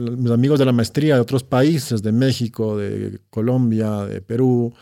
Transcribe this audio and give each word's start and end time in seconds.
Mis 0.00 0.30
amigos 0.30 0.60
de 0.60 0.64
la 0.64 0.72
maestría 0.72 1.16
de 1.16 1.20
otros 1.20 1.42
países, 1.42 2.02
de 2.02 2.12
México, 2.12 2.76
de 2.76 3.20
Colombia, 3.30 4.04
de 4.04 4.20
Perú, 4.20 4.72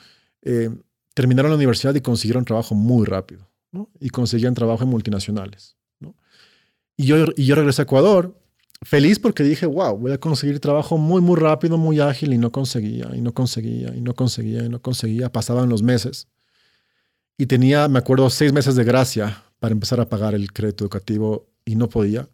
eh, 0.42 0.68
terminaron 1.14 1.50
la 1.50 1.56
universidad 1.56 1.94
y 1.94 2.02
consiguieron 2.02 2.44
trabajo 2.44 2.74
muy 2.74 3.06
rápido, 3.06 3.48
¿no? 3.72 3.88
Y 3.98 4.10
conseguían 4.10 4.52
trabajo 4.52 4.84
en 4.84 4.90
multinacionales, 4.90 5.74
¿no? 6.00 6.14
Y 6.98 7.06
yo, 7.06 7.24
y 7.34 7.46
yo 7.46 7.54
regresé 7.54 7.80
a 7.80 7.84
Ecuador 7.84 8.38
feliz 8.82 9.18
porque 9.18 9.42
dije, 9.42 9.64
wow, 9.64 9.96
voy 9.96 10.12
a 10.12 10.18
conseguir 10.18 10.60
trabajo 10.60 10.98
muy, 10.98 11.22
muy 11.22 11.36
rápido, 11.40 11.78
muy 11.78 11.98
ágil 11.98 12.34
y 12.34 12.38
no 12.38 12.52
conseguía, 12.52 13.10
y 13.14 13.22
no 13.22 13.32
conseguía, 13.32 13.94
y 13.96 14.02
no 14.02 14.14
conseguía, 14.14 14.64
y 14.64 14.68
no 14.68 14.82
conseguía. 14.82 15.32
Pasaban 15.32 15.70
los 15.70 15.82
meses. 15.82 16.28
Y 17.38 17.46
tenía, 17.46 17.88
me 17.88 17.98
acuerdo, 17.98 18.28
seis 18.28 18.52
meses 18.52 18.76
de 18.76 18.84
gracia 18.84 19.44
para 19.60 19.72
empezar 19.72 19.98
a 19.98 20.10
pagar 20.10 20.34
el 20.34 20.52
crédito 20.52 20.84
educativo 20.84 21.48
y 21.64 21.76
no 21.76 21.88
podía. 21.88 22.28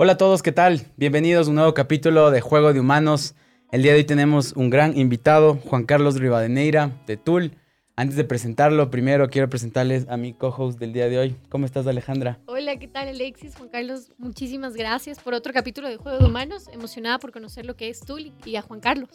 Hola 0.00 0.12
a 0.12 0.16
todos, 0.16 0.44
¿qué 0.44 0.52
tal? 0.52 0.86
Bienvenidos 0.96 1.48
a 1.48 1.50
un 1.50 1.56
nuevo 1.56 1.74
capítulo 1.74 2.30
de 2.30 2.40
Juego 2.40 2.72
de 2.72 2.78
Humanos. 2.78 3.34
El 3.72 3.82
día 3.82 3.90
de 3.90 3.98
hoy 3.98 4.04
tenemos 4.04 4.52
un 4.52 4.70
gran 4.70 4.96
invitado, 4.96 5.56
Juan 5.56 5.86
Carlos 5.86 6.20
Rivadeneira, 6.20 6.92
de 7.08 7.16
TUL. 7.16 7.56
Antes 7.96 8.16
de 8.16 8.22
presentarlo, 8.22 8.92
primero 8.92 9.28
quiero 9.28 9.48
presentarles 9.48 10.06
a 10.08 10.16
mi 10.16 10.34
co-host 10.34 10.78
del 10.78 10.92
día 10.92 11.08
de 11.08 11.18
hoy. 11.18 11.36
¿Cómo 11.48 11.66
estás, 11.66 11.84
Alejandra? 11.88 12.38
Hola, 12.46 12.76
¿qué 12.76 12.86
tal, 12.86 13.08
Alexis? 13.08 13.56
Juan 13.56 13.70
Carlos, 13.70 14.12
muchísimas 14.18 14.74
gracias 14.74 15.18
por 15.18 15.34
otro 15.34 15.52
capítulo 15.52 15.88
de 15.88 15.96
Juego 15.96 16.18
de 16.18 16.26
Humanos. 16.26 16.66
Emocionada 16.72 17.18
por 17.18 17.32
conocer 17.32 17.66
lo 17.66 17.74
que 17.74 17.88
es 17.88 17.98
TUL 17.98 18.32
y 18.44 18.54
a 18.54 18.62
Juan 18.62 18.78
Carlos. 18.78 19.10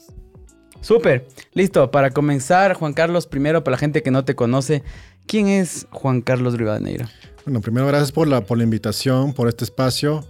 Súper, 0.82 1.26
listo. 1.54 1.92
Para 1.92 2.12
comenzar, 2.12 2.74
Juan 2.74 2.92
Carlos, 2.92 3.26
primero, 3.26 3.64
para 3.64 3.76
la 3.76 3.80
gente 3.80 4.04
que 4.04 4.12
no 4.12 4.26
te 4.26 4.36
conoce, 4.36 4.84
¿quién 5.28 5.48
es 5.48 5.88
Juan 5.92 6.20
Carlos 6.20 6.58
Rivadeneira? 6.58 7.10
Bueno, 7.46 7.62
primero, 7.62 7.88
gracias 7.88 8.12
por 8.12 8.28
la, 8.28 8.42
por 8.42 8.58
la 8.58 8.66
invitación, 8.66 9.32
por 9.32 9.48
este 9.48 9.64
espacio. 9.64 10.26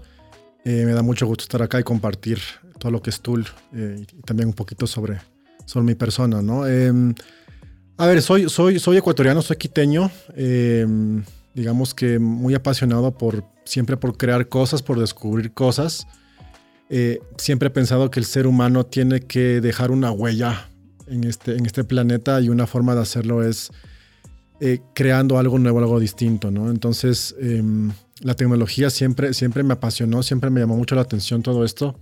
Eh, 0.66 0.86
me 0.86 0.94
da 0.94 1.02
mucho 1.02 1.28
gusto 1.28 1.44
estar 1.44 1.62
acá 1.62 1.80
y 1.80 1.84
compartir 1.84 2.40
todo 2.80 2.92
lo 2.92 3.02
que 3.02 3.10
es 3.10 3.20
Tool 3.20 3.46
eh, 3.74 4.06
y 4.18 4.22
también 4.22 4.48
un 4.48 4.54
poquito 4.54 4.88
sobre, 4.88 5.20
sobre 5.66 5.86
mi 5.86 5.96
persona, 5.96 6.42
¿no? 6.42 6.66
Em, 6.66 7.14
a 7.98 8.08
ver, 8.08 8.22
soy, 8.22 8.50
soy, 8.50 8.80
soy 8.80 8.98
ecuatoriano, 8.98 9.42
soy 9.42 9.58
quiteño, 9.58 10.10
em, 10.36 11.24
digamos 11.54 11.94
que 11.94 12.18
muy 12.18 12.56
apasionado 12.56 13.12
por 13.18 13.44
siempre 13.66 13.98
por 13.98 14.18
crear 14.18 14.48
cosas, 14.48 14.82
por 14.82 15.00
descubrir 15.00 15.54
cosas. 15.54 16.08
Eh, 16.90 17.20
siempre 17.38 17.68
he 17.68 17.72
pensado 17.72 18.10
que 18.10 18.20
el 18.20 18.26
ser 18.26 18.48
humano 18.48 18.86
tiene 18.86 19.22
que 19.22 19.60
dejar 19.60 19.92
una 19.92 20.12
huella 20.12 20.70
en 21.08 21.26
este, 21.26 21.58
en 21.58 21.66
este 21.66 21.84
planeta 21.84 22.40
y 22.40 22.48
una 22.50 22.68
forma 22.68 22.96
de 22.96 23.02
hacerlo 23.02 23.44
es 23.44 23.72
creando 24.94 25.38
algo 25.38 25.60
nuevo, 25.60 25.80
algo 25.80 26.00
distinto, 26.00 26.50
¿no? 26.50 26.70
Entonces, 26.72 27.36
em, 27.38 27.92
la 28.24 28.36
tecnología 28.36 28.90
siempre, 28.90 29.34
siempre 29.34 29.64
me 29.64 29.74
apasionó, 29.74 30.24
siempre 30.24 30.50
me 30.50 30.62
llamó 30.62 30.78
mucho 30.78 30.96
la 30.96 31.02
atención 31.02 31.44
todo 31.44 31.64
esto. 31.64 31.96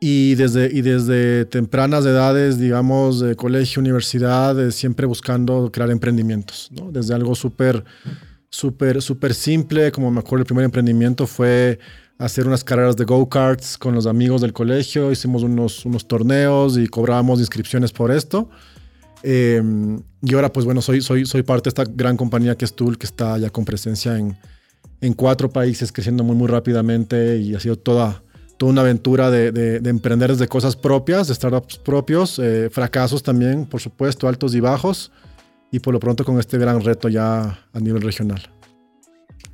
Y 0.00 0.36
desde, 0.36 0.70
y 0.72 0.80
desde 0.80 1.44
tempranas 1.44 2.06
edades, 2.06 2.58
digamos, 2.58 3.18
de 3.18 3.34
colegio, 3.34 3.80
universidad, 3.80 4.58
eh, 4.60 4.70
siempre 4.70 5.06
buscando 5.06 5.72
crear 5.72 5.90
emprendimientos, 5.90 6.70
¿no? 6.70 6.92
Desde 6.92 7.14
algo 7.14 7.34
súper, 7.34 7.84
súper, 8.48 9.02
súper 9.02 9.34
simple, 9.34 9.90
como 9.90 10.12
me 10.12 10.20
acuerdo 10.20 10.42
el 10.42 10.46
primer 10.46 10.64
emprendimiento 10.64 11.26
fue 11.26 11.80
hacer 12.16 12.46
unas 12.46 12.62
carreras 12.62 12.94
de 12.96 13.04
go-karts 13.04 13.76
con 13.76 13.94
los 13.94 14.06
amigos 14.06 14.40
del 14.40 14.52
colegio, 14.52 15.10
hicimos 15.10 15.42
unos, 15.42 15.84
unos 15.84 16.06
torneos 16.06 16.78
y 16.78 16.86
cobrábamos 16.86 17.40
inscripciones 17.40 17.90
por 17.90 18.12
esto. 18.12 18.48
Em, 19.24 20.00
y 20.22 20.34
ahora, 20.34 20.52
pues 20.52 20.64
bueno, 20.64 20.80
soy, 20.80 21.00
soy, 21.00 21.26
soy 21.26 21.42
parte 21.42 21.64
de 21.64 21.70
esta 21.70 21.84
gran 21.92 22.16
compañía 22.16 22.56
que 22.56 22.64
es 22.64 22.74
Tool, 22.74 22.98
que 22.98 23.06
está 23.06 23.36
ya 23.38 23.50
con 23.50 23.64
presencia 23.64 24.16
en, 24.16 24.36
en 25.00 25.12
cuatro 25.12 25.50
países, 25.50 25.92
creciendo 25.92 26.24
muy, 26.24 26.36
muy 26.36 26.48
rápidamente 26.48 27.38
y 27.38 27.54
ha 27.54 27.60
sido 27.60 27.76
toda, 27.76 28.22
toda 28.56 28.72
una 28.72 28.80
aventura 28.80 29.30
de, 29.30 29.52
de, 29.52 29.90
emprender 29.90 30.30
desde 30.30 30.48
cosas 30.48 30.76
propias, 30.76 31.28
de 31.28 31.34
startups 31.34 31.78
propios, 31.78 32.38
eh, 32.38 32.68
fracasos 32.70 33.22
también, 33.22 33.66
por 33.66 33.80
supuesto, 33.80 34.28
altos 34.28 34.54
y 34.54 34.60
bajos, 34.60 35.12
y 35.70 35.80
por 35.80 35.92
lo 35.92 36.00
pronto 36.00 36.24
con 36.24 36.38
este 36.38 36.58
gran 36.58 36.80
reto 36.82 37.08
ya 37.08 37.60
a 37.72 37.80
nivel 37.80 38.02
regional. 38.02 38.50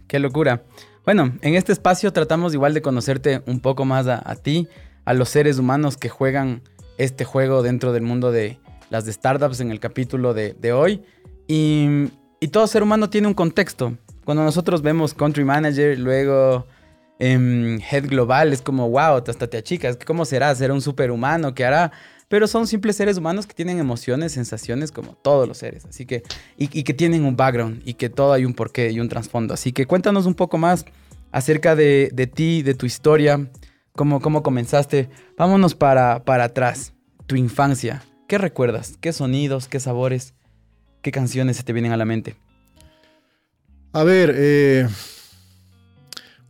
Qué 0.06 0.19
locura. 0.19 0.62
Bueno, 1.05 1.37
en 1.43 1.55
este 1.55 1.72
espacio 1.72 2.12
tratamos 2.12 2.55
igual 2.55 2.72
de 2.72 2.81
conocerte 2.81 3.43
un 3.47 3.61
poco 3.61 3.84
más 3.84 4.06
a, 4.06 4.34
ti, 4.37 4.69
a 5.05 5.12
los 5.12 5.28
seres 5.28 5.59
humanos 5.59 5.97
que 5.97 6.09
juegan 6.09 6.62
este 6.97 7.25
juego 7.25 7.62
dentro 7.62 7.93
del 7.93 8.03
mundo 8.03 8.32
de 8.32 8.59
las 8.91 9.05
de 9.05 9.12
startups 9.12 9.61
en 9.61 9.71
el 9.71 9.81
capítulo 9.81 10.32
de, 10.32 10.55
de 10.55 10.72
hoy. 10.72 11.03
Y, 11.47 12.09
y 12.41 12.49
todo 12.49 12.66
ser 12.66 12.82
humano 12.82 13.11
tiene 13.11 13.28
un 13.28 13.34
contexto. 13.34 13.99
Cuando 14.25 14.43
nosotros 14.43 14.83
vemos 14.83 15.12
country 15.12 15.45
manager, 15.45 15.99
luego 15.99 16.67
em, 17.19 17.79
head 17.81 18.09
global, 18.09 18.53
es 18.53 18.62
como, 18.62 18.89
wow, 18.89 19.23
hasta 19.27 19.47
te 19.47 19.59
achicas. 19.59 19.99
¿Cómo 20.05 20.25
será? 20.25 20.55
¿Será 20.55 20.73
un 20.73 20.81
superhumano? 20.81 21.55
¿Qué 21.55 21.65
hará? 21.65 21.93
Pero 22.29 22.47
son 22.47 22.67
simples 22.67 22.97
seres 22.97 23.19
humanos 23.19 23.47
que 23.47 23.55
tienen 23.55 23.79
emociones, 23.79 24.33
sensaciones 24.33 24.91
como 24.91 25.15
todos 25.15 25.47
los 25.47 25.59
seres. 25.59 25.85
Así 25.85 26.07
que, 26.07 26.23
y, 26.57 26.69
que 26.69 26.95
tienen 26.95 27.25
un 27.25 27.37
background 27.37 27.83
y 27.85 27.95
que 27.95 28.09
todo 28.09 28.33
hay 28.33 28.45
un 28.45 28.55
porqué 28.55 28.91
y 28.91 28.99
un 28.99 29.09
trasfondo. 29.09 29.53
Así 29.55 29.73
que 29.73 29.87
cuéntanos 29.87 30.27
un 30.27 30.35
poco 30.35 30.56
más 30.56 30.87
acerca 31.31 31.77
de, 31.77 32.31
ti, 32.35 32.62
de 32.62 32.75
tu 32.75 32.87
historia, 32.87 33.51
cómo, 33.93 34.21
cómo 34.21 34.43
comenzaste. 34.43 35.11
Vámonos 35.37 35.75
para, 35.75 36.25
para 36.25 36.45
atrás, 36.45 36.95
tu 37.27 37.37
infancia. 37.37 38.03
¿Qué 38.27 38.39
recuerdas? 38.39 38.97
¿Qué 39.01 39.12
sonidos, 39.12 39.69
qué 39.69 39.81
sabores, 39.81 40.33
qué 41.03 41.12
canciones 41.12 41.59
se 41.59 41.62
te 41.62 41.75
vienen 41.75 41.93
a 41.93 41.99
la 41.99 42.06
mente? 42.06 42.37
A 43.94 44.03
ver, 44.03 44.34
eh, 44.37 44.88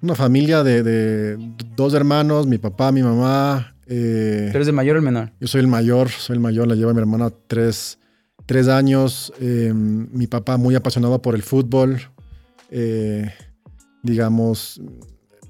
una 0.00 0.14
familia 0.14 0.62
de, 0.64 1.36
dos 1.76 1.92
hermanos, 1.92 2.46
mi 2.46 2.56
papá, 2.56 2.90
mi 2.90 3.02
mamá. 3.02 3.76
Eh, 3.86 4.46
¿Pero 4.46 4.56
eres 4.56 4.68
el 4.68 4.72
mayor 4.72 4.96
o 4.96 4.98
el 5.00 5.04
menor? 5.04 5.30
Yo 5.38 5.46
soy 5.46 5.60
el 5.60 5.66
mayor, 5.66 6.08
soy 6.08 6.36
el 6.36 6.40
mayor, 6.40 6.66
la 6.66 6.74
lleva 6.74 6.94
mi 6.94 7.00
hermana 7.00 7.30
tres, 7.46 7.98
tres 8.46 8.68
años. 8.68 9.30
Eh, 9.40 9.74
mi 9.74 10.26
papá 10.26 10.56
muy 10.56 10.74
apasionado 10.74 11.20
por 11.20 11.34
el 11.34 11.42
fútbol. 11.42 12.00
digamos, 14.02 14.80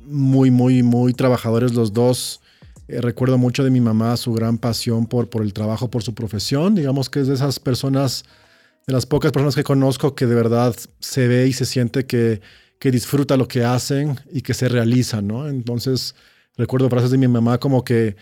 muy, 0.04 0.50
muy, 0.50 0.82
muy 0.82 1.14
trabajadores 1.14 1.74
los 1.74 1.92
dos. 1.92 2.40
recuerdo 2.88 3.38
mucho 3.38 3.62
de 3.62 3.70
mi 3.70 3.80
mamá, 3.80 4.16
su 4.16 4.32
gran 4.32 4.58
pasión 4.58 5.06
por, 5.06 5.30
por 5.30 5.42
el 5.42 5.52
trabajo, 5.52 5.90
por 5.90 6.02
su 6.02 6.12
profesión. 6.12 6.74
Digamos 6.74 7.08
que 7.08 7.20
es 7.20 7.28
de 7.28 7.34
esas 7.34 7.60
personas 7.60 8.24
de 8.86 8.92
las 8.92 9.06
pocas 9.06 9.32
personas 9.32 9.54
que 9.54 9.64
conozco 9.64 10.14
que 10.14 10.26
de 10.26 10.34
verdad 10.34 10.74
se 11.00 11.28
ve 11.28 11.46
y 11.46 11.52
se 11.52 11.64
siente 11.64 12.06
que, 12.06 12.40
que 12.78 12.90
disfruta 12.90 13.36
lo 13.36 13.48
que 13.48 13.64
hacen 13.64 14.18
y 14.30 14.42
que 14.42 14.54
se 14.54 14.68
realiza, 14.68 15.22
¿no? 15.22 15.48
Entonces, 15.48 16.14
recuerdo 16.56 16.90
frases 16.90 17.10
de 17.10 17.18
mi 17.18 17.28
mamá 17.28 17.58
como 17.58 17.84
que, 17.84 18.16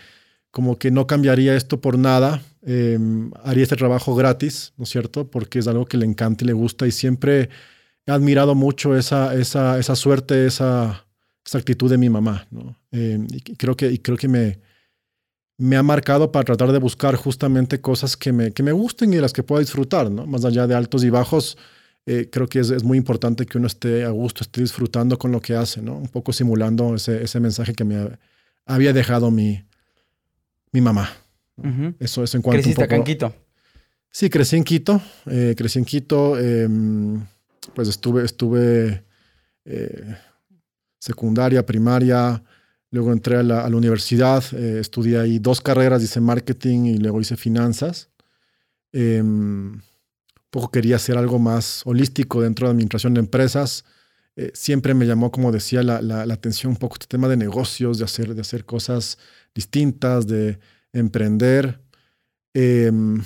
como 0.51 0.77
que 0.77 0.91
no 0.91 1.07
cambiaría 1.07 1.55
esto 1.55 1.81
por 1.81 1.97
nada, 1.97 2.41
em, 2.61 3.31
haría 3.43 3.63
este 3.63 3.75
trabajo 3.75 4.15
gratis, 4.15 4.73
¿no 4.77 4.85
es 4.85 4.89
cierto? 4.89 5.29
Porque 5.29 5.59
es 5.59 5.67
algo 5.67 5.85
que 5.85 5.97
le 5.97 6.05
encanta 6.05 6.43
y 6.43 6.47
le 6.47 6.53
gusta 6.53 6.87
y 6.87 6.91
siempre 6.91 7.49
he 8.05 8.11
admirado 8.11 8.55
mucho 8.55 8.95
esa, 8.95 9.35
esa, 9.35 9.79
esa 9.79 9.95
suerte, 9.95 10.45
esa, 10.45 11.05
esa 11.45 11.57
actitud 11.57 11.89
de 11.89 11.97
mi 11.97 12.09
mamá, 12.09 12.47
¿no? 12.51 12.77
Em, 12.91 13.27
y 13.29 13.41
creo 13.55 13.75
que, 13.75 13.91
y 13.91 13.97
creo 13.97 14.17
que 14.17 14.27
me, 14.27 14.59
me 15.57 15.75
ha 15.77 15.83
marcado 15.83 16.31
para 16.31 16.45
tratar 16.45 16.71
de 16.71 16.79
buscar 16.79 17.15
justamente 17.15 17.79
cosas 17.79 18.17
que 18.17 18.31
me, 18.31 18.51
que 18.51 18.63
me 18.63 18.71
gusten 18.71 19.13
y 19.13 19.17
de 19.17 19.21
las 19.21 19.33
que 19.33 19.43
pueda 19.43 19.61
disfrutar, 19.61 20.09
¿no? 20.09 20.25
Más 20.25 20.45
allá 20.45 20.67
de 20.67 20.75
altos 20.75 21.03
y 21.03 21.09
bajos, 21.09 21.57
eh, 22.05 22.29
creo 22.31 22.47
que 22.47 22.59
es, 22.59 22.69
es, 22.69 22.83
muy 22.83 22.97
importante 22.97 23.45
que 23.45 23.57
uno 23.57 23.67
esté 23.67 24.03
a 24.03 24.09
gusto, 24.09 24.43
esté 24.43 24.61
disfrutando 24.61 25.17
con 25.17 25.31
lo 25.31 25.39
que 25.39 25.55
hace, 25.55 25.81
¿no? 25.81 25.95
Un 25.95 26.09
poco 26.09 26.33
simulando 26.33 26.95
ese, 26.95 27.23
ese 27.23 27.39
mensaje 27.39 27.73
que 27.73 27.83
me 27.83 28.17
había 28.65 28.93
dejado 28.93 29.31
mi, 29.31 29.63
mi 30.71 30.81
mamá. 30.81 31.09
Eso, 31.99 32.23
eso 32.23 32.37
en 32.37 32.41
cuanto 32.41 32.61
¿Creciste 32.61 32.83
acá 32.83 32.95
en 32.95 33.03
Quito? 33.03 33.33
Sí, 34.09 34.29
crecí 34.29 34.57
en 34.57 34.63
Quito. 34.63 35.01
Eh, 35.27 35.53
crecí 35.55 35.79
en 35.79 35.85
Quito. 35.85 36.37
Em, 36.39 37.25
pues 37.73 37.87
estuve, 37.87 38.25
estuve 38.25 39.03
eh, 39.65 40.15
secundaria, 40.99 41.65
primaria, 41.65 42.43
Luego 42.93 43.11
entré 43.11 43.37
a 43.37 43.41
la, 43.41 43.65
universidad, 43.75 44.43
eh, 44.53 44.77
estudié 44.79 45.17
ahí 45.17 45.39
dos 45.39 45.61
carreras, 45.61 46.03
hice 46.03 46.21
marketing 46.21 46.85
y 46.85 46.97
luego 46.99 47.19
hice 47.19 47.35
finanzas. 47.35 48.11
Em, 48.91 49.73
un 49.73 49.81
poco 50.51 50.69
quería 50.69 50.97
hacer 50.97 51.17
algo 51.17 51.39
más 51.39 51.81
holístico 51.87 52.43
dentro 52.43 52.67
de 52.67 52.73
administración 52.73 53.15
de 53.15 53.21
empresas. 53.21 53.83
Eh, 54.35 54.51
siempre 54.53 54.93
me 54.93 55.07
llamó, 55.07 55.31
como 55.31 55.51
decía, 55.51 55.81
la, 55.81 56.03
la, 56.03 56.31
atención 56.31 56.73
un 56.73 56.77
poco 56.77 56.93
este 56.93 57.07
tema 57.07 57.27
de 57.27 57.35
negocios, 57.35 57.97
de 57.97 58.05
hacer, 58.05 58.35
de 58.35 58.41
hacer 58.41 58.63
cosas 58.63 59.17
distintas, 59.55 60.27
de 60.27 60.59
emprender. 60.93 61.81
Em, 62.53 63.23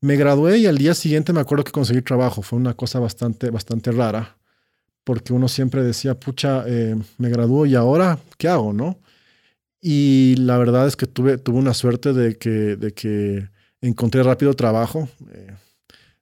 me 0.00 0.16
gradué 0.16 0.58
y 0.58 0.66
al 0.66 0.76
día 0.76 0.94
siguiente 0.94 1.32
me 1.32 1.40
acuerdo 1.40 1.62
que 1.62 1.70
conseguí 1.70 2.02
trabajo. 2.02 2.42
Fue 2.42 2.58
una 2.58 2.74
cosa 2.74 2.98
bastante, 2.98 3.50
bastante 3.50 3.92
rara 3.92 4.41
porque 5.04 5.32
uno 5.32 5.48
siempre 5.48 5.82
decía, 5.82 6.18
pucha, 6.18 6.64
eh, 6.66 6.96
me 7.18 7.28
gradúo 7.28 7.66
y 7.66 7.74
ahora, 7.74 8.18
¿qué 8.38 8.48
hago, 8.48 8.72
no? 8.72 8.98
Y 9.80 10.36
la 10.36 10.58
verdad 10.58 10.86
es 10.86 10.96
que 10.96 11.06
tuve, 11.06 11.38
tuve 11.38 11.58
una 11.58 11.74
suerte 11.74 12.12
de 12.12 12.36
que, 12.38 12.76
de 12.76 12.92
que 12.92 13.48
encontré 13.80 14.22
rápido 14.22 14.54
trabajo. 14.54 15.08
Eh, 15.32 15.56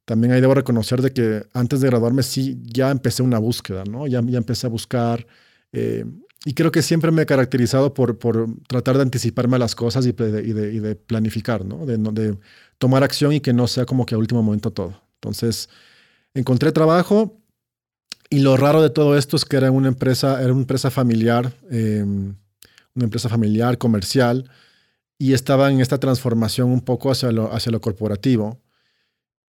también 0.07 0.33
ahí 0.33 0.41
debo 0.41 0.55
reconocer 0.55 1.03
de 1.03 1.13
que 1.13 1.45
antes 1.53 1.81
de 1.81 1.89
graduarme 1.89 2.23
sí 2.23 2.59
ya 2.65 2.91
empecé 2.91 3.23
una 3.23 3.39
búsqueda, 3.39 3.85
¿no? 3.85 4.07
Ya, 4.07 4.23
ya 4.25 4.39
empecé 4.39 4.67
a 4.67 4.71
buscar. 4.71 5.27
Eh, 5.73 6.05
y 6.47 6.55
creo 6.55 6.73
que 6.73 6.81
siempre 6.81 7.11
me 7.11 7.23
he 7.23 7.27
caracterizado 7.27 7.93
por, 7.93 8.19
por 8.19 8.49
tratar 8.67 8.97
de 8.97 9.03
anticiparme 9.03 9.57
a 9.57 9.59
las 9.59 9.75
cosas 9.75 10.07
y 10.07 10.13
de, 10.13 10.43
y 10.43 10.81
de, 10.81 10.97
planificar, 10.97 11.67
¿no? 11.67 11.85
De, 11.85 11.99
de, 11.99 12.39
tomar 12.79 13.05
acción 13.05 13.35
y 13.35 13.41
que 13.41 13.53
no 13.53 13.67
sea 13.67 13.85
como 13.85 14.07
que 14.07 14.15
a 14.15 14.19
último 14.19 14.43
momento 14.43 14.71
todo. 14.71 15.03
Entonces, 15.17 15.69
encontré 16.33 16.73
trabajo 16.73 17.40
y 18.31 18.39
lo 18.39 18.57
raro 18.57 18.81
de 18.81 18.91
todo 18.91 19.19
esto 19.19 19.37
es 19.37 19.45
que 19.45 19.57
era 19.57 19.71
una 19.73 19.89
empresa, 19.89 20.41
era 20.41 20.53
una 20.53 20.63
empresa 20.63 20.91
familiar, 20.91 21.53
eh, 21.71 22.03
una 22.05 23.05
empresa 23.05 23.29
familiar, 23.29 23.77
comercial, 23.77 24.49
y 25.19 25.35
estaba 25.35 25.71
en 25.71 25.81
esta 25.81 25.99
transformación 25.99 26.71
un 26.71 26.81
poco 26.81 27.11
hacia 27.11 27.33
lo, 27.33 27.53
hacia 27.53 27.73
lo 27.73 27.81
corporativo 27.81 28.61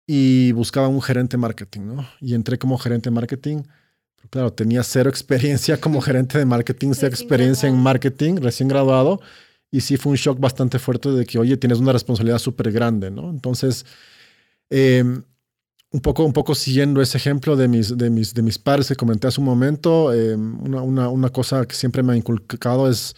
y 0.07 0.51
buscaba 0.51 0.87
un 0.87 1.01
gerente 1.01 1.37
marketing, 1.37 1.81
¿no? 1.81 2.07
Y 2.19 2.33
entré 2.33 2.57
como 2.57 2.77
gerente 2.77 3.11
marketing. 3.11 3.63
Claro, 4.29 4.51
tenía 4.51 4.83
cero 4.83 5.09
experiencia 5.09 5.79
como 5.79 6.01
gerente 6.01 6.37
de 6.37 6.45
marketing, 6.45 6.91
cero 6.93 7.11
experiencia 7.11 7.69
en 7.69 7.77
marketing, 7.77 8.37
recién 8.41 8.67
graduado. 8.67 9.21
Y 9.71 9.81
sí 9.81 9.95
fue 9.95 10.11
un 10.11 10.17
shock 10.17 10.39
bastante 10.39 10.79
fuerte 10.79 11.09
de 11.09 11.25
que, 11.25 11.39
oye, 11.39 11.55
tienes 11.55 11.79
una 11.79 11.93
responsabilidad 11.93 12.39
súper 12.39 12.71
grande, 12.71 13.09
¿no? 13.09 13.29
Entonces, 13.29 13.85
em, 14.69 15.23
un, 15.91 15.99
poco, 16.01 16.23
un 16.23 16.33
poco 16.33 16.55
siguiendo 16.55 17.01
ese 17.01 17.17
ejemplo 17.17 17.55
de 17.55 17.67
mis, 17.67 17.97
de 17.97 18.09
mis, 18.09 18.33
de 18.33 18.41
mis 18.41 18.57
padres 18.57 18.87
que 18.87 18.95
comenté 18.95 19.27
hace 19.27 19.39
un 19.41 19.45
momento, 19.45 20.13
em, 20.13 20.61
una, 20.63 20.81
una, 20.81 21.09
una, 21.09 21.29
cosa 21.29 21.65
que 21.65 21.75
siempre 21.75 22.03
me 22.03 22.13
ha 22.13 22.15
inculcado 22.15 22.89
es, 22.89 23.15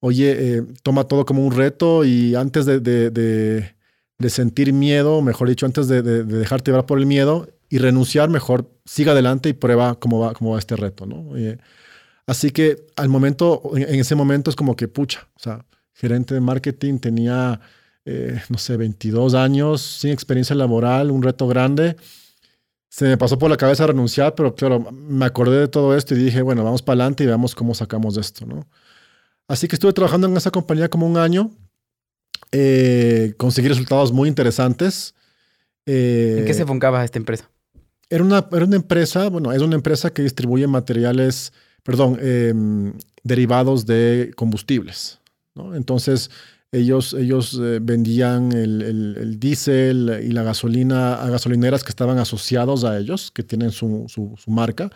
oye, 0.00 0.56
eh, 0.58 0.62
toma 0.82 1.04
todo 1.04 1.24
como 1.24 1.46
un 1.46 1.54
reto 1.54 2.04
y 2.04 2.34
antes 2.34 2.66
de, 2.66 2.80
de, 2.80 4.30
sentir 4.30 4.72
miedo, 4.72 5.22
mejor 5.22 5.48
dicho, 5.48 5.66
antes 5.66 5.88
de, 5.88 6.02
dejarte 6.02 6.70
llevar 6.70 6.86
por 6.86 6.98
el 6.98 7.06
miedo 7.06 7.48
y 7.68 7.78
renunciar, 7.78 8.28
mejor 8.28 8.70
siga 8.84 9.12
adelante 9.12 9.48
y 9.48 9.52
prueba 9.54 9.94
cómo 9.98 10.20
va, 10.20 10.34
cómo 10.34 10.52
va 10.52 10.58
este 10.58 10.76
reto, 10.76 11.06
¿no? 11.06 11.32
Así 12.26 12.50
que 12.50 12.86
al 12.96 13.08
momento, 13.08 13.72
en, 13.74 13.98
ese 13.98 14.14
momento 14.14 14.50
es 14.50 14.56
como 14.56 14.76
que, 14.76 14.88
pucha, 14.88 15.28
o 15.34 15.40
sea, 15.40 15.64
gerente 15.94 16.34
de 16.34 16.40
marketing, 16.40 16.98
tenía, 16.98 17.60
eh, 18.04 18.40
no 18.48 18.58
sé, 18.58 18.76
22 18.76 19.34
años, 19.34 19.82
sin 19.82 20.10
experiencia 20.10 20.56
laboral, 20.56 21.10
un 21.10 21.22
reto 21.22 21.46
grande. 21.46 21.96
Se 22.88 23.04
me 23.06 23.16
pasó 23.16 23.38
por 23.38 23.50
la 23.50 23.56
cabeza 23.56 23.86
renunciar, 23.86 24.34
pero 24.34 24.54
claro, 24.54 24.90
me 24.92 25.24
acordé 25.24 25.60
de 25.60 25.68
todo 25.68 25.96
esto 25.96 26.14
y 26.14 26.18
dije, 26.18 26.42
bueno, 26.42 26.64
vamos 26.64 26.82
para 26.82 26.94
adelante 26.94 27.24
y 27.24 27.26
veamos 27.26 27.54
cómo 27.54 27.74
sacamos 27.74 28.14
de 28.14 28.20
esto, 28.22 28.46
¿no? 28.46 28.66
Así 29.46 29.68
que 29.68 29.76
estuve 29.76 29.92
trabajando 29.92 30.26
en 30.26 30.36
esa 30.36 30.50
compañía 30.50 30.88
como 30.88 31.06
un 31.06 31.16
año 31.16 31.50
eh, 32.52 33.34
conseguí 33.36 33.68
resultados 33.68 34.12
muy 34.12 34.28
interesantes. 34.28 35.14
¿En 35.86 36.44
qué 36.44 36.54
se 36.54 36.62
enfocaba 36.62 37.04
esta 37.04 37.18
empresa? 37.18 37.50
Era 38.08 38.24
una, 38.24 38.46
era 38.52 38.64
una 38.64 38.76
empresa, 38.76 39.28
bueno, 39.28 39.52
es 39.52 39.62
una 39.62 39.76
empresa 39.76 40.12
que 40.12 40.22
distribuye 40.22 40.66
materiales, 40.66 41.52
perdón, 41.82 42.18
em, 42.20 42.92
derivados 43.22 43.86
de 43.86 44.32
combustibles. 44.36 45.20
¿no? 45.54 45.74
Entonces, 45.74 46.30
ellos, 46.72 47.14
ellos 47.14 47.58
eh, 47.60 47.78
vendían 47.80 48.52
el, 48.52 48.82
el, 48.82 49.40
diésel 49.40 50.20
y 50.22 50.30
la 50.30 50.42
gasolina 50.42 51.14
a 51.14 51.28
gasolineras 51.30 51.82
que 51.82 51.90
estaban 51.90 52.18
asociados 52.18 52.84
a 52.84 52.98
ellos, 52.98 53.30
que 53.30 53.42
tienen 53.42 53.70
su, 53.72 54.06
su, 54.08 54.34
su, 54.36 54.50
marca, 54.50 54.90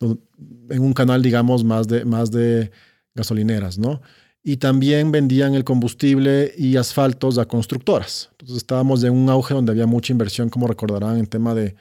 en 0.00 0.82
un 0.82 0.92
canal, 0.92 1.22
digamos, 1.22 1.64
más 1.64 1.86
de, 1.86 2.04
más 2.04 2.30
de 2.30 2.70
gasolineras, 3.14 3.78
¿no? 3.78 4.00
y 4.46 4.58
también 4.58 5.10
vendían 5.10 5.54
el 5.54 5.64
combustible 5.64 6.52
y 6.58 6.76
asfaltos 6.76 7.38
a 7.38 7.46
constructoras. 7.46 8.28
Entonces 8.32 8.58
estábamos 8.58 9.02
en 9.02 9.14
un 9.14 9.30
auge 9.30 9.54
donde 9.54 9.72
había 9.72 9.86
mucha 9.86 10.12
inversión, 10.12 10.50
como 10.50 10.66
recordarán, 10.66 11.16
en 11.16 11.26
tema 11.26 11.54
de, 11.54 11.74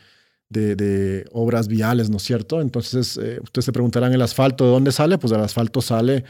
de, 0.47 1.25
obras 1.33 1.67
viales, 1.67 2.09
¿no 2.09 2.17
es 2.17 2.23
cierto? 2.23 2.61
Entonces 2.61 3.17
eh, 3.21 3.39
ustedes 3.43 3.65
se 3.65 3.73
preguntarán, 3.73 4.13
¿el 4.13 4.21
asfalto 4.21 4.63
de 4.63 4.71
dónde 4.71 4.93
sale? 4.93 5.17
Pues 5.17 5.33
el 5.33 5.41
asfalto 5.41 5.81
sale 5.81 6.23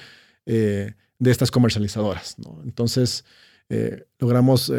eh, 0.48 0.96
de 1.20 1.32
estas 1.32 1.52
comercializadoras, 1.52 2.38
¿no? 2.40 2.62
Entonces 2.64 3.26
eh, 3.70 4.06
logramos 4.20 4.72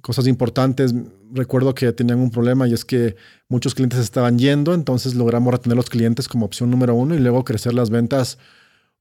cosas 0.00 0.26
importantes. 0.26 0.94
Recuerdo 1.32 1.74
que 1.74 1.92
tenían 1.92 2.18
un 2.18 2.30
problema 2.30 2.66
y 2.66 2.72
es 2.72 2.84
que 2.84 3.16
muchos 3.48 3.74
clientes 3.74 3.98
estaban 3.98 4.38
yendo, 4.38 4.74
entonces 4.74 5.14
logramos 5.14 5.52
retener 5.52 5.76
los 5.76 5.90
clientes 5.90 6.28
como 6.28 6.46
opción 6.46 6.70
número 6.70 6.94
uno 6.94 7.14
y 7.14 7.18
luego 7.18 7.44
crecer 7.44 7.74
las 7.74 7.90
ventas 7.90 8.38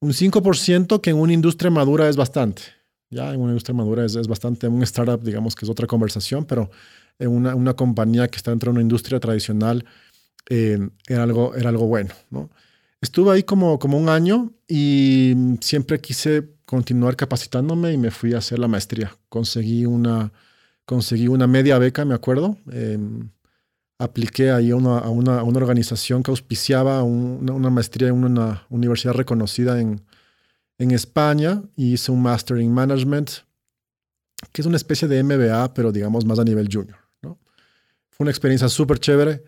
un 0.02 0.14
5% 0.14 1.02
que 1.02 1.10
en 1.10 1.18
una 1.18 1.34
industria 1.34 1.72
madura 1.72 2.08
es 2.08 2.16
bastante. 2.16 2.62
Ya 3.10 3.34
en 3.34 3.42
una 3.42 3.52
industria 3.52 3.76
madura 3.76 4.06
es, 4.06 4.16
es 4.16 4.28
bastante. 4.28 4.68
En 4.68 4.74
un 4.74 4.84
startup, 4.84 5.22
digamos 5.22 5.56
que 5.56 5.66
es 5.66 5.70
otra 5.70 5.88
conversación, 5.88 6.46
pero 6.46 6.70
en 7.18 7.30
una, 7.30 7.56
una 7.56 7.74
compañía 7.74 8.28
que 8.28 8.38
está 8.38 8.52
dentro 8.52 8.72
de 8.72 8.76
una 8.76 8.82
industria 8.82 9.20
tradicional 9.20 9.86
eh, 10.50 10.80
era, 11.08 11.24
algo, 11.24 11.54
era 11.56 11.70
algo 11.70 11.88
bueno. 11.88 12.14
¿no? 12.30 12.50
Estuve 13.02 13.34
ahí 13.34 13.44
como, 13.44 13.78
como 13.80 13.98
un 13.98 14.10
año 14.10 14.52
y 14.68 15.36
siempre 15.60 16.00
quise 16.00 16.44
continuar 16.70 17.16
capacitándome 17.16 17.94
y 17.94 17.98
me 17.98 18.12
fui 18.12 18.36
a 18.36 18.38
hacer 18.38 18.60
la 18.60 18.68
maestría. 18.68 19.18
Conseguí 19.28 19.88
una, 19.88 20.32
conseguí 20.86 21.28
una 21.28 21.48
media 21.48 21.80
beca, 21.80 22.06
me 22.06 22.14
acuerdo. 22.14 22.58
Eh, 22.72 23.00
apliqué 23.98 24.52
ahí 24.52 24.70
a 24.70 24.76
una, 24.76 25.00
a 25.00 25.10
una, 25.10 25.42
organización 25.42 26.22
que 26.22 26.30
auspiciaba 26.30 27.02
una, 27.02 27.72
maestría 27.72 28.10
en 28.10 28.24
una 28.24 28.68
universidad 28.70 29.16
reconocida 29.16 29.82
en, 29.82 30.00
en 30.78 30.92
España 30.92 31.64
y 31.76 31.94
hice 31.94 32.12
un 32.12 32.22
Master 32.22 32.60
in 32.60 32.72
Management, 32.72 33.32
que 34.52 34.62
es 34.62 34.68
una 34.68 34.78
especie 34.78 35.08
de 35.08 35.24
MBA, 35.24 35.74
pero 35.74 35.92
digamos 35.92 36.24
más 36.24 36.38
a 36.38 36.44
nivel 36.44 36.70
junior. 36.72 37.00
¿no? 37.24 37.40
Fue 38.12 38.26
una 38.26 38.32
experiencia 38.32 38.70
súper 38.70 39.00
chévere. 39.00 39.44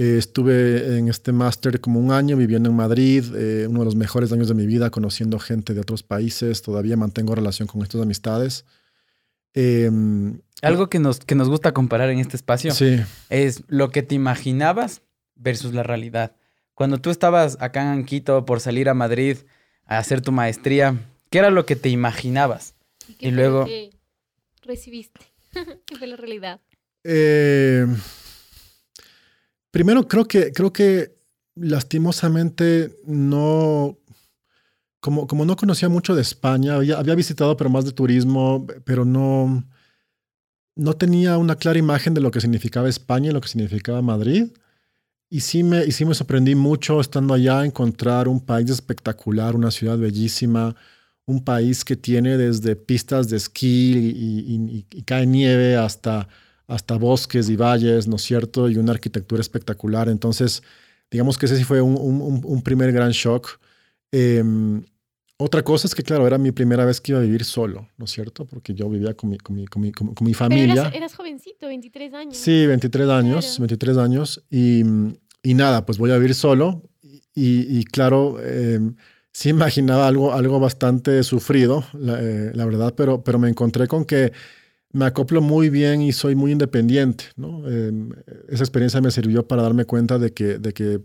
Eh, 0.00 0.16
estuve 0.16 0.96
en 0.96 1.08
este 1.08 1.30
máster 1.30 1.78
como 1.78 2.00
un 2.00 2.10
año 2.10 2.34
viviendo 2.34 2.70
en 2.70 2.74
Madrid, 2.74 3.22
eh, 3.36 3.66
uno 3.68 3.80
de 3.80 3.84
los 3.84 3.96
mejores 3.96 4.32
años 4.32 4.48
de 4.48 4.54
mi 4.54 4.64
vida, 4.64 4.88
conociendo 4.88 5.38
gente 5.38 5.74
de 5.74 5.80
otros 5.80 6.02
países. 6.02 6.62
Todavía 6.62 6.96
mantengo 6.96 7.34
relación 7.34 7.68
con 7.68 7.82
estas 7.82 8.00
amistades. 8.00 8.64
Eh, 9.52 9.90
algo 10.62 10.88
que 10.88 11.00
nos, 11.00 11.18
que 11.18 11.34
nos 11.34 11.50
gusta 11.50 11.74
comparar 11.74 12.08
en 12.08 12.18
este 12.18 12.38
espacio 12.38 12.72
es 13.28 13.62
lo 13.68 13.90
que 13.90 14.02
te 14.02 14.14
imaginabas 14.14 15.02
versus 15.34 15.74
la 15.74 15.82
realidad. 15.82 16.34
Cuando 16.72 16.96
tú 16.96 17.10
estabas 17.10 17.58
acá 17.60 17.92
en 17.92 18.06
Quito 18.06 18.46
por 18.46 18.60
salir 18.60 18.88
a 18.88 18.94
Madrid 18.94 19.36
a 19.84 19.98
hacer 19.98 20.22
tu 20.22 20.32
maestría, 20.32 20.96
¿qué 21.28 21.40
era 21.40 21.50
lo 21.50 21.66
que 21.66 21.76
te 21.76 21.90
imaginabas? 21.90 22.74
Y, 23.18 23.32
luego... 23.32 23.66
recibiste? 24.62 25.20
¿Qué 25.84 25.96
fue 25.98 26.06
la 26.06 26.16
realidad? 26.16 26.58
Eh, 27.04 27.86
primero, 29.70 30.06
creo 30.08 30.26
que, 30.26 30.52
creo 30.52 30.72
que 30.72 31.14
lastimosamente 31.54 32.96
no... 33.06 33.96
Como, 35.00 35.26
como 35.26 35.46
no 35.46 35.56
conocía 35.56 35.88
mucho 35.88 36.14
de 36.14 36.20
España, 36.20 36.74
había 36.74 37.14
visitado 37.14 37.56
pero 37.56 37.70
más 37.70 37.86
de 37.86 37.92
turismo, 37.92 38.66
pero 38.84 39.06
no 39.06 39.64
no 40.80 40.94
tenía 40.94 41.36
una 41.36 41.56
clara 41.56 41.78
imagen 41.78 42.14
de 42.14 42.22
lo 42.22 42.30
que 42.30 42.40
significaba 42.40 42.88
España 42.88 43.30
y 43.30 43.32
lo 43.32 43.40
que 43.40 43.48
significaba 43.48 44.00
Madrid. 44.00 44.46
Y 45.28 45.40
sí 45.40 45.62
me, 45.62 45.84
y 45.84 45.92
sí 45.92 46.04
me 46.06 46.14
sorprendí 46.14 46.54
mucho 46.54 47.00
estando 47.00 47.34
allá 47.34 47.64
encontrar 47.64 48.28
un 48.28 48.40
país 48.40 48.70
espectacular, 48.70 49.54
una 49.54 49.70
ciudad 49.70 49.98
bellísima, 49.98 50.74
un 51.26 51.44
país 51.44 51.84
que 51.84 51.96
tiene 51.96 52.36
desde 52.38 52.76
pistas 52.76 53.28
de 53.28 53.36
esquí 53.36 54.14
y, 54.90 55.02
cae 55.04 55.26
nieve 55.26 55.76
hasta, 55.76 56.28
hasta 56.70 56.96
bosques 56.96 57.50
y 57.50 57.56
valles, 57.56 58.06
¿no 58.06 58.16
es 58.16 58.22
cierto? 58.22 58.70
Y 58.70 58.76
una 58.76 58.92
arquitectura 58.92 59.40
espectacular. 59.40 60.08
Entonces, 60.08 60.62
digamos 61.10 61.36
que 61.36 61.46
ese 61.46 61.56
sí 61.56 61.64
fue 61.64 61.82
un, 61.82 62.62
primer 62.62 62.92
gran 62.92 63.10
shock. 63.10 63.58
Em, 64.12 64.82
otra 65.36 65.62
cosa 65.62 65.88
es 65.88 65.94
que, 65.94 66.02
claro, 66.02 66.26
era 66.26 66.38
mi 66.38 66.52
primera 66.52 66.84
vez 66.84 67.00
que 67.00 67.12
iba 67.12 67.18
a 67.18 67.24
vivir 67.24 67.44
solo, 67.44 67.88
¿no 67.96 68.04
es 68.04 68.12
cierto? 68.12 68.44
Porque 68.44 68.72
yo 68.72 68.88
vivía 68.88 69.14
con 69.14 69.30
mi, 69.30 69.38
con 69.38 69.56
mi, 69.56 69.66
con 69.66 69.82
mi, 69.82 69.90
con 69.90 70.14
mi 70.20 70.34
familia. 70.34 70.84
Pero 70.84 70.96
eras, 70.96 71.14
jovencito, 71.14 71.66
23 71.66 72.14
años. 72.14 72.36
Sí, 72.36 72.66
23 72.66 73.08
años, 73.08 73.58
23 73.58 73.96
años. 73.96 74.44
Y, 74.48 74.82
y, 75.42 75.54
nada, 75.54 75.84
pues 75.84 75.98
voy 75.98 76.12
a 76.12 76.18
vivir 76.18 76.34
solo. 76.34 76.82
Y, 77.34 77.78
y 77.78 77.84
claro, 77.84 78.36
eh, 78.40 78.78
sí 79.32 79.48
imaginaba 79.48 80.06
algo, 80.06 80.32
algo 80.32 80.60
bastante 80.60 81.22
sufrido, 81.24 81.84
la, 81.94 82.20
eh, 82.20 82.52
la, 82.54 82.64
verdad, 82.64 82.94
pero, 82.96 83.24
pero 83.24 83.38
me 83.38 83.48
encontré 83.48 83.88
con 83.88 84.04
que 84.04 84.32
me 84.92 85.04
acoplo 85.06 85.40
muy 85.40 85.70
bien 85.70 86.02
y 86.02 86.12
soy 86.12 86.34
muy 86.34 86.52
independiente, 86.52 87.24
¿no? 87.36 87.62
Eh, 87.68 87.92
esa 88.48 88.64
experiencia 88.64 89.00
me 89.00 89.10
sirvió 89.10 89.46
para 89.46 89.62
darme 89.62 89.84
cuenta 89.84 90.18
de 90.18 90.32
que, 90.32 90.58
de 90.58 90.72
que 90.72 91.00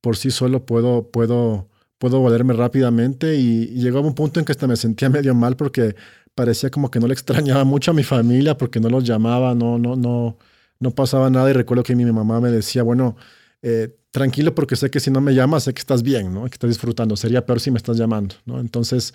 por 0.00 0.16
sí 0.16 0.30
solo 0.30 0.66
puedo, 0.66 1.10
puedo 1.10 1.68
puedo 1.98 2.22
valerme 2.22 2.54
rápidamente 2.54 3.36
y, 3.36 3.66
llegaba 3.80 4.06
un 4.06 4.14
punto 4.14 4.40
en 4.40 4.46
que 4.46 4.52
hasta 4.52 4.66
me 4.66 4.76
sentía 4.76 5.08
medio 5.10 5.34
mal 5.34 5.56
porque 5.56 5.96
parecía 6.34 6.70
como 6.70 6.90
que 6.90 7.00
no 7.00 7.06
le 7.06 7.14
extrañaba 7.14 7.64
mucho 7.64 7.90
a 7.92 7.94
mi 7.94 8.02
familia 8.02 8.56
porque 8.56 8.80
no 8.80 8.88
los 8.90 9.04
llamaba, 9.04 9.54
no, 9.54 9.78
no, 9.78 9.96
no, 9.96 10.38
no 10.80 10.90
pasaba 10.90 11.30
nada 11.30 11.50
y 11.50 11.52
recuerdo 11.54 11.82
que 11.82 11.96
mi 11.96 12.04
mamá 12.04 12.40
me 12.40 12.50
decía, 12.50 12.82
bueno, 12.82 13.16
eh, 13.62 13.96
tranquilo 14.10 14.54
porque 14.54 14.76
sé 14.76 14.90
que 14.90 15.00
si 15.00 15.10
no 15.10 15.20
me 15.20 15.34
llamas 15.34 15.64
sé 15.64 15.74
que 15.74 15.80
estás 15.80 16.02
bien, 16.02 16.32
¿no? 16.32 16.44
Que 16.44 16.54
estás 16.54 16.70
disfrutando. 16.70 17.16
Sería 17.16 17.44
peor 17.46 17.60
si 17.60 17.70
me 17.70 17.78
estás 17.78 17.96
llamando, 17.96 18.34
¿no? 18.44 18.60
Entonces, 18.60 19.14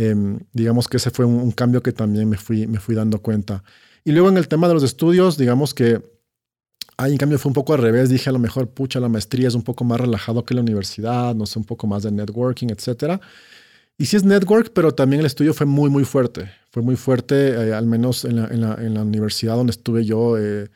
Em, 0.00 0.38
digamos 0.52 0.86
que 0.86 0.98
ese 0.98 1.10
fue 1.10 1.24
un, 1.24 1.50
cambio 1.50 1.82
que 1.82 1.92
también 1.92 2.28
me 2.28 2.36
fui, 2.36 2.68
me 2.68 2.78
fui 2.78 2.94
dando 2.94 3.20
cuenta. 3.20 3.64
Y 4.04 4.12
luego 4.12 4.28
en 4.28 4.36
el 4.36 4.46
tema 4.46 4.68
de 4.68 4.74
los 4.74 4.84
estudios, 4.84 5.36
digamos 5.36 5.74
que 5.74 6.00
ahí 6.96 7.10
en 7.10 7.18
cambio 7.18 7.36
fue 7.36 7.50
un 7.50 7.54
poco 7.54 7.74
al 7.74 7.80
revés. 7.80 8.08
Dije 8.08 8.30
a 8.30 8.32
lo 8.32 8.38
mejor, 8.38 8.68
pucha, 8.68 9.00
la 9.00 9.08
maestría 9.08 9.48
es 9.48 9.54
un 9.54 9.62
poco 9.62 9.82
más 9.82 10.00
relajado 10.00 10.44
que 10.44 10.54
la 10.54 10.60
universidad, 10.60 11.34
no 11.34 11.46
sé, 11.46 11.58
un 11.58 11.64
poco 11.64 11.88
más 11.88 12.04
de 12.04 12.12
networking, 12.12 12.68
etcétera. 12.70 13.20
Y 13.98 14.06
sí 14.06 14.14
es 14.16 14.22
network, 14.22 14.70
pero 14.72 14.94
también 14.94 15.18
el 15.18 15.26
estudio 15.26 15.52
fue 15.52 15.66
muy, 15.66 15.90
muy 15.90 16.04
fuerte. 16.04 16.48
Fue 16.70 16.80
muy 16.80 16.94
fuerte, 16.94 17.48
eh, 17.48 17.74
al 17.74 17.86
menos 17.86 18.24
en 18.24 18.36
la, 18.36 18.46
en, 18.46 18.60
la, 18.60 18.74
en 18.74 18.94
la, 18.94 19.02
universidad 19.02 19.56
donde 19.56 19.72
estuve 19.72 20.04
yo. 20.04 20.38
Eh, 20.38 20.68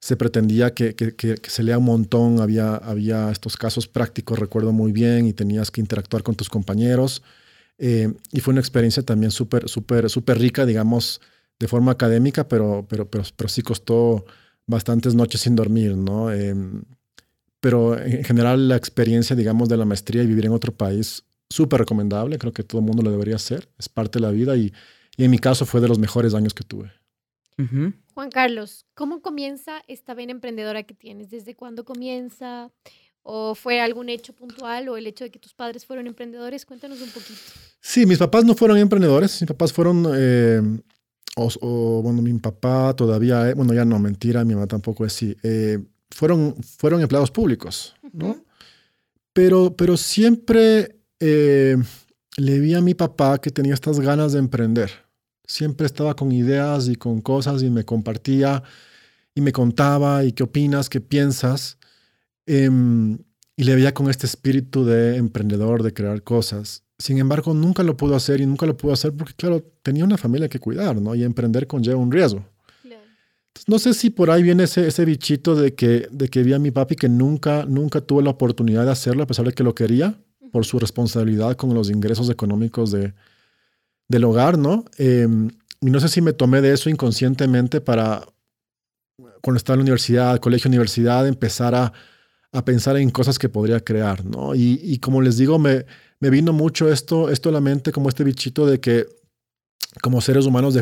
se 0.00 0.16
pretendía 0.16 0.74
que, 0.74 0.96
que, 0.96 1.14
que, 1.14 1.38
se 1.44 1.62
lea 1.62 1.78
un 1.78 1.84
montón, 1.84 2.40
había, 2.40 2.74
había 2.74 3.30
estos 3.30 3.56
casos 3.56 3.86
prácticos, 3.86 4.40
recuerdo 4.40 4.72
muy 4.72 4.90
bien, 4.90 5.26
y 5.26 5.32
tenías 5.32 5.70
que 5.70 5.80
interactuar 5.80 6.24
con 6.24 6.34
tus 6.34 6.48
compañeros. 6.48 7.22
Eh, 7.78 8.12
y 8.32 8.40
fue 8.40 8.52
una 8.52 8.60
experiencia 8.60 9.02
también 9.02 9.30
súper, 9.30 9.68
súper, 9.68 10.08
súper 10.08 10.38
rica, 10.38 10.64
digamos, 10.64 11.20
de 11.58 11.68
forma 11.68 11.92
académica, 11.92 12.48
pero, 12.48 12.86
pero, 12.88 13.10
pero, 13.10 13.24
pero 13.36 13.48
sí 13.48 13.62
costó 13.62 14.24
bastantes 14.66 15.14
noches 15.14 15.42
sin 15.42 15.56
dormir, 15.56 15.96
¿no? 15.96 16.32
Em, 16.32 16.82
pero 17.60 17.98
en 17.98 18.24
general 18.24 18.68
la 18.68 18.76
experiencia, 18.76 19.36
digamos, 19.36 19.68
de 19.68 19.76
la 19.76 19.84
maestría 19.84 20.22
y 20.22 20.26
vivir 20.26 20.46
en 20.46 20.52
otro 20.52 20.72
país, 20.72 21.24
súper 21.48 21.80
recomendable, 21.80 22.38
creo 22.38 22.52
que 22.52 22.62
todo 22.62 22.80
el 22.80 22.86
mundo 22.86 23.02
lo 23.02 23.10
debería 23.10 23.36
hacer, 23.36 23.68
es 23.78 23.88
parte 23.88 24.18
de 24.18 24.22
la 24.22 24.30
vida 24.30 24.56
y, 24.56 24.72
y 25.16 25.24
en 25.24 25.30
mi 25.30 25.38
caso 25.38 25.66
fue 25.66 25.80
de 25.80 25.88
los 25.88 25.98
mejores 25.98 26.34
años 26.34 26.54
que 26.54 26.64
tuve. 26.64 26.92
Juan 28.14 28.30
Carlos, 28.30 28.84
¿cómo 28.94 29.22
comienza 29.22 29.82
esta 29.88 30.12
vena 30.12 30.32
emprendedora 30.32 30.82
que 30.82 30.94
tienes? 30.94 31.30
¿Desde 31.30 31.54
cuándo 31.54 31.84
comienza? 31.84 32.70
¿O 33.28 33.56
fue 33.56 33.80
algún 33.80 34.08
hecho 34.08 34.32
puntual 34.32 34.88
o 34.88 34.96
el 34.96 35.06
hecho 35.06 35.24
de 35.24 35.30
que 35.30 35.40
tus 35.40 35.52
padres 35.52 35.84
fueron 35.84 36.06
emprendedores? 36.06 36.64
Cuéntanos 36.64 37.00
un 37.00 37.10
poquito. 37.10 37.40
Sí, 37.80 38.06
mis 38.06 38.18
papás 38.18 38.44
no 38.44 38.54
fueron 38.54 38.78
emprendedores, 38.78 39.40
mis 39.40 39.48
papás 39.48 39.72
fueron, 39.72 40.06
eh, 40.16 40.62
o, 41.36 42.02
bueno, 42.02 42.22
mi 42.22 42.32
papá 42.38 42.94
todavía, 42.94 43.52
bueno, 43.54 43.74
ya 43.74 43.84
no, 43.84 43.98
mentira, 43.98 44.44
mi 44.44 44.54
mamá 44.54 44.68
tampoco 44.68 45.04
es 45.04 45.12
así, 45.12 45.36
eh, 45.42 45.78
fueron, 46.10 46.54
fueron 46.62 47.00
empleados 47.00 47.32
públicos, 47.32 47.96
¿no? 48.12 48.46
pero, 49.32 49.76
pero 49.76 49.96
siempre 49.96 50.96
eh, 51.20 51.76
le 52.36 52.58
vi 52.58 52.74
a 52.74 52.80
mi 52.80 52.94
papá 52.94 53.38
que 53.38 53.50
tenía 53.50 53.74
estas 53.74 54.00
ganas 54.00 54.32
de 54.32 54.38
emprender. 54.38 54.90
Siempre 55.44 55.86
estaba 55.86 56.16
con 56.16 56.32
ideas 56.32 56.88
y 56.88 56.96
con 56.96 57.20
cosas 57.20 57.62
y 57.62 57.70
me 57.70 57.84
compartía 57.84 58.62
y 59.34 59.40
me 59.40 59.52
contaba 59.52 60.24
y 60.24 60.32
qué 60.32 60.42
opinas, 60.42 60.88
qué 60.88 61.00
piensas. 61.00 61.76
Em, 62.46 63.18
y 63.56 63.64
le 63.64 63.74
veía 63.74 63.94
con 63.94 64.10
este 64.10 64.26
espíritu 64.26 64.84
de 64.84 65.16
emprendedor, 65.16 65.82
de 65.82 65.92
crear 65.92 66.22
cosas. 66.22 66.84
Sin 66.98 67.18
embargo, 67.18 67.54
nunca 67.54 67.82
lo 67.82 67.96
pudo 67.96 68.14
hacer 68.14 68.40
y 68.40 68.46
nunca 68.46 68.66
lo 68.66 68.76
pudo 68.76 68.92
hacer 68.92 69.12
porque, 69.12 69.34
claro, 69.34 69.62
tenía 69.82 70.04
una 70.04 70.16
familia 70.16 70.48
que 70.48 70.60
cuidar, 70.60 71.00
¿no? 71.00 71.14
Y 71.14 71.24
emprender 71.24 71.66
conlleva 71.66 71.98
un 71.98 72.12
riesgo. 72.12 72.44
no 73.66 73.78
sé 73.78 73.94
si 73.94 74.10
por 74.10 74.30
ahí 74.30 74.42
viene 74.42 74.64
ese, 74.64 74.86
ese 74.86 75.04
bichito 75.04 75.54
de 75.56 75.74
que, 75.74 76.08
de 76.10 76.28
que 76.28 76.42
vi 76.42 76.52
a 76.52 76.58
mi 76.58 76.70
papi 76.70 76.94
que 76.94 77.08
nunca, 77.08 77.64
nunca 77.64 78.00
tuvo 78.00 78.20
la 78.20 78.30
oportunidad 78.30 78.84
de 78.84 78.92
hacerlo 78.92 79.22
a 79.22 79.26
pesar 79.26 79.46
de 79.46 79.52
que 79.52 79.64
lo 79.64 79.74
quería 79.74 80.14
por 80.52 80.64
su 80.64 80.78
responsabilidad 80.78 81.56
con 81.56 81.74
los 81.74 81.90
ingresos 81.90 82.30
económicos 82.30 82.92
de, 82.92 83.14
del 84.08 84.24
hogar, 84.24 84.58
¿no? 84.58 84.84
Em, 84.98 85.50
y 85.80 85.90
no 85.90 86.00
sé 86.00 86.08
si 86.08 86.20
me 86.20 86.32
tomé 86.32 86.60
de 86.60 86.72
eso 86.72 86.88
inconscientemente 86.90 87.80
para, 87.80 88.26
cuando 89.42 89.56
estaba 89.56 89.74
en 89.74 89.80
la 89.80 89.84
universidad, 89.84 90.38
colegio, 90.38 90.68
universidad, 90.68 91.26
empezar 91.26 91.74
a 91.74 91.92
a 92.56 92.64
pensar 92.64 92.96
en 92.96 93.10
cosas 93.10 93.38
que 93.38 93.50
podría 93.50 93.80
crear, 93.80 94.24
¿no? 94.24 94.54
Y, 94.54 94.98
como 94.98 95.20
les 95.20 95.36
digo, 95.36 95.58
me, 95.58 95.84
me, 96.20 96.30
vino 96.30 96.54
mucho 96.54 96.90
esto, 96.90 97.28
esto 97.28 97.50
a 97.50 97.52
la 97.52 97.60
mente, 97.60 97.92
como 97.92 98.08
este 98.08 98.24
bichito 98.24 98.64
de 98.64 98.80
que 98.80 99.06
como 100.00 100.22
seres 100.22 100.46
humanos 100.46 100.74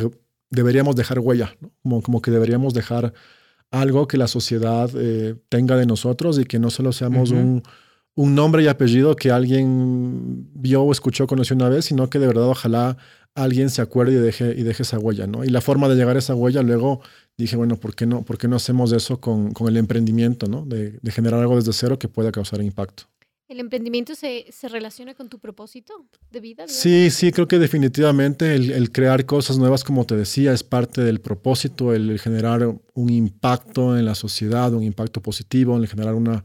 deberíamos 0.51 0.95
dejar 0.95 1.19
huella, 1.19 1.57
¿no? 1.61 1.73
como, 1.83 2.03
como 2.03 2.23
que 2.23 2.31
deberíamos 2.31 2.75
dejar 2.75 3.13
algo 3.73 4.07
que 4.07 4.17
la 4.17 4.29
sociedad 4.29 4.89
eh, 4.95 5.35
tenga 5.49 5.77
de 5.77 5.85
nosotros 5.85 6.39
y 6.39 6.45
que 6.45 6.61
no 6.61 6.71
solo 6.71 6.93
seamos 6.93 7.33
un, 7.33 7.65
un, 8.15 8.35
nombre 8.37 8.63
y 8.63 8.69
apellido 8.69 9.17
que 9.17 9.33
alguien 9.33 10.49
vio 10.55 10.83
o 10.83 10.93
escuchó, 10.93 11.27
conoció 11.27 11.57
una 11.57 11.69
vez, 11.69 11.87
sino 11.87 12.09
que 12.09 12.21
de 12.21 12.29
verdad 12.29 12.49
ojalá 12.49 12.97
alguien 13.35 13.69
se 13.69 13.83
acuerde 13.83 14.13
y 14.13 14.17
deje, 14.17 14.55
y 14.57 14.63
deje 14.63 14.85
esa 14.85 15.01
huella, 15.01 15.27
¿no? 15.27 15.45
Y 15.45 15.49
la 15.49 15.61
forma 15.61 15.89
de 15.89 15.97
llegar 15.97 16.15
a 16.15 16.21
esa 16.21 16.37
huella 16.37 16.63
luego 16.63 17.01
dije, 17.37 17.57
bueno, 17.57 17.77
¿por 17.77 17.95
qué 17.95 18.07
no, 18.07 18.23
por 18.23 18.39
qué 18.39 18.49
no 18.49 18.57
hacemos 18.57 18.93
eso 18.93 19.21
con, 19.21 19.53
con 19.53 19.69
el 19.69 19.77
emprendimiento, 19.77 20.47
¿no? 20.47 20.65
De, 20.65 20.99
de, 21.03 21.13
generar 21.13 21.41
algo 21.41 21.57
desde 21.57 21.73
cero 21.73 21.99
que 21.99 22.09
pueda 22.09 22.31
causar 22.31 22.63
impacto. 22.63 23.05
¿El 23.47 23.61
emprendimiento 23.61 24.15
se, 24.15 24.47
se 24.51 24.69
relaciona 24.69 25.15
con 25.15 25.29
tu 25.29 25.39
propósito 25.39 26.07
de 26.31 26.41
vida? 26.41 26.65
Sí, 26.67 27.11
sí, 27.11 27.31
creo 27.31 27.47
que 27.47 27.59
definitivamente 27.59 28.55
el, 28.55 28.71
el, 28.71 28.91
crear 28.91 29.27
cosas 29.27 29.59
nuevas, 29.59 29.85
como 29.85 30.07
te 30.07 30.17
decía, 30.17 30.53
es 30.53 30.63
parte 30.63 31.03
del 31.03 31.21
propósito, 31.21 31.93
el, 31.93 32.19
generar 32.19 32.75
un 32.95 33.11
impacto 33.11 33.99
en 33.99 34.07
la 34.07 34.15
sociedad, 34.15 34.73
un 34.73 34.83
impacto 34.83 35.21
positivo, 35.21 35.77
el 35.77 35.87
generar 35.89 36.15
una, 36.15 36.43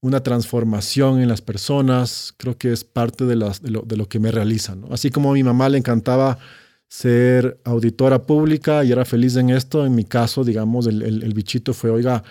una 0.00 0.22
transformación 0.22 1.20
en 1.20 1.28
las 1.28 1.40
personas, 1.40 2.34
creo 2.36 2.58
que 2.58 2.72
es 2.72 2.82
parte 2.82 3.26
de, 3.26 3.36
las, 3.36 3.62
de, 3.62 3.70
lo, 3.70 3.82
de 3.82 3.96
lo 3.96 4.08
que 4.08 4.18
me 4.18 4.32
realiza. 4.32 4.74
¿no? 4.74 4.88
Así 4.90 5.10
como 5.10 5.30
a 5.30 5.34
mi 5.34 5.44
mamá 5.44 5.68
le 5.68 5.78
encantaba 5.78 6.38
ser 6.90 7.60
auditora 7.62 8.20
pública 8.20 8.82
y 8.84 8.90
era 8.90 9.04
feliz 9.04 9.36
en 9.36 9.50
esto. 9.50 9.86
En 9.86 9.94
mi 9.94 10.04
caso, 10.04 10.42
digamos, 10.42 10.88
el, 10.88 11.02
el, 11.02 11.34
bichito 11.34 11.72
fue, 11.72 11.88
oiga, 11.88 12.24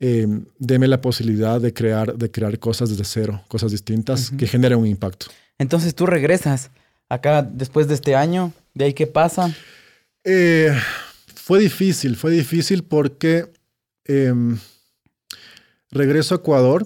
eh, 0.00 0.26
deme 0.58 0.88
la 0.88 1.00
posibilidad 1.00 1.60
de 1.60 1.72
crear, 1.72 2.16
de 2.16 2.28
crear 2.28 2.58
cosas 2.58 2.90
desde 2.90 3.04
cero, 3.04 3.40
cosas 3.46 3.70
distintas 3.70 4.32
que 4.32 4.48
generen 4.48 4.78
un 4.78 4.86
impacto. 4.86 5.26
Entonces 5.58 5.94
tú 5.94 6.06
regresas 6.06 6.70
acá 7.08 7.42
después 7.42 7.86
de 7.86 7.94
este 7.94 8.16
año, 8.16 8.52
¿de 8.74 8.86
ahí 8.86 8.94
qué 8.94 9.06
pasa? 9.06 9.54
Eh, 10.24 10.76
fue 11.36 11.60
difícil, 11.60 12.16
fue 12.16 12.32
difícil 12.32 12.82
porque 12.82 13.46
em, 14.06 14.58
regreso 15.92 16.34
a 16.34 16.38
Ecuador 16.38 16.84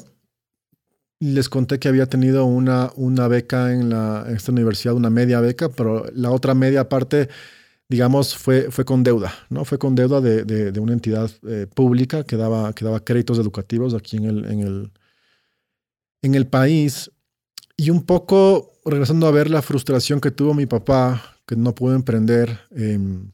les 1.21 1.49
conté 1.49 1.79
que 1.79 1.89
había 1.89 2.07
tenido 2.07 2.45
una, 2.45 2.91
una 2.97 3.29
beca 3.29 3.73
en, 3.73 3.93
esta 4.35 4.53
universidad, 4.53 4.95
una 4.95 5.11
media 5.11 5.41
beca, 5.41 5.69
pero 5.69 6.07
la 6.15 6.31
otra 6.31 6.55
media 6.55 6.89
parte, 6.89 7.29
digamos, 7.89 8.37
fue, 8.37 8.71
fue 8.71 8.85
con 8.85 9.03
deuda, 9.03 9.33
¿no? 9.49 9.65
Fue 9.65 9.79
con 9.79 9.95
deuda 9.95 10.21
de, 10.21 10.45
de, 10.45 10.81
una 10.81 10.93
entidad 10.93 11.31
eh, 11.47 11.67
pública 11.73 12.25
que 12.25 12.37
daba, 12.37 12.73
que 12.73 12.85
daba 12.85 13.05
créditos 13.05 13.39
educativos 13.39 13.95
aquí 13.95 14.17
en 14.17 14.25
el, 14.25 14.45
en, 14.47 14.61
el, 14.61 14.93
en 16.23 16.35
el 16.35 16.47
país. 16.47 17.11
Y 17.77 17.91
un 17.91 18.05
poco 18.05 18.73
regresando 18.85 19.27
a 19.27 19.33
ver 19.33 19.51
la 19.51 19.63
frustración 19.63 20.21
que 20.21 20.31
tuvo 20.31 20.55
mi 20.55 20.67
papá, 20.67 21.39
que 21.47 21.57
no 21.57 21.75
pudo 21.75 21.95
emprender. 21.95 22.61
Em, 22.71 23.31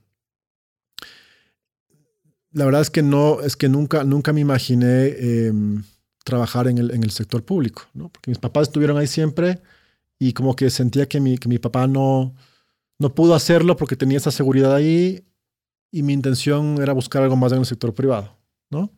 la 2.53 2.65
verdad 2.65 2.81
es 2.83 2.91
que 2.91 3.03
no, 3.03 3.41
es 3.41 3.57
que 3.57 3.69
nunca, 3.69 4.05
nunca 4.05 4.33
me 4.33 4.41
imaginé 4.41 5.09
em, 5.19 5.83
trabajar 6.25 6.69
en 6.69 6.79
el, 6.79 6.91
en 6.93 7.03
el 7.03 7.11
sector 7.11 7.45
público, 7.45 7.83
¿no? 7.95 8.09
Porque 8.09 8.31
mis 8.31 8.39
papás 8.39 8.69
estuvieron 8.69 8.97
ahí 8.97 9.07
siempre 9.07 9.61
y 10.19 10.33
como 10.33 10.55
que 10.55 10.71
sentía 10.71 11.09
que 11.09 11.21
mi, 11.21 11.39
que 11.39 11.49
mi 11.49 11.59
papá 11.59 11.87
no, 11.87 12.35
no 12.99 13.15
pudo 13.15 13.35
hacerlo 13.35 13.77
porque 13.77 13.97
tenía 13.97 14.19
esa 14.19 14.31
seguridad 14.31 14.75
ahí 14.75 15.25
y 15.91 16.03
mi 16.03 16.13
intención 16.13 16.81
era 16.81 16.93
buscar 16.93 17.23
algo 17.23 17.37
más 17.37 17.53
en 17.53 17.59
el 17.59 17.67
sector 17.67 17.95
privado, 17.95 18.37
¿no? 18.71 18.93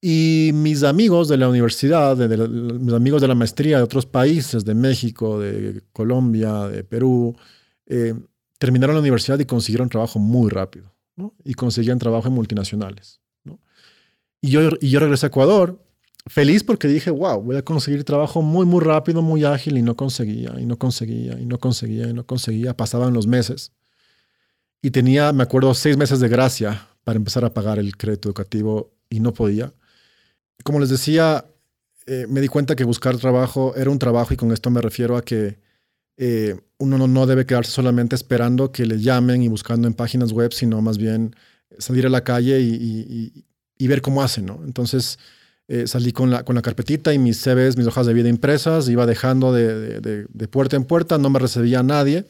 Y 0.00 0.50
mis 0.52 0.82
amigos 0.82 1.28
de 1.28 1.38
la 1.38 1.48
universidad, 1.48 2.16
de, 2.16 2.36
mis 2.36 2.92
amigos 2.92 3.22
de 3.22 3.28
la 3.28 3.34
maestría 3.34 3.78
de 3.78 3.82
otros 3.82 4.04
países, 4.04 4.64
de 4.64 4.74
México, 4.74 5.40
de 5.40 5.82
Colombia, 5.92 6.68
de 6.68 6.84
Perú, 6.84 7.34
eh, 7.86 8.14
terminaron 8.58 8.94
la 8.94 9.00
universidad 9.00 9.38
y 9.38 9.46
consiguieron 9.46 9.88
trabajo 9.88 10.18
muy 10.18 10.50
rápido, 10.50 10.94
¿no? 11.16 11.34
Y 11.42 11.54
conseguían 11.54 11.98
trabajo 11.98 12.28
en 12.28 12.34
multinacionales. 12.34 13.23
Y 14.44 14.50
yo, 14.50 14.60
y 14.78 14.90
yo 14.90 15.00
regresé 15.00 15.24
a 15.24 15.28
Ecuador 15.28 15.82
feliz 16.26 16.62
porque 16.62 16.86
dije, 16.86 17.10
wow, 17.10 17.40
voy 17.40 17.56
a 17.56 17.62
conseguir 17.62 18.04
trabajo 18.04 18.42
muy, 18.42 18.66
muy 18.66 18.84
rápido, 18.84 19.22
muy 19.22 19.42
ágil 19.42 19.78
y 19.78 19.82
no 19.82 19.96
conseguía, 19.96 20.52
y 20.60 20.66
no 20.66 20.78
conseguía, 20.78 21.40
y 21.40 21.46
no 21.46 21.58
conseguía, 21.58 22.08
y 22.08 22.12
no 22.12 22.26
conseguía. 22.26 22.76
Pasaban 22.76 23.14
los 23.14 23.26
meses. 23.26 23.72
Y 24.82 24.90
tenía, 24.90 25.32
me 25.32 25.44
acuerdo, 25.44 25.72
seis 25.72 25.96
meses 25.96 26.20
de 26.20 26.28
gracia 26.28 26.86
para 27.04 27.16
empezar 27.16 27.46
a 27.46 27.54
pagar 27.54 27.78
el 27.78 27.96
crédito 27.96 28.28
educativo 28.28 28.92
y 29.08 29.20
no 29.20 29.32
podía. 29.32 29.72
Como 30.62 30.78
les 30.78 30.90
decía, 30.90 31.46
eh, 32.04 32.26
me 32.28 32.42
di 32.42 32.48
cuenta 32.48 32.76
que 32.76 32.84
buscar 32.84 33.16
trabajo 33.16 33.74
era 33.76 33.88
un 33.88 33.98
trabajo 33.98 34.34
y 34.34 34.36
con 34.36 34.52
esto 34.52 34.68
me 34.68 34.82
refiero 34.82 35.16
a 35.16 35.22
que 35.22 35.58
eh, 36.18 36.54
uno 36.76 36.98
no, 36.98 37.26
debe 37.26 37.46
quedarse 37.46 37.72
solamente 37.72 38.14
esperando 38.14 38.72
que 38.72 38.84
le 38.84 39.00
llamen 39.00 39.42
y 39.42 39.48
buscando 39.48 39.88
en 39.88 39.94
páginas 39.94 40.32
web, 40.32 40.52
sino 40.52 40.82
más 40.82 40.98
bien 40.98 41.34
salir 41.78 42.04
a 42.04 42.10
la 42.10 42.24
calle 42.24 42.60
y 42.60 43.46
ver 43.86 44.02
cómo 44.02 44.22
hacen, 44.22 44.46
¿no? 44.46 44.60
Entonces 44.64 45.18
eh, 45.66 45.86
salí 45.86 46.12
con 46.12 46.30
la, 46.30 46.44
con 46.44 46.54
la 46.54 46.62
carpetita 46.62 47.14
y 47.14 47.18
mis 47.18 47.40
CVs, 47.40 47.76
mis 47.76 47.86
hojas 47.86 48.06
de 48.06 48.12
vida 48.12 48.28
impresas, 48.28 48.88
iba 48.88 49.06
dejando 49.06 49.52
de, 49.52 50.00
de, 50.00 50.48
puerta 50.48 50.76
en 50.76 50.84
puerta, 50.84 51.16
no 51.16 51.30
me 51.30 51.38
recibía 51.38 51.82
nadie. 51.82 52.26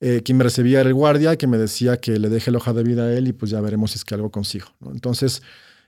Eh, 0.00 0.22
quien 0.24 0.38
me 0.38 0.44
recibía 0.44 0.80
era 0.80 0.88
el 0.88 0.94
guardia 0.94 1.36
que 1.36 1.48
me 1.48 1.58
decía 1.58 1.96
que 1.96 2.20
le 2.20 2.28
deje 2.28 2.52
la 2.52 2.58
hoja 2.58 2.72
de 2.72 2.84
vida 2.84 3.04
a 3.04 3.12
él 3.12 3.26
y 3.26 3.32
pues 3.32 3.50
ya 3.50 3.60
veremos 3.60 3.90
si 3.90 3.96
es 3.98 4.04
que 4.04 4.14
algo 4.14 4.30
consigo. 4.30 4.68
¿no? 4.78 4.92
Entonces 4.92 5.42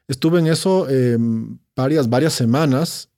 estuve 0.09 0.40
en 0.40 0.49
eso 0.49 0.88
em, 0.88 1.59
varias, 1.76 2.09
varias 2.09 2.33
semanas 2.33 3.09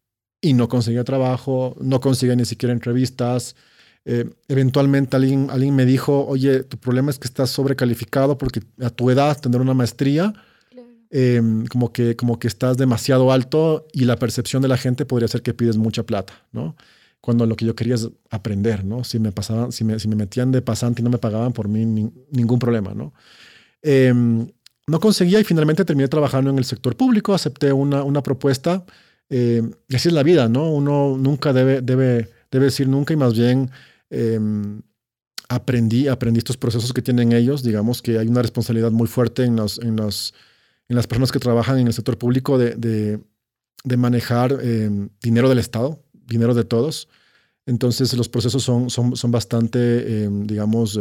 y 0.42 0.52
no 0.52 0.68
conseguía 0.68 1.04
trabajo, 1.04 1.75
no 1.80 2.00
conseguía 2.00 2.37
ni 2.37 2.44
siquiera 2.44 2.75
entrevistas. 2.75 3.56
Eh, 4.04 4.28
eventualmente 4.49 5.16
alguien, 5.16 5.49
alguien 5.50 5.75
me 5.75 5.87
dijo, 5.87 6.26
oye, 6.26 6.64
tu 6.64 6.76
problema 6.76 7.11
es 7.11 7.18
que 7.18 7.28
estás 7.28 7.49
sobrecalificado 7.50 8.37
porque 8.37 8.61
a 8.82 8.90
tu 8.90 9.08
edad 9.11 9.40
tener 9.40 9.62
una 9.62 9.72
maestría, 9.72 10.34
em, 11.12 11.66
como, 11.66 11.92
que, 11.92 12.16
como 12.16 12.38
que 12.40 12.49
estás 12.49 12.76
demasiado 12.76 13.31
alto 13.31 13.87
y 13.92 14.04
la 14.07 14.16
percepción 14.16 14.62
de 14.62 14.69
la 14.69 14.76
gente 14.76 15.04
podría 15.04 15.28
ser 15.28 15.42
que 15.42 15.54
pides 15.54 15.76
mucha 15.76 16.02
plata, 16.02 16.33
¿no? 16.50 16.75
Cuando 17.21 17.47
lo 17.47 17.54
que 17.54 17.64
yo 17.64 17.76
quería 17.76 17.95
es 17.95 18.09
aprender, 18.31 18.85
¿no? 18.85 19.04
Si 19.04 19.21
me, 19.21 19.31
pasaban, 19.31 19.71
si 19.71 19.85
me, 19.85 20.00
si 20.00 20.09
me 20.09 20.16
metían 20.16 20.50
de 20.50 20.62
pasante 20.62 21.02
y 21.02 21.04
no 21.04 21.11
me 21.11 21.19
pagaban 21.19 21.52
por 21.52 21.69
mí, 21.69 21.85
ningún 21.85 22.59
problema, 22.59 22.95
¿no? 22.95 23.12
Em, 23.83 24.49
no 24.87 25.00
conseguía 25.00 25.38
y 25.38 25.45
finalmente 25.45 25.85
terminé 25.85 26.09
trabajando 26.09 26.50
en 26.50 26.59
el 26.59 26.64
sector 26.64 26.97
público, 26.97 27.35
acepté 27.35 27.73
una, 27.73 28.02
una 28.02 28.23
propuesta. 28.23 28.85
Eh, 29.31 29.62
y 29.88 29.97
así 29.97 30.09
es 30.09 30.14
la 30.14 30.23
vida, 30.23 30.49
¿no? 30.49 30.71
Uno 30.71 31.16
nunca 31.16 31.52
debe, 31.52 31.81
debe, 31.81 32.31
debe 32.50 32.64
decir 32.66 32.88
nunca 32.88 33.14
y 33.14 33.16
más 33.16 33.35
bien 33.35 33.71
em, 34.11 34.83
aprendí, 35.49 36.09
aprendí 36.09 36.38
estos 36.38 36.57
procesos 36.57 36.92
que 36.92 37.02
tienen 37.02 37.33
ellos. 37.33 37.62
Digamos 37.62 38.02
que 38.02 38.19
hay 38.19 38.28
una 38.28 38.42
responsabilidad 38.42 38.90
muy 38.90 39.07
fuerte 39.07 39.45
en, 39.45 39.57
los, 39.57 39.78
en, 39.78 39.97
los, 39.97 40.35
en 40.92 40.96
las 40.96 41.06
personas 41.06 41.32
que 41.32 41.38
trabajan 41.38 41.78
en 41.78 41.87
el 41.87 41.94
sector 41.94 42.18
público 42.18 42.58
de, 42.58 42.75
de, 42.75 43.18
de 43.82 43.96
manejar 43.96 44.58
em, 44.62 45.08
dinero 45.22 45.49
del 45.49 45.58
Estado, 45.58 46.02
dinero 46.12 46.52
de 46.52 46.64
todos. 46.64 47.08
Entonces 47.64 48.12
los 48.14 48.28
procesos 48.28 48.62
son, 48.62 48.90
son, 48.90 49.16
son 49.16 49.30
bastante, 49.30 50.28
digamos, 50.28 50.99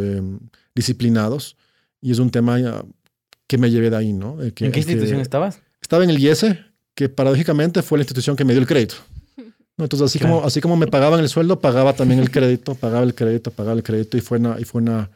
disciplinados 0.75 1.57
y 1.99 2.11
es 2.11 2.19
un 2.19 2.29
tema 2.29 2.57
que 3.47 3.57
me 3.57 3.69
llevé 3.69 3.89
de 3.89 3.97
ahí, 3.97 4.13
¿no? 4.13 4.41
¿En 4.41 4.51
qué 4.51 4.65
institución 4.67 5.19
estabas? 5.19 5.59
Estaba 5.81 6.05
en 6.05 6.09
el 6.09 6.19
IESE, 6.19 6.57
que 6.95 7.09
paradójicamente 7.09 7.81
fue 7.81 7.97
la 7.97 8.03
institución 8.03 8.35
que 8.35 8.45
me 8.45 8.53
dio 8.53 8.61
el 8.61 8.67
crédito. 8.67 8.95
Entonces, 9.77 10.05
así, 10.05 10.19
como, 10.19 10.43
así 10.43 10.61
como 10.61 10.77
me 10.77 10.87
pagaban 10.87 11.19
el 11.19 11.27
sueldo, 11.27 11.59
pagaba 11.59 11.93
también 11.93 12.19
el 12.21 12.31
crédito, 12.31 12.75
pagaba 12.75 13.03
el 13.03 13.13
crédito, 13.13 13.51
pagaba 13.51 13.75
el 13.75 13.83
crédito 13.83 14.17
y 14.17 14.21
fue 14.21 14.37
una, 14.37 14.59
y 14.59 14.63
fue 14.63 14.81
una, 14.81 15.09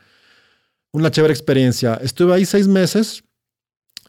una 0.92 1.12
chévere 1.12 1.34
experiencia. 1.34 2.00
Estuve 2.02 2.34
ahí 2.34 2.46
seis 2.46 2.68
meses. 2.68 3.24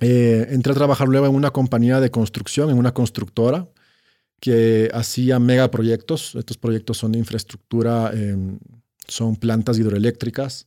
Eh, 0.00 0.48
entré 0.50 0.72
a 0.72 0.76
trabajar 0.76 1.08
luego 1.08 1.26
en 1.26 1.34
una 1.34 1.50
compañía 1.50 2.00
de 2.00 2.10
construcción, 2.10 2.70
en 2.70 2.78
una 2.78 2.92
constructora 2.92 3.68
que 4.40 4.90
hacía 4.92 5.38
megaproyectos. 5.38 6.34
Estos 6.34 6.58
proyectos 6.58 6.98
son 6.98 7.12
de 7.12 7.18
infraestructura, 7.18 8.12
em, 8.12 8.58
son 9.08 9.36
plantas 9.36 9.78
hidroeléctricas. 9.78 10.66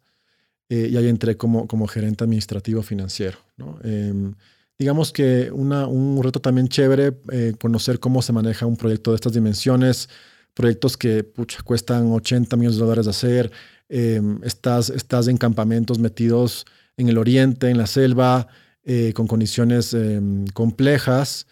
Eh, 0.69 0.89
y 0.91 0.98
ahí 0.98 1.07
entré 1.07 1.36
como, 1.36 1.67
como 1.67 1.88
gerente 1.88 2.24
administrativo 2.24 2.83
financiero. 2.83 3.39
¿no? 3.57 3.79
Em, 3.83 4.36
digamos 4.77 5.12
que 5.12 5.51
una, 5.51 5.88
un 5.88 6.21
reto 6.24 6.39
también 6.39 6.67
chévere, 6.67 7.17
eh, 7.31 7.53
conocer 7.59 8.00
cómo 8.00 8.21
se 8.21 8.33
maneja 8.33 8.67
un 8.67 8.77
proyecto 8.77 9.12
de 9.12 9.15
estas 9.15 9.33
dimensiones, 9.33 10.09
proyectos 10.53 10.95
que 10.95 11.24
pucha, 11.24 11.63
cuestan 11.63 12.12
80 12.12 12.55
millones 12.55 12.77
de 12.77 12.83
dólares 12.83 13.05
de 13.05 13.12
hacer, 13.12 13.51
em, 13.89 14.39
estás, 14.43 14.91
estás 14.91 15.27
en 15.27 15.38
campamentos 15.38 15.98
metidos 15.98 16.65
en 16.98 17.09
el 17.09 17.17
oriente, 17.17 17.69
en 17.69 17.77
la 17.77 17.88
selva, 17.88 18.48
eh, 18.83 19.13
con 19.13 19.27
condiciones 19.27 19.93
em, 19.93 20.45
complejas, 20.48 21.48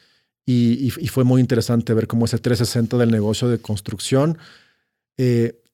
y, 0.49 0.89
fue 1.09 1.25
muy 1.25 1.41
interesante 1.41 1.93
ver 1.93 2.07
cómo 2.07 2.23
ese 2.23 2.37
360 2.37 2.97
del 2.97 3.11
negocio 3.11 3.49
de 3.49 3.59
construcción 3.59 4.37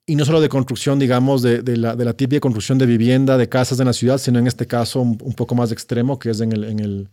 y 0.06 0.16
no 0.16 0.26
solo 0.26 0.42
de 0.42 0.50
construcción, 0.50 1.00
digamos, 1.00 1.42
de, 1.42 1.62
de, 1.62 1.78
la, 1.78 1.96
de, 1.96 2.14
típica 2.14 2.42
construcción 2.42 2.78
de 2.78 2.86
vivienda, 2.86 3.38
de 3.38 3.48
casas 3.48 3.80
en 3.80 3.86
la 3.86 3.94
ciudad, 3.94 4.18
sino 4.18 4.40
en 4.40 4.48
este 4.48 4.68
caso 4.68 5.02
un, 5.02 5.18
poco 5.18 5.56
más 5.56 5.72
extremo, 5.72 6.20
que 6.20 6.30
es 6.30 6.42
en 6.42 6.52
el, 6.52 6.64
en, 6.66 6.80
el, 6.80 7.10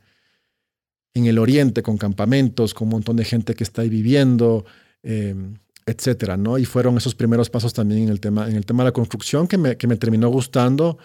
en 1.14 1.26
el 1.26 1.38
oriente, 1.38 1.82
con 1.82 1.96
campamentos, 1.98 2.74
con 2.74 2.88
un 2.88 2.92
montón 2.92 3.16
de 3.16 3.24
gente 3.24 3.54
que 3.54 3.62
está 3.62 3.82
ahí 3.82 3.88
viviendo, 3.88 4.64
eh, 5.04 5.36
etcétera, 5.86 6.36
¿no? 6.36 6.58
Y 6.58 6.64
fueron 6.64 6.96
esos 6.96 7.14
primeros 7.14 7.48
pasos 7.48 7.72
también 7.72 8.02
en 8.02 8.08
el 8.08 8.20
tema, 8.20 8.48
en 8.48 8.56
el 8.56 8.66
tema 8.66 8.82
de 8.82 8.88
la 8.88 8.92
construcción 8.92 9.46
que 9.46 9.56
me, 9.56 9.76
que 9.76 9.86
me 9.86 9.96
terminó 9.96 10.28
gustando. 10.28 10.98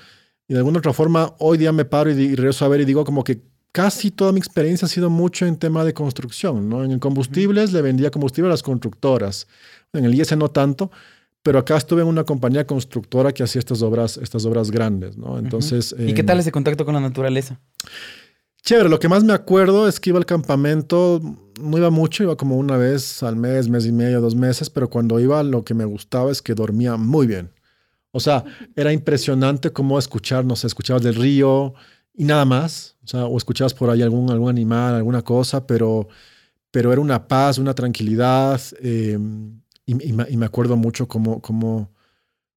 Y 0.47 0.53
de 0.53 0.59
alguna 0.59 0.79
otra 0.79 0.93
forma, 0.93 1.33
hoy 1.39 1.57
día 1.57 1.71
me 1.71 1.85
paro 1.85 2.11
y, 2.11 2.13
y 2.13 2.35
regreso 2.35 2.65
a 2.65 2.67
ver 2.67 2.81
y 2.81 2.85
digo 2.85 3.03
como 3.03 3.23
que 3.23 3.41
casi 3.75 4.09
toda 4.09 4.31
mi 4.31 4.39
experiencia 4.39 4.85
ha 4.85 4.89
sido 4.89 5.09
mucho 5.09 5.45
en 5.45 5.57
tema 5.57 5.83
de 5.83 5.93
construcción, 5.93 6.69
¿no? 6.69 6.85
En 6.85 6.91
el 6.91 6.99
combustibles 6.99 7.74
le 7.74 7.81
vendía 7.81 8.09
combustible 8.09 8.48
a 8.48 8.51
las 8.51 8.63
constructoras. 8.63 9.48
En 9.91 10.05
el 10.05 10.15
IS 10.15 10.35
no 10.37 10.50
tanto, 10.50 10.91
pero 11.43 11.59
acá 11.59 11.75
estuve 11.75 12.01
en 12.01 12.07
una 12.07 12.24
compañía 12.24 12.65
constructora 12.65 13.33
que 13.33 13.43
hacía 13.43 13.59
estas 13.59 13.81
obras, 13.81 14.17
estas 14.17 14.46
obras 14.46 14.72
grandes, 14.72 15.17
¿no? 15.17 15.37
Entonces... 15.37 15.93
¿Y 16.00 16.13
qué 16.13 16.24
tal 16.24 16.39
ese 16.39 16.53
contacto 16.53 16.85
con 16.85 16.93
la 16.93 17.01
naturaleza? 17.01 17.59
Chévere, 18.63 18.87
lo 18.87 18.98
que 18.98 19.09
más 19.09 19.25
me 19.25 19.33
acuerdo 19.33 19.89
es 19.89 20.00
que 20.00 20.09
iba 20.09 20.20
al 20.20 20.25
campamento, 20.25 21.22
no 21.61 21.77
iba 21.77 21.89
mucho, 21.89 22.24
iba 22.24 22.37
como 22.37 22.55
una 22.55 22.77
vez 22.77 23.22
al 23.24 23.35
mes, 23.35 23.67
mes 23.67 23.85
y 23.85 23.91
medio, 23.91 24.22
dos 24.22 24.35
meses, 24.35 24.70
pero 24.70 24.89
cuando 24.89 25.20
iba 25.20 25.43
lo 25.43 25.65
que 25.65 25.74
me 25.74 25.85
gustaba 25.85 26.31
es 26.31 26.41
que 26.41 26.55
dormía 26.55 26.96
muy 26.96 27.27
bien. 27.27 27.51
O 28.15 28.21
sea, 28.21 28.45
era 28.77 28.93
impresionante 28.93 29.71
cómo 29.71 29.99
escuchar, 29.99 30.45
no 30.45 30.55
sé, 30.55 30.67
escuchabas 30.67 31.03
del 31.03 31.15
río 31.15 31.73
y 32.13 32.23
nada 32.23 32.45
más, 32.45 32.95
o 33.03 33.07
sea, 33.07 33.25
o 33.25 33.37
escuchabas 33.37 33.73
por 33.73 33.89
ahí 33.89 34.01
algún, 34.01 34.31
algún 34.31 34.49
animal, 34.49 34.95
alguna 34.95 35.21
cosa, 35.21 35.67
pero, 35.67 36.07
pero 36.71 36.93
era 36.93 37.01
una 37.01 37.27
paz, 37.27 37.57
una 37.57 37.73
tranquilidad. 37.73 38.61
Eh, 38.79 39.19
y, 39.85 40.13
me 40.13 40.45
acuerdo 40.45 40.77
mucho 40.77 41.09
cómo, 41.09 41.41
cómo, 41.41 41.91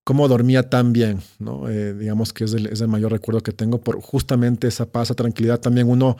cómo 0.04 0.28
dormía 0.28 0.70
tan 0.70 0.92
bien, 0.92 1.22
¿no? 1.40 1.68
Eh, 1.68 1.92
digamos 1.92 2.32
que 2.32 2.44
es 2.44 2.54
el, 2.54 2.66
es 2.66 2.80
el, 2.80 2.86
mayor 2.86 3.10
recuerdo 3.10 3.40
que 3.40 3.50
tengo 3.50 3.80
por 3.80 4.00
justamente 4.00 4.68
esa 4.68 4.86
paz, 4.86 5.08
esa 5.08 5.16
tranquilidad. 5.16 5.58
También 5.58 5.88
uno 5.88 6.16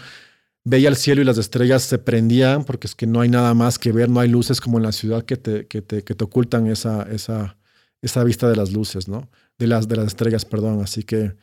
veía 0.64 0.88
el 0.88 0.96
cielo 0.96 1.22
y 1.22 1.24
las 1.24 1.38
estrellas 1.38 1.85
se 1.85 1.98
prendían 1.98 2.64
porque 2.64 2.88
es 2.88 2.96
que 2.96 3.07
no 3.07 3.20
hay 3.20 3.29
nada 3.29 3.55
más 3.55 3.79
que 3.79 3.92
ver, 3.92 4.11
no 4.11 4.18
hay 4.18 4.29
luces 4.29 4.61
como 4.61 4.79
en 4.79 4.83
la 4.83 4.90
ciudad 4.90 5.22
que 5.22 5.37
te, 5.37 5.68
que 5.68 5.81
te, 5.81 6.03
que 6.03 6.16
te 6.16 6.24
ocultan 6.24 6.66
esa, 6.66 7.05
esa, 7.05 7.58
esa 8.03 8.25
vista 8.25 8.49
de 8.49 8.57
las 8.57 8.73
luces, 8.73 9.09
¿no? 9.09 9.29
De 9.59 9.67
las, 9.67 9.89
de 9.89 9.97
las 9.97 10.07
estrellas, 10.07 10.45
perdón. 10.45 10.81
Así 10.83 11.03
que 11.03 11.35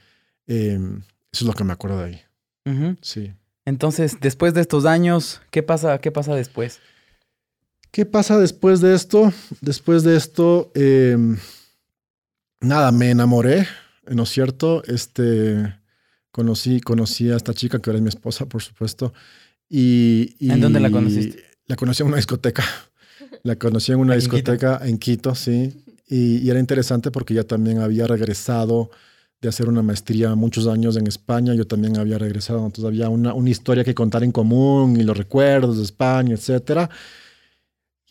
em, 0.47 1.01
eso 1.31 1.43
es 1.43 1.47
lo 1.47 1.53
que 1.53 1.63
me 1.63 1.73
acuerdo 1.73 1.99
de 1.99 2.05
ahí. 2.05 2.21
Sí. 3.01 3.33
Entonces, 3.65 4.17
después 4.21 4.53
de 4.53 4.61
estos 4.61 4.85
años, 4.85 5.41
¿qué 5.51 5.63
pasa, 5.63 5.99
qué 5.99 6.11
pasa 6.11 6.35
después? 6.35 6.79
¿Qué 7.91 8.05
pasa 8.05 8.37
después 8.37 8.81
de 8.81 8.93
esto? 8.93 9.31
Después 9.61 10.03
de 10.03 10.17
esto, 10.17 10.71
em, 10.75 11.37
nada, 12.59 12.91
me 12.91 13.09
enamoré, 13.09 13.67
¿no 14.07 14.23
es 14.23 14.29
cierto? 14.29 14.83
Este, 14.85 15.75
conocí, 16.31 16.81
conocí 16.81 17.31
a 17.31 17.37
esta 17.37 17.53
chica 17.53 17.79
que 17.79 17.89
ahora 17.89 17.99
es 17.99 18.03
mi 18.03 18.09
esposa, 18.09 18.45
por 18.47 18.61
supuesto. 18.61 19.13
Y, 19.69 20.35
¿En 20.39 20.59
dónde 20.61 20.79
la 20.79 20.91
conociste? 20.91 21.43
La 21.67 21.75
conocí 21.75 22.03
en 22.03 22.07
una 22.07 22.17
discoteca. 22.17 22.63
La 23.43 23.55
conocí 23.55 23.91
en 23.91 23.99
una 23.99 24.15
discoteca 24.15 24.81
en 24.83 24.97
Quito, 24.97 25.33
sí. 25.33 25.84
Y, 26.07 26.49
era 26.49 26.59
interesante 26.59 27.11
porque 27.11 27.33
ella 27.33 27.45
también 27.45 27.79
había 27.79 28.07
regresado 28.07 28.91
de 29.41 29.49
hacer 29.49 29.67
una 29.67 29.81
maestría 29.81 30.35
muchos 30.35 30.67
años 30.67 30.97
en 30.97 31.07
España. 31.07 31.53
Yo 31.53 31.67
también 31.67 31.97
había 31.97 32.17
regresado, 32.17 32.59
entonces 32.59 32.85
había 32.85 33.09
una, 33.09 33.33
una 33.33 33.49
historia 33.49 33.83
que 33.83 33.95
contar 33.95 34.23
en 34.23 34.31
común 34.31 34.99
y 34.99 35.03
los 35.03 35.17
recuerdos 35.17 35.77
de 35.77 35.83
España, 35.83 36.33
etcétera. 36.33 36.89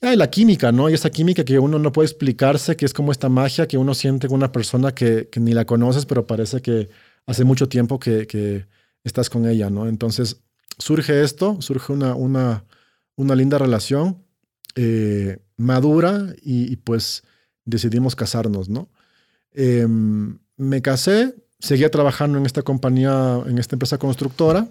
Ah, 0.05 0.15
la 0.17 0.29
química, 0.29 0.71
¿no? 0.71 0.91
Y 0.91 0.95
esa 0.95 1.09
química 1.09 1.45
que 1.45 1.59
uno 1.59 1.79
no 1.79 1.91
puede 1.91 2.07
explicarse, 2.07 2.77
que 2.77 2.85
es 2.85 2.93
como 2.93 3.11
esta 3.11 3.31
magia 3.31 3.67
que 3.67 3.79
uno 3.79 3.95
siente 3.95 4.29
con 4.29 4.37
una 4.37 4.53
persona 4.53 4.93
que, 4.95 5.31
ni 5.37 5.55
la 5.55 5.65
conoces, 5.65 6.05
pero 6.05 6.27
parece 6.27 6.61
que 6.61 6.91
hace 7.25 7.45
mucho 7.45 7.71
tiempo 7.71 7.99
que, 7.99 8.67
estás 9.03 9.31
con 9.31 9.47
ella, 9.47 9.71
¿no? 9.71 9.87
Entonces 9.89 10.43
surge 10.79 11.23
esto, 11.23 11.57
surge 11.61 11.93
una, 11.93 12.15
una, 12.15 12.65
una 13.17 13.35
linda 13.35 13.59
relación 13.59 14.23
eh, 14.77 15.39
madura 15.57 16.35
y, 16.43 16.77
pues 16.77 17.23
decidimos 17.65 18.17
casarnos, 18.17 18.69
¿no? 18.69 18.89
Em, 19.53 20.39
me 20.57 20.83
casé, 20.83 21.35
seguía 21.59 21.91
trabajando 21.91 22.39
en 22.39 22.47
esta 22.47 22.63
compañía, 22.63 23.41
en 23.47 23.59
esta 23.59 23.77
empresa 23.77 23.99
constructora 23.99 24.69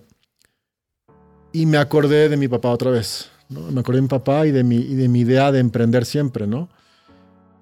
y 1.52 1.66
me 1.66 1.78
acordé 1.78 2.30
de 2.30 2.38
mi 2.38 2.48
papá 2.48 2.70
otra 2.70 2.92
vez. 2.92 3.30
Me 3.50 3.80
acordé 3.80 3.98
de 3.98 4.02
mi 4.04 4.08
papá 4.08 4.48
y 4.48 4.52
de 4.52 4.64
mi, 4.64 4.84
de 4.84 5.08
mi 5.08 5.22
idea 5.22 5.52
de 5.52 5.60
emprender 5.60 6.06
siempre, 6.06 6.48
¿no? 6.48 6.70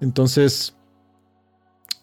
Entonces, 0.00 0.74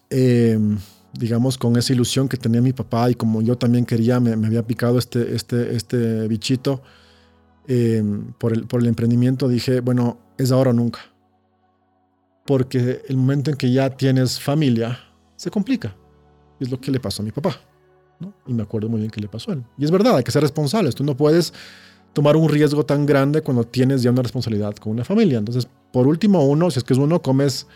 em, 0.08 0.78
digamos, 1.12 1.58
con 1.58 1.76
esa 1.76 1.92
ilusión 1.92 2.28
que 2.28 2.36
tenía 2.36 2.62
mi 2.62 2.72
papá 2.72 3.10
y 3.10 3.14
como 3.14 3.42
yo 3.42 3.58
también 3.58 3.84
quería, 3.84 4.20
me, 4.20 4.32
había 4.46 4.66
picado 4.66 4.98
este, 4.98 5.34
este, 5.34 5.74
este 5.74 6.28
bichito 6.28 6.82
em, 7.66 8.32
por, 8.34 8.52
el, 8.52 8.66
por 8.66 8.80
el 8.80 8.86
emprendimiento, 8.86 9.48
dije, 9.48 9.80
bueno, 9.80 10.18
es 10.38 10.52
ahora 10.52 10.70
o 10.70 10.72
nunca. 10.72 11.09
Porque 12.46 13.02
el 13.08 13.16
momento 13.16 13.50
en 13.50 13.56
que 13.56 13.70
ya 13.70 13.90
tienes 13.90 14.40
familia, 14.40 14.98
se 15.36 15.50
complica. 15.50 15.94
Es 16.58 16.70
lo 16.70 16.80
que 16.80 16.90
le 16.90 17.00
pasó 17.00 17.22
a 17.22 17.24
mi 17.24 17.32
papá. 17.32 17.60
¿no? 18.18 18.34
Y 18.46 18.52
me 18.52 18.62
acuerdo 18.62 18.88
muy 18.88 19.00
bien 19.00 19.10
que 19.10 19.20
le 19.20 19.28
pasó 19.28 19.50
a 19.50 19.54
él. 19.54 19.64
Y 19.78 19.84
es 19.84 19.90
verdad, 19.90 20.16
hay 20.16 20.24
que 20.24 20.30
ser 20.30 20.42
responsables. 20.42 20.94
Tú 20.94 21.04
no 21.04 21.16
puedes 21.16 21.52
tomar 22.12 22.36
un 22.36 22.48
riesgo 22.48 22.84
tan 22.84 23.06
grande 23.06 23.42
cuando 23.42 23.64
tienes 23.64 24.02
ya 24.02 24.10
una 24.10 24.22
responsabilidad 24.22 24.74
con 24.76 24.92
una 24.92 25.04
familia. 25.04 25.38
Entonces, 25.38 25.68
por 25.92 26.06
último, 26.06 26.44
uno, 26.46 26.70
si 26.70 26.78
es 26.78 26.84
que 26.84 26.92
es 26.92 26.98
uno, 26.98 27.22
comes 27.22 27.66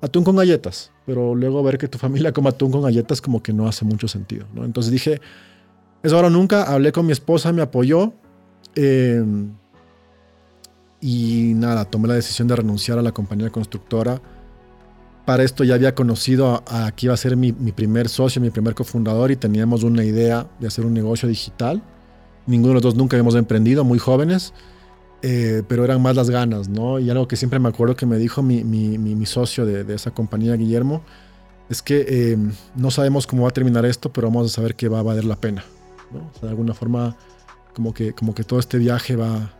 atún 0.00 0.22
con 0.24 0.36
galletas, 0.36 0.92
pero 1.06 1.34
luego 1.34 1.62
ver 1.62 1.78
que 1.78 1.88
tu 1.88 1.98
familia 2.06 2.32
come 2.32 2.50
atún 2.50 2.70
con 2.70 2.82
galletas 2.82 3.20
como 3.20 3.42
que 3.42 3.52
no 3.52 3.66
hace 3.66 3.84
mucho 3.84 4.08
sentido. 4.08 4.46
¿no? 4.54 4.64
Entonces 4.64 4.92
dije, 4.92 5.20
es 6.02 6.12
ahora 6.12 6.30
nunca, 6.30 6.62
hablé 6.64 6.92
con 6.92 7.06
mi 7.06 7.12
esposa, 7.12 7.52
me 7.52 7.62
apoyó 7.62 8.12
em, 8.74 9.52
y 11.00 11.52
nada, 11.54 11.84
tomé 11.84 12.08
la 12.08 12.14
decisión 12.14 12.48
de 12.48 12.56
renunciar 12.56 12.98
a 12.98 13.02
la 13.02 13.12
compañía 13.12 13.50
constructora 13.50 14.20
para 15.28 15.44
esto 15.44 15.62
ya 15.62 15.74
había 15.74 15.94
conocido 15.94 16.64
a, 16.66 16.86
a 16.86 16.92
que 16.92 17.04
iba 17.04 17.12
a 17.12 17.16
ser 17.18 17.36
mi, 17.36 17.52
mi, 17.52 17.70
primer 17.70 18.08
socio, 18.08 18.40
mi 18.40 18.48
primer 18.48 18.74
cofundador 18.74 19.30
y 19.30 19.36
teníamos 19.36 19.82
una 19.82 20.02
idea 20.02 20.46
de 20.58 20.66
hacer 20.66 20.86
un 20.86 20.94
negocio 20.94 21.28
digital. 21.28 21.82
Ninguno 22.46 22.68
de 22.68 22.74
los 22.76 22.82
dos 22.82 22.94
nunca 22.94 23.14
habíamos 23.14 23.34
emprendido, 23.34 23.84
muy 23.84 23.98
jóvenes, 23.98 24.54
eh, 25.20 25.62
pero 25.68 25.84
eran 25.84 26.00
más 26.00 26.16
las 26.16 26.30
ganas, 26.30 26.70
¿no? 26.70 26.98
Y 26.98 27.10
algo 27.10 27.28
que 27.28 27.36
siempre 27.36 27.58
me 27.58 27.68
acuerdo 27.68 27.94
que 27.94 28.06
me 28.06 28.16
dijo 28.16 28.42
mi, 28.42 28.64
mi, 28.64 28.96
mi 28.96 29.26
socio 29.26 29.66
de, 29.66 29.84
de, 29.84 29.96
esa 29.96 30.12
compañía, 30.12 30.54
Guillermo, 30.54 31.02
es 31.68 31.82
que 31.82 32.06
eh, 32.08 32.38
no 32.74 32.90
sabemos 32.90 33.26
cómo 33.26 33.42
va 33.42 33.50
a 33.50 33.52
terminar 33.52 33.84
esto, 33.84 34.10
pero 34.10 34.28
vamos 34.28 34.50
a 34.50 34.54
saber 34.54 34.76
que 34.76 34.88
va 34.88 35.00
a 35.00 35.02
valer 35.02 35.26
la 35.26 35.36
pena. 35.36 35.62
¿no? 36.10 36.20
O 36.20 36.32
sea, 36.38 36.44
de 36.44 36.48
alguna 36.48 36.72
forma, 36.72 37.18
como 37.74 37.92
que, 37.92 38.14
como 38.14 38.34
que 38.34 38.44
todo 38.44 38.60
este 38.60 38.78
viaje 38.78 39.14
va, 39.14 39.57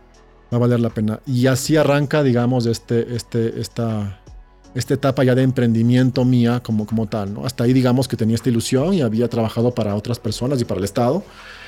va 0.51 0.57
a 0.57 0.59
valer 0.59 0.79
la 0.79 0.89
pena. 0.89 1.19
Y 1.25 1.47
así 1.47 1.77
arranca, 1.77 2.23
digamos, 2.23 2.65
este, 2.65 3.15
este, 3.15 3.59
esta, 3.59 4.19
esta 4.75 4.93
etapa 4.93 5.23
ya 5.23 5.35
de 5.35 5.43
emprendimiento 5.43 6.25
mía 6.25 6.61
como, 6.61 6.85
como 6.85 7.07
tal. 7.07 7.33
¿no? 7.33 7.45
Hasta 7.45 7.63
ahí 7.63 7.73
digamos 7.73 8.07
que 8.07 8.17
tenía 8.17 8.35
esta 8.35 8.49
ilusión 8.49 8.93
y 8.93 9.01
había 9.01 9.29
trabajado 9.29 9.71
para 9.73 9.95
otras 9.95 10.19
personas 10.19 10.61
y 10.61 10.65
para 10.65 10.79
el 10.79 10.85
Estado. 10.85 11.23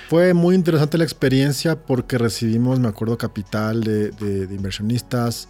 Fue 0.09 0.33
muy 0.33 0.55
interesante 0.55 0.97
la 0.97 1.03
experiencia 1.05 1.75
porque 1.85 2.17
recibimos, 2.17 2.79
me 2.79 2.87
acuerdo, 2.87 3.17
capital 3.17 3.83
de, 3.83 4.11
de, 4.11 4.47
de 4.47 4.55
inversionistas. 4.55 5.47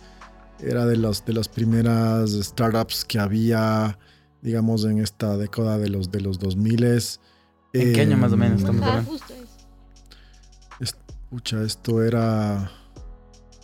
Era 0.60 0.86
de, 0.86 0.98
los, 0.98 1.26
de 1.26 1.34
las 1.34 1.48
primeras 1.48 2.30
startups 2.32 3.04
que 3.04 3.18
había, 3.18 3.98
digamos, 4.44 4.86
en 4.86 5.00
esta 5.00 5.36
década 5.38 5.80
de 5.80 5.90
los, 5.90 6.12
de 6.12 6.22
los 6.22 6.38
2000. 6.38 6.84
¿En 6.84 7.00
eh, 7.74 7.94
qué 7.94 8.02
año 8.02 8.18
más 8.18 8.32
o 8.34 8.38
menos 8.38 8.60
estamos 8.60 8.84
Ah, 8.84 8.90
hablando? 8.90 9.18
esto 11.66 12.04
era 12.04 12.72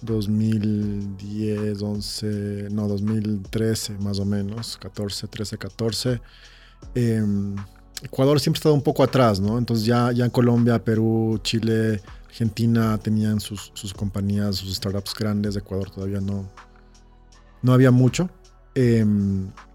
2010, 0.02 1.82
11, 1.82 2.70
no, 2.72 2.88
2013 2.88 3.98
más 4.00 4.20
o 4.20 4.26
menos, 4.26 4.78
14, 4.78 5.28
13, 5.28 5.58
14. 5.58 6.22
Eh, 6.96 7.24
Ecuador 8.04 8.40
siempre 8.40 8.58
ha 8.58 8.62
estado 8.62 8.76
un 8.76 8.84
poco 8.84 9.04
atrás, 9.04 9.40
¿no? 9.40 9.58
Entonces 9.58 9.86
ya, 9.86 10.12
ya 10.12 10.26
en 10.26 10.32
Colombia, 10.32 10.84
Perú, 10.84 11.40
Chile, 11.44 12.02
Argentina 12.28 12.98
tenían 13.00 13.40
sus, 13.40 13.72
sus 13.74 13.94
compañías, 13.94 14.58
sus 14.58 14.76
startups 14.76 15.16
grandes. 15.16 15.56
Ecuador 15.56 15.90
todavía 15.90 16.22
no, 16.22 16.48
no 17.64 17.74
había 17.74 17.90
mucho. 17.90 18.30
Eh, 18.76 19.04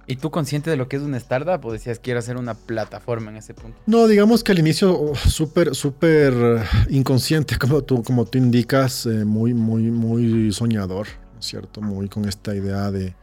¿Y 0.07 0.17
tú 0.17 0.31
consciente 0.31 0.71
de 0.71 0.77
lo 0.77 0.89
que 0.89 0.97
es 0.97 1.03
una 1.03 1.17
startup 1.17 1.65
o 1.65 1.73
decías 1.73 1.99
quiero 1.99 2.19
hacer 2.19 2.37
una 2.37 2.55
plataforma 2.55 3.31
en 3.31 3.37
ese 3.37 3.55
punto? 3.55 3.79
No, 3.87 4.07
digamos 4.09 4.43
que 4.43 4.53
al 4.53 4.59
inicio 4.59 4.99
oh, 5.01 5.15
súper, 5.15 5.75
súper 5.75 6.35
inconsciente, 6.91 7.57
como 7.61 7.83
tú, 7.83 8.03
como 8.03 8.25
tú 8.25 8.39
indicas, 8.39 9.07
eh, 9.07 9.25
muy, 9.25 9.55
muy, 9.55 9.91
muy 9.91 10.53
soñador, 10.53 11.07
¿no 11.35 11.41
es 11.41 11.47
cierto? 11.47 11.81
Muy 11.81 12.09
con 12.09 12.29
esta 12.29 12.55
idea 12.55 12.91
de, 12.91 13.15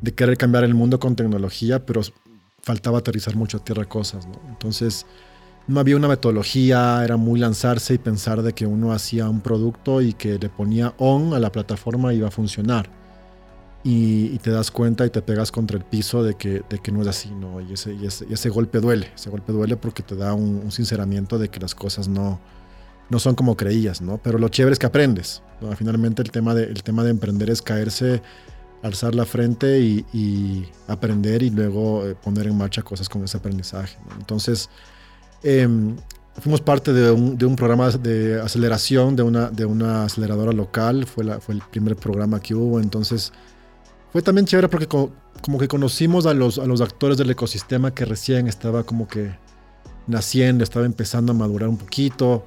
de, 0.00 0.14
querer 0.14 0.36
cambiar 0.36 0.64
el 0.64 0.74
mundo 0.74 1.00
con 1.00 1.16
tecnología, 1.16 1.84
pero 1.84 2.00
faltaba 2.62 2.98
aterrizar 2.98 3.34
mucho 3.34 3.58
a 3.58 3.64
tierra 3.64 3.86
cosas, 3.86 4.26
¿no? 4.26 4.40
Entonces, 4.48 5.06
no 5.66 5.80
había 5.80 5.96
una 5.96 6.08
metodología, 6.08 7.02
era 7.04 7.16
muy 7.16 7.40
lanzarse 7.40 7.94
y 7.94 7.98
pensar 7.98 8.42
de 8.42 8.52
que 8.52 8.66
uno 8.66 8.92
hacía 8.92 9.28
un 9.28 9.40
producto 9.40 10.00
y 10.00 10.12
que 10.12 10.38
le 10.38 10.48
ponía 10.48 10.94
on 10.98 11.34
a 11.34 11.38
la 11.38 11.50
plataforma 11.50 12.12
y 12.12 12.18
iba 12.18 12.28
a 12.28 12.32
funcionar. 12.32 12.99
Y, 13.82 14.38
te 14.38 14.50
das 14.50 14.70
cuenta 14.70 15.06
y 15.06 15.10
te 15.10 15.22
pegas 15.22 15.50
contra 15.50 15.78
el 15.78 15.84
piso 15.84 16.22
de 16.22 16.34
que, 16.34 16.62
de 16.68 16.78
que 16.80 16.92
no 16.92 17.00
es 17.00 17.08
así, 17.08 17.30
¿no? 17.30 17.62
Y 17.62 17.72
ese, 17.72 17.94
y, 17.94 18.04
ese, 18.06 18.26
y 18.28 18.34
ese 18.34 18.50
golpe 18.50 18.78
duele, 18.78 19.10
ese 19.14 19.30
golpe 19.30 19.52
duele 19.52 19.76
porque 19.76 20.02
te 20.02 20.16
da 20.16 20.34
un, 20.34 20.70
sinceramiento 20.70 21.38
de 21.38 21.48
que 21.48 21.60
las 21.60 21.74
cosas 21.74 22.06
no, 22.06 22.40
no 23.08 23.18
son 23.18 23.34
como 23.34 23.56
creías, 23.56 24.02
¿no? 24.02 24.18
Pero 24.18 24.38
lo 24.38 24.50
chévere 24.50 24.74
es 24.74 24.78
que 24.78 24.86
aprendes. 24.86 25.42
Finalmente 25.76 26.20
el 26.20 26.30
tema 26.30 26.54
de, 26.54 26.64
el 26.64 26.82
tema 26.82 27.04
de 27.04 27.10
emprender 27.10 27.48
es 27.48 27.62
caerse, 27.62 28.22
alzar 28.82 29.14
la 29.14 29.24
frente 29.24 29.80
y, 29.80 30.68
aprender 30.86 31.42
y 31.42 31.48
luego 31.48 32.06
eh, 32.06 32.14
poner 32.14 32.48
en 32.48 32.58
marcha 32.58 32.82
cosas 32.82 33.08
con 33.08 33.24
ese 33.24 33.38
aprendizaje. 33.38 33.96
Entonces, 34.18 34.68
eh, 35.42 35.66
fuimos 36.38 36.60
parte 36.60 36.92
de 36.92 37.10
un, 37.10 37.36
de 37.36 37.46
un, 37.46 37.56
programa 37.56 37.90
de 37.90 38.40
aceleración 38.40 39.16
de 39.16 39.22
una, 39.22 39.50
de 39.50 39.64
una 39.64 40.04
aceleradora 40.04 40.52
local, 40.52 41.06
fue, 41.06 41.24
la, 41.24 41.40
fue 41.40 41.54
el 41.54 41.62
primer 41.70 41.96
programa 41.96 42.40
que 42.40 42.54
hubo, 42.54 42.80
entonces 42.80 43.32
fue 44.12 44.22
también 44.22 44.46
chévere 44.46 44.68
porque 44.68 44.86
como, 44.86 45.10
como, 45.42 45.58
que 45.58 45.68
conocimos 45.68 46.26
a 46.26 46.34
los, 46.34 46.58
a 46.58 46.66
los 46.66 46.80
actores 46.80 47.16
del 47.16 47.30
ecosistema 47.30 47.94
que 47.94 48.04
recién 48.04 48.48
estaba 48.48 48.82
como 48.84 49.06
que 49.06 49.32
naciendo, 50.06 50.64
estaba 50.64 50.86
empezando 50.86 51.32
a 51.32 51.34
madurar 51.34 51.68
un 51.68 51.76
poquito. 51.76 52.44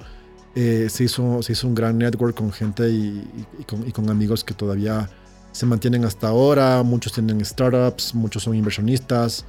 Eh, 0.56 0.88
se, 0.90 1.06
hizo, 1.06 1.42
se 1.42 1.54
hizo 1.54 1.68
un 1.68 1.74
gran 1.74 1.98
network 1.98 2.36
con 2.36 2.52
gente 2.52 2.88
y, 2.90 3.28
y, 3.60 3.64
con, 3.64 3.88
y, 3.88 3.92
con, 3.92 4.10
amigos 4.10 4.44
que 4.44 4.54
todavía 4.54 5.10
se 5.52 5.66
mantienen 5.66 6.06
hasta 6.06 6.28
ahora. 6.28 6.84
Muchos 6.84 7.14
tienen 7.14 7.44
startups, 7.44 8.14
muchos 8.14 8.44
son 8.44 8.56
inversionistas, 8.56 9.46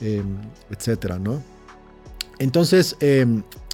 eh, 0.00 0.22
etcétera, 0.70 1.18
¿no? 1.18 1.42
Entonces, 2.38 2.96
eh, 3.00 3.26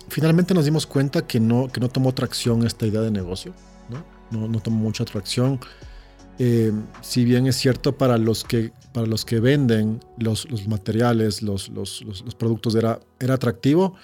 finalmente 0.08 0.52
nos 0.52 0.64
dimos 0.64 0.86
cuenta 0.86 1.26
que 1.26 1.40
no, 1.40 1.68
que 1.68 1.80
no 1.80 1.88
tomó 1.88 2.12
tracción 2.12 2.66
esta 2.66 2.86
idea 2.86 3.00
de 3.00 3.10
negocio, 3.10 3.54
¿no? 3.88 4.04
No, 4.30 4.48
no 4.48 4.60
tomó 4.60 4.78
mucha 4.78 5.04
tracción. 5.04 5.60
Eh, 6.38 6.72
si 7.00 7.24
bien 7.24 7.46
es 7.46 7.56
cierto 7.56 7.96
para 7.96 8.18
los 8.18 8.44
que, 8.44 8.72
para 8.92 9.06
los 9.06 9.24
que 9.24 9.40
venden 9.40 10.00
los, 10.18 10.46
materiales, 10.66 11.42
los, 11.42 11.68
los, 11.68 12.02
productos 12.36 12.74
era, 12.74 12.98
era 13.20 13.34
atractivo, 13.34 13.94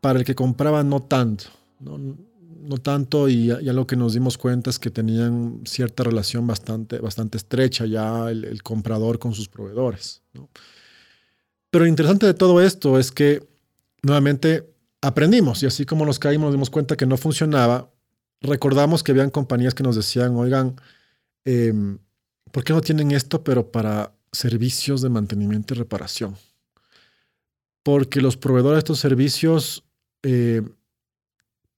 para 0.00 0.18
el 0.18 0.24
que 0.24 0.34
compraba 0.34 0.82
no 0.82 1.02
tanto, 1.02 1.44
no, 1.80 1.98
no 1.98 2.78
tanto 2.78 3.28
y 3.28 3.46
ya, 3.46 3.72
lo 3.72 3.86
que 3.86 3.96
nos 3.96 4.14
dimos 4.14 4.38
cuenta 4.38 4.70
es 4.70 4.78
que 4.78 4.90
tenían 4.90 5.60
cierta 5.64 6.02
relación 6.02 6.46
bastante, 6.46 6.98
bastante 6.98 7.36
estrecha 7.36 7.84
ya 7.84 8.30
el, 8.30 8.44
el 8.44 8.62
comprador 8.62 9.18
con 9.18 9.34
sus 9.34 9.48
proveedores. 9.48 10.22
¿no? 10.32 10.48
Pero 11.70 11.84
lo 11.84 11.88
interesante 11.88 12.26
de 12.26 12.34
todo 12.34 12.60
esto 12.60 12.98
es 12.98 13.12
que 13.12 13.46
nuevamente 14.02 14.72
aprendimos 15.02 15.62
y 15.62 15.66
así 15.66 15.84
como 15.86 16.04
nos 16.04 16.18
caímos 16.18 16.46
nos 16.46 16.54
dimos 16.54 16.70
cuenta 16.70 16.96
que 16.96 17.06
no 17.06 17.16
funcionaba, 17.16 17.90
recordamos 18.40 19.02
que 19.02 19.12
habían 19.12 19.30
compañías 19.30 19.74
que 19.74 19.82
nos 19.82 19.96
decían, 19.96 20.34
oigan, 20.36 20.76
eh, 21.44 21.72
¿por 22.52 22.64
qué 22.64 22.72
no 22.72 22.80
tienen 22.80 23.10
esto, 23.12 23.42
pero 23.44 23.70
para 23.70 24.12
servicios 24.32 25.02
de 25.02 25.08
mantenimiento 25.08 25.74
y 25.74 25.78
reparación? 25.78 26.36
Porque 27.82 28.20
los 28.20 28.36
proveedores 28.36 28.76
de 28.76 28.80
estos 28.80 29.00
servicios 29.00 29.84
eh, 30.22 30.62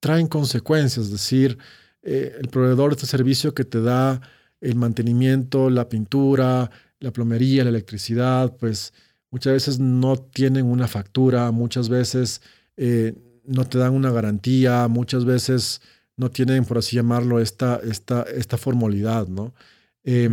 traen 0.00 0.26
consecuencias, 0.26 1.06
es 1.06 1.12
decir, 1.12 1.58
eh, 2.02 2.36
el 2.40 2.48
proveedor 2.48 2.90
de 2.90 2.96
este 2.96 3.06
servicio 3.06 3.54
que 3.54 3.64
te 3.64 3.80
da 3.80 4.20
el 4.60 4.74
mantenimiento, 4.74 5.70
la 5.70 5.88
pintura, 5.88 6.70
la 6.98 7.12
plomería, 7.12 7.64
la 7.64 7.70
electricidad, 7.70 8.56
pues 8.56 8.92
muchas 9.30 9.52
veces 9.52 9.78
no 9.78 10.16
tienen 10.16 10.66
una 10.66 10.88
factura, 10.88 11.50
muchas 11.50 11.88
veces 11.88 12.42
eh, 12.76 13.14
no 13.44 13.64
te 13.64 13.78
dan 13.78 13.92
una 13.92 14.10
garantía, 14.10 14.88
muchas 14.88 15.24
veces 15.24 15.80
no 16.16 16.30
tienen, 16.30 16.64
por 16.64 16.78
así 16.78 16.96
llamarlo, 16.96 17.40
esta, 17.40 17.80
esta, 17.82 18.22
esta 18.22 18.56
formalidad, 18.56 19.28
¿no? 19.28 19.54
Eh, 20.04 20.28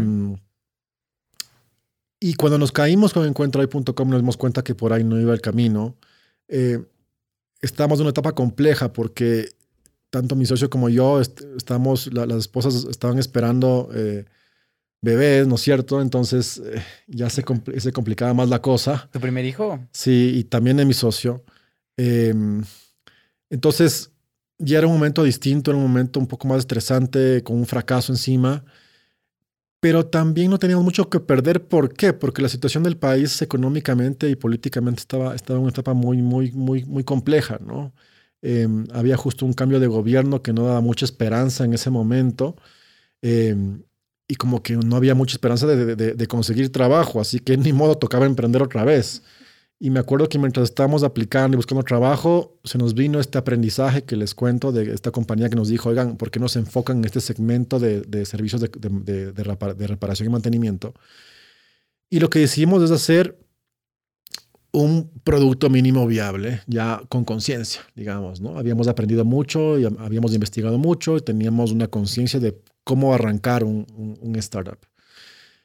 y 2.20 2.34
cuando 2.34 2.58
nos 2.58 2.72
caímos 2.72 3.14
con 3.14 3.26
encuentrohoy.com 3.26 4.10
nos 4.10 4.20
dimos 4.20 4.38
cuenta 4.38 4.64
que 4.64 4.76
por 4.76 4.92
ahí 4.92 5.04
no 5.04 5.20
iba 5.20 5.34
el 5.34 5.42
camino. 5.42 5.96
Eh, 6.50 6.84
estábamos 7.62 8.00
en 8.00 8.04
una 8.04 8.10
etapa 8.10 8.34
compleja 8.34 8.92
porque 8.92 9.50
tanto 10.10 10.36
mi 10.36 10.46
socio 10.46 10.70
como 10.70 10.90
yo 10.90 11.22
est 11.22 11.42
estamos, 11.56 12.12
la, 12.14 12.26
las 12.26 12.40
esposas 12.40 12.86
estaban 12.90 13.20
esperando 13.20 13.90
eh, 13.94 14.26
bebés, 15.02 15.48
¿no 15.48 15.56
es 15.56 15.62
cierto? 15.62 16.02
Entonces 16.02 16.62
eh, 16.66 16.84
ya 17.08 17.30
se, 17.30 17.44
compl 17.44 17.80
se, 17.80 17.94
complicaba 17.94 18.34
más 18.34 18.50
la 18.50 18.62
cosa. 18.62 19.10
¿Tu 19.14 19.20
primer 19.22 19.46
hijo? 19.46 19.80
Sí, 19.94 20.34
y 20.36 20.44
también 20.44 20.76
de 20.76 20.86
mi 20.86 20.94
socio. 20.94 21.46
Em, 21.96 22.64
entonces 23.50 24.12
ya 24.60 24.78
era 24.78 24.88
un 24.88 24.94
momento 24.94 25.24
distinto, 25.24 25.72
era 25.72 25.78
un 25.78 25.84
momento 25.84 26.20
un 26.20 26.28
poco 26.28 26.48
más 26.48 26.60
estresante, 26.60 27.44
con 27.44 27.58
un 27.58 27.66
fracaso 27.66 28.12
encima, 28.14 28.64
pero 29.80 30.06
también 30.06 30.52
no 30.52 30.60
teníamos 30.60 30.86
mucho 30.86 31.10
que 31.10 31.20
perder. 31.20 31.68
¿Por 31.68 31.94
qué? 31.94 32.14
Porque 32.14 32.42
la 32.42 32.50
situación 32.50 32.84
del 32.84 32.98
país 32.98 33.42
económicamente 33.42 34.30
y 34.30 34.36
políticamente 34.36 35.00
estaba, 35.02 35.36
estaba 35.36 35.58
en 35.58 35.64
una 35.64 35.72
etapa 35.72 35.94
muy, 35.94 36.22
muy, 36.22 36.52
muy, 36.52 36.84
muy 36.86 37.04
compleja, 37.04 37.60
¿no? 37.66 37.94
Eh, 38.42 38.68
había 38.94 39.18
justo 39.18 39.46
un 39.46 39.54
cambio 39.54 39.80
de 39.80 39.88
gobierno 39.88 40.42
que 40.42 40.54
no 40.54 40.66
daba 40.66 40.82
mucha 40.82 41.06
esperanza 41.06 41.66
en 41.66 41.74
ese 41.74 41.90
momento. 41.90 42.56
Eh, 43.22 43.56
y 44.30 44.36
como 44.36 44.62
que 44.62 44.78
no 44.78 44.96
había 44.96 45.16
mucha 45.16 45.34
esperanza 45.34 45.66
de, 45.66 46.28
conseguir 46.28 46.72
trabajo, 46.72 47.20
así 47.20 47.40
que 47.40 47.58
ni 47.58 47.74
modo 47.74 47.98
tocaba 47.98 48.28
emprender 48.28 48.62
otra 48.62 48.86
vez. 48.86 49.24
Y 49.82 49.92
me 49.92 50.02
acuerdo 50.02 50.28
que 50.28 50.38
mientras 50.38 50.66
estábamos 50.70 51.04
aplicando 51.04 51.56
y 51.56 51.58
buscando 51.58 51.84
trabajo, 51.84 52.60
se 52.66 52.78
nos 52.78 52.94
vino 52.94 53.18
este 53.22 53.38
aprendizaje 53.38 54.04
que 54.04 54.18
les 54.18 54.36
cuento 54.36 54.74
de 54.74 54.94
esta 54.94 55.12
compañía 55.12 55.50
que 55.50 55.56
nos 55.56 55.70
dijo, 55.70 55.88
oigan, 55.88 56.18
¿por 56.18 56.32
qué 56.32 56.40
no 56.42 56.50
se 56.50 56.60
enfocan 56.60 56.98
en 56.98 57.06
este 57.06 57.22
segmento 57.22 57.80
de, 57.80 58.02
de 58.02 58.26
servicios 58.26 58.60
de, 58.60 58.70
de, 58.78 59.32
de, 59.32 59.88
reparación 59.88 60.28
y 60.28 60.32
mantenimiento? 60.34 60.94
Y 62.10 62.20
lo 62.20 62.30
que 62.30 62.40
decidimos 62.40 62.84
es 62.84 62.92
hacer 62.92 63.40
un 64.74 65.10
producto 65.24 65.70
mínimo 65.70 66.06
viable, 66.08 66.62
ya 66.68 67.02
con 67.08 67.24
conciencia, 67.24 67.82
digamos, 67.96 68.42
¿no? 68.42 68.60
Habíamos 68.60 68.90
aprendido 68.90 69.24
mucho 69.24 69.80
y 69.80 69.86
habíamos 69.86 70.34
investigado 70.34 70.78
mucho 70.78 71.16
y 71.16 71.22
teníamos 71.22 71.72
una 71.72 71.88
conciencia 71.88 72.42
de 72.42 72.62
cómo 72.84 73.14
arrancar 73.14 73.64
un, 73.64 73.88
un, 73.96 74.18
un 74.22 74.36
startup. 74.36 74.80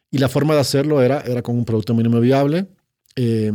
Y 0.09 0.19
la 0.19 0.29
forma 0.29 0.55
de 0.55 0.61
hacerlo 0.61 1.03
era, 1.03 1.21
era 1.23 1.43
con 1.43 1.57
un 1.57 1.65
producto 1.65 1.95
mínimo 1.95 2.21
viable, 2.21 2.69
eh, 3.17 3.53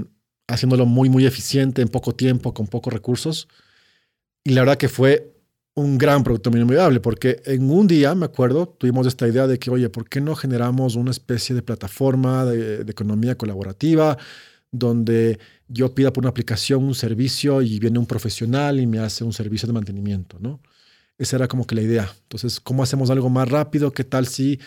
haciéndolo 0.50 0.86
muy, 0.86 1.10
muy 1.10 1.26
eficiente, 1.26 1.82
en 1.82 1.88
poco 1.88 2.14
tiempo, 2.14 2.54
con 2.54 2.68
pocos 2.68 2.92
recursos. 2.92 3.48
Y 4.44 4.52
la 4.52 4.62
verdad 4.62 4.78
que 4.78 4.90
fue 4.90 5.34
un 5.76 5.98
gran 5.98 6.24
producto 6.24 6.52
mínimo 6.52 6.72
viable, 6.72 7.00
porque 7.00 7.42
en 7.46 7.70
un 7.70 7.88
día, 7.88 8.16
me 8.16 8.26
acuerdo, 8.26 8.68
tuvimos 8.68 9.08
esta 9.08 9.28
idea 9.28 9.48
de 9.48 9.60
que, 9.60 9.70
oye, 9.70 9.90
¿por 9.90 10.10
qué 10.10 10.20
no 10.20 10.36
generamos 10.36 10.96
una 10.96 11.12
especie 11.12 11.56
de 11.56 11.62
plataforma 11.62 12.46
de, 12.46 12.82
economía 12.82 13.38
colaborativa 13.38 14.18
donde 14.72 15.40
yo 15.68 15.94
pida 15.96 16.12
por 16.14 16.24
una 16.24 16.30
aplicación 16.30 16.84
un 16.84 16.94
servicio 16.96 17.62
y 17.62 17.80
viene 17.80 17.98
un 17.98 18.06
profesional 18.06 18.80
y 18.80 18.86
me 18.88 19.00
hace 19.00 19.24
un 19.24 19.34
servicio 19.34 19.68
de 19.68 19.74
mantenimiento, 19.74 20.38
¿no? 20.40 20.62
Esa 21.18 21.38
era 21.38 21.48
como 21.48 21.66
que 21.66 21.76
la 21.76 21.82
idea. 21.82 22.12
Entonces, 22.24 22.60
¿cómo 22.60 22.84
hacemos 22.84 23.10
algo 23.10 23.30
más 23.30 23.50
rápido? 23.50 23.92
¿Qué 23.92 24.04
tal 24.04 24.28
si 24.28 24.60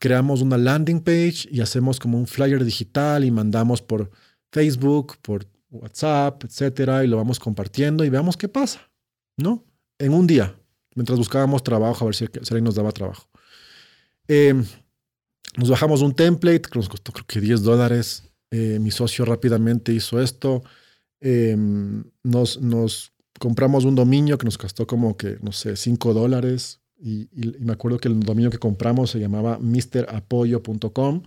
creamos 0.00 0.42
una 0.42 0.58
landing 0.58 1.00
page 1.00 1.48
y 1.50 1.60
hacemos 1.60 2.00
como 2.00 2.18
un 2.18 2.26
flyer 2.26 2.64
digital 2.64 3.24
y 3.24 3.30
mandamos 3.30 3.80
por 3.80 4.10
Facebook, 4.54 5.16
por 5.20 5.46
WhatsApp, 5.68 6.44
etcétera, 6.44 7.04
y 7.04 7.08
lo 7.08 7.16
vamos 7.16 7.40
compartiendo 7.40 8.04
y 8.04 8.08
veamos 8.08 8.36
qué 8.36 8.48
pasa, 8.48 8.88
¿no? 9.36 9.64
En 9.98 10.14
un 10.14 10.28
día, 10.28 10.56
mientras 10.94 11.18
buscábamos 11.18 11.64
trabajo, 11.64 12.04
a 12.04 12.06
ver 12.06 12.14
si, 12.14 12.26
si 12.40 12.62
nos 12.62 12.76
daba 12.76 12.92
trabajo. 12.92 13.28
Eh, 14.28 14.54
nos 15.56 15.68
bajamos 15.68 16.02
un 16.02 16.14
template 16.14 16.62
que 16.62 16.78
nos 16.78 16.88
costó 16.88 17.12
creo 17.12 17.26
que 17.26 17.40
10 17.40 17.62
dólares. 17.62 18.22
Eh, 18.50 18.78
mi 18.80 18.92
socio 18.92 19.24
rápidamente 19.24 19.92
hizo 19.92 20.20
esto. 20.20 20.62
Eh, 21.20 21.56
nos, 22.22 23.12
compramos 23.40 23.84
un 23.84 23.96
dominio 23.96 24.38
que 24.38 24.44
nos 24.44 24.56
costó 24.56 24.86
como 24.86 25.16
que, 25.16 25.38
no 25.42 25.50
sé, 25.52 25.76
5 25.76 26.14
dólares. 26.14 26.80
Y, 26.96 27.28
y, 27.32 27.56
me 27.60 27.72
acuerdo 27.72 27.98
que 27.98 28.06
el 28.08 28.20
dominio 28.20 28.50
que 28.50 28.58
compramos 28.58 29.10
se 29.10 29.18
llamaba 29.18 29.58
mrapoyo.com. 29.58 31.22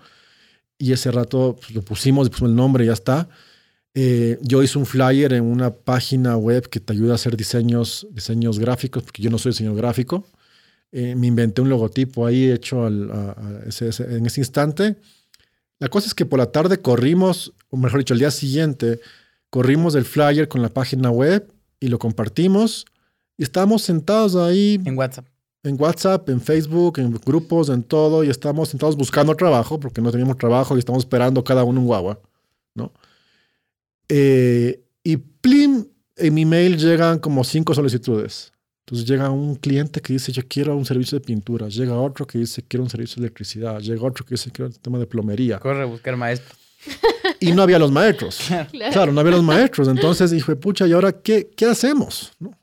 Y 0.77 0.91
ese 0.91 1.11
rato 1.11 1.57
pues, 1.59 1.71
lo 1.73 1.81
pusimos, 1.81 2.29
pusimos 2.29 2.51
el 2.51 2.55
nombre 2.55 2.85
ya 2.85 2.93
está. 2.93 3.27
Eh, 3.93 4.37
yo 4.41 4.61
hice 4.61 4.77
un 4.77 4.85
flyer 4.85 5.33
en 5.33 5.43
una 5.43 5.71
página 5.71 6.37
web 6.37 6.69
que 6.69 6.79
te 6.79 6.93
ayuda 6.93 7.13
a 7.13 7.15
hacer 7.15 7.35
diseños, 7.35 8.07
diseños 8.11 8.59
gráficos, 8.59 9.03
porque 9.03 9.23
yo 9.23 9.29
no 9.29 9.39
soy 9.39 9.51
diseñador 9.51 9.77
gráfico. 9.77 10.27
Eh, 10.91 11.15
me 11.15 11.27
inventé 11.27 11.61
un 11.61 11.69
logotipo 11.69 12.25
ahí 12.25 12.49
hecho 12.51 12.87
en 12.87 13.65
ese 13.65 14.39
instante. 14.39 14.97
La 15.79 15.89
cosa 15.89 16.07
es 16.07 16.13
que 16.13 16.25
por 16.25 16.39
la 16.39 16.51
tarde 16.51 16.79
corrimos, 16.79 17.53
o 17.69 17.77
mejor 17.77 17.99
dicho, 17.99 18.13
el 18.13 18.19
día 18.19 18.31
siguiente, 18.31 18.99
corrimos 19.49 19.95
el 19.95 20.05
flyer 20.05 20.47
con 20.47 20.61
la 20.61 20.69
página 20.69 21.11
web 21.11 21.51
y 21.79 21.87
lo 21.87 21.99
compartimos. 21.99 22.85
Y 23.37 23.43
estábamos 23.43 23.83
sentados 23.83 24.35
ahí. 24.35 24.81
En 24.85 24.97
WhatsApp. 24.97 25.25
En 25.67 25.79
WhatsApp, 25.79 26.29
en 26.29 26.41
Facebook, 26.41 26.99
en 26.99 27.11
grupos, 27.13 27.69
en 27.69 27.83
todo. 27.83 28.23
Y 28.23 28.29
estábamos 28.29 28.69
sentados 28.69 28.95
buscando 28.95 29.35
trabajo, 29.35 29.79
porque 29.79 30.01
no 30.01 30.11
teníamos 30.11 30.37
trabajo 30.37 30.75
y 30.75 30.79
estábamos 30.79 31.03
esperando 31.03 31.43
cada 31.43 31.63
uno 31.63 31.81
un 31.81 31.87
guagua, 31.87 32.19
¿no? 32.73 32.91
Eh, 34.09 34.81
y 35.03 35.17
plim, 35.17 35.85
en 36.15 36.33
mi 36.33 36.45
mail 36.45 36.77
llegan 36.77 37.19
como 37.19 37.43
cinco 37.43 37.73
solicitudes. 37.73 38.51
Entonces 38.85 39.07
llega 39.07 39.29
un 39.29 39.55
cliente 39.55 39.99
que 39.99 40.13
dice, 40.13 40.31
yo 40.31 40.43
quiero 40.47 40.75
un 40.75 40.85
servicio 40.85 41.19
de 41.19 41.25
pintura. 41.25 41.67
Llega 41.67 41.93
otro 41.93 42.25
que 42.25 42.37
dice, 42.37 42.63
quiero 42.65 42.83
un 42.83 42.89
servicio 42.89 43.15
de 43.15 43.27
electricidad. 43.27 43.81
Llega 43.81 44.01
otro 44.01 44.25
que 44.25 44.35
dice, 44.35 44.49
quiero 44.49 44.69
un 44.69 44.75
tema 44.75 44.97
de 44.97 45.05
plomería. 45.05 45.59
Corre 45.59 45.83
a 45.83 45.85
buscar 45.85 46.15
maestro. 46.15 46.55
Y 47.39 47.51
no 47.51 47.61
había 47.61 47.77
los 47.77 47.91
maestros. 47.91 48.39
claro. 48.71 48.93
claro. 48.93 49.11
no 49.11 49.19
había 49.19 49.33
los 49.33 49.43
maestros. 49.43 49.87
Entonces 49.89 50.31
dije, 50.31 50.55
pucha, 50.55 50.87
¿y 50.87 50.93
ahora 50.93 51.11
qué, 51.11 51.51
qué 51.55 51.65
hacemos? 51.65 52.31
¿No? 52.39 52.56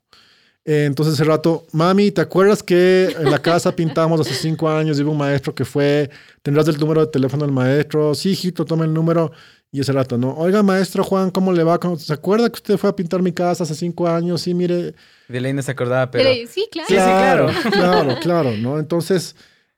Eh, 0.66 0.86
entonces 0.86 1.14
ese 1.14 1.24
rato, 1.24 1.66
mami, 1.72 2.10
¿te 2.10 2.22
acuerdas 2.22 2.62
que 2.62 3.14
en 3.18 3.30
la 3.30 3.40
casa 3.40 3.72
pintamos 3.76 4.20
hace 4.20 4.34
cinco 4.34 4.68
años? 4.68 4.98
Y 4.98 5.02
hubo 5.02 5.12
un 5.12 5.18
maestro 5.18 5.54
que 5.54 5.64
fue, 5.64 6.10
¿tendrás 6.42 6.66
el 6.68 6.78
número 6.78 7.04
de 7.04 7.12
teléfono 7.12 7.44
del 7.44 7.52
maestro? 7.52 8.14
Sí, 8.14 8.30
hijito, 8.30 8.64
toma 8.64 8.84
el 8.84 8.92
número. 8.94 9.32
Y 9.70 9.80
ese 9.80 9.90
rato, 9.92 10.16
¿no? 10.16 10.32
Oiga, 10.36 10.62
maestro 10.62 11.02
Juan, 11.02 11.32
¿cómo 11.32 11.52
le 11.52 11.64
va? 11.64 11.80
¿Se 11.98 12.12
acuerda 12.12 12.48
que 12.48 12.54
usted 12.54 12.76
fue 12.76 12.90
a 12.90 12.94
pintar 12.94 13.20
mi 13.22 13.32
casa 13.32 13.64
hace 13.64 13.74
cinco 13.74 14.06
años? 14.06 14.40
Sí, 14.42 14.54
mire. 14.54 14.94
De 15.26 15.40
ley 15.40 15.52
no 15.52 15.62
se 15.62 15.72
acordaba, 15.72 16.12
pero. 16.12 16.30
Sí, 16.48 16.68
claro. 16.70 16.86
Sí, 16.86 16.94
sí, 16.94 17.00
claro. 17.00 17.50
Claro, 17.72 18.16
claro, 18.22 18.56
¿no? 18.56 18.78
Entonces, 18.78 19.34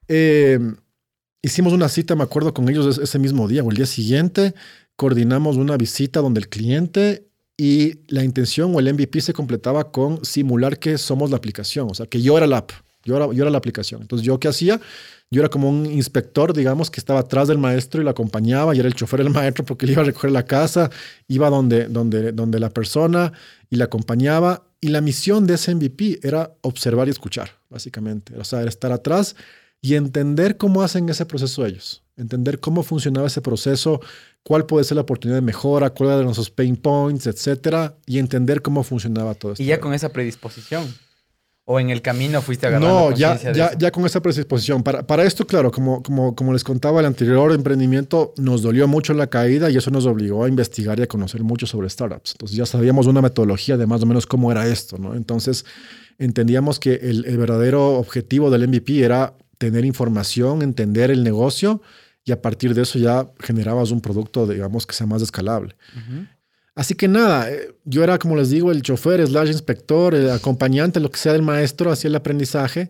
eh, 0.07 0.59
hicimos 1.41 1.73
una 1.73 1.89
cita, 1.89 2.15
me 2.15 2.21
acuerdo, 2.21 2.53
con 2.53 2.69
ellos 2.69 2.99
ese 2.99 3.17
mismo 3.17 3.47
día 3.47 3.63
o 3.63 3.71
el 3.71 3.77
día 3.77 3.87
siguiente. 3.87 4.53
Coordinamos 4.95 5.57
una 5.57 5.77
visita 5.77 6.19
donde 6.19 6.41
el 6.41 6.49
cliente 6.49 7.26
y 7.57 7.95
la 8.07 8.23
intención 8.23 8.73
o 8.75 8.79
el 8.79 8.93
MVP 8.93 9.19
se 9.19 9.33
completaba 9.33 9.91
con 9.91 10.23
simular 10.23 10.77
que 10.77 10.97
somos 10.97 11.31
la 11.31 11.37
aplicación, 11.37 11.87
o 11.89 11.95
sea, 11.95 12.05
que 12.05 12.21
yo 12.21 12.37
era 12.37 12.45
la 12.45 12.57
app, 12.57 12.71
yo 13.03 13.17
era, 13.17 13.25
yo 13.33 13.43
era 13.43 13.49
la 13.49 13.57
aplicación. 13.57 14.01
Entonces, 14.01 14.25
¿yo 14.25 14.39
qué 14.39 14.47
hacía? 14.47 14.79
Yo 15.29 15.41
era 15.41 15.49
como 15.49 15.69
un 15.69 15.85
inspector, 15.85 16.53
digamos, 16.53 16.89
que 16.89 16.99
estaba 16.99 17.21
atrás 17.21 17.47
del 17.47 17.57
maestro 17.57 17.99
y 17.99 18.03
lo 18.03 18.09
acompañaba 18.09 18.75
y 18.75 18.79
era 18.79 18.87
el 18.87 18.93
chofer 18.93 19.23
del 19.23 19.33
maestro 19.33 19.65
porque 19.65 19.85
él 19.85 19.93
iba 19.93 20.01
a 20.01 20.05
recoger 20.05 20.31
la 20.31 20.45
casa, 20.45 20.89
iba 21.27 21.49
donde, 21.49 21.87
donde, 21.87 22.31
donde 22.31 22.59
la 22.59 22.69
persona 22.69 23.33
y 23.69 23.75
la 23.75 23.85
acompañaba. 23.85 24.63
Y 24.79 24.89
la 24.89 25.01
misión 25.01 25.47
de 25.47 25.55
ese 25.55 25.73
MVP 25.73 26.19
era 26.23 26.53
observar 26.61 27.07
y 27.07 27.11
escuchar, 27.11 27.51
básicamente. 27.69 28.37
O 28.37 28.43
sea, 28.43 28.61
era 28.61 28.69
estar 28.69 28.91
atrás 28.91 29.35
y 29.81 29.95
entender 29.95 30.57
cómo 30.57 30.81
hacen 30.81 31.09
ese 31.09 31.25
proceso 31.25 31.65
ellos, 31.65 32.03
entender 32.15 32.59
cómo 32.59 32.83
funcionaba 32.83 33.27
ese 33.27 33.41
proceso, 33.41 33.99
cuál 34.47 34.65
puede 34.65 34.85
ser 34.85 34.95
la 34.95 35.01
oportunidad 35.01 35.39
de 35.39 35.41
mejora, 35.41 35.89
cuáles 35.89 36.13
eran 36.13 36.23
nuestros 36.23 36.49
pain 36.49 36.77
points, 36.77 37.27
etcétera, 37.27 37.97
y 38.05 38.17
entender 38.17 38.61
cómo 38.61 38.81
funcionaba 38.81 39.33
todo 39.33 39.51
esto. 39.51 39.61
Y 39.61 39.65
ya 39.65 39.81
con 39.81 39.93
esa 39.93 40.07
predisposición. 40.07 40.85
¿O 41.65 41.81
en 41.81 41.89
el 41.89 42.01
camino 42.01 42.41
fuiste 42.41 42.65
agarrando 42.65 43.09
No, 43.09 43.11
ya, 43.13 43.35
ya, 43.51 43.77
ya 43.77 43.91
con 43.91 44.05
esa 44.05 44.21
predisposición. 44.21 44.83
Para, 44.83 45.05
para 45.05 45.25
esto, 45.25 45.45
claro, 45.45 45.69
como, 45.69 46.01
como, 46.01 46.33
como 46.33 46.53
les 46.53 46.63
contaba, 46.63 47.01
el 47.01 47.07
anterior 47.07 47.51
emprendimiento 47.51 48.33
nos 48.37 48.61
dolió 48.61 48.87
mucho 48.87 49.13
la 49.13 49.27
caída 49.27 49.69
y 49.69 49.75
eso 49.75 49.91
nos 49.91 50.05
obligó 50.05 50.45
a 50.45 50.47
investigar 50.47 50.97
y 50.97 51.01
a 51.01 51.07
conocer 51.07 51.43
mucho 51.43 51.67
sobre 51.67 51.89
startups. 51.89 52.31
Entonces 52.31 52.55
ya 52.55 52.65
sabíamos 52.65 53.05
una 53.05 53.21
metodología 53.21 53.75
de 53.75 53.85
más 53.85 54.01
o 54.01 54.05
menos 54.05 54.25
cómo 54.25 54.49
era 54.49 54.65
esto, 54.65 54.97
¿no? 54.97 55.13
Entonces 55.13 55.65
entendíamos 56.19 56.79
que 56.79 56.93
el, 56.93 57.25
el 57.25 57.37
verdadero 57.37 57.97
objetivo 57.97 58.49
del 58.49 58.65
MVP 58.69 59.03
era 59.03 59.33
tener 59.57 59.83
información, 59.83 60.61
entender 60.61 61.11
el 61.11 61.25
negocio 61.25 61.81
y 62.27 62.33
a 62.33 62.41
partir 62.41 62.73
de 62.73 62.81
eso 62.81 62.99
ya 62.99 63.25
generabas 63.39 63.89
un 63.91 64.01
producto, 64.01 64.45
digamos, 64.45 64.85
que 64.85 64.93
sea 64.93 65.07
más 65.07 65.21
escalable. 65.21 65.75
Uh 65.95 65.99
-huh. 65.99 66.27
Así 66.75 66.93
que 66.93 67.07
nada, 67.07 67.47
yo 67.85 68.03
era, 68.03 68.19
como 68.19 68.35
les 68.35 68.49
digo, 68.49 68.69
el 68.69 68.81
chofer, 68.81 69.25
slash 69.25 69.47
inspector, 69.47 70.13
el 70.13 70.29
acompañante, 70.29 70.99
lo 70.99 71.09
que 71.09 71.17
sea 71.17 71.31
del 71.31 71.41
maestro, 71.41 71.89
hacía 71.89 72.09
el 72.09 72.15
aprendizaje 72.15 72.89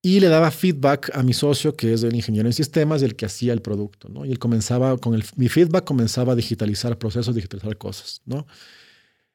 y 0.00 0.18
le 0.18 0.28
daba 0.28 0.50
feedback 0.50 1.10
a 1.14 1.22
mi 1.22 1.34
socio, 1.34 1.76
que 1.76 1.92
es 1.92 2.02
el 2.04 2.14
ingeniero 2.14 2.48
en 2.48 2.54
sistemas, 2.54 3.02
el 3.02 3.16
que 3.16 3.26
hacía 3.26 3.52
el 3.52 3.60
producto, 3.60 4.08
¿no? 4.08 4.24
Y 4.24 4.32
él 4.32 4.38
comenzaba, 4.38 4.96
con 4.96 5.14
el, 5.14 5.24
mi 5.36 5.50
feedback 5.50 5.84
comenzaba 5.84 6.32
a 6.32 6.36
digitalizar 6.36 6.96
procesos, 6.98 7.34
digitalizar 7.34 7.76
cosas, 7.76 8.22
¿no? 8.24 8.46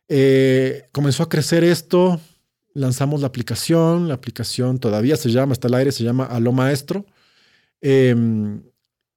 Eh, 0.07 0.89
comenzó 0.91 1.21
a 1.21 1.29
crecer 1.29 1.63
esto, 1.63 2.19
lanzamos 2.73 3.21
la 3.21 3.27
aplicación, 3.27 4.07
la 4.07 4.15
aplicación 4.15 4.79
todavía 4.79 5.15
se 5.17 5.29
llama, 5.29 5.53
está 5.53 5.67
al 5.67 5.75
aire, 5.75 5.91
se 5.91 6.03
llama 6.03 6.25
Aló 6.25 6.51
Maestro. 6.51 7.05
Eh, 7.81 8.15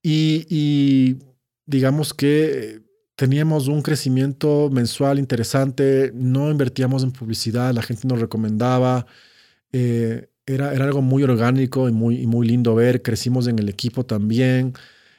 y, 0.02 1.18
digamos 1.66 2.14
que 2.14 2.82
teníamos 3.16 3.68
un 3.68 3.82
crecimiento 3.82 4.68
mensual 4.70 5.18
interesante, 5.18 6.10
no 6.14 6.50
invertíamos 6.50 7.04
en 7.04 7.12
publicidad, 7.12 7.72
la 7.72 7.82
gente 7.82 8.08
nos 8.08 8.20
recomendaba, 8.20 9.06
eh, 9.72 10.28
era, 10.46 10.74
era, 10.74 10.84
algo 10.86 11.02
muy 11.02 11.22
orgánico 11.22 11.88
y 11.88 11.92
muy, 11.92 12.26
muy 12.26 12.46
lindo 12.48 12.74
ver, 12.74 13.02
crecimos 13.02 13.46
en 13.46 13.58
el 13.58 13.68
equipo 13.68 14.04
también, 14.04 14.74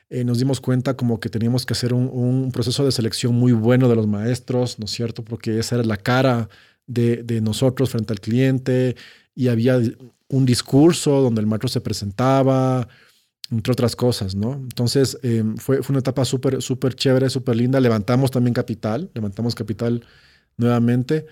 eh, 0.10 0.24
nos 0.24 0.38
dimos 0.38 0.60
cuenta 0.62 0.96
como 0.96 1.20
que 1.20 1.30
teníamos 1.30 1.66
que 1.66 1.74
hacer 1.74 1.94
un, 1.94 2.10
un, 2.12 2.52
proceso 2.52 2.86
de 2.86 2.92
selección 2.92 3.34
muy 3.36 3.54
bueno 3.54 3.90
de 3.90 3.96
los 3.96 4.08
maestros, 4.08 4.80
¿no 4.80 4.86
es 4.86 4.92
cierto? 4.92 5.24
Porque 5.24 5.60
esa 5.60 5.76
era 5.76 5.86
la 5.86 5.98
cara 5.98 6.50
de, 6.88 7.24
de 7.24 7.42
nosotros 7.42 7.90
frente 7.90 8.14
al 8.14 8.20
cliente 8.20 8.96
y 9.34 9.48
había 9.48 9.80
un 10.28 10.46
discurso 10.46 11.22
donde 11.22 11.42
el 11.42 11.48
maestro 11.48 11.70
se 11.70 11.82
presentaba, 11.82 12.88
entre 13.54 13.72
otras 13.72 13.96
cosas, 13.96 14.36
¿no? 14.36 14.54
Entonces, 14.54 15.18
eh, 15.22 15.44
fue, 15.58 15.84
fue, 15.84 15.94
una 15.94 16.00
etapa 16.00 16.26
súper, 16.26 16.62
súper 16.62 16.96
chévere, 16.96 17.30
súper 17.30 17.56
linda. 17.56 17.80
Levantamos 17.80 18.32
también 18.32 18.54
capital, 18.54 19.12
levantamos 19.14 19.54
capital 19.56 20.04
nuevamente. 20.58 21.28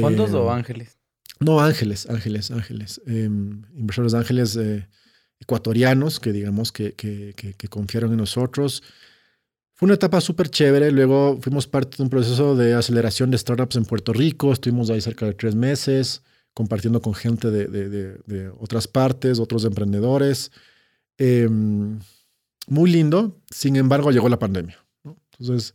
¿Fondos 0.00 0.30
eh, 0.30 0.36
o 0.36 0.52
ángeles? 0.52 0.98
No, 1.40 1.60
ángeles, 1.60 2.08
ángeles, 2.08 2.50
ángeles. 2.50 3.00
Eh, 3.06 3.24
inversores 3.74 4.14
ángeles 4.14 4.58
ecuatorianos 5.40 6.20
que, 6.20 6.32
digamos, 6.32 6.72
que, 6.72 6.92
que, 6.92 7.34
que, 7.34 7.68
confiaron 7.68 8.12
en 8.12 8.18
nosotros. 8.18 8.82
Fue 9.72 9.86
una 9.86 9.94
etapa 9.94 10.20
súper 10.20 10.50
chévere. 10.50 10.92
Luego 10.92 11.38
fuimos 11.40 11.66
parte 11.66 11.96
de 11.96 12.02
un 12.02 12.10
proceso 12.10 12.54
de 12.54 12.74
aceleración 12.74 13.30
de 13.30 13.38
startups 13.38 13.76
en 13.76 13.84
Puerto 13.86 14.12
Rico. 14.12 14.52
Estuvimos 14.52 14.90
ahí 14.90 15.00
cerca 15.00 15.26
de 15.26 15.34
tres 15.34 15.54
meses 15.54 16.22
compartiendo 16.54 17.00
con 17.00 17.14
gente 17.14 17.50
de, 17.50 17.66
de, 17.66 17.88
de, 17.88 18.18
de 18.26 18.48
otras 18.60 18.86
partes, 18.86 19.38
otros 19.38 19.64
emprendedores. 19.64 20.52
Eh, 21.24 21.48
muy 22.66 22.90
lindo, 22.90 23.40
sin 23.48 23.76
embargo 23.76 24.10
llegó 24.10 24.28
la 24.28 24.40
pandemia. 24.40 24.76
Entonces 25.04 25.72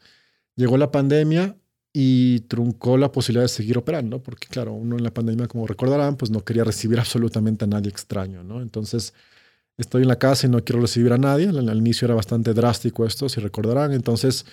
llegó 0.57 0.75
la 0.77 0.91
pandemia 0.91 1.55
y 1.93 2.41
truncó 2.41 2.97
la 2.97 3.13
posibilidad 3.13 3.45
de 3.45 3.47
seguir 3.47 3.77
operando, 3.77 4.21
porque 4.21 4.49
claro, 4.49 4.73
uno 4.73 4.97
en 4.97 5.03
la 5.03 5.13
pandemia, 5.13 5.47
como 5.47 5.65
recordarán, 5.65 6.17
pues 6.17 6.31
no 6.31 6.43
quería 6.43 6.65
recibir 6.65 6.99
absolutamente 6.99 7.63
a 7.63 7.67
nadie 7.67 7.89
extraño, 7.89 8.43
¿no? 8.43 8.61
Entonces 8.61 9.13
estoy 9.77 10.01
en 10.01 10.09
la 10.09 10.19
casa 10.19 10.47
y 10.47 10.49
no 10.49 10.61
quiero 10.65 10.81
recibir 10.81 11.13
a 11.13 11.17
nadie. 11.17 11.47
Al, 11.47 11.69
al 11.69 11.77
inicio 11.77 12.07
era 12.07 12.15
bastante 12.15 12.53
drástico 12.53 13.05
esto, 13.05 13.29
si 13.29 13.39
recordarán. 13.39 13.93
Entonces, 13.93 14.45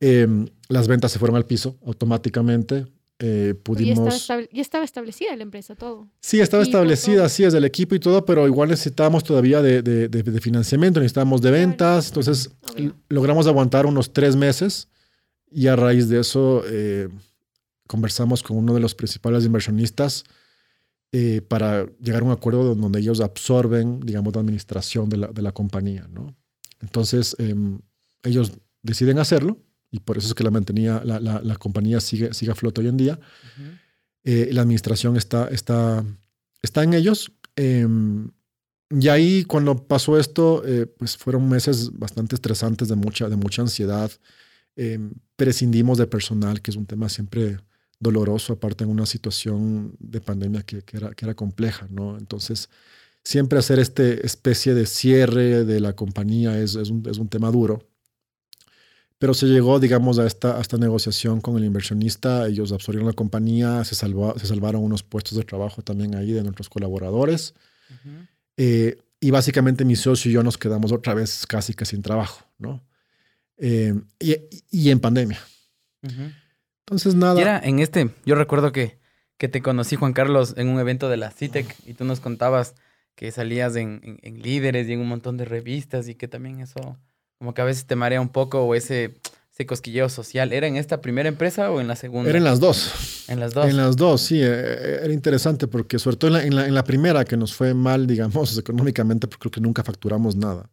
em, 0.00 0.48
las 0.70 0.88
ventas 0.88 1.12
se 1.12 1.18
fueron 1.18 1.36
al 1.36 1.44
piso 1.44 1.76
automáticamente. 1.84 2.86
Eh, 3.24 3.54
pudimos... 3.54 4.26
Ya 4.26 4.60
estaba, 4.60 4.84
establecida 4.84 5.36
la 5.36 5.44
empresa, 5.44 5.76
todo. 5.76 6.08
Sí, 6.20 6.40
estaba 6.40 6.64
establecida, 6.64 7.28
sí, 7.28 7.44
es 7.44 7.52
del 7.52 7.64
equipo 7.64 7.94
y 7.94 8.00
todo, 8.00 8.24
pero 8.24 8.48
igual 8.48 8.70
necesitábamos 8.70 9.22
todavía 9.22 9.62
de, 9.62 9.80
de, 9.80 10.08
de, 10.08 10.40
financiamiento, 10.40 10.98
necesitábamos 10.98 11.40
de 11.40 11.52
ventas. 11.52 12.08
Entonces, 12.08 12.50
logramos 13.08 13.46
aguantar 13.46 13.86
unos 13.86 14.12
tres 14.12 14.34
meses 14.34 14.88
y 15.52 15.68
a 15.68 15.76
raíz 15.76 16.08
de 16.08 16.18
eso 16.18 16.64
eh, 16.66 17.08
conversamos 17.86 18.42
con 18.42 18.56
uno 18.56 18.74
de 18.74 18.80
los 18.80 18.96
principales 18.96 19.44
inversionistas 19.44 20.24
eh, 21.12 21.42
para 21.46 21.86
llegar 22.00 22.22
a 22.22 22.24
un 22.24 22.32
acuerdo 22.32 22.74
donde 22.74 22.98
ellos 22.98 23.20
absorben, 23.20 24.00
digamos, 24.00 24.34
la 24.34 24.40
administración 24.40 25.08
de 25.08 25.18
la, 25.18 25.26
de 25.28 25.42
la 25.42 25.52
compañía, 25.52 26.08
¿no? 26.10 26.34
Entonces, 26.80 27.36
em, 27.38 27.78
ellos 28.24 28.50
deciden 28.82 29.20
hacerlo 29.20 29.58
y 29.92 30.00
por 30.00 30.16
eso 30.16 30.26
es 30.26 30.34
que 30.34 30.42
la 30.42 30.50
mantenía, 30.50 31.02
la, 31.04 31.20
la, 31.20 31.40
la 31.42 31.56
compañía 31.56 32.00
sigue, 32.00 32.32
sigue 32.32 32.50
a 32.50 32.54
flote 32.54 32.80
hoy 32.80 32.88
en 32.88 32.96
día. 32.96 33.20
Eh, 34.24 34.48
la 34.50 34.62
administración 34.62 35.18
está, 35.18 35.48
está, 35.48 36.02
está 36.62 36.82
en 36.82 36.94
ellos. 36.94 37.30
Em, 37.56 38.30
y 38.88 39.08
ahí 39.08 39.44
cuando 39.44 39.86
pasó 39.86 40.18
esto, 40.18 40.62
eh, 40.66 40.86
pues 40.86 41.18
fueron 41.18 41.46
meses 41.46 41.90
bastante 41.92 42.36
estresantes 42.36 42.88
de 42.88 42.96
mucha, 42.96 43.28
de 43.28 43.36
mucha 43.36 43.60
ansiedad. 43.60 44.10
Em, 44.76 45.12
prescindimos 45.36 45.98
de 45.98 46.06
personal, 46.06 46.62
que 46.62 46.70
es 46.70 46.76
un 46.78 46.86
tema 46.86 47.10
siempre 47.10 47.58
doloroso, 48.00 48.54
aparte 48.54 48.84
en 48.84 48.90
una 48.90 49.04
situación 49.04 49.94
de 49.98 50.22
pandemia 50.22 50.62
que, 50.62 50.82
que, 50.82 50.96
era, 50.96 51.10
que 51.10 51.26
era 51.26 51.34
compleja, 51.34 51.86
¿no? 51.90 52.16
Entonces, 52.16 52.70
siempre 53.22 53.58
hacer 53.58 53.78
este 53.78 54.24
especie 54.26 54.72
de 54.72 54.86
cierre 54.86 55.64
de 55.66 55.80
la 55.80 55.94
compañía 55.94 56.58
es, 56.58 56.76
es, 56.76 56.88
un, 56.88 57.06
es 57.08 57.18
un 57.18 57.28
tema 57.28 57.50
duro. 57.50 57.91
Pero 59.22 59.34
se 59.34 59.46
llegó, 59.46 59.78
digamos, 59.78 60.18
a 60.18 60.26
esta, 60.26 60.58
a 60.58 60.60
esta 60.60 60.78
negociación 60.78 61.40
con 61.40 61.56
el 61.56 61.64
inversionista. 61.64 62.48
Ellos 62.48 62.72
absorbieron 62.72 63.06
la 63.06 63.12
compañía, 63.12 63.84
se, 63.84 63.94
salvó, 63.94 64.36
se 64.36 64.48
salvaron 64.48 64.82
unos 64.82 65.04
puestos 65.04 65.38
de 65.38 65.44
trabajo 65.44 65.80
también 65.80 66.16
ahí 66.16 66.32
de 66.32 66.42
nuestros 66.42 66.68
colaboradores. 66.68 67.54
eh, 68.56 68.98
y 69.20 69.30
básicamente 69.30 69.84
mi 69.84 69.94
socio 69.94 70.28
y 70.28 70.34
yo 70.34 70.42
nos 70.42 70.58
quedamos 70.58 70.90
otra 70.90 71.14
vez 71.14 71.46
casi 71.46 71.72
que 71.72 71.84
sin 71.84 72.02
trabajo, 72.02 72.44
¿no? 72.58 72.84
Eh, 73.58 73.94
y, 74.18 74.34
y, 74.72 74.90
en 74.90 74.98
pandemia. 74.98 75.38
Entonces, 76.80 77.14
nada. 77.14 77.38
Y 77.38 77.42
era 77.42 77.60
en 77.60 77.78
este, 77.78 78.10
yo 78.26 78.34
recuerdo 78.34 78.72
que, 78.72 78.98
que 79.36 79.46
te 79.46 79.62
conocí, 79.62 79.94
Juan 79.94 80.14
Carlos, 80.14 80.54
en 80.56 80.66
un 80.66 80.80
evento 80.80 81.08
de 81.08 81.18
la 81.18 81.30
CITEC 81.30 81.76
y 81.86 81.94
tú 81.94 82.04
nos 82.04 82.18
contabas 82.18 82.74
que 83.14 83.30
salías 83.30 83.76
en, 83.76 84.00
en, 84.02 84.18
en 84.22 84.42
líderes 84.42 84.88
y 84.88 84.94
en 84.94 85.00
un 85.00 85.06
montón 85.06 85.36
de 85.36 85.44
revistas 85.44 86.08
y 86.08 86.16
que 86.16 86.26
también 86.26 86.58
eso 86.58 86.98
como 87.42 87.54
que 87.54 87.60
a 87.60 87.64
veces 87.64 87.86
te 87.86 87.96
marea 87.96 88.20
un 88.20 88.28
poco 88.28 88.62
o 88.62 88.76
ese, 88.76 89.16
ese 89.52 89.66
cosquilleo 89.66 90.08
social. 90.08 90.52
¿Era 90.52 90.68
en 90.68 90.76
esta 90.76 91.00
primera 91.00 91.28
empresa 91.28 91.72
o 91.72 91.80
en 91.80 91.88
la 91.88 91.96
segunda? 91.96 92.30
Era 92.30 92.38
en 92.38 92.44
las 92.44 92.60
dos. 92.60 93.24
En 93.26 93.40
las 93.40 93.52
dos. 93.52 93.68
En 93.68 93.76
las 93.76 93.96
dos, 93.96 94.20
sí. 94.20 94.38
Eh, 94.40 95.00
era 95.02 95.12
interesante 95.12 95.66
porque 95.66 95.98
sobre 95.98 96.18
todo 96.18 96.28
en 96.28 96.34
la, 96.34 96.44
en 96.44 96.54
la, 96.54 96.66
en 96.68 96.74
la 96.76 96.84
primera 96.84 97.24
que 97.24 97.36
nos 97.36 97.52
fue 97.52 97.74
mal, 97.74 98.06
digamos, 98.06 98.56
económicamente, 98.56 99.26
porque 99.26 99.40
creo 99.40 99.50
que 99.50 99.60
nunca 99.60 99.82
facturamos 99.82 100.36
nada. 100.36 100.70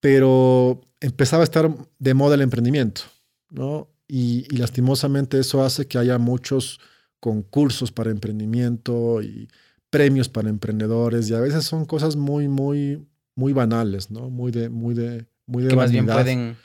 Pero 0.00 0.80
empezaba 1.00 1.44
a 1.44 1.44
estar 1.44 1.72
de 2.00 2.14
moda 2.14 2.34
el 2.34 2.40
emprendimiento, 2.40 3.02
¿no? 3.48 3.88
Y, 4.08 4.52
y, 4.52 4.56
lastimosamente 4.56 5.38
eso 5.38 5.62
hace 5.62 5.86
que 5.86 5.98
haya 5.98 6.18
muchos 6.18 6.80
concursos 7.20 7.92
para 7.92 8.10
emprendimiento 8.10 9.22
y 9.22 9.48
premios 9.88 10.28
para 10.28 10.48
emprendedores 10.48 11.30
y 11.30 11.34
a 11.34 11.40
veces 11.40 11.64
son 11.64 11.84
cosas 11.84 12.16
muy, 12.16 12.48
muy, 12.48 13.06
muy 13.36 13.52
banales, 13.52 14.10
¿no? 14.10 14.30
Muy 14.30 14.50
de, 14.50 14.68
muy 14.68 14.94
de, 14.94 15.26
muy 15.46 15.62
de 15.62 15.70
que 15.70 15.76
más 15.76 15.90
bien 15.90 16.06
pueden 16.06 16.56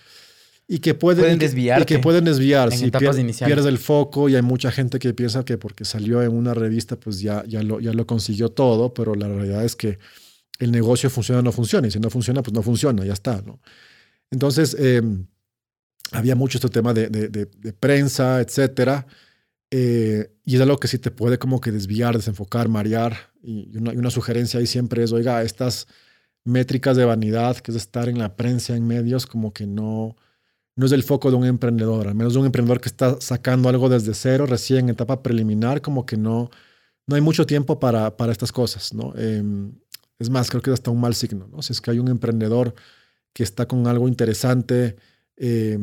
y 0.71 0.79
que 0.79 0.93
pueden, 0.93 1.23
pueden 1.23 1.39
desviar 1.39 1.81
y 1.81 1.85
que 1.85 1.97
pueden 1.97 2.25
desviar. 2.25 2.71
Si 2.71 2.91
pier, 2.91 3.11
pierdes 3.11 3.65
el 3.65 3.79
foco 3.79 4.29
y 4.29 4.35
hay 4.35 4.43
mucha 4.43 4.71
gente 4.71 4.99
que 4.99 5.15
piensa 5.15 5.43
que 5.43 5.57
porque 5.57 5.83
salió 5.83 6.21
en 6.21 6.31
una 6.31 6.53
revista 6.53 6.95
pues 6.95 7.19
ya, 7.21 7.43
ya, 7.47 7.63
lo, 7.63 7.79
ya 7.79 7.91
lo 7.91 8.05
consiguió 8.05 8.49
todo 8.49 8.93
pero 8.93 9.15
la 9.15 9.27
realidad 9.27 9.65
es 9.65 9.75
que 9.75 9.97
el 10.59 10.71
negocio 10.71 11.09
funciona 11.09 11.39
o 11.39 11.41
no 11.41 11.51
funciona 11.51 11.87
y 11.87 11.91
si 11.91 11.99
no 11.99 12.11
funciona 12.11 12.43
pues 12.43 12.53
no 12.53 12.61
funciona 12.61 13.03
ya 13.03 13.13
está 13.13 13.41
no 13.41 13.59
entonces 14.29 14.75
eh, 14.77 15.01
había 16.11 16.35
mucho 16.35 16.59
este 16.59 16.69
tema 16.69 16.93
de, 16.93 17.09
de, 17.09 17.29
de, 17.29 17.45
de 17.45 17.73
prensa 17.73 18.39
etcétera 18.39 19.07
eh, 19.71 20.31
y 20.45 20.55
es 20.55 20.61
algo 20.61 20.77
que 20.77 20.87
sí 20.87 20.99
te 20.99 21.09
puede 21.09 21.39
como 21.39 21.61
que 21.61 21.71
desviar 21.71 22.15
desenfocar 22.15 22.69
marear 22.69 23.31
y 23.41 23.75
una, 23.75 23.91
y 23.91 23.97
una 23.97 24.11
sugerencia 24.11 24.59
ahí 24.59 24.67
siempre 24.67 25.03
es 25.03 25.11
oiga 25.13 25.41
estas 25.41 25.87
métricas 26.49 26.97
de 26.97 27.05
vanidad, 27.05 27.57
que 27.57 27.71
es 27.71 27.77
estar 27.77 28.09
en 28.09 28.19
la 28.19 28.35
prensa, 28.35 28.75
en 28.75 28.85
medios, 28.87 29.25
como 29.25 29.53
que 29.53 29.65
no, 29.65 30.15
no 30.75 30.85
es 30.85 30.91
el 30.91 31.03
foco 31.03 31.29
de 31.29 31.37
un 31.37 31.45
emprendedor, 31.45 32.07
al 32.07 32.15
menos 32.15 32.33
de 32.33 32.39
un 32.39 32.45
emprendedor 32.47 32.81
que 32.81 32.89
está 32.89 33.19
sacando 33.21 33.69
algo 33.69 33.87
desde 33.89 34.13
cero, 34.13 34.45
recién 34.45 34.85
en 34.85 34.89
etapa 34.89 35.23
preliminar, 35.23 35.81
como 35.81 36.05
que 36.05 36.17
no, 36.17 36.49
no 37.07 37.15
hay 37.15 37.21
mucho 37.21 37.45
tiempo 37.45 37.79
para, 37.79 38.17
para 38.17 38.31
estas 38.31 38.51
cosas, 38.51 38.93
¿no? 38.93 39.13
Eh, 39.15 39.43
es 40.17 40.29
más, 40.29 40.49
creo 40.49 40.61
que 40.61 40.69
es 40.71 40.73
hasta 40.73 40.91
un 40.91 40.99
mal 40.99 41.15
signo, 41.15 41.47
¿no? 41.47 41.61
Si 41.61 41.71
es 41.71 41.79
que 41.81 41.91
hay 41.91 41.99
un 41.99 42.09
emprendedor 42.09 42.73
que 43.33 43.43
está 43.43 43.67
con 43.67 43.87
algo 43.87 44.07
interesante 44.07 44.97
eh, 45.37 45.77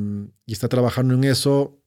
y 0.45 0.53
está 0.53 0.69
trabajando 0.69 1.15
en 1.15 1.25
eso, 1.25 1.79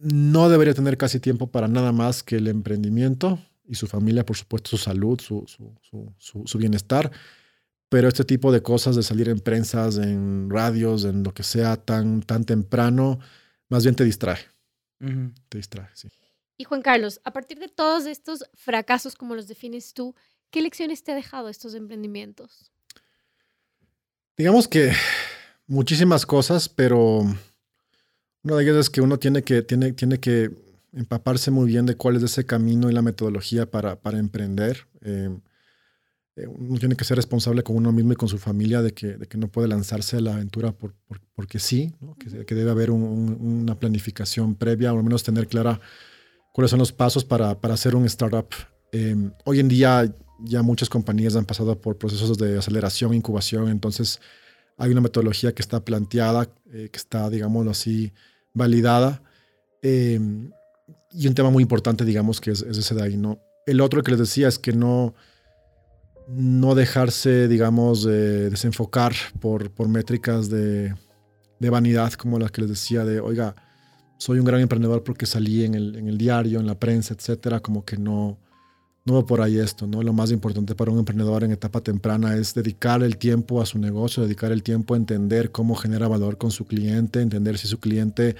no 0.00 0.48
debería 0.48 0.72
tener 0.72 0.96
casi 0.96 1.20
tiempo 1.20 1.50
para 1.50 1.68
nada 1.68 1.92
más 1.92 2.22
que 2.22 2.36
el 2.36 2.48
emprendimiento 2.48 3.38
y 3.66 3.74
su 3.74 3.86
familia, 3.86 4.24
por 4.24 4.36
supuesto, 4.36 4.70
su 4.70 4.78
salud, 4.78 5.20
su, 5.20 5.44
su 6.18 6.58
bienestar 6.58 7.10
pero 7.90 8.08
este 8.08 8.24
tipo 8.24 8.52
de 8.52 8.62
cosas 8.62 8.94
de 8.96 9.02
salir 9.02 9.28
en 9.28 9.40
prensas, 9.40 9.98
en 9.98 10.48
radios, 10.48 11.04
en 11.04 11.24
lo 11.24 11.34
que 11.34 11.42
sea 11.42 11.76
tan, 11.76 12.22
tan 12.22 12.44
temprano, 12.44 13.18
más 13.68 13.82
bien 13.82 13.96
te 13.96 14.04
distrae. 14.04 14.38
Uh 15.00 15.06
-huh. 15.06 15.34
Te 15.48 15.58
distrae, 15.58 15.88
sí. 15.94 16.08
Y 16.56 16.64
Juan 16.64 16.82
Carlos, 16.82 17.20
a 17.24 17.32
partir 17.32 17.58
de 17.58 17.68
todos 17.68 18.06
estos 18.06 18.44
fracasos, 18.54 19.16
como 19.16 19.34
los 19.34 19.48
defines 19.48 19.92
tú, 19.92 20.14
¿qué 20.50 20.62
lecciones 20.62 21.02
te 21.02 21.10
ha 21.10 21.14
dejado 21.16 21.48
estos 21.48 21.74
emprendimientos? 21.74 22.70
Digamos 24.36 24.68
que 24.68 24.92
muchísimas 25.66 26.24
cosas, 26.24 26.68
pero 26.68 27.22
una 28.42 28.56
de 28.56 28.62
ellas 28.62 28.76
es 28.76 28.90
que 28.90 29.00
uno 29.00 29.18
tiene 29.18 29.42
que, 29.42 29.62
tiene, 29.62 29.92
tiene 29.94 30.20
que 30.20 30.50
empaparse 30.92 31.50
muy 31.50 31.66
bien 31.66 31.86
de 31.86 31.96
cuál 31.96 32.16
es 32.16 32.22
ese 32.22 32.46
camino 32.46 32.88
y 32.88 32.92
la 32.92 33.02
metodología 33.02 33.68
para, 33.68 34.00
para 34.00 34.18
emprender. 34.18 34.86
Eh, 35.00 35.30
eh, 36.36 36.46
uno 36.46 36.78
tiene 36.78 36.96
que 36.96 37.04
ser 37.04 37.16
responsable 37.16 37.62
con 37.62 37.76
uno 37.76 37.92
mismo 37.92 38.12
y 38.12 38.16
con 38.16 38.28
su 38.28 38.38
familia 38.38 38.82
de 38.82 38.92
que, 38.92 39.16
de 39.16 39.26
que 39.26 39.36
no 39.36 39.48
puede 39.48 39.68
lanzarse 39.68 40.16
a 40.16 40.20
la 40.20 40.34
aventura 40.34 40.72
por, 40.72 40.94
por, 41.06 41.20
porque 41.34 41.58
sí, 41.58 41.92
¿no? 42.00 42.14
que, 42.14 42.44
que, 42.44 42.54
debe 42.54 42.70
haber 42.70 42.90
un, 42.90 43.02
un, 43.02 43.60
una 43.62 43.78
planificación 43.78 44.54
previa, 44.54 44.92
o 44.92 44.98
al 44.98 45.04
menos 45.04 45.22
tener 45.22 45.48
clara 45.48 45.80
cuáles 46.52 46.70
son 46.70 46.78
los 46.78 46.92
pasos 46.92 47.24
para, 47.24 47.60
para 47.60 47.74
hacer 47.74 47.96
un 47.96 48.04
startup. 48.06 48.48
Eh, 48.92 49.16
hoy 49.44 49.60
en 49.60 49.68
día 49.68 50.12
ya 50.42 50.62
muchas 50.62 50.88
compañías 50.88 51.36
han 51.36 51.44
pasado 51.44 51.80
por 51.80 51.98
procesos 51.98 52.38
de 52.38 52.58
aceleración, 52.58 53.14
incubación, 53.14 53.68
entonces 53.68 54.20
hay 54.76 54.90
una 54.90 55.00
metodología 55.00 55.54
que 55.54 55.62
está 55.62 55.84
planteada, 55.84 56.48
eh, 56.72 56.88
que 56.90 56.96
está, 56.96 57.28
digámoslo 57.28 57.70
así, 57.70 58.12
validada. 58.54 59.22
Eh, 59.82 60.18
y 61.12 61.26
un 61.26 61.34
tema 61.34 61.50
muy 61.50 61.62
importante, 61.62 62.04
digamos, 62.04 62.40
que 62.40 62.52
es, 62.52 62.62
es 62.62 62.78
ese 62.78 62.94
de 62.94 63.02
ahí, 63.02 63.16
¿no? 63.16 63.40
El 63.66 63.80
otro 63.80 64.02
que 64.02 64.12
les 64.12 64.20
decía 64.20 64.48
es 64.48 64.58
que 64.58 64.72
no 64.72 65.14
no 66.36 66.74
dejarse, 66.74 67.48
digamos, 67.48 68.04
de 68.04 68.50
desenfocar 68.50 69.12
por, 69.40 69.70
por 69.70 69.88
métricas 69.88 70.48
de, 70.48 70.94
de, 71.58 71.70
vanidad 71.70 72.12
como 72.12 72.38
las 72.38 72.50
que 72.50 72.62
les 72.62 72.70
decía 72.70 73.04
de, 73.04 73.20
oiga, 73.20 73.56
soy 74.16 74.38
un 74.38 74.44
gran 74.44 74.60
emprendedor 74.60 75.02
porque 75.02 75.26
salí 75.26 75.64
en 75.64 75.74
el, 75.74 75.96
en 75.96 76.08
el 76.08 76.18
diario, 76.18 76.60
en 76.60 76.66
la 76.66 76.78
prensa, 76.78 77.14
etcétera, 77.14 77.60
como 77.60 77.84
que 77.84 77.96
no, 77.96 78.38
no 79.04 79.14
va 79.14 79.26
por 79.26 79.40
ahí 79.40 79.58
esto, 79.58 79.86
¿no? 79.86 80.02
Lo 80.02 80.12
más 80.12 80.30
importante 80.30 80.74
para 80.74 80.92
un 80.92 80.98
emprendedor 80.98 81.42
en 81.42 81.52
etapa 81.52 81.80
temprana 81.80 82.36
es 82.36 82.54
dedicar 82.54 83.02
el 83.02 83.16
tiempo 83.16 83.60
a 83.60 83.66
su 83.66 83.78
negocio, 83.78 84.22
dedicar 84.22 84.52
el 84.52 84.62
tiempo 84.62 84.94
a 84.94 84.98
entender 84.98 85.50
cómo 85.50 85.74
genera 85.74 86.06
valor 86.06 86.38
con 86.38 86.50
su 86.50 86.66
cliente, 86.66 87.20
entender 87.20 87.58
si 87.58 87.66
su 87.66 87.80
cliente 87.80 88.36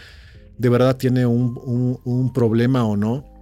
de 0.59 0.69
verdad 0.69 0.97
tiene 0.97 1.27
un, 1.27 1.99
un 2.05 2.33
problema 2.33 2.85
o 2.85 2.97
no 2.97 3.40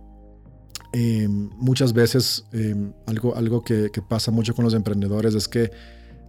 eh, 0.93 1.29
muchas 1.29 1.93
veces 1.93 2.45
eh, 2.53 2.75
algo, 3.07 3.37
algo 3.37 3.63
que, 3.63 3.91
que, 3.93 4.01
pasa 4.01 4.31
mucho 4.31 4.55
con 4.55 4.65
los 4.65 4.75
emprendedores 4.75 5.35
es 5.35 5.47
que 5.47 5.71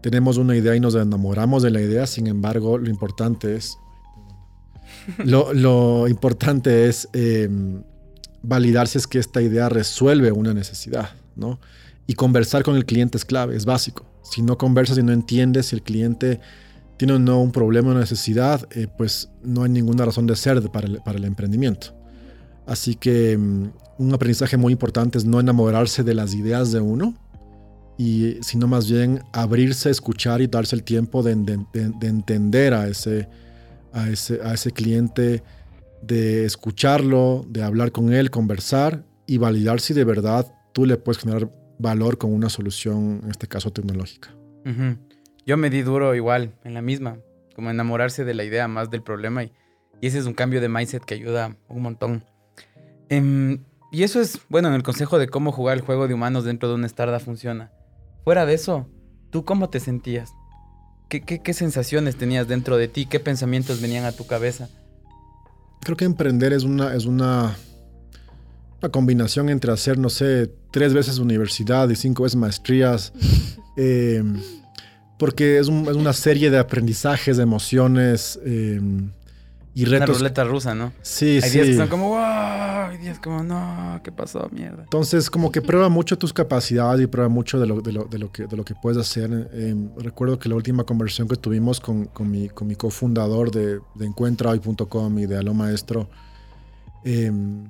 tenemos 0.02 0.38
una 0.38 0.56
idea 0.56 0.76
y 0.76 0.80
nos 0.80 0.96
enamoramos 0.96 1.64
de 1.64 1.72
la 1.72 1.82
idea, 1.82 2.08
sin 2.08 2.28
embargo 2.28 2.78
lo 2.78 2.90
importante 2.90 3.56
es, 3.56 3.78
lo, 5.24 5.54
lo 5.54 6.08
importante 6.08 6.88
es 6.88 7.08
eh, 7.14 7.50
validar 8.42 8.88
si 8.88 8.98
es 8.98 9.08
que 9.08 9.20
esta 9.20 9.42
idea 9.42 9.70
resuelve 9.70 10.32
una 10.32 10.54
necesidad, 10.54 11.10
¿no? 11.36 11.60
Y 12.08 12.16
conversar 12.16 12.64
con 12.64 12.76
el 12.76 12.86
cliente 12.86 13.18
es 13.18 13.26
clave, 13.26 13.56
es 13.56 13.66
básico. 13.66 14.06
Si 14.24 14.42
no 14.42 14.58
conversas 14.58 14.98
y 14.98 15.04
no 15.04 15.12
entiendes 15.12 15.68
si 15.68 15.76
el 15.76 15.84
cliente 15.84 16.40
tiene 16.98 17.14
o 17.14 17.20
no 17.20 17.42
un 17.42 17.52
problema 17.52 17.92
o 17.92 17.94
necesidad, 17.94 18.68
eh, 18.72 18.88
pues 18.98 19.30
no 19.44 19.64
hay 19.64 19.70
ninguna 19.70 20.06
razón 20.06 20.26
de 20.26 20.36
ser 20.36 20.62
para 20.70 20.88
el, 20.88 21.02
para 21.02 21.18
el 21.18 21.26
emprendimiento. 21.26 21.96
Así 22.66 22.96
que 22.96 23.38
un 24.00 24.14
aprendizaje 24.14 24.58
muy 24.58 24.74
importante 24.74 25.18
es 25.18 25.26
no 25.26 25.40
enamorarse 25.40 26.04
de 26.04 26.16
las 26.16 26.34
ideas 26.34 26.72
de 26.72 26.80
uno, 26.80 27.14
y 27.98 28.38
sino 28.42 28.66
más 28.66 28.90
bien 28.90 29.22
abrirse, 29.34 29.90
escuchar 29.90 30.42
y 30.42 30.48
darse 30.48 30.74
el 30.74 30.84
tiempo 30.84 31.22
de, 31.22 31.32
entender 32.02 32.74
a 32.74 32.88
ese, 32.88 33.28
a, 33.92 34.10
ese, 34.10 34.40
a 34.42 34.54
ese 34.54 34.72
cliente, 34.72 35.44
de 36.02 36.46
escucharlo, 36.46 37.46
de 37.50 37.62
hablar 37.62 37.92
con 37.92 38.14
él, 38.14 38.32
conversar 38.32 39.04
y 39.28 39.38
validar 39.38 39.82
si 39.82 39.94
de 39.94 40.06
verdad 40.06 40.50
tú 40.72 40.86
le 40.86 40.96
puedes 40.96 41.22
generar 41.22 41.52
valor 41.78 42.18
con 42.18 42.34
una 42.34 42.48
solución, 42.48 43.20
en 43.24 43.32
este 43.32 43.48
caso 43.48 43.72
tecnológica. 43.72 44.34
Yo 45.46 45.58
me 45.58 45.70
di 45.70 45.82
duro 45.82 46.16
igual, 46.16 46.54
en 46.64 46.74
la 46.74 46.82
misma, 46.82 47.18
como 47.54 47.70
enamorarse 47.70 48.24
de 48.24 48.34
la 48.34 48.46
idea 48.46 48.70
más 48.70 48.90
del 48.90 49.04
problema 49.04 49.44
y, 49.44 49.52
ese 50.02 50.18
es 50.18 50.26
un 50.26 50.34
cambio 50.34 50.62
de 50.62 50.70
mindset 50.70 51.04
que 51.04 51.16
ayuda 51.16 51.58
un 51.68 51.82
montón. 51.82 52.24
Em, 53.10 53.66
y 53.92 54.04
eso 54.04 54.22
es, 54.22 54.40
bueno, 54.50 54.68
en 54.68 54.76
el 54.76 54.84
consejo 54.84 55.18
de 55.18 55.28
cómo 55.28 55.52
jugar 55.52 55.78
el 55.78 55.84
juego 55.84 56.08
de 56.08 56.14
humanos 56.14 56.44
dentro 56.44 56.70
de 56.70 56.76
una 56.76 56.88
startup 56.88 57.20
funciona. 57.20 57.72
Fuera 58.24 58.46
de 58.46 58.54
eso, 58.54 58.88
¿tú 59.32 59.46
cómo 59.46 59.70
te 59.70 59.80
sentías? 59.80 60.32
¿Qué, 61.10 61.22
qué, 61.22 61.54
sensaciones 61.54 62.18
tenías 62.18 62.48
dentro 62.48 62.78
de 62.78 62.88
ti? 62.88 63.08
¿Qué 63.08 63.20
pensamientos 63.20 63.82
venían 63.82 64.06
a 64.06 64.12
tu 64.12 64.28
cabeza? 64.28 64.70
Creo 65.82 65.98
que 65.98 66.06
emprender 66.06 66.54
es 66.54 66.64
una, 66.64 66.94
es 66.94 67.06
una, 67.06 67.56
una 68.80 68.92
combinación 68.92 69.50
entre 69.50 69.72
hacer, 69.72 69.98
no 69.98 70.10
sé, 70.10 70.52
tres 70.70 70.94
veces 70.94 71.18
universidad 71.18 71.90
y 71.90 71.96
cinco 71.96 72.24
veces 72.24 72.36
maestrías. 72.36 73.14
Eh, 73.82 74.22
porque 75.18 75.58
es, 75.58 75.70
una 75.70 76.12
serie 76.12 76.50
de 76.50 76.58
aprendizajes, 76.58 77.38
de 77.38 77.44
emociones. 77.44 78.38
Eh, 78.44 78.82
y 79.74 79.86
retos. 79.86 80.10
Una 80.10 80.18
ruleta 80.18 80.44
rusa, 80.44 80.76
¿no? 80.76 80.92
Sí, 81.02 81.40
sí. 81.42 81.46
Hay 81.48 81.52
días 81.52 81.68
que 81.68 81.78
son 81.78 81.88
como, 81.88 82.10
wow, 82.10 82.20
hay 82.20 82.98
días 82.98 83.20
como, 83.20 83.44
no, 83.44 84.00
¿qué 84.04 84.12
pasó? 84.12 84.50
Mierda. 84.52 84.84
Entonces, 84.84 85.30
como 85.30 85.52
que 85.52 85.62
prueba 85.62 85.90
mucho 85.90 86.18
tus 86.18 86.34
capacidades 86.34 87.02
y 87.02 87.08
prueba 87.08 87.30
mucho 87.30 87.60
de 87.60 87.68
lo, 87.68 87.82
de 87.82 87.92
lo, 87.92 88.06
de 88.06 88.18
lo, 88.18 88.32
que, 88.32 88.48
de 88.48 88.58
lo 88.58 88.66
que 88.66 88.74
puedes 88.76 88.98
hacer. 88.98 89.50
Eh, 89.54 89.76
recuerdo 89.98 90.40
que 90.40 90.50
la 90.50 90.56
última 90.56 90.84
conversación 90.84 91.28
que 91.28 91.36
tuvimos 91.36 91.80
con, 91.80 92.06
con 92.06 92.30
mi, 92.30 92.50
con 92.50 92.68
mi 92.68 92.76
cofundador 92.76 93.52
de, 93.52 93.80
de 93.96 94.06
encuentrahoy.com 94.06 95.20
y 95.20 95.26
de 95.28 95.38
Aló 95.38 95.54
Maestro, 95.54 96.10
em, 97.06 97.66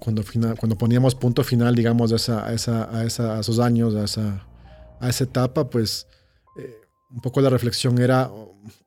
cuando, 0.00 0.22
final, 0.22 0.58
cuando 0.58 0.76
poníamos 0.76 1.14
punto 1.14 1.44
final, 1.44 1.74
digamos, 1.74 2.12
a, 2.12 2.16
esa, 2.16 2.46
a, 2.46 2.52
esa, 2.54 2.96
a, 2.96 3.04
esa, 3.04 3.36
a 3.36 3.40
esos 3.40 3.58
años, 3.60 3.94
a 3.94 4.04
esa, 4.04 4.46
a 5.00 5.08
esa 5.08 5.24
etapa, 5.24 5.68
pues 5.68 6.06
eh, 6.56 6.74
un 7.10 7.20
poco 7.20 7.40
la 7.40 7.50
reflexión 7.50 7.98
era, 7.98 8.30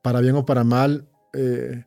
para 0.02 0.20
bien 0.20 0.34
o 0.34 0.44
para 0.44 0.64
mal, 0.64 1.08
eh, 1.32 1.84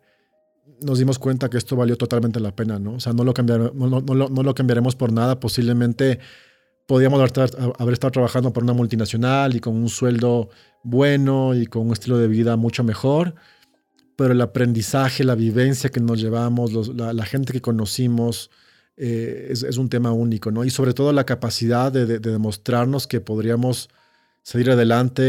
nos 0.82 1.00
dimos 1.00 1.20
cuenta 1.20 1.50
que 1.50 1.58
esto 1.58 1.76
valió 1.76 1.98
totalmente 1.98 2.40
la 2.40 2.56
pena, 2.56 2.80
¿no? 2.80 2.94
O 2.94 3.00
sea, 3.00 3.14
no 3.14 3.24
lo, 3.24 3.34
no, 3.34 4.02
no, 4.02 4.44
lo, 4.44 4.56
cambiaremos 4.56 4.96
por 4.96 5.12
nada. 5.12 5.40
Posiblemente 5.40 6.20
podríamos 6.88 7.20
haber, 7.20 7.94
estado 7.94 8.12
trabajando 8.12 8.52
por 8.52 8.64
una 8.64 8.74
multinacional 8.74 9.56
y 9.56 9.60
con 9.60 9.76
un 9.76 9.90
sueldo 9.90 10.50
bueno 10.84 11.54
y 11.54 11.68
con 11.68 11.88
un 11.88 11.94
estilo 11.94 12.18
de 12.18 12.28
vida 12.28 12.56
mucho 12.56 12.84
mejor, 12.84 13.36
pero 14.16 14.34
el 14.34 14.42
aprendizaje, 14.42 15.24
la 15.24 15.36
vivencia 15.36 15.90
que 15.90 16.00
nos 16.00 16.20
llevamos, 16.20 16.96
la, 16.96 17.26
gente 17.26 17.54
que 17.54 17.62
conocimos, 17.62 18.50
eh, 18.98 19.50
es, 19.52 19.78
un 19.78 19.90
tema 19.90 20.12
único, 20.12 20.52
¿no? 20.52 20.66
Y 20.66 20.72
sobre 20.72 20.94
todo 20.94 21.14
la 21.14 21.26
capacidad 21.26 21.92
de, 21.92 22.20
demostrarnos 22.20 23.08
que 23.08 23.22
podríamos 23.22 23.90
salir 24.42 24.72
adelante. 24.72 25.24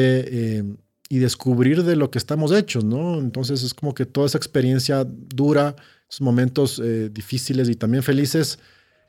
Eh, 0.59 0.65
y 1.13 1.19
descubrir 1.19 1.83
de 1.83 1.97
lo 1.97 2.11
que 2.13 2.19
estamos 2.19 2.53
hechos, 2.53 2.85
¿no? 2.85 3.19
Entonces 3.19 3.65
es 3.65 3.75
como 3.75 3.95
que 3.95 4.07
toda 4.07 4.29
esa 4.29 4.39
experiencia 4.39 5.05
dura, 5.05 5.75
esos 6.09 6.21
momentos 6.21 6.79
eh, 6.79 7.11
difíciles 7.11 7.69
y 7.69 7.75
también 7.75 8.05
felices, 8.05 8.61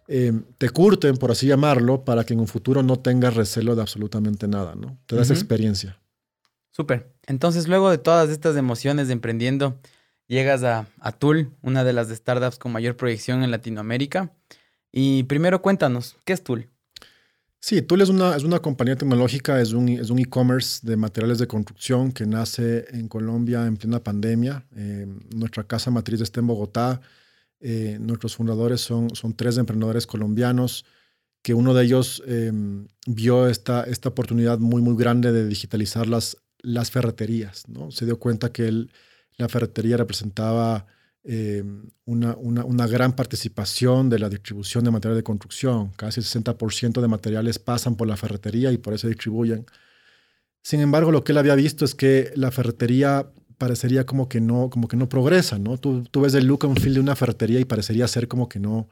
eh, 0.08 0.34
te 0.58 0.70
curten, 0.72 1.16
por 1.18 1.30
así 1.30 1.46
llamarlo, 1.46 2.04
para 2.04 2.24
que 2.24 2.34
en 2.34 2.40
un 2.40 2.48
futuro 2.48 2.82
no 2.82 2.98
tengas 2.98 3.36
recelo 3.36 3.76
de 3.76 3.84
absolutamente 3.84 4.48
nada, 4.48 4.74
¿no? 4.74 4.98
Te 5.06 5.16
das 5.16 5.30
experiencia. 5.30 6.02
Súper. 6.72 7.14
Entonces, 7.28 7.68
luego 7.68 7.92
de 7.92 8.00
todas 8.00 8.32
estas 8.32 8.58
emociones 8.58 9.06
de 9.06 9.14
emprendiendo, 9.14 9.80
llegas 10.26 10.64
a, 10.64 10.88
a 11.02 11.12
Tool, 11.12 11.52
una 11.62 11.84
de 11.84 11.94
las 11.94 12.10
startups 12.10 12.58
con 12.58 12.72
mayor 12.72 12.98
proyección 12.98 13.44
en 13.44 13.52
Latinoamérica. 13.52 14.34
Y 14.92 15.24
primero 15.24 15.62
cuéntanos, 15.62 16.18
¿qué 16.26 16.34
es 16.34 16.44
Tool? 16.44 16.68
Sí, 17.64 17.84
Tool 17.84 18.02
es 18.02 18.10
una, 18.10 18.36
es 18.36 18.44
una 18.44 18.60
compañía 18.60 18.96
tecnológica, 18.96 19.62
es 19.62 19.74
un 19.74 19.88
es 19.88 20.10
un 20.10 20.18
e-commerce 20.18 20.80
de 20.82 20.98
materiales 20.98 21.38
de 21.38 21.46
construcción 21.46 22.12
que 22.12 22.26
nace 22.26 22.86
en 22.90 23.08
Colombia 23.08 23.68
en 23.68 23.78
plena 23.78 24.04
pandemia. 24.04 24.66
Eh, 24.76 25.06
nuestra 25.36 25.64
casa 25.64 25.92
matriz 25.92 26.22
está 26.22 26.40
en 26.40 26.48
Bogotá. 26.48 27.02
Eh, 27.60 28.00
nuestros 28.02 28.36
fundadores 28.36 28.82
son, 28.82 29.16
son 29.16 29.36
tres 29.36 29.58
emprendedores 29.58 30.08
colombianos 30.08 30.86
que 31.44 31.54
uno 31.54 31.76
de 31.76 31.84
ellos 31.84 32.24
em, 32.26 32.88
vio 33.06 33.48
esta, 33.48 33.84
esta 33.84 34.10
oportunidad 34.10 34.58
muy, 34.60 34.82
muy 34.82 34.96
grande 34.96 35.32
de 35.32 35.48
digitalizar 35.48 36.08
las, 36.08 36.38
las 36.64 36.90
ferreterías. 36.90 37.68
¿no? 37.68 37.92
Se 37.92 38.06
dio 38.06 38.18
cuenta 38.20 38.52
que 38.52 38.88
la 39.38 39.50
ferretería 39.50 39.98
representaba 39.98 40.88
eh, 41.24 41.64
una, 42.06 42.36
una, 42.36 42.88
gran 42.88 43.16
participación 43.16 44.10
de 44.10 44.18
la 44.18 44.30
distribución 44.30 44.84
de 44.84 44.92
materiales 44.92 45.20
de 45.20 45.24
construcción. 45.24 45.92
Casi 45.96 46.20
el 46.20 46.26
60% 46.26 47.00
de 47.00 47.08
materiales 47.08 47.60
pasan 47.60 47.96
por 47.96 48.08
la 48.08 48.18
ferretería 48.18 48.72
y 48.72 48.78
por 48.78 48.94
eso 48.94 49.08
distribuyen. 49.08 49.66
Sin 50.64 50.80
embargo, 50.80 51.12
lo 51.12 51.24
que 51.24 51.32
él 51.32 51.38
había 51.38 51.56
visto 51.56 51.86
es 51.86 51.96
que 51.96 52.32
la 52.36 52.52
ferretería 52.52 53.32
parecería 53.58 54.06
como 54.06 54.28
que 54.28 54.42
no, 54.42 54.70
como 54.72 54.88
que 54.88 54.98
no 54.98 55.08
progresa, 55.10 55.60
¿no? 55.60 55.78
Tú, 55.78 56.04
tú 56.10 56.22
ves 56.22 56.34
el 56.34 56.48
look 56.48 56.66
and 56.66 56.80
feel 56.80 56.96
de 56.96 57.00
una 57.00 57.16
ferretería 57.16 57.60
y 57.60 57.66
parecería 57.66 58.08
ser 58.08 58.28
como 58.28 58.50
que 58.50 58.60
no, 58.60 58.90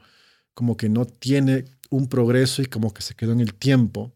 como 0.54 0.76
que 0.76 0.88
no 0.88 1.04
tiene 1.06 1.64
un 1.90 2.08
progreso 2.08 2.62
y 2.62 2.66
como 2.66 2.94
que 2.94 3.02
se 3.02 3.14
quedó 3.14 3.32
en 3.32 3.40
el 3.40 3.54
tiempo, 3.54 4.12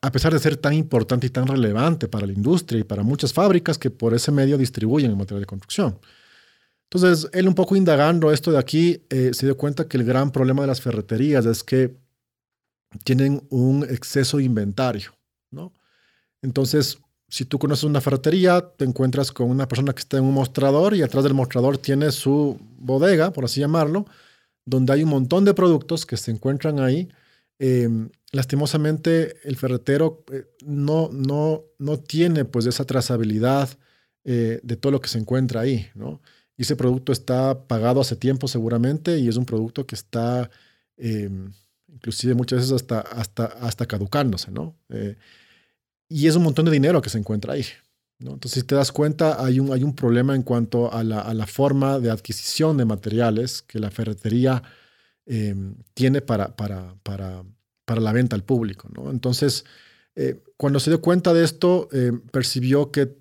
a 0.00 0.12
pesar 0.12 0.32
de 0.32 0.38
ser 0.38 0.56
tan 0.56 0.74
importante 0.74 1.26
y 1.26 1.30
tan 1.30 1.48
relevante 1.48 2.06
para 2.06 2.26
la 2.26 2.32
industria 2.32 2.80
y 2.80 2.84
para 2.84 3.02
muchas 3.02 3.32
fábricas 3.32 3.78
que 3.78 3.90
por 3.90 4.14
ese 4.14 4.30
medio 4.30 4.56
distribuyen 4.56 5.10
el 5.10 5.16
material 5.16 5.40
de 5.40 5.46
construcción. 5.46 5.98
Entonces, 6.90 7.28
él 7.34 7.46
un 7.46 7.54
poco 7.54 7.76
indagando 7.76 8.32
esto 8.32 8.50
de 8.50 8.58
aquí, 8.58 9.02
eh, 9.10 9.30
se 9.34 9.44
dio 9.44 9.56
cuenta 9.56 9.86
que 9.86 9.98
el 9.98 10.04
gran 10.04 10.30
problema 10.30 10.62
de 10.62 10.68
las 10.68 10.80
ferreterías 10.80 11.44
es 11.44 11.62
que 11.62 11.94
tienen 13.04 13.46
un 13.50 13.84
exceso 13.84 14.38
de 14.38 14.44
inventario, 14.44 15.12
¿no? 15.50 15.74
Entonces, 16.40 16.98
si 17.28 17.44
tú 17.44 17.58
conoces 17.58 17.84
una 17.84 18.00
ferretería, 18.00 18.62
te 18.76 18.86
encuentras 18.86 19.32
con 19.32 19.50
una 19.50 19.68
persona 19.68 19.92
que 19.92 20.00
está 20.00 20.16
en 20.16 20.24
un 20.24 20.32
mostrador 20.32 20.94
y 20.94 21.02
atrás 21.02 21.24
del 21.24 21.34
mostrador 21.34 21.76
tiene 21.76 22.10
su 22.10 22.58
bodega, 22.78 23.32
por 23.34 23.44
así 23.44 23.60
llamarlo, 23.60 24.06
donde 24.64 24.94
hay 24.94 25.02
un 25.02 25.10
montón 25.10 25.44
de 25.44 25.52
productos 25.52 26.06
que 26.06 26.16
se 26.16 26.30
encuentran 26.30 26.80
ahí. 26.80 27.08
Em, 27.58 28.08
lastimosamente, 28.32 29.36
el 29.46 29.56
ferretero 29.56 30.24
eh, 30.32 30.46
no, 30.64 31.10
no, 31.12 31.64
no 31.78 31.98
tiene 31.98 32.46
pues 32.46 32.64
esa 32.64 32.84
trazabilidad 32.86 33.68
eh, 34.24 34.60
de 34.62 34.76
todo 34.76 34.92
lo 34.92 35.00
que 35.00 35.08
se 35.08 35.18
encuentra 35.18 35.60
ahí, 35.60 35.88
¿no? 35.94 36.22
Y 36.58 36.62
ese 36.62 36.76
producto 36.76 37.12
está 37.12 37.66
pagado 37.66 38.00
hace 38.00 38.16
tiempo 38.16 38.48
seguramente 38.48 39.18
y 39.18 39.28
es 39.28 39.36
un 39.36 39.46
producto 39.46 39.86
que 39.86 39.94
está 39.94 40.50
em, 40.96 41.52
inclusive 41.86 42.34
muchas 42.34 42.58
veces 42.58 42.72
hasta, 42.72 43.00
hasta, 43.00 43.44
hasta 43.46 43.86
caducándose, 43.86 44.50
¿no? 44.50 44.76
Eh, 44.88 45.16
y 46.08 46.26
es 46.26 46.36
un 46.36 46.42
montón 46.42 46.64
de 46.64 46.72
dinero 46.72 47.00
que 47.00 47.10
se 47.10 47.18
encuentra 47.18 47.54
ahí. 47.54 47.64
¿no? 48.18 48.32
Entonces, 48.32 48.62
si 48.62 48.66
te 48.66 48.74
das 48.74 48.90
cuenta, 48.90 49.44
hay 49.44 49.60
un, 49.60 49.72
hay 49.72 49.84
un 49.84 49.94
problema 49.94 50.34
en 50.34 50.42
cuanto 50.42 50.92
a 50.92 51.04
la, 51.04 51.20
a 51.20 51.32
la 51.32 51.46
forma 51.46 52.00
de 52.00 52.10
adquisición 52.10 52.76
de 52.76 52.84
materiales 52.84 53.62
que 53.62 53.78
la 53.78 53.90
ferretería 53.90 54.62
em, 55.26 55.76
tiene 55.94 56.22
para, 56.22 56.56
para, 56.56 56.96
para, 57.04 57.44
para, 57.84 58.00
la 58.00 58.12
venta 58.12 58.34
al 58.34 58.42
público. 58.42 58.88
¿no? 58.92 59.10
Entonces, 59.10 59.64
eh, 60.16 60.42
cuando 60.56 60.80
se 60.80 60.90
dio 60.90 61.00
cuenta 61.00 61.32
de 61.32 61.44
esto, 61.44 61.88
em, 61.92 62.20
percibió 62.20 62.90
que 62.90 63.16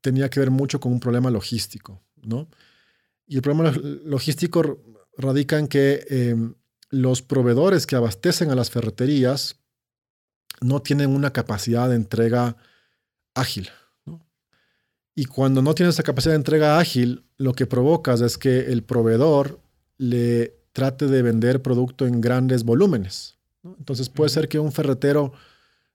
tenía 0.00 0.28
que 0.28 0.40
ver 0.40 0.50
mucho 0.50 0.80
con 0.80 0.92
un 0.92 1.00
problema 1.00 1.30
logístico. 1.30 2.02
¿no? 2.22 2.48
Y 3.26 3.36
el 3.36 3.42
problema 3.42 3.72
logístico 4.04 4.82
radica 5.16 5.58
en 5.58 5.68
que 5.68 6.04
em, 6.08 6.54
los 6.90 7.22
proveedores 7.22 7.86
que 7.86 7.96
abastecen 7.96 8.50
a 8.50 8.54
las 8.54 8.70
ferreterías 8.70 9.60
no 10.60 10.82
tienen 10.82 11.10
una 11.10 11.32
capacidad 11.32 11.88
de 11.88 11.96
entrega 11.96 12.56
ágil. 13.34 13.70
Y 15.14 15.26
cuando 15.26 15.62
no 15.62 15.74
tienes 15.74 15.94
esa 15.94 16.02
capacidad 16.02 16.32
de 16.32 16.38
entrega 16.38 16.78
ágil, 16.78 17.24
lo 17.36 17.52
que 17.52 17.66
provocas 17.66 18.20
es 18.20 18.36
que 18.36 18.72
el 18.72 18.82
proveedor 18.82 19.60
le 19.96 20.56
trate 20.72 21.06
de 21.06 21.22
vender 21.22 21.62
producto 21.62 22.06
en 22.06 22.20
grandes 22.20 22.64
volúmenes. 22.64 23.36
Entonces 23.62 24.08
puede 24.08 24.30
ser 24.30 24.48
que 24.48 24.58
un 24.58 24.72
ferretero 24.72 25.32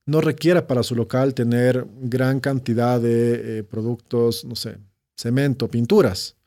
no 0.06 0.22
requiera 0.22 0.68
para 0.68 0.84
su 0.84 0.96
local 0.96 1.34
tener 1.34 1.86
gran 2.02 2.40
cantidad 2.40 3.00
de 3.00 3.60
eh, 3.60 3.64
productos, 3.64 4.46
no 4.46 4.56
sé, 4.56 4.78
cemento, 5.16 5.68
pinturas. 5.68 6.39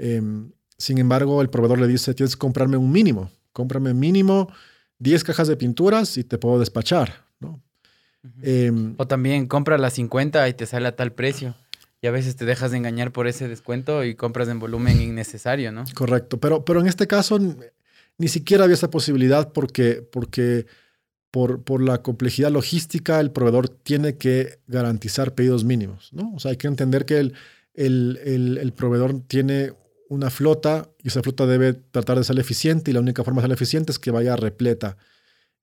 Em, 0.00 0.50
sin 0.78 0.98
embargo, 0.98 1.42
el 1.42 1.50
proveedor 1.50 1.78
le 1.78 1.86
dice, 1.86 2.14
tienes 2.14 2.34
que 2.34 2.40
comprarme 2.40 2.78
un 2.78 2.90
mínimo, 2.90 3.30
cómprame 3.52 3.92
mínimo 3.92 4.50
10 4.98 5.24
cajas 5.24 5.46
de 5.48 5.56
pinturas 5.56 6.16
y 6.16 6.24
te 6.24 6.38
puedo 6.38 6.58
despachar. 6.58 7.24
¿no? 7.38 7.62
Em, 8.42 8.94
o 8.96 9.06
también 9.06 9.46
compra 9.46 9.76
las 9.78 9.94
50 9.94 10.48
y 10.48 10.54
te 10.54 10.66
sale 10.66 10.88
a 10.88 10.96
tal 10.96 11.12
precio. 11.12 11.54
Y 12.02 12.06
a 12.06 12.10
veces 12.10 12.34
te 12.36 12.46
dejas 12.46 12.70
de 12.70 12.78
engañar 12.78 13.12
por 13.12 13.26
ese 13.26 13.46
descuento 13.46 14.04
y 14.04 14.14
compras 14.14 14.48
en 14.48 14.58
volumen 14.58 15.02
innecesario, 15.02 15.70
¿no? 15.70 15.84
Correcto, 15.94 16.40
pero, 16.40 16.64
pero 16.64 16.80
en 16.80 16.86
este 16.86 17.06
caso 17.06 17.38
ni 18.16 18.28
siquiera 18.28 18.64
había 18.64 18.74
esa 18.74 18.90
posibilidad 18.90 19.52
porque, 19.52 20.06
porque 20.10 20.66
por, 21.30 21.62
por 21.62 21.82
la 21.82 22.02
complejidad 22.02 22.50
logística, 22.50 23.20
el 23.20 23.32
proveedor 23.32 23.68
tiene 23.68 24.16
que 24.16 24.60
garantizar 24.66 25.34
pedidos 25.34 25.64
mínimos, 25.64 26.10
¿no? 26.12 26.32
O 26.34 26.40
sea, 26.40 26.52
hay 26.52 26.56
que 26.56 26.68
entender 26.68 27.04
que 27.04 27.18
el, 27.18 27.34
el, 27.74 28.58
el, 28.60 28.72
proveedor 28.72 29.20
tiene 29.26 29.72
una 30.10 30.28
flota 30.28 30.90
y 31.02 31.08
esa 31.08 31.22
flota 31.22 31.46
debe 31.46 31.72
tratar 31.72 32.18
de 32.18 32.24
ser 32.24 32.38
eficiente 32.38 32.90
y 32.90 32.94
la 32.94 33.00
única 33.00 33.24
forma 33.24 33.40
de 33.40 33.48
ser 33.48 33.54
eficiente 33.54 33.92
es 33.92 33.98
que 33.98 34.10
vaya 34.10 34.36
repleta. 34.36 34.98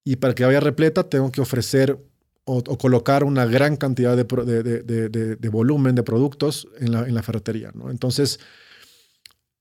Y 0.04 0.16
para 0.16 0.34
que 0.34 0.46
vaya 0.46 0.60
repleta 0.60 1.04
tengo 1.04 1.32
que 1.32 1.42
ofrecer 1.42 2.00
o, 2.46 2.64
colocar 2.78 3.26
una 3.26 3.46
gran 3.46 3.76
cantidad 3.76 4.16
de, 4.16 5.50
volumen 5.50 5.96
de 5.96 6.04
productos 6.04 6.68
en 6.80 6.94
la, 6.94 7.02
en 7.06 7.14
la 7.14 7.22
ferretería. 7.22 7.72
¿no? 7.76 7.92
Entonces, 7.92 8.40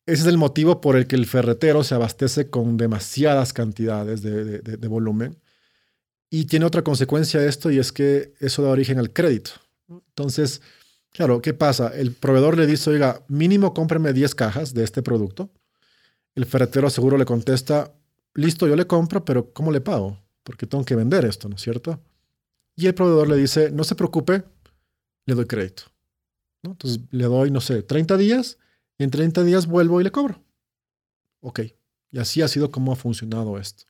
ese 0.07 0.23
es 0.23 0.29
el 0.29 0.39
motivo 0.39 0.81
por 0.81 0.95
el 0.95 1.09
que 1.09 1.17
el 1.17 1.27
ferretero 1.27 1.83
se 1.83 1.97
abastece 1.97 2.49
con 2.49 2.77
demasiadas 2.77 3.53
cantidades 3.53 4.23
de, 4.23 4.89
volumen. 4.89 5.37
Y 6.31 6.45
tiene 6.45 6.65
otra 6.65 6.83
consecuencia 6.83 7.45
esto 7.45 7.73
y 7.73 7.79
es 7.81 7.91
que 7.91 8.33
eso 8.39 8.63
da 8.63 8.69
origen 8.69 9.01
al 9.01 9.13
crédito. 9.13 9.51
Entonces, 9.89 10.63
claro, 11.17 11.41
¿qué 11.41 11.55
pasa? 11.55 11.89
El 11.89 12.13
proveedor 12.13 12.59
le 12.59 12.67
dice, 12.67 12.91
oiga, 12.91 13.25
mínimo 13.29 13.73
cómpreme 13.73 14.13
10 14.13 14.35
cajas 14.35 14.75
de 14.75 14.85
este 14.85 15.03
producto. 15.03 15.51
El 16.35 16.45
ferretero 16.45 16.91
seguro 16.91 17.17
le 17.17 17.25
contesta, 17.25 17.95
listo, 18.35 18.69
yo 18.69 18.77
le 18.77 18.87
compro, 18.87 19.25
pero 19.25 19.51
¿cómo 19.55 19.73
le 19.73 19.81
pago? 19.81 20.19
Porque 20.43 20.67
tengo 20.67 20.85
que 20.85 20.95
vender 20.95 21.25
esto, 21.25 21.49
¿no 21.49 21.57
es 21.57 21.63
cierto? 21.63 21.99
Y 22.77 22.87
el 22.87 22.95
proveedor 22.95 23.29
le 23.29 23.37
dice, 23.37 23.71
no 23.71 23.83
se 23.83 23.95
preocupe, 23.95 24.45
le 25.25 25.35
doy 25.35 25.47
crédito. 25.47 25.85
Entonces 26.63 27.01
le 27.11 27.25
doy, 27.25 27.51
no 27.51 27.63
sé, 27.63 27.83
30 27.83 28.19
días 28.19 28.59
y 28.99 29.05
en 29.05 29.11
30 29.11 29.43
días 29.43 29.67
vuelvo 29.67 30.03
y 30.03 30.05
le 30.05 30.13
cobro. 30.13 30.43
Ok. 31.41 31.61
Y 32.11 32.19
así 32.19 32.43
ha 32.43 32.49
sido 32.49 32.71
como 32.71 32.93
ha 32.93 32.97
funcionado 32.97 33.59
esto. 33.59 33.85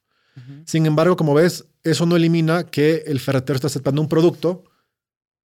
Sin 0.65 0.85
embargo, 0.85 1.17
como 1.17 1.33
ves, 1.33 1.65
eso 1.83 2.05
no 2.05 2.15
elimina 2.15 2.63
que 2.65 3.03
el 3.07 3.19
ferretero 3.19 3.55
está 3.55 3.67
aceptando 3.67 4.01
un 4.01 4.07
producto 4.07 4.63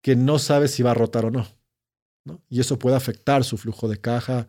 que 0.01 0.17
no 0.17 0.37
sabe 0.37 0.67
si 0.67 0.83
va 0.83 0.91
a 0.91 0.95
rotar 0.95 1.25
o 1.25 1.31
no. 1.31 1.47
Y 2.49 2.59
eso 2.59 2.77
puede 2.77 2.95
afectar 2.95 3.43
su 3.43 3.57
flujo 3.57 3.87
de 3.87 3.97
caja 3.97 4.47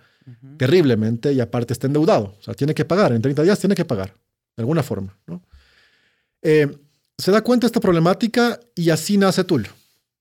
terriblemente 0.56 1.32
y 1.32 1.40
aparte 1.40 1.72
está 1.72 1.86
endeudado. 1.86 2.36
O 2.38 2.42
sea, 2.42 2.54
tiene 2.54 2.74
que 2.74 2.84
pagar. 2.84 3.12
En 3.12 3.22
30 3.22 3.42
días 3.42 3.58
tiene 3.58 3.74
que 3.74 3.84
pagar. 3.84 4.14
De 4.56 4.62
alguna 4.62 4.82
forma. 4.82 5.16
¿no? 5.26 5.42
Eh, 6.42 6.68
se 7.16 7.30
da 7.30 7.42
cuenta 7.42 7.66
de 7.66 7.68
esta 7.68 7.80
problemática 7.80 8.60
y 8.74 8.90
así 8.90 9.16
nace 9.16 9.44
Tool. 9.44 9.68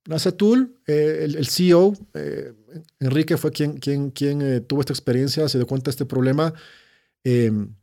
Nace 0.05 0.31
Tool, 0.31 0.75
eh, 0.87 1.21
el, 1.23 1.47
CEO, 1.47 1.93
eh, 2.13 2.53
Enrique, 2.99 3.37
fue 3.37 3.51
quien, 3.51 3.77
quien, 3.77 4.09
quien 4.09 4.65
tuvo 4.65 4.79
esta 4.79 4.93
experiencia, 4.93 5.47
se 5.47 5.57
dio 5.59 5.67
cuenta 5.67 5.85
de 5.85 5.91
este 5.91 6.05
problema 6.05 6.53
em, 7.23 7.75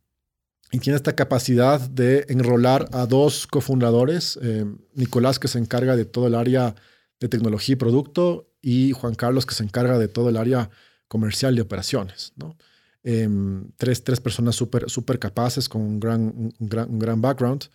y 0.73 0.81
tiene 0.81 0.97
esta 0.97 1.15
capacidad 1.15 1.81
de 1.81 2.27
enrolar 2.29 2.89
a 2.93 3.07
dos 3.07 3.47
cofundadores, 3.47 4.37
em, 4.43 4.79
Nicolás, 4.95 5.39
que 5.39 5.47
se 5.47 5.59
encarga 5.59 5.95
de 5.95 6.07
todo 6.07 6.27
el 6.27 6.35
área 6.35 6.75
de 7.21 7.29
tecnología 7.29 7.75
y 7.75 7.77
producto, 7.77 8.51
y 8.61 8.93
Juan 8.93 9.15
Carlos, 9.15 9.47
que 9.47 9.55
se 9.55 9.65
encarga 9.65 9.99
de 9.99 10.09
todo 10.09 10.29
el 10.29 10.37
área 10.37 10.71
comercial 11.09 11.57
y 11.57 11.61
operaciones. 11.61 12.33
¿no? 12.37 12.57
Em, 13.03 13.71
tres, 13.77 14.05
tres 14.05 14.21
personas 14.21 14.57
súper 14.57 14.91
super 14.91 15.19
capaces 15.19 15.69
con 15.69 15.83
un 15.83 16.01
gran, 16.01 16.21
un 16.59 16.69
gran, 16.69 16.91
un 16.91 16.99
gran 16.99 17.21
background. 17.21 17.69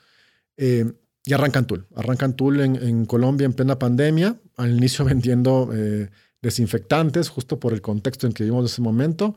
Y 1.25 1.33
arrancan 1.33 1.65
Tool. 1.65 1.87
Arrancan 1.95 2.35
Tool 2.35 2.59
en, 2.59 3.05
Colombia 3.05 3.45
en 3.45 3.53
plena 3.53 3.79
pandemia, 3.79 4.39
al 4.57 4.75
inicio 4.75 5.05
vendiendo 5.05 5.69
eh, 5.73 6.09
desinfectantes, 6.41 7.29
justo 7.29 7.59
por 7.59 7.73
el 7.73 7.81
contexto 7.81 8.27
en 8.27 8.33
que 8.33 8.43
vivimos 8.43 8.63
en 8.63 8.65
ese 8.65 8.81
momento. 8.81 9.35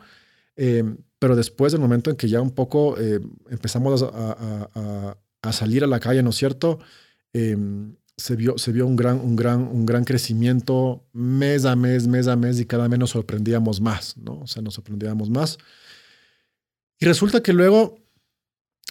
Eh, 0.56 0.82
pero 1.18 1.36
después, 1.36 1.72
del 1.72 1.80
momento 1.80 2.10
en 2.10 2.16
que 2.16 2.28
ya 2.28 2.40
un 2.40 2.50
poco 2.50 2.98
eh, 2.98 3.20
empezamos 3.50 4.02
a, 4.02 5.16
salir 5.52 5.84
a 5.84 5.86
la 5.86 6.00
calle, 6.00 6.22
¿no 6.22 6.30
es 6.30 6.36
cierto? 6.36 6.80
Se 8.16 8.34
vio, 8.34 8.56
se 8.56 8.72
vio 8.72 8.86
un, 8.86 8.96
gran, 8.96 9.20
un, 9.20 9.36
gran, 9.36 9.62
un 9.62 9.84
gran 9.84 10.04
crecimiento 10.04 11.04
mes 11.12 11.64
a 11.64 11.76
mes, 11.76 12.06
mes 12.06 12.28
a 12.28 12.36
mes, 12.36 12.58
y 12.60 12.64
cada 12.64 12.88
vez 12.88 12.98
nos 12.98 13.10
sorprendíamos 13.10 13.80
más, 13.80 14.16
¿no? 14.16 14.40
O 14.40 14.46
sea, 14.46 14.62
nos 14.62 14.74
sorprendíamos 14.74 15.28
más. 15.28 15.58
Y 16.98 17.04
resulta 17.04 17.42
que 17.42 17.52
luego 17.52 17.98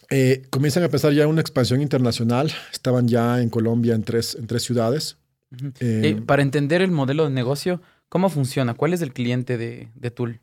eh, 0.09 0.43
comienzan 0.51 0.83
a 0.83 0.85
empezar 0.87 1.11
ya 1.13 1.27
una 1.27 1.41
expansión 1.41 1.81
internacional. 1.81 2.51
Estaban 2.71 3.07
ya 3.07 3.41
en 3.41 3.49
Colombia 3.49 3.95
en 3.95 4.03
tres, 4.03 4.35
en 4.35 4.45
tres 4.45 4.63
ciudades. 4.63 5.17
Eh, 5.79 6.21
para 6.25 6.43
entender 6.43 6.81
el 6.81 6.91
modelo 6.91 7.23
de 7.23 7.31
negocio, 7.31 7.81
¿cómo 8.09 8.29
funciona? 8.29 8.75
¿Cuál 8.75 8.93
es 8.93 9.01
el 9.01 9.13
cliente 9.13 9.57
de, 9.57 9.89
de 9.95 10.11
Tool? 10.11 10.41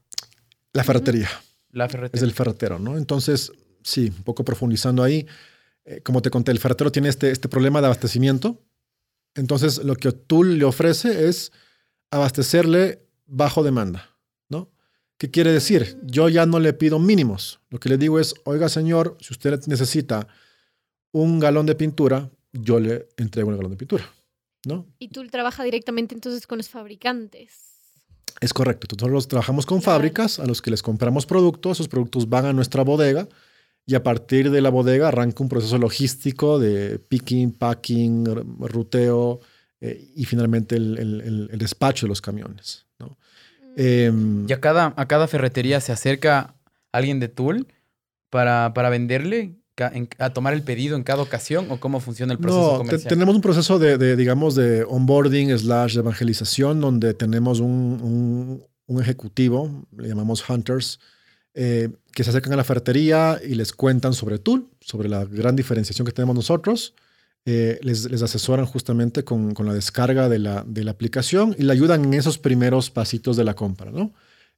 La 0.73 0.83
ferretería. 0.83 1.29
La 1.71 1.89
ferretería. 1.89 2.19
Es 2.19 2.23
el 2.23 2.33
ferretero, 2.33 2.79
¿no? 2.79 2.99
Entonces, 2.99 3.53
sí, 3.83 4.13
un 4.17 4.25
poco 4.25 4.45
profundizando 4.45 5.05
ahí. 5.05 5.27
Eh, 5.85 6.01
como 6.03 6.23
te 6.23 6.31
conté, 6.31 6.51
el 6.51 6.59
ferretero 6.59 6.91
tiene 6.91 7.09
este, 7.09 7.31
este 7.31 7.49
problema 7.49 7.81
de 7.81 7.87
abastecimiento. 7.87 8.61
Entonces, 9.35 9.83
lo 9.85 9.97
que 9.97 10.13
Tool 10.13 10.59
le 10.59 10.65
ofrece 10.65 11.29
es 11.29 11.53
abastecerle 12.11 13.07
bajo 13.27 13.63
demanda. 13.63 14.13
¿Qué 15.23 15.31
quiere 15.31 15.53
decir? 15.53 16.01
Yo 16.03 16.29
ya 16.29 16.47
no 16.47 16.59
le 16.59 16.73
pido 16.73 16.99
mínimos. 16.99 17.61
Lo 17.71 17.79
que 17.79 17.89
le 17.89 17.97
digo 17.97 18.19
es, 18.19 18.35
oiga 18.43 18.69
señor, 18.69 19.17
si 19.21 19.33
usted 19.33 19.57
necesita 19.69 20.27
un 21.13 21.39
galón 21.39 21.65
de 21.65 21.77
pintura, 21.77 22.29
yo 22.53 22.81
le 22.81 23.07
entrego 23.17 23.49
un 23.49 23.57
galón 23.57 23.71
de 23.71 23.77
pintura. 23.77 24.05
¿no? 24.67 24.85
Y 24.99 25.11
tú 25.11 25.25
trabajas 25.29 25.65
directamente 25.65 26.17
entonces 26.17 26.49
con 26.49 26.59
los 26.59 26.69
fabricantes. 26.69 27.53
Es 28.41 28.53
correcto. 28.53 28.97
Nosotros 28.97 29.29
trabajamos 29.29 29.65
con 29.65 29.81
fábricas 29.81 30.41
a 30.41 30.47
los 30.47 30.61
que 30.61 30.73
les 30.73 30.83
compramos 30.83 31.25
productos. 31.25 31.77
Esos 31.77 31.87
productos 31.87 32.29
van 32.29 32.47
a 32.47 32.53
nuestra 32.53 32.83
bodega 32.83 33.29
y 33.87 33.95
a 33.95 34.03
partir 34.03 34.51
de 34.51 34.61
la 34.61 34.71
bodega 34.71 35.09
arranca 35.09 35.43
un 35.43 35.49
proceso 35.49 35.79
logístico 35.79 36.59
de 36.59 36.99
picking, 36.99 37.53
packing, 37.53 38.25
ruteo 38.61 39.41
eh, 39.81 40.13
y 40.15 40.25
finalmente 40.25 40.77
el, 40.77 41.49
el, 41.51 41.59
despacho 41.59 42.07
de 42.07 42.11
los 42.11 42.21
camiones. 42.21 42.87
¿no? 42.99 43.19
Em, 43.77 44.49
¿Y 44.49 44.53
a 44.53 44.61
cada, 44.61 44.95
a 44.97 45.09
cada 45.09 45.27
ferretería 45.27 45.81
se 45.81 45.93
acerca 45.93 46.55
alguien 46.93 47.19
de 47.19 47.29
Tool 47.29 47.67
para, 48.31 48.73
para 48.75 48.91
venderle? 48.91 49.57
a 50.19 50.31
tomar 50.31 50.53
el 50.53 50.63
pedido 50.63 50.97
en 50.97 51.03
cada 51.03 51.23
ocasión 51.23 51.67
o 51.71 51.81
cómo 51.81 51.99
funciona 51.99 52.35
el 52.35 52.39
proceso 52.39 52.73
no, 52.73 52.79
comercial? 52.79 53.09
tenemos 53.09 53.35
un 53.35 53.41
proceso 53.41 53.79
de, 53.79 54.17
digamos, 54.17 54.55
de 54.55 54.85
onboarding 54.85 55.59
slash 55.59 55.97
evangelización 55.97 56.81
donde 56.81 57.15
tenemos 57.15 57.59
un, 57.59 58.63
un, 58.87 59.01
ejecutivo, 59.01 59.87
le 59.97 60.09
llamamos 60.09 60.49
hunters, 60.49 61.01
eh, 61.55 61.91
que 62.13 62.25
se 62.25 62.31
acercan 62.31 62.53
a 62.53 62.57
la 62.57 62.65
ferretería 62.65 63.41
y 63.45 63.55
les 63.55 63.73
cuentan 63.73 64.15
sobre 64.15 64.39
Tool, 64.39 64.69
sobre 64.81 65.09
la 65.09 65.25
gran 65.25 65.57
diferenciación 65.57 66.07
que 66.07 66.13
tenemos 66.13 66.35
nosotros 66.35 66.95
eh, 67.45 67.81
les, 67.83 68.07
asesoran 68.23 68.67
justamente 68.67 69.25
con, 69.25 69.53
la 69.59 69.75
descarga 69.75 70.29
de 70.29 70.39
la, 70.39 70.65
de 70.65 70.85
la, 70.85 70.93
aplicación 70.93 71.57
y 71.59 71.65
le 71.65 71.73
ayudan 71.73 72.05
en 72.05 72.15
esos 72.15 72.39
primeros 72.39 72.89
pasitos 72.89 73.37
de 73.37 73.43
la 73.43 73.55
compra, 73.55 73.91
¿no? 73.91 74.13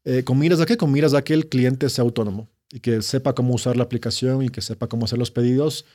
Eh, 0.05 0.23
¿Con 0.23 0.39
miras 0.39 0.61
a 0.61 0.67
qué? 0.67 0.77
Con 0.77 0.93
miras 0.93 1.15
a 1.15 1.23
que 1.23 1.33
el 1.33 1.49
cliente 1.49 1.89
sea 1.89 2.03
autónomo 2.03 2.51
y 2.71 2.81
que 2.81 3.01
sepa 3.01 3.35
cómo 3.35 3.55
usar 3.55 3.79
la 3.79 3.85
aplicación 3.85 4.43
y 4.43 4.51
que 4.51 4.61
sepa 4.61 4.87
cómo 4.87 5.07
hacer 5.07 5.19
los 5.19 5.31
pedidos 5.31 5.87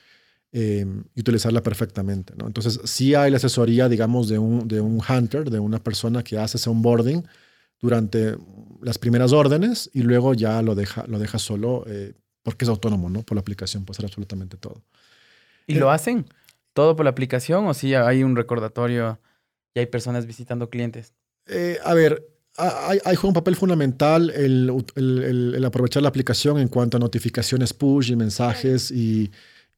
eh, 0.52 0.84
y 1.14 1.20
utilizarla 1.20 1.62
perfectamente, 1.62 2.34
¿no? 2.36 2.47
Entonces, 2.47 2.80
sí 2.86 3.14
hay 3.14 3.30
la 3.30 3.38
asesoría, 3.38 3.88
digamos, 3.88 4.28
de 4.28 4.39
un, 4.39 4.68
de 4.68 4.82
un 4.82 5.00
hunter, 5.08 5.52
de 5.52 5.60
una 5.60 5.84
persona 5.84 6.24
que 6.24 6.39
hace 6.39 6.58
ese 6.58 6.72
onboarding 6.72 7.24
durante 7.82 8.36
las 8.82 8.97
primeras 8.97 9.34
órdenes 9.34 9.89
y 9.93 10.01
luego 10.01 10.34
ya 10.34 10.61
lo 10.61 10.75
deja, 10.75 11.05
lo 11.07 11.19
deja 11.19 11.39
solo 11.39 11.86
porque 12.43 12.65
es 12.65 12.69
autónomo, 12.69 13.09
¿no? 13.09 13.23
Por 13.23 13.36
la 13.36 13.41
aplicación, 13.41 13.86
puede 13.86 13.97
hacer 13.97 14.05
absolutamente 14.05 14.57
todo. 14.57 14.82
¿Y 15.67 15.75
lo 15.75 15.91
hacen? 15.91 16.25
todo 16.80 16.95
por 16.95 17.03
la 17.03 17.11
aplicación 17.11 17.67
o 17.67 17.73
si 17.73 17.93
hay 17.93 18.23
un 18.23 18.38
recordatorio 18.38 19.19
y 19.73 19.80
hay 19.80 19.88
personas 19.88 20.25
visitando 20.25 20.69
clientes? 20.69 21.13
Eh, 21.45 21.77
a 21.84 21.93
ver, 21.93 22.25
hay, 22.55 22.99
juega 23.15 23.27
un 23.27 23.34
papel 23.34 23.57
fundamental 23.57 24.30
el, 24.30 24.71
el, 24.95 25.65
aprovechar 25.65 26.03
la 26.03 26.07
aplicación 26.09 26.57
en 26.57 26.67
cuanto 26.67 26.95
a 26.95 26.99
notificaciones 26.99 27.73
push 27.73 28.11
y 28.11 28.15
mensajes 28.15 28.91
y, 28.91 29.30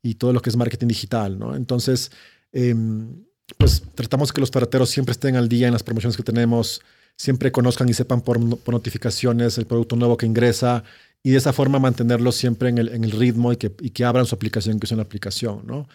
y 0.03 0.13
todo 0.13 0.31
lo 0.31 0.41
que 0.41 0.51
es 0.51 0.55
marketing 0.55 0.87
digital, 0.87 1.39
¿no? 1.39 1.55
Entonces, 1.55 2.11
em, 2.51 3.23
pues 3.57 3.81
tratamos 3.95 4.31
que 4.31 4.39
los 4.39 4.51
ferreteros 4.51 4.89
siempre 4.91 5.11
estén 5.11 5.35
al 5.35 5.49
día 5.49 5.65
en 5.65 5.73
las 5.73 5.81
promociones 5.81 6.15
que 6.15 6.23
tenemos, 6.23 6.81
siempre 7.17 7.51
conozcan 7.51 7.89
y 7.89 7.93
sepan 7.93 8.21
por, 8.21 8.39
por 8.59 8.73
notificaciones 8.73 9.57
el 9.57 9.65
producto 9.65 9.95
nuevo 9.95 10.17
que 10.17 10.25
ingresa 10.25 10.83
y 11.23 11.31
de 11.31 11.37
esa 11.37 11.53
forma 11.53 11.79
mantenerlos 11.79 12.35
siempre 12.35 12.69
en 12.69 12.77
el, 12.79 12.89
en 12.89 13.03
el 13.03 13.11
ritmo 13.11 13.53
y 13.53 13.57
que, 13.57 13.71
y 13.79 13.91
que, 13.91 14.03
abran 14.03 14.25
su 14.25 14.33
aplicación, 14.33 14.79
que 14.79 14.85
es 14.85 14.91
una 14.91 15.03
aplicación, 15.03 15.61
¿no? 15.67 15.87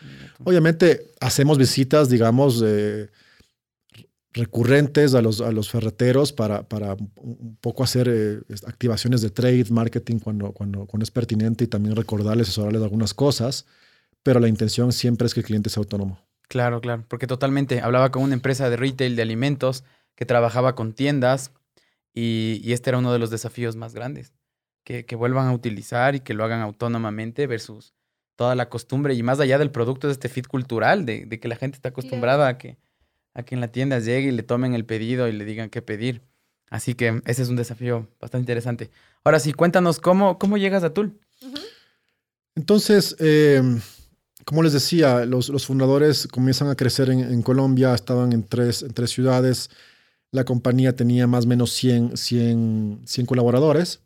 Obviamente 0.45 1.11
hacemos 1.21 1.59
visitas, 1.59 2.09
digamos, 2.09 2.63
recurrentes 4.37 5.15
a 5.15 5.23
los, 5.23 5.41
a 5.41 5.51
los 5.51 5.71
ferreteros 5.71 6.33
para, 6.33 6.63
para 6.63 6.95
un 6.95 7.57
poco 7.61 7.83
hacer 7.83 8.09
eh, 8.09 8.41
activaciones 8.67 9.23
de 9.23 9.31
trade, 9.31 9.65
marketing 9.71 10.19
cuando, 10.19 10.53
cuando, 10.53 10.85
cuando 10.87 11.05
es 11.05 11.11
pertinente 11.11 11.65
y 11.65 11.67
también 11.67 11.97
recordarles, 11.97 12.49
asesorarles 12.49 12.83
algunas 12.83 13.15
cosas, 13.15 13.67
pero 14.23 14.39
la 14.39 14.49
intención 14.49 14.93
siempre 14.93 15.27
es 15.27 15.35
que 15.35 15.41
el 15.41 15.47
cliente 15.47 15.71
sea 15.71 15.81
autónomo. 15.81 16.21
Claro, 16.49 16.81
claro, 16.81 17.05
porque 17.09 17.27
totalmente. 17.27 17.81
Hablaba 17.81 18.13
con 18.13 18.23
una 18.23 18.35
empresa 18.35 18.71
de 18.71 18.77
retail 18.77 19.17
de 19.17 19.23
alimentos 19.23 19.83
que 20.17 20.27
trabajaba 20.27 20.75
con 20.75 20.93
tiendas 20.93 21.53
y, 22.13 22.61
y 22.65 22.73
este 22.73 22.91
era 22.91 22.99
uno 22.99 23.13
de 23.13 23.21
los 23.21 23.31
desafíos 23.31 23.77
más 23.77 23.95
grandes 23.95 24.33
que, 24.87 25.17
vuelvan 25.17 25.49
a 25.49 25.53
utilizar 25.53 26.15
y 26.15 26.21
que 26.21 26.33
lo 26.33 26.45
hagan 26.45 26.61
autónomamente 26.61 27.47
versus 27.47 27.93
toda 28.37 28.55
la 28.55 28.69
costumbre 28.69 29.15
y 29.15 29.23
más 29.23 29.41
allá 29.41 29.59
del 29.59 29.71
producto 29.71 30.07
de 30.07 30.13
este 30.13 30.29
fit 30.29 30.47
cultural, 30.47 31.05
de, 31.05 31.29
que 31.29 31.49
la 31.49 31.57
gente 31.57 31.77
está 31.77 31.89
acostumbrada 31.89 32.47
a 32.47 32.59
que, 32.59 32.79
a 33.35 33.43
que 33.43 33.57
en 33.57 33.61
la 33.61 33.69
tienda 33.69 33.99
llegue 33.99 34.29
y 34.29 34.31
le 34.31 34.45
tomen 34.45 34.75
el 34.75 34.85
pedido 34.85 35.27
y 35.27 35.33
le 35.33 35.45
digan 35.45 35.71
qué 35.71 35.83
pedir. 35.83 36.23
Así 36.71 36.95
que 36.95 37.21
ese 37.27 37.43
es 37.43 37.49
un 37.49 37.57
desafío 37.57 38.09
bastante 38.21 38.43
interesante. 38.43 38.91
Ahora 39.25 39.41
sí, 39.41 39.53
cuéntanos 39.53 39.99
cómo, 39.99 40.39
cómo 40.39 40.57
llegas 40.57 40.85
a 40.85 40.95
Tul. 40.95 41.19
Entonces, 42.55 43.17
eh, 43.19 43.63
como 44.45 44.63
les 44.63 44.73
decía, 44.73 45.25
los, 45.25 45.67
fundadores 45.67 46.29
comienzan 46.29 46.69
a 46.69 46.77
crecer 46.77 47.11
en, 47.11 47.43
Colombia, 47.43 47.95
estaban 47.95 48.33
en 48.33 48.45
tres, 48.45 48.83
en 48.83 48.93
tres 48.93 49.11
ciudades. 49.11 49.71
La 50.33 50.45
compañía 50.45 50.95
tenía 50.95 51.27
más 51.27 51.45
o 51.45 51.49
menos 51.49 51.73
100, 51.73 52.17
100, 52.17 53.03
100 53.05 53.27
colaboradores 53.27 54.01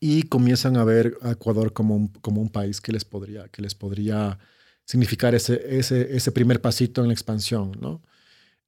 y 0.00 0.24
comienzan 0.24 0.76
a 0.76 0.84
ver 0.84 1.16
a 1.22 1.32
Ecuador 1.32 1.72
como 1.72 1.96
un, 1.96 2.08
como 2.08 2.40
un 2.40 2.50
país 2.50 2.80
que 2.80 2.92
les 2.92 3.04
podría, 3.04 3.48
que 3.48 3.62
les 3.62 3.74
podría 3.74 4.38
significar 4.84 5.34
ese, 5.34 5.78
ese, 5.78 6.16
ese 6.16 6.32
primer 6.32 6.60
pasito 6.60 7.00
en 7.00 7.08
la 7.08 7.14
expansión. 7.14 7.72
¿no? 7.80 8.02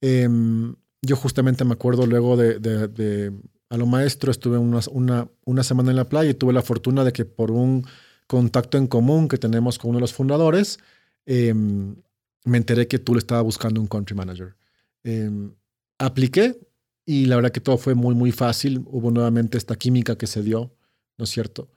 Em, 0.01 0.74
yo 1.03 1.16
justamente 1.16 1.64
me 1.64 1.74
acuerdo 1.74 2.07
luego 2.07 2.36
de, 2.36 2.59
de, 2.59 3.32
a 3.68 3.76
lo 3.76 3.86
maestro, 3.86 4.30
estuve 4.30 4.59
una, 4.59 4.80
una, 4.91 5.28
una, 5.45 5.62
semana 5.62 5.91
en 5.91 5.97
la 5.97 6.09
playa 6.09 6.30
y 6.30 6.34
tuve 6.34 6.53
la 6.53 6.62
fortuna 6.62 7.05
de 7.05 7.12
que 7.12 7.24
por 7.24 7.51
un 7.51 7.86
contacto 8.26 8.78
en 8.78 8.86
común 8.86 9.28
que 9.28 9.39
tenemos 9.39 9.78
con 9.78 9.91
uno 9.91 9.99
de 9.99 10.03
los 10.03 10.12
fundadores, 10.12 10.78
em, 11.26 11.97
me 12.45 12.59
enteré 12.59 12.89
que 12.89 12.99
tú 12.99 13.14
le 13.14 13.20
estabas 13.20 13.45
buscando 13.45 13.80
un 13.80 13.86
country 13.86 14.16
manager. 14.16 14.57
Em, 15.05 15.53
apliqué 15.99 16.59
y 17.05 17.26
la 17.26 17.36
verdad 17.36 17.53
que 17.53 17.61
todo 17.61 17.78
fue 17.78 17.94
muy, 17.94 18.14
muy 18.14 18.32
fácil. 18.32 18.82
Hubo 18.86 19.11
nuevamente 19.11 19.59
esta 19.59 19.76
química 19.76 20.16
que 20.16 20.26
se 20.26 20.42
dio 20.42 20.72
¿no 21.18 21.24
es 21.24 21.30
cierto? 21.30 21.68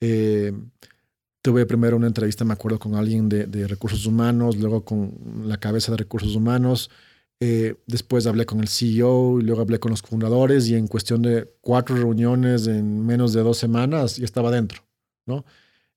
Eh, 0.00 0.52
tuve 1.40 1.66
primero 1.66 1.96
una 1.96 2.06
entrevista, 2.06 2.44
me 2.44 2.52
acuerdo, 2.52 2.78
con 2.78 2.94
alguien 2.94 3.28
de, 3.28 3.66
recursos 3.66 4.06
humanos, 4.06 4.56
luego 4.56 4.84
con 4.84 5.42
la 5.46 5.56
cabeza 5.56 5.90
de 5.92 5.98
recursos 5.98 6.36
humanos, 6.36 6.90
eh, 7.40 7.74
después 7.86 8.26
hablé 8.26 8.46
con 8.46 8.60
el 8.60 8.68
CEO 8.68 9.40
y 9.40 9.42
luego 9.42 9.62
hablé 9.62 9.80
con 9.80 9.90
los 9.90 10.02
fundadores 10.02 10.68
y 10.68 10.76
en 10.76 10.86
cuestión 10.86 11.22
de 11.22 11.50
cuatro 11.60 11.96
reuniones 11.96 12.68
en 12.68 13.04
menos 13.04 13.32
de 13.32 13.42
dos 13.42 13.58
semanas 13.58 14.16
ya 14.16 14.24
estaba 14.24 14.52
dentro, 14.52 14.84
¿no? 15.26 15.44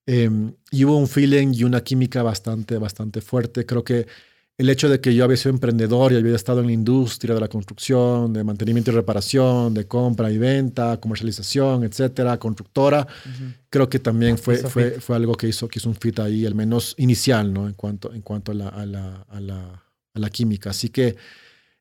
Em, 0.08 0.54
y 0.72 0.86
hubo 0.86 0.98
un 0.98 1.08
feeling 1.08 1.54
y 1.54 1.64
una 1.64 1.84
química 1.84 2.24
bastante, 2.24 2.78
bastante 2.78 3.22
fuerte. 3.22 3.66
Creo 3.66 3.84
que 3.84 4.08
el 4.58 4.70
hecho 4.70 4.88
de 4.88 5.02
que 5.02 5.14
yo 5.14 5.26
había 5.26 5.36
sido 5.36 5.52
emprendedor 5.52 6.14
y 6.14 6.16
había 6.16 6.36
estado 6.36 6.62
en 6.62 6.68
la 6.68 6.72
industria 6.72 7.36
de 7.36 7.42
la 7.42 7.50
construcción, 7.50 8.32
de 8.32 8.44
mantenimiento 8.44 8.92
y 8.92 8.94
reparación, 8.94 9.74
de 9.74 9.86
compra 9.86 10.32
y 10.32 10.38
venta, 10.38 10.98
comercialización, 11.02 11.84
etcétera, 11.84 12.38
constructora, 12.38 13.06
creo 13.70 13.90
que 13.90 14.00
también 14.00 14.38
fue, 14.38 14.58
fue, 14.58 14.92
fue, 15.02 15.18
algo 15.18 15.36
que 15.36 15.50
hizo, 15.50 15.68
que 15.68 15.80
hizo 15.80 15.90
un 15.90 15.96
fit 15.96 16.20
ahí, 16.20 16.46
al 16.46 16.56
menos 16.56 16.96
inicial, 16.98 17.52
¿no? 17.52 17.68
En 17.68 17.74
cuanto, 17.74 18.14
en 18.14 18.22
cuanto 18.22 18.54
a, 18.54 18.56
la, 18.56 18.70
a, 18.70 18.86
la, 18.86 19.26
a, 19.30 19.42
la, 19.42 19.84
a 20.14 20.20
la 20.20 20.30
química. 20.30 20.70
Así 20.70 20.88
que 20.88 21.18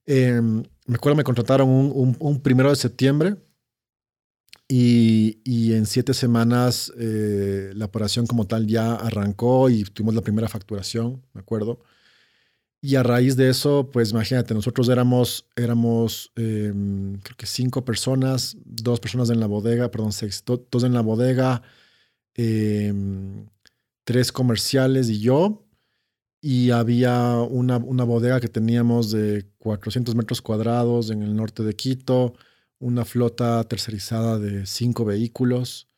em, 0.05 0.65
me 0.87 0.97
acuerdo, 0.97 1.17
me 1.17 1.25
contrataron 1.25 1.69
un, 1.69 2.17
un, 2.19 2.41
primero 2.41 2.71
de 2.71 2.77
septiembre 2.77 3.37
y, 4.67 5.39
y 5.45 5.75
en 5.75 5.87
siete 5.87 6.13
semanas 6.13 6.93
eh, 6.99 7.71
la 7.77 7.85
operación 7.85 8.27
como 8.27 8.49
tal 8.49 8.67
ya 8.67 8.95
arrancó 8.97 9.71
y 9.71 9.85
tuvimos 9.85 10.17
la 10.17 10.23
primera 10.23 10.49
facturación, 10.49 11.23
me 11.35 11.41
acuerdo. 11.41 11.79
Y 12.87 12.97
a 12.97 13.03
raíz 13.03 13.35
de 13.35 13.49
eso, 13.49 13.89
pues 13.91 14.11
imagínate, 14.11 14.53
nosotros 14.53 14.91
éramos, 14.91 15.47
éramos 15.57 16.31
em, 16.37 17.19
creo 17.21 17.37
que 17.39 17.47
cinco 17.47 17.83
personas, 17.83 18.59
dos 18.63 19.01
personas 19.01 19.31
en 19.31 19.41
la 19.41 19.47
bodega, 19.47 19.91
perdón, 19.91 20.13
seis, 20.13 20.45
dos 20.45 20.85
en 20.85 20.93
la 20.93 21.01
bodega, 21.01 21.63
em, 22.35 23.47
tres 24.05 24.33
comerciales 24.33 25.09
y 25.09 25.21
yo. 25.21 25.67
Y 26.43 26.73
había 26.73 27.39
una, 27.39 27.79
una 27.79 28.05
bodega 28.05 28.41
que 28.41 28.49
teníamos 28.49 29.11
de 29.11 29.47
400 29.59 30.15
metros 30.15 30.43
cuadrados 30.43 31.11
en 31.11 31.23
el 31.23 31.35
norte 31.35 31.63
de 31.63 31.75
Quito, 31.75 32.35
una 32.81 33.07
flota 33.07 33.65
tercerizada 33.65 34.39
de 34.39 34.67
cinco 34.67 35.07
vehículos 35.07 35.89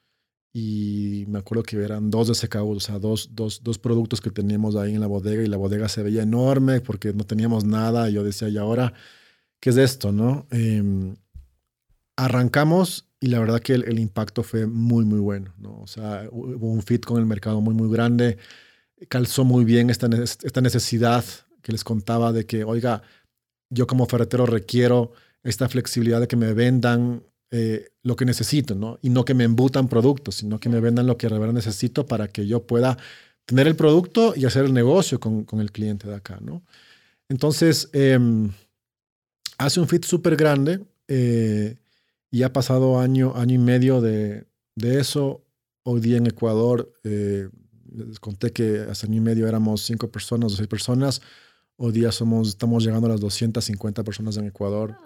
y 0.58 1.26
me 1.28 1.40
acuerdo 1.40 1.62
que 1.64 1.76
eran 1.76 2.10
dos 2.10 2.28
de 2.28 2.34
SKU, 2.34 2.76
o 2.76 2.80
sea, 2.80 2.98
dos, 2.98 3.28
dos, 3.34 3.62
dos, 3.62 3.78
productos 3.78 4.22
que 4.22 4.30
teníamos 4.30 4.74
ahí 4.74 4.94
en 4.94 5.00
la 5.00 5.06
bodega 5.06 5.42
y 5.42 5.48
la 5.48 5.58
bodega 5.58 5.86
se 5.86 6.02
veía 6.02 6.22
enorme 6.22 6.80
porque 6.80 7.12
no 7.12 7.24
teníamos 7.24 7.66
nada 7.66 8.08
y 8.08 8.14
yo 8.14 8.24
decía, 8.24 8.48
¿y 8.48 8.56
ahora 8.56 8.94
qué 9.60 9.68
es 9.68 9.76
esto? 9.76 10.12
no 10.12 10.46
em, 10.50 11.14
Arrancamos 12.16 13.06
y 13.20 13.26
la 13.26 13.38
verdad 13.38 13.60
que 13.60 13.74
el, 13.74 13.98
impacto 13.98 14.42
fue 14.42 14.66
muy, 14.66 15.04
muy 15.04 15.18
bueno, 15.18 15.52
¿no? 15.58 15.78
O 15.82 15.86
sea, 15.86 16.26
hubo 16.32 16.72
un 16.72 16.82
fit 16.82 17.04
con 17.04 17.18
el 17.18 17.26
mercado 17.26 17.60
muy, 17.60 17.74
muy 17.74 17.92
grande, 17.92 18.38
calzó 19.10 19.44
muy 19.44 19.66
bien 19.66 19.90
esta, 19.90 20.08
esta 20.22 20.62
necesidad 20.62 21.22
que 21.60 21.72
les 21.72 21.84
contaba 21.84 22.32
de 22.32 22.46
que, 22.46 22.64
oiga, 22.64 23.02
yo 23.68 23.86
como 23.86 24.06
ferretero 24.06 24.46
requiero 24.46 25.12
esta 25.42 25.68
flexibilidad 25.68 26.20
de 26.20 26.28
que 26.28 26.36
me 26.36 26.54
vendan 26.54 27.24
eh, 27.50 27.88
lo 28.02 28.16
que 28.16 28.24
necesito, 28.24 28.74
¿no? 28.74 28.98
Y 29.02 29.10
no 29.10 29.24
que 29.24 29.34
me 29.34 29.44
embutan 29.44 29.88
productos, 29.88 30.36
sino 30.36 30.58
que 30.58 30.68
me 30.68 30.80
vendan 30.80 31.06
lo 31.06 31.16
que 31.16 31.28
realmente 31.28 31.54
necesito 31.54 32.06
para 32.06 32.28
que 32.28 32.46
yo 32.46 32.66
pueda 32.66 32.98
tener 33.44 33.68
el 33.68 33.76
producto 33.76 34.34
y 34.36 34.44
hacer 34.44 34.64
el 34.64 34.74
negocio 34.74 35.20
con, 35.20 35.44
con 35.44 35.60
el 35.60 35.70
cliente 35.70 36.08
de 36.08 36.16
acá, 36.16 36.38
¿no? 36.42 36.62
Entonces, 37.28 37.88
em, 37.92 38.50
hace 39.58 39.80
un 39.80 39.88
fit 39.88 40.04
súper 40.04 40.36
grande 40.36 40.84
eh, 41.08 41.76
y 42.30 42.42
ha 42.42 42.52
pasado 42.52 42.98
año, 42.98 43.32
año 43.36 43.54
y 43.54 43.58
medio 43.58 44.00
de, 44.00 44.44
de 44.74 45.00
eso. 45.00 45.42
Hoy 45.84 46.00
día 46.00 46.16
en 46.16 46.26
Ecuador, 46.26 46.92
eh, 47.04 47.48
les 47.94 48.20
conté 48.20 48.52
que 48.52 48.80
hace 48.90 49.06
año 49.06 49.16
y 49.16 49.20
medio 49.20 49.46
éramos 49.46 49.82
cinco 49.82 50.10
personas 50.10 50.52
o 50.52 50.56
seis 50.56 50.68
personas. 50.68 51.22
Hoy 51.76 51.92
día 51.92 52.10
somos, 52.10 52.48
estamos 52.48 52.84
llegando 52.84 53.06
a 53.06 53.10
las 53.10 53.20
250 53.20 54.02
personas 54.02 54.36
en 54.36 54.46
Ecuador. 54.46 54.96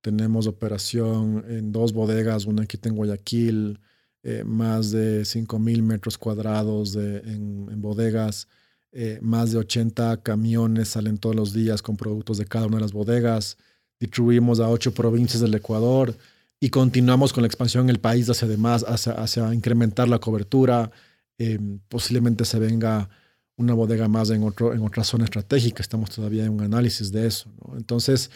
Tenemos 0.00 0.46
operación 0.46 1.44
en 1.48 1.72
dos 1.72 1.92
bodegas, 1.92 2.46
una 2.46 2.62
aquí 2.62 2.78
en 2.82 2.96
Guayaquil, 2.96 3.80
eh, 4.22 4.44
más 4.44 4.90
de 4.90 5.22
5.000 5.22 5.82
metros 5.82 6.18
cuadrados 6.18 6.94
en, 6.96 7.80
bodegas, 7.80 8.48
eh, 8.92 9.18
más 9.22 9.52
de 9.52 9.58
80 9.58 10.22
camiones 10.22 10.88
salen 10.88 11.18
todos 11.18 11.36
los 11.36 11.52
días 11.52 11.80
con 11.82 11.96
productos 11.96 12.38
de 12.38 12.44
cada 12.44 12.66
una 12.66 12.76
de 12.76 12.82
las 12.82 12.92
bodegas, 12.92 13.56
distribuimos 13.98 14.60
a 14.60 14.68
ocho 14.68 14.92
provincias 14.92 15.40
del 15.40 15.54
Ecuador 15.54 16.16
y 16.58 16.68
continuamos 16.68 17.32
con 17.32 17.42
la 17.42 17.46
expansión 17.46 17.84
en 17.84 17.90
el 17.90 18.00
país 18.00 18.28
hacia 18.28 18.46
además, 18.46 18.84
hacia, 18.86 19.12
hacia 19.12 19.54
incrementar 19.54 20.08
la 20.08 20.18
cobertura. 20.18 20.90
Eh, 21.38 21.58
posiblemente 21.88 22.44
se 22.44 22.58
venga 22.58 23.08
una 23.56 23.72
bodega 23.72 24.08
más 24.08 24.28
en, 24.30 24.42
otro, 24.42 24.74
en 24.74 24.82
otra 24.82 25.04
zona 25.04 25.24
estratégica, 25.24 25.82
estamos 25.82 26.10
todavía 26.10 26.44
en 26.44 26.52
un 26.52 26.62
análisis 26.62 27.12
de 27.12 27.26
eso. 27.26 27.50
Entonces, 27.76 28.30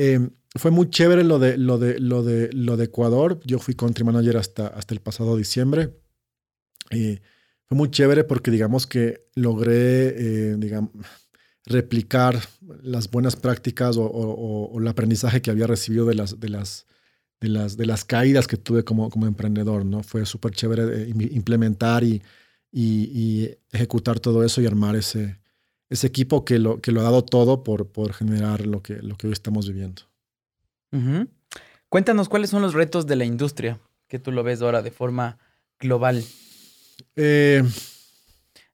Em, 0.00 0.30
fue 0.54 0.70
muy 0.70 0.90
chévere 0.90 1.24
lo 1.24 1.40
de, 1.40 1.58
lo, 1.58 1.76
de, 1.76 1.98
lo, 1.98 2.22
de, 2.22 2.50
lo 2.52 2.76
de 2.76 2.84
Ecuador. 2.84 3.40
Yo 3.44 3.58
fui 3.58 3.74
country 3.74 4.04
manager 4.04 4.36
hasta, 4.36 4.68
hasta 4.68 4.94
el 4.94 5.00
pasado 5.00 5.36
diciembre. 5.36 5.92
Y 6.92 7.18
fue 7.66 7.76
muy 7.76 7.90
chévere 7.90 8.22
porque 8.22 8.52
digamos 8.52 8.86
que 8.86 9.26
logré 9.34 10.52
eh, 10.52 10.56
digamos, 10.56 10.92
replicar 11.66 12.40
las 12.80 13.10
buenas 13.10 13.34
prácticas 13.34 13.96
o, 13.98 14.72
el 14.78 14.86
aprendizaje 14.86 15.42
que 15.42 15.50
había 15.50 15.66
recibido 15.66 16.06
de 16.06 16.14
las, 16.14 16.38
de 16.38 16.48
las, 16.48 16.86
de 17.40 17.48
las, 17.48 17.76
de 17.76 17.86
las 17.86 18.04
caídas 18.04 18.46
que 18.46 18.56
tuve 18.56 18.84
como, 18.84 19.10
como 19.10 19.26
emprendedor. 19.26 19.84
¿no? 19.84 20.04
Fue 20.04 20.24
súper 20.26 20.52
chévere 20.52 21.02
eh, 21.02 21.08
implementar 21.08 22.04
y, 22.04 22.22
y, 22.70 23.50
ejecutar 23.72 24.20
todo 24.20 24.44
eso 24.44 24.60
y 24.62 24.66
armar 24.66 24.94
ese, 24.94 25.40
ese 25.90 26.06
equipo 26.06 26.44
que 26.44 26.58
lo, 26.58 26.80
que 26.80 26.92
lo 26.92 27.00
ha 27.00 27.04
dado 27.04 27.24
todo 27.24 27.62
por, 27.62 27.88
por 27.88 28.12
generar 28.12 28.66
lo 28.66 28.82
que, 28.82 28.94
lo 29.02 29.16
que 29.16 29.26
hoy 29.26 29.32
estamos 29.32 29.68
viviendo. 29.68 30.02
Cuéntanos 31.88 32.28
cuáles 32.28 32.50
son 32.50 32.62
los 32.62 32.74
retos 32.74 33.06
de 33.06 33.16
la 33.16 33.24
industria 33.24 33.80
que 34.08 34.18
tú 34.18 34.32
lo 34.32 34.42
ves 34.42 34.62
ahora 34.62 34.82
de 34.82 34.90
forma 34.90 35.38
global. 35.78 36.24
Eh, 37.16 37.62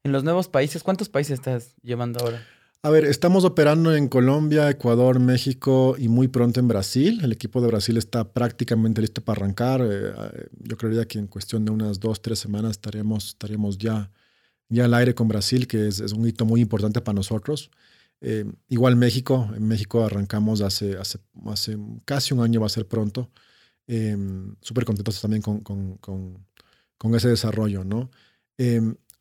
en 0.02 0.12
los 0.12 0.24
nuevos 0.24 0.48
países, 0.48 0.82
¿cuántos 0.82 1.08
países 1.08 1.34
estás 1.34 1.74
llevando 1.82 2.20
ahora? 2.20 2.44
A 2.82 2.90
ver, 2.90 3.06
estamos 3.06 3.44
operando 3.44 3.94
en 3.94 4.08
Colombia, 4.08 4.68
Ecuador, 4.68 5.18
México 5.18 5.96
y 5.98 6.08
muy 6.08 6.28
pronto 6.28 6.60
en 6.60 6.68
Brasil. 6.68 7.20
El 7.22 7.32
equipo 7.32 7.62
de 7.62 7.68
Brasil 7.68 7.96
está 7.96 8.32
prácticamente 8.32 9.00
listo 9.00 9.24
para 9.24 9.40
arrancar. 9.40 9.80
Eh, 9.80 10.12
eh, 10.14 10.48
yo 10.60 10.76
creería 10.76 11.06
que 11.06 11.18
en 11.18 11.26
cuestión 11.26 11.64
de 11.64 11.70
unas 11.70 11.98
dos, 11.98 12.20
tres 12.20 12.38
semanas 12.38 12.72
estaremos, 12.72 13.28
estaremos 13.28 13.78
ya 13.78 14.10
ya 14.74 14.84
al 14.84 14.94
aire 14.94 15.14
con 15.14 15.28
Brasil, 15.28 15.66
que 15.66 15.88
es, 15.88 16.00
un 16.12 16.26
hito 16.26 16.44
muy 16.44 16.60
importante 16.60 17.00
para 17.00 17.16
nosotros. 17.16 17.70
Eh, 18.20 18.44
igual 18.68 18.96
México, 18.96 19.50
en 19.54 19.66
México 19.66 20.04
arrancamos 20.04 20.60
hace, 20.60 20.96
hace, 20.96 21.18
casi 22.04 22.34
un 22.34 22.40
año, 22.40 22.60
va 22.60 22.66
a 22.66 22.70
ser 22.70 22.86
pronto. 22.86 23.30
Eh, 23.86 24.16
Súper 24.60 24.84
contentos 24.84 25.20
también 25.20 25.42
con, 25.42 25.60
con, 25.60 25.98
con, 26.98 27.14
ese 27.14 27.28
desarrollo, 27.28 27.84
¿no? 27.84 28.10
Eh, 28.58 28.80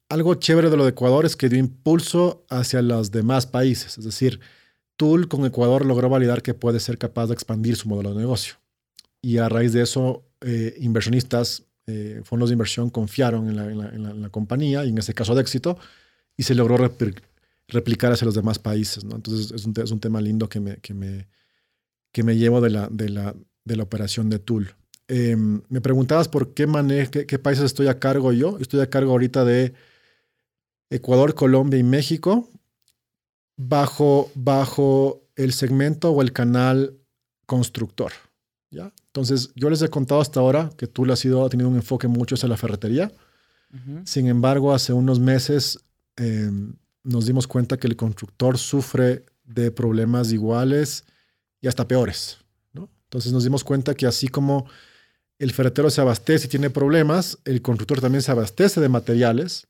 algo 0.10 0.36
chévere 0.36 0.70
de 0.70 0.78
lo 0.78 0.84
de 0.84 0.92
Ecuador 0.92 1.26
es 1.26 1.36
que 1.36 1.50
dio 1.50 1.60
impulso 1.60 2.46
hacia 2.50 2.82
los 2.82 3.12
demás 3.12 3.46
países, 3.46 3.98
es 3.98 4.06
decir, 4.06 4.40
Tool 4.96 5.28
con 5.28 5.46
Ecuador 5.46 5.86
logró 5.86 6.08
validar 6.08 6.42
que 6.44 6.54
puede 6.54 6.80
ser 6.80 6.98
capaz 6.98 7.28
de 7.28 7.34
expandir 7.34 7.76
su 7.76 7.90
modelo 7.90 8.12
de 8.12 8.22
negocio. 8.22 8.56
Y 9.22 9.40
a 9.40 9.50
raíz 9.50 9.74
de 9.74 9.82
eso, 9.82 10.24
inversionistas 10.78 11.64
eh, 11.88 12.22
fondos 12.24 12.50
de 12.50 12.54
inversión 12.54 12.90
confiaron 12.90 13.50
en 13.50 13.56
la, 13.56 13.70
en, 13.70 14.22
la, 14.22 14.30
compañía 14.30 14.86
y 14.86 14.90
en 14.90 14.98
ese 14.98 15.14
caso 15.14 15.36
de 15.36 15.42
éxito 15.42 15.78
y 16.38 16.44
se 16.44 16.56
logró 16.56 16.78
replicar 17.68 18.12
hacia 18.12 18.26
los 18.26 18.36
demás 18.36 18.60
países. 18.60 19.04
¿no? 19.04 19.16
Entonces 19.16 19.52
es 19.52 19.66
un, 19.66 19.74
es 19.78 19.92
un, 19.92 20.00
tema 20.00 20.22
lindo 20.22 20.48
que 20.48 20.60
me, 20.60 20.78
que 20.78 20.94
me, 20.94 21.28
que 22.12 22.24
me 22.24 22.38
llevo 22.38 22.62
de 22.62 22.70
la, 22.70 22.88
de 22.90 23.10
la, 23.10 23.36
de 23.66 23.76
la 23.76 23.84
operación 23.84 24.30
de 24.30 24.40
Tool. 24.40 24.74
Em, 25.08 25.62
me 25.68 25.82
preguntabas 25.82 26.30
por 26.30 26.54
qué, 26.54 26.68
qué, 27.12 27.26
qué, 27.26 27.40
países 27.40 27.66
estoy 27.66 27.88
a 27.88 28.00
cargo 28.00 28.32
yo. 28.32 28.58
Estoy 28.60 28.80
a 28.80 28.90
cargo 28.90 29.12
ahorita 29.12 29.44
de 29.44 29.74
Ecuador, 30.90 31.36
Colombia 31.36 31.80
y 31.80 31.84
México 31.84 32.50
bajo, 33.58 34.32
bajo 34.36 35.24
el 35.36 35.54
segmento 35.54 36.12
o 36.12 36.22
el 36.22 36.34
canal 36.34 36.98
constructor. 37.46 38.12
¿Ya? 38.74 38.92
Entonces, 39.08 39.52
yo 39.56 39.70
les 39.70 39.82
he 39.82 39.90
contado 39.90 40.20
hasta 40.20 40.40
ahora 40.40 40.72
que 40.76 40.88
Tool 40.88 41.12
ha, 41.12 41.16
sido, 41.16 41.46
ha 41.46 41.50
tenido 41.50 41.70
un 41.70 41.76
enfoque 41.76 42.08
mucho 42.08 42.36
hacia 42.36 42.50
la 42.50 42.58
ferretería. 42.58 43.12
Sin 44.06 44.28
embargo, 44.28 44.72
hace 44.72 44.94
unos 44.94 45.20
meses 45.20 45.80
em, 46.16 46.76
nos 47.04 47.26
dimos 47.26 47.48
cuenta 47.48 47.78
que 47.78 47.88
el 47.88 47.96
constructor 47.96 48.60
sufre 48.60 49.26
de 49.44 49.72
problemas 49.72 50.32
iguales 50.32 51.06
y 51.60 51.68
hasta 51.68 51.88
peores. 51.88 52.38
¿no? 52.74 52.88
Entonces 53.06 53.34
nos 53.34 53.44
dimos 53.44 53.64
cuenta 53.64 53.96
que 53.96 54.06
así 54.06 54.28
como 54.28 54.68
el 55.40 55.52
ferretero 55.54 55.90
se 55.90 56.02
abastece 56.02 56.46
y 56.46 56.50
tiene 56.50 56.70
problemas, 56.70 57.40
el 57.46 57.64
constructor 57.64 58.00
también 58.00 58.22
se 58.22 58.32
abastece 58.32 58.80
de 58.80 58.90
materiales 58.90 59.66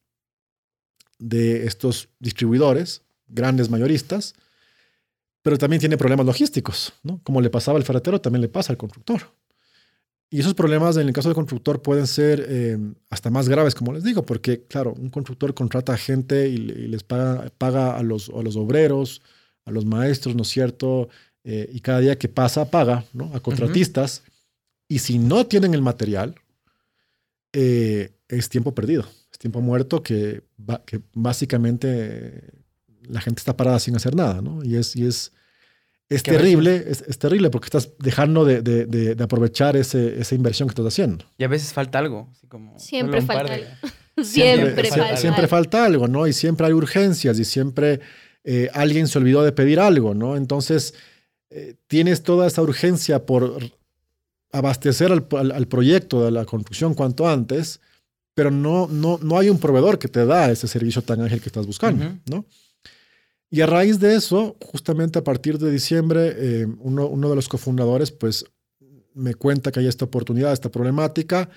de 1.18 1.66
estos 1.66 2.10
distribuidores, 2.20 3.04
grandes 3.28 3.70
mayoristas, 3.70 4.36
pero 5.43 5.57
también 5.57 5.81
tiene 5.81 5.97
problemas 5.97 6.25
logísticos, 6.25 6.93
¿no? 7.03 7.21
Como 7.21 7.41
le 7.41 7.49
pasaba 7.49 7.77
al 7.77 7.83
ferretero, 7.83 8.19
también 8.19 8.41
le 8.41 8.47
pasa 8.47 8.71
al 8.71 8.77
constructor. 8.77 9.21
Y 10.29 10.39
esos 10.39 10.55
problemas 10.55 10.97
en 10.97 11.05
el 11.05 11.13
caso 11.13 11.29
del 11.29 11.35
constructor 11.35 11.81
pueden 11.83 12.07
ser 12.07 12.43
eh, 12.49 12.79
hasta 13.11 13.29
más 13.29 13.47
graves, 13.47 13.75
como 13.75 13.93
les 13.93 14.03
digo, 14.03 14.25
porque, 14.25 14.63
claro, 14.63 14.95
un 14.97 15.09
constructor 15.09 15.53
contrata 15.53 15.93
a 15.93 15.97
gente 15.97 16.47
y, 16.47 16.57
les 16.57 17.03
paga, 17.03 17.51
paga 17.57 17.95
a, 17.95 18.01
los, 18.01 18.29
a 18.29 18.41
los 18.41 18.55
obreros, 18.55 19.21
a 19.65 19.71
los 19.71 19.85
maestros, 19.85 20.33
¿no 20.33 20.41
es 20.41 20.47
cierto? 20.47 21.09
Eh, 21.43 21.69
y 21.71 21.81
cada 21.81 21.99
día 21.99 22.17
que 22.17 22.29
pasa, 22.29 22.71
paga 22.71 23.05
¿no? 23.13 23.31
a 23.35 23.41
contratistas. 23.41 24.23
Y 24.87 24.99
si 24.99 25.19
no 25.19 25.45
tienen 25.45 25.73
el 25.73 25.81
material, 25.81 26.35
eh, 27.51 28.11
es 28.27 28.49
tiempo 28.49 28.73
perdido, 28.73 29.05
es 29.31 29.37
tiempo 29.37 29.61
muerto 29.61 30.01
que, 30.01 30.41
que 30.85 31.01
básicamente 31.13 32.62
la 33.08 33.22
gente 33.22 33.39
está 33.39 33.56
parada 33.56 33.80
sin 33.80 33.95
hacer 33.95 34.16
nada, 34.16 34.41
¿no? 34.41 34.64
Y 34.64 34.76
es, 34.76 34.95
y 34.95 35.06
es, 35.06 35.32
es 36.10 36.24
terrible, 36.24 36.86
es, 36.88 37.18
terrible 37.18 37.49
porque 37.49 37.66
estás 37.66 37.91
dejando 37.99 38.45
de, 38.45 38.62
de, 38.62 38.86
de, 38.86 39.24
aprovechar 39.24 39.76
ese, 39.76 40.20
esa 40.20 40.36
inversión 40.36 40.68
que 40.68 40.74
estás 40.74 40.86
haciendo. 40.86 41.26
Y 41.38 41.43
a 41.43 41.47
veces 41.47 41.74
falta 41.74 41.99
algo. 41.99 42.30
como 42.47 42.78
siempre 42.80 43.22
falta 43.22 43.54
algo. 43.54 43.68
Siempre, 44.24 44.89
falta, 44.89 45.18
siempre 45.18 45.47
falta 45.47 45.86
algo, 45.86 46.08
¿no? 46.08 46.28
Y 46.28 46.34
siempre 46.34 46.68
hay 46.68 46.74
urgencias 46.74 47.39
y 47.39 47.45
siempre 47.45 47.99
eh, 48.43 48.70
alguien 48.74 49.08
se 49.08 49.18
olvidó 49.18 49.41
de 49.43 49.51
pedir 49.51 49.80
algo, 49.80 50.14
¿no? 50.14 50.38
Entonces, 50.38 50.93
eh, 51.49 51.76
tienes 51.88 52.22
toda 52.22 52.45
esa 52.45 52.62
urgencia 52.62 53.26
por 53.26 53.60
abastecer 54.51 55.12
al, 55.12 55.51
al, 55.51 55.68
proyecto 55.68 56.24
de 56.24 56.30
la 56.30 56.45
construcción 56.45 56.93
cuanto 56.93 57.28
antes, 57.28 57.80
pero 58.36 58.51
no, 58.51 58.88
no, 58.88 59.20
no 59.22 59.39
hay 59.39 59.49
un 59.49 59.60
proveedor 59.60 59.97
que 59.97 60.08
te 60.08 60.26
da 60.26 60.51
ese 60.51 60.68
servicio 60.68 61.01
tan 61.01 61.22
ágil 61.22 61.41
que 61.41 61.49
estás 61.49 61.66
buscando, 61.66 62.16
¿no? 62.30 62.45
Y 63.54 63.62
a 63.62 63.68
raíz 63.68 63.99
de 63.99 64.16
eso, 64.16 64.58
justamente 64.60 65.20
a 65.20 65.24
partir 65.24 65.60
de 65.60 65.70
diciembre, 65.70 66.34
eh, 66.38 66.68
uno, 66.80 67.06
uno, 67.06 67.30
de 67.30 67.36
los 67.36 67.47
cofundadores 67.47 68.10
pues 68.10 68.45
me 69.14 69.36
cuenta 69.36 69.72
que 69.72 69.80
hay 69.80 69.86
esta 69.86 70.06
oportunidad, 70.06 70.51
esta 70.51 70.72
problemática, 70.72 71.51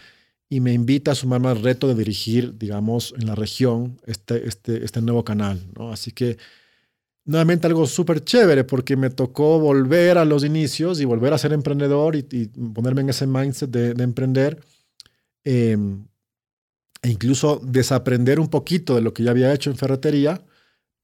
y 0.50 0.60
me 0.60 0.74
invita 0.74 1.12
a 1.12 1.14
sumarme 1.14 1.48
al 1.48 1.62
reto 1.62 1.88
de 1.88 1.94
dirigir, 1.94 2.58
digamos, 2.58 3.14
en 3.18 3.26
la 3.26 3.34
región 3.34 3.98
este, 4.04 4.46
este, 4.46 4.84
este 4.84 5.00
nuevo 5.00 5.24
canal. 5.24 5.58
¿no? 5.74 5.90
Así 5.90 6.12
que, 6.12 6.36
nuevamente 7.24 7.66
algo 7.66 7.86
súper 7.86 8.22
chévere, 8.22 8.64
porque 8.64 8.94
me 8.94 9.08
tocó 9.08 9.58
volver 9.58 10.18
a 10.18 10.26
los 10.26 10.44
inicios 10.44 11.00
y 11.00 11.06
volver 11.06 11.32
a 11.32 11.38
ser 11.38 11.54
emprendedor 11.54 12.14
y, 12.14 12.24
ponerme 12.74 13.00
en 13.00 13.08
ese 13.08 13.26
mindset 13.26 13.70
de, 13.70 13.94
de 13.94 14.04
emprender. 14.04 14.60
Em, 15.44 16.04
e 17.00 17.08
incluso 17.08 17.58
desaprender 17.64 18.38
un 18.38 18.48
poquito 18.48 18.96
de 18.96 19.00
lo 19.00 19.14
que 19.14 19.22
ya 19.22 19.30
había 19.30 19.54
hecho 19.54 19.70
en 19.70 19.78
ferretería 19.78 20.44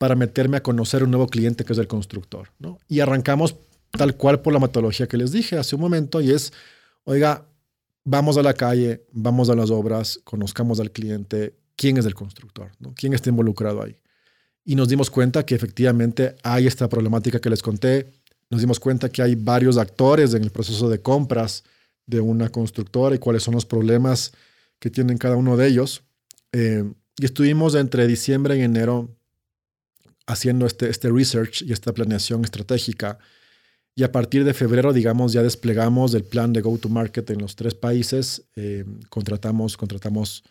para 0.02 0.16
meterme 0.16 0.56
a 0.56 0.64
conocer 0.64 1.04
un 1.04 1.12
nuevo 1.12 1.28
cliente 1.28 1.64
que 1.64 1.72
es 1.72 1.78
el 1.78 1.86
constructor. 1.86 2.48
¿no? 2.58 2.76
Y 2.88 2.98
arrancamos 2.98 3.54
tal 3.92 4.16
cual 4.16 4.40
por 4.40 4.52
la 4.52 4.58
metodología 4.58 5.06
que 5.06 5.16
les 5.16 5.30
dije 5.30 5.56
hace 5.56 5.76
un 5.76 5.80
momento 5.80 6.20
y 6.20 6.32
es, 6.32 6.52
oiga, 7.04 7.46
vamos 8.02 8.36
a 8.36 8.42
la 8.42 8.52
calle, 8.52 9.06
vamos 9.12 9.48
a 9.48 9.54
las 9.54 9.70
obras, 9.70 10.18
conozcamos 10.24 10.80
al 10.80 10.90
cliente, 10.90 11.54
quién 11.76 11.98
es 11.98 12.04
el 12.04 12.16
constructor, 12.16 12.72
¿no? 12.80 12.92
quién 12.96 13.12
está 13.12 13.30
involucrado 13.30 13.80
ahí. 13.80 13.96
Y 14.64 14.74
nos 14.74 14.88
dimos 14.88 15.08
cuenta 15.08 15.46
que 15.46 15.54
efectivamente 15.54 16.34
hay 16.42 16.66
esta 16.66 16.88
problemática 16.88 17.38
que 17.38 17.50
les 17.50 17.62
conté, 17.62 18.10
nos 18.50 18.60
dimos 18.60 18.80
cuenta 18.80 19.08
que 19.08 19.22
hay 19.22 19.36
varios 19.36 19.78
actores 19.78 20.34
en 20.34 20.42
el 20.42 20.50
proceso 20.50 20.90
de 20.90 21.00
compras 21.00 21.62
de 22.06 22.20
una 22.20 22.48
constructora 22.48 23.14
y 23.14 23.20
cuáles 23.20 23.44
son 23.44 23.54
los 23.54 23.66
problemas 23.66 24.32
que 24.80 24.90
tienen 24.90 25.16
cada 25.16 25.36
uno 25.36 25.56
de 25.56 25.68
ellos. 25.68 26.02
Eh, 26.50 26.92
y 27.20 27.24
estuvimos 27.24 27.76
entre 27.76 28.08
diciembre 28.08 28.56
y 28.58 28.62
enero 28.62 29.08
haciendo 30.26 30.66
este, 30.66 30.88
este 30.88 31.10
research 31.10 31.62
y 31.62 31.72
esta 31.72 31.92
planeación 31.92 32.44
estratégica. 32.44 33.18
Y 33.94 34.04
a 34.04 34.12
partir 34.12 34.44
de 34.44 34.54
febrero, 34.54 34.92
digamos, 34.92 35.32
ya 35.32 35.42
desplegamos 35.42 36.14
el 36.14 36.24
plan 36.24 36.52
de 36.52 36.62
go-to-market 36.62 37.28
en 37.30 37.40
los 37.40 37.56
tres 37.56 37.74
países. 37.74 38.44
Eh, 38.56 38.84
contratamos 39.10 39.76
contratamos 39.76 40.44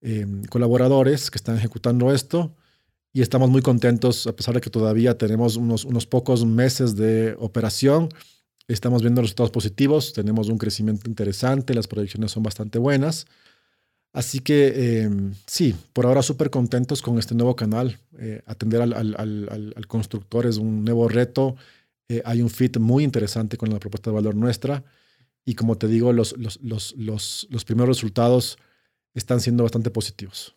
eh, 0.00 0.26
colaboradores 0.48 1.30
que 1.30 1.38
están 1.38 1.56
ejecutando 1.56 2.12
esto 2.12 2.56
y 3.12 3.22
estamos 3.22 3.50
muy 3.50 3.60
contentos, 3.60 4.26
a 4.26 4.34
pesar 4.34 4.54
de 4.54 4.60
que 4.60 4.70
todavía 4.70 5.18
tenemos 5.18 5.56
unos, 5.56 5.84
unos 5.84 6.06
pocos 6.06 6.44
meses 6.44 6.96
de 6.96 7.36
operación. 7.38 8.08
Estamos 8.68 9.02
viendo 9.02 9.20
resultados 9.20 9.50
positivos, 9.50 10.12
tenemos 10.12 10.48
un 10.48 10.58
crecimiento 10.58 11.08
interesante, 11.08 11.74
las 11.74 11.88
proyecciones 11.88 12.30
son 12.30 12.44
bastante 12.44 12.78
buenas. 12.78 13.26
Así 14.12 14.40
que 14.40 15.02
em, 15.02 15.34
sí, 15.46 15.74
por 15.92 16.06
ahora 16.06 16.22
súper 16.22 16.50
contentos 16.50 17.00
con 17.00 17.18
este 17.18 17.34
nuevo 17.34 17.54
canal. 17.54 17.98
Eh, 18.18 18.42
atender 18.46 18.82
al, 18.82 18.92
al, 18.92 19.14
al, 19.16 19.74
al, 19.76 19.86
constructor 19.86 20.46
es 20.46 20.56
un 20.56 20.84
nuevo 20.84 21.08
reto. 21.08 21.56
Eh, 22.08 22.22
hay 22.24 22.42
un 22.42 22.50
fit 22.50 22.78
muy 22.78 23.04
interesante 23.04 23.56
con 23.56 23.70
la 23.70 23.78
propuesta 23.78 24.10
de 24.10 24.16
valor 24.16 24.34
nuestra. 24.34 24.82
Y 25.44 25.54
como 25.54 25.78
te 25.78 25.86
digo, 25.86 26.12
los, 26.12 26.36
los, 26.36 26.60
los, 26.60 26.94
los, 26.96 27.46
los 27.50 27.64
primeros 27.64 27.96
resultados 27.96 28.58
están 29.14 29.40
siendo 29.40 29.62
bastante 29.62 29.90
positivos. 29.90 30.56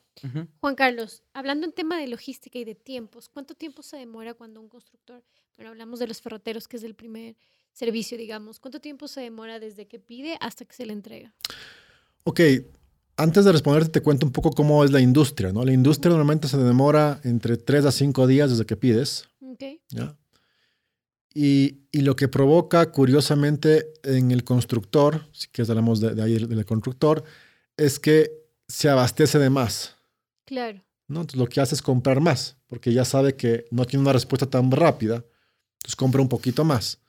Juan 0.61 0.75
Carlos, 0.75 1.21
hablando 1.33 1.65
en 1.65 1.73
tema 1.73 1.97
de 1.97 2.07
logística 2.07 2.57
y 2.57 2.63
de 2.63 2.75
tiempos, 2.75 3.27
¿cuánto 3.27 3.55
tiempo 3.55 3.83
se 3.83 3.97
demora 3.97 4.33
cuando 4.33 4.61
un 4.61 4.69
constructor, 4.69 5.21
bueno, 5.57 5.71
hablamos 5.71 5.99
de 5.99 6.07
los 6.07 6.21
ferroteros, 6.21 6.67
que 6.67 6.77
es 6.77 6.83
el 6.83 6.95
primer 6.95 7.35
servicio, 7.73 8.17
digamos, 8.17 8.59
¿cuánto 8.59 8.79
tiempo 8.79 9.09
se 9.09 9.19
demora 9.19 9.59
desde 9.59 9.87
que 9.87 9.99
pide 9.99 10.37
hasta 10.39 10.63
que 10.63 10.73
se 10.73 10.85
le 10.85 10.93
entrega? 10.93 11.33
Ok, 12.23 12.39
antes 13.17 13.45
de 13.45 13.51
responderte, 13.51 13.89
te 13.89 14.01
cuento 14.01 14.25
un 14.25 14.31
poco 14.31 14.51
cómo 14.51 14.83
es 14.83 14.91
la 14.91 14.99
industria. 14.99 15.51
¿no? 15.51 15.63
La 15.63 15.73
industria 15.73 16.09
normalmente 16.09 16.47
se 16.47 16.57
demora 16.57 17.19
entre 17.23 17.57
3 17.57 17.85
a 17.85 17.91
5 17.91 18.27
días 18.27 18.49
desde 18.49 18.65
que 18.65 18.75
pides. 18.75 19.25
Okay. 19.39 19.81
Y, 21.35 21.79
y, 21.91 22.01
lo 22.01 22.15
que 22.15 22.27
provoca, 22.27 22.91
curiosamente, 22.91 23.91
en 24.03 24.31
el 24.31 24.43
constructor, 24.43 25.27
si 25.31 25.47
quieres 25.47 25.69
hablamos 25.69 25.99
de, 25.99 26.13
de 26.13 26.21
ahí 26.21 26.33
del 26.33 26.65
constructor, 26.65 27.23
es 27.75 27.99
que 27.99 28.31
se 28.67 28.89
abastece 28.89 29.39
de 29.39 29.49
más. 29.49 29.95
Claro. 30.45 30.83
¿no? 31.07 31.21
Entonces 31.21 31.39
lo 31.39 31.47
que 31.47 31.61
hace 31.61 31.75
es 31.75 31.81
comprar 31.81 32.19
más, 32.19 32.57
porque 32.67 32.93
ya 32.93 33.05
sabe 33.05 33.35
que 33.35 33.65
no 33.71 33.85
tiene 33.85 34.01
una 34.01 34.13
respuesta 34.13 34.45
tan 34.47 34.71
rápida, 34.71 35.23
entonces 35.77 35.95
compra 35.95 36.21
un 36.21 36.29
poquito 36.29 36.63
más. 36.63 36.99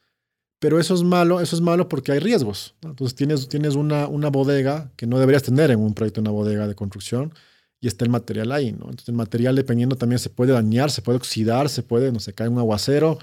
Pero 0.65 0.81
eso 0.81 0.95
es 0.95 1.03
malo, 1.03 1.43
eso 1.43 1.55
es 1.57 1.61
malo 1.61 1.91
porque 1.91 2.11
hay 2.11 2.21
riesgos. 2.21 2.75
Entonces 2.81 3.15
tienes, 3.15 3.51
tienes 3.51 3.75
una, 3.75 4.09
una 4.09 4.31
bodega 4.31 4.91
que 4.97 5.07
no 5.07 5.19
deberías 5.19 5.43
tener 5.43 5.71
en 5.71 5.79
un 5.79 5.93
proyecto, 5.93 6.23
una 6.23 6.31
bodega 6.31 6.67
de 6.67 6.75
construcción, 6.75 7.35
y 7.83 7.87
está 7.87 8.07
el 8.07 8.11
material 8.11 8.51
ahí, 8.51 8.73
¿no? 8.73 8.87
Entonces 8.87 9.11
el 9.11 9.15
material 9.15 9.57
dependiendo 9.57 9.97
también 9.97 10.19
se 10.19 10.31
puede 10.31 10.55
dañar, 10.55 10.91
se 10.91 11.03
puede 11.03 11.19
oxidar, 11.19 11.69
se 11.69 11.83
puede, 11.83 12.11
no 12.13 12.19
sé, 12.19 12.33
cae 12.33 12.49
un 12.49 12.57
aguacero, 12.57 13.19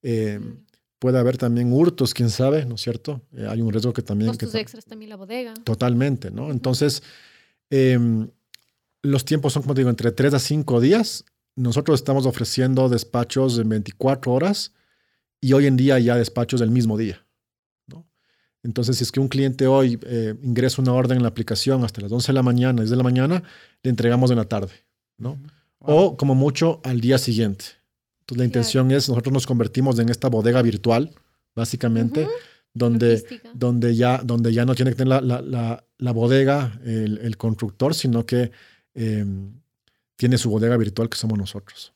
eh, 0.00 0.40
puede 0.98 1.18
haber 1.18 1.36
también 1.36 1.70
hurtos, 1.70 2.14
quién 2.14 2.30
sabe, 2.30 2.64
¿no 2.64 2.76
es 2.76 2.80
cierto? 2.80 3.20
Eh, 3.34 3.46
hay 3.46 3.60
un 3.60 3.70
riesgo 3.70 3.92
que 3.92 4.00
también... 4.00 4.30
Costos 4.30 4.54
extras 4.54 4.86
también 4.86 5.10
la 5.10 5.16
bodega. 5.16 5.52
Totalmente, 5.64 6.30
¿no? 6.30 6.50
Entonces, 6.50 7.02
em, 7.68 8.30
los 9.02 9.26
tiempos 9.26 9.52
son, 9.52 9.64
como 9.64 9.74
te 9.74 9.82
digo, 9.82 9.90
entre 9.90 10.12
3 10.12 10.32
a 10.32 10.38
5 10.38 10.80
días. 10.80 11.26
Nosotros 11.56 12.00
estamos 12.00 12.24
ofreciendo 12.24 12.88
despachos 12.88 13.58
en 13.58 13.68
24 13.68 14.32
horas 14.32 14.72
y 15.40 15.52
hoy 15.52 15.66
en 15.66 15.76
día 15.76 15.98
ya 15.98 16.16
despachos 16.16 16.60
del 16.60 16.70
mismo 16.70 16.96
día. 16.96 17.24
¿no? 17.86 18.06
Entonces, 18.62 18.96
si 18.96 19.04
es 19.04 19.12
que 19.12 19.20
un 19.20 19.28
cliente 19.28 19.66
hoy 19.66 19.98
eh, 20.02 20.34
ingresa 20.42 20.82
una 20.82 20.92
orden 20.92 21.18
en 21.18 21.22
la 21.22 21.28
aplicación 21.28 21.84
hasta 21.84 22.00
las 22.00 22.12
11 22.12 22.28
de 22.28 22.32
la 22.32 22.42
mañana, 22.42 22.82
10 22.82 22.90
de 22.90 22.96
la 22.96 23.02
mañana, 23.02 23.42
le 23.82 23.90
entregamos 23.90 24.30
en 24.30 24.36
la 24.36 24.44
tarde. 24.44 24.72
¿no? 25.18 25.38
O 25.78 26.16
como 26.16 26.34
mucho 26.34 26.80
al 26.84 27.00
día 27.00 27.18
siguiente. 27.18 27.64
Entonces, 28.20 28.38
la 28.38 28.44
intención 28.44 28.90
es, 28.90 29.08
nosotros 29.08 29.32
nos 29.32 29.46
convertimos 29.46 29.98
en 29.98 30.08
esta 30.08 30.28
bodega 30.28 30.60
virtual, 30.62 31.12
básicamente, 31.54 32.26
donde, 32.74 33.24
donde, 33.54 33.94
ya, 33.94 34.20
donde 34.22 34.52
ya 34.52 34.64
no 34.64 34.74
tiene 34.74 34.90
que 34.90 34.96
tener 34.96 35.22
la, 35.22 36.12
bodega 36.12 36.78
el, 36.84 37.36
constructor, 37.36 37.94
sino 37.94 38.26
que 38.26 38.50
em, 38.94 39.60
tiene 40.16 40.38
su 40.38 40.50
bodega 40.50 40.76
virtual 40.76 41.08
que 41.08 41.16
somos 41.16 41.38
nosotros. 41.38 41.94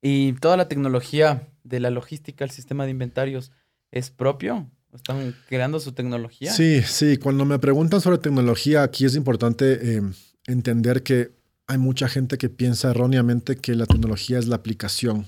¿Y 0.00 0.32
toda 0.34 0.56
la 0.56 0.68
tecnología 0.68 1.48
de 1.64 1.80
la 1.80 1.90
logística, 1.90 2.44
el 2.44 2.50
sistema 2.50 2.84
de 2.84 2.90
inventarios, 2.90 3.52
es 3.90 4.10
propio? 4.10 4.70
¿Están 4.94 5.34
creando 5.48 5.80
su 5.80 5.92
tecnología? 5.92 6.52
Sí, 6.52 6.82
sí. 6.82 7.16
Cuando 7.18 7.44
me 7.44 7.58
preguntan 7.58 8.00
sobre 8.00 8.18
tecnología, 8.18 8.82
aquí 8.82 9.04
es 9.04 9.16
importante 9.16 9.96
em, 9.96 10.14
entender 10.46 11.02
que 11.02 11.32
hay 11.66 11.78
mucha 11.78 12.08
gente 12.08 12.38
que 12.38 12.48
piensa 12.48 12.90
erróneamente 12.90 13.56
que 13.56 13.74
la 13.74 13.86
tecnología 13.86 14.38
es 14.38 14.48
la 14.48 14.56
aplicación 14.56 15.26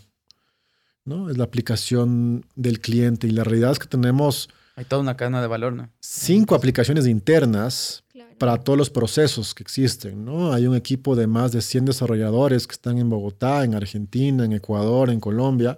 ¿no? 1.05 1.31
Es 1.31 1.39
la 1.39 1.45
aplicación 1.45 2.47
del 2.55 2.81
cliente 2.81 3.27
y 3.27 3.31
la 3.31 3.45
realidad 3.45 3.73
es 3.73 3.79
que 3.79 3.89
tenemos... 3.89 4.49
Hay 4.77 4.85
toda 4.85 5.03
una 5.03 5.17
cadena 5.17 5.41
de 5.41 5.47
valor, 5.47 5.73
¿no? 5.73 5.91
Cinco 6.01 6.55
aplicaciones 6.55 7.07
internas 7.07 8.05
para 8.39 8.59
todos 8.59 8.79
los 8.79 8.89
procesos 8.89 9.55
que 9.55 9.63
existen, 9.63 10.25
¿no? 10.25 10.53
Hay 10.53 10.67
un 10.67 10.75
equipo 10.75 11.15
de 11.15 11.27
más 11.27 11.53
de 11.53 11.61
100 11.61 11.87
desarrolladores 11.87 12.67
que 12.67 12.73
están 12.73 12.99
en 12.99 13.11
Bogotá, 13.11 13.65
en 13.65 13.75
Argentina, 13.75 14.45
en 14.45 14.53
Ecuador, 14.53 15.11
en 15.11 15.21
Colombia, 15.21 15.77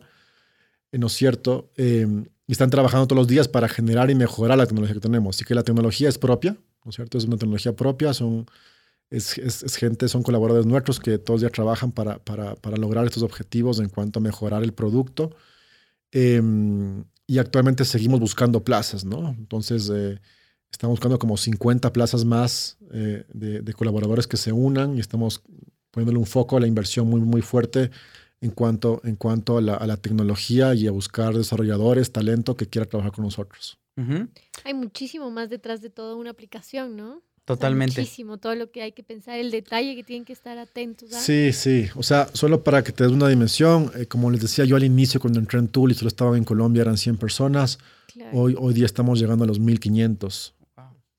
eh, 0.93 0.99
¿no 0.99 1.09
es 1.09 1.13
cierto? 1.15 1.71
Eh, 1.77 2.07
y 2.47 2.53
están 2.53 2.71
trabajando 2.71 3.07
todos 3.07 3.19
los 3.19 3.29
días 3.29 3.49
para 3.49 3.69
generar 3.69 4.11
y 4.11 4.15
mejorar 4.15 4.59
la 4.59 4.67
tecnología 4.67 4.95
que 4.95 5.01
tenemos. 5.01 5.37
Así 5.37 5.45
que 5.45 5.55
la 5.55 5.63
tecnología 5.63 6.09
es 6.09 6.19
propia, 6.19 6.57
¿no 6.85 6.91
es 6.91 6.95
cierto? 6.95 7.19
Es 7.19 7.25
una 7.25 7.37
tecnología 7.37 7.75
propia, 7.75 8.15
son 8.15 8.47
es, 9.13 9.77
gente, 9.77 10.09
son 10.09 10.23
colaboradores 10.23 10.67
nuestros 10.67 10.99
que 10.99 11.19
todos 11.19 11.43
ya 11.43 11.51
trabajan 11.51 11.93
para, 11.93 12.19
para, 12.19 12.55
para, 12.57 12.79
lograr 12.79 13.05
estos 13.05 13.23
objetivos 13.23 13.79
en 13.79 13.91
cuanto 13.91 14.19
a 14.19 14.23
mejorar 14.23 14.63
el 14.63 14.73
producto. 14.73 15.37
Em, 16.11 17.05
y 17.33 17.39
actualmente 17.39 17.87
seguimos 17.87 18.21
buscando 18.21 18.63
plazas, 18.63 19.07
¿no? 19.07 19.31
Entonces, 19.31 19.89
eh, 19.89 20.21
estamos 20.71 20.99
buscando 20.99 21.19
como 21.19 21.39
50 21.39 21.91
plazas 21.91 22.27
más 22.27 22.77
eh, 22.93 23.25
de, 23.33 23.73
colaboradores 23.73 24.27
que 24.27 24.37
se 24.37 24.53
unan 24.53 24.99
y 24.99 25.01
estamos 25.01 25.43
poniéndole 25.91 26.19
un 26.19 26.27
foco 26.27 26.59
a 26.59 26.61
la 26.61 26.67
inversión 26.67 27.09
muy, 27.09 27.23
muy 27.23 27.41
fuerte 27.41 27.91
en 28.43 28.51
cuanto, 28.51 29.01
en 29.05 29.17
cuanto 29.17 29.57
a, 29.57 29.63
la, 29.63 29.97
tecnología 29.97 30.75
y 30.75 30.87
a 30.87 30.91
buscar 30.91 31.33
desarrolladores, 31.33 32.13
talento 32.13 32.55
que 32.55 32.67
quiera 32.67 32.87
trabajar 32.87 33.13
con 33.13 33.25
nosotros. 33.25 33.79
Hay 34.65 34.75
muchísimo 34.75 35.31
más 35.31 35.49
detrás 35.49 35.81
de 35.81 35.89
toda 35.89 36.17
una 36.17 36.29
aplicación, 36.29 36.99
¿no? 36.99 37.23
Totalmente. 37.45 38.01
muchísimo 38.01 38.39
todo 38.39 38.55
lo 38.55 38.71
que 38.71 38.83
hay 38.83 38.93
que 38.93 39.03
pensar, 39.03 39.39
el 39.39 39.51
detalle 39.51 39.97
que 39.97 40.05
tienen 40.05 40.25
que 40.25 40.33
estar 40.33 40.59
atentos. 40.59 41.11
Sí, 41.11 41.53
sí. 41.53 41.89
O 41.97 42.03
sea, 42.03 42.29
solo 42.33 42.63
para 42.63 42.85
que 42.85 42.93
te 42.93 43.03
des 43.05 43.13
una 43.13 43.29
dimensión, 43.29 43.91
eh, 43.97 44.07
como 44.07 44.31
les 44.31 44.41
decía 44.41 44.65
yo 44.65 44.77
al 44.77 44.85
inicio 44.85 45.21
cuando 45.21 45.41
entré 45.41 45.59
en 45.59 45.69
Tool 45.69 45.91
y 45.91 45.95
solo 45.95 46.09
estaba 46.09 46.37
en 46.37 46.45
Colombia, 46.45 46.83
eran 46.83 46.97
100 46.97 47.17
personas. 47.17 47.79
Hoy, 48.33 48.55
hoy 48.59 48.75
día 48.75 48.87
estamos 48.87 49.19
llegando 49.19 49.45
a 49.45 49.47
los 49.47 49.59
1500. 49.59 50.55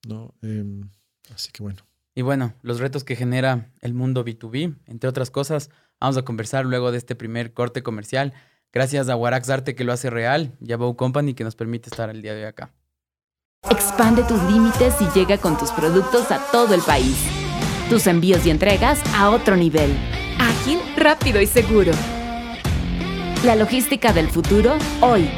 ¿no? 0.08 0.34
Em, 0.42 0.90
así 1.34 1.52
que 1.52 1.64
bueno. 1.64 1.80
Y 2.16 2.22
bueno, 2.22 2.54
los 2.62 2.80
retos 2.80 3.04
que 3.04 3.16
genera 3.16 3.72
el 3.82 3.94
mundo 3.94 4.24
B2B, 4.24 4.76
entre 4.86 5.10
otras 5.10 5.32
cosas, 5.32 5.70
vamos 6.00 6.18
a 6.18 6.24
conversar 6.24 6.66
luego 6.66 6.92
de 6.92 7.00
este 7.00 7.16
primer 7.16 7.54
corte 7.54 7.82
comercial. 7.82 8.34
Gracias 8.72 9.10
a 9.10 9.16
Warax 9.16 9.50
Arte 9.50 9.76
que 9.76 9.84
lo 9.84 9.94
hace 9.94 10.10
real, 10.10 10.56
y 10.62 10.72
a 10.74 10.78
Bow 10.78 10.96
Company 10.96 11.34
que 11.34 11.44
nos 11.44 11.56
permite 11.56 11.90
estar 11.90 12.10
el 12.10 12.22
día 12.22 12.34
de 12.34 12.42
hoy 12.42 12.48
acá. 12.48 12.72
Expande 13.70 14.24
tus 14.24 14.44
límites 14.44 14.94
y 15.00 15.06
llega 15.18 15.38
con 15.38 15.58
tus 15.58 15.72
productos 15.72 16.32
a 16.32 16.40
todo 16.52 16.76
el 16.76 16.82
país. 16.82 17.16
Tus 17.90 18.08
envíos 18.08 18.46
y 18.46 18.50
entregas 18.50 19.00
a 19.16 19.30
otro 19.30 19.56
nivel. 19.56 19.90
Ágil, 20.38 20.80
rápido 20.98 21.42
y 21.42 21.48
seguro. 21.48 21.94
La 23.46 23.56
logística 23.56 24.12
del 24.12 24.30
futuro 24.30 24.74
hoy. 25.00 25.30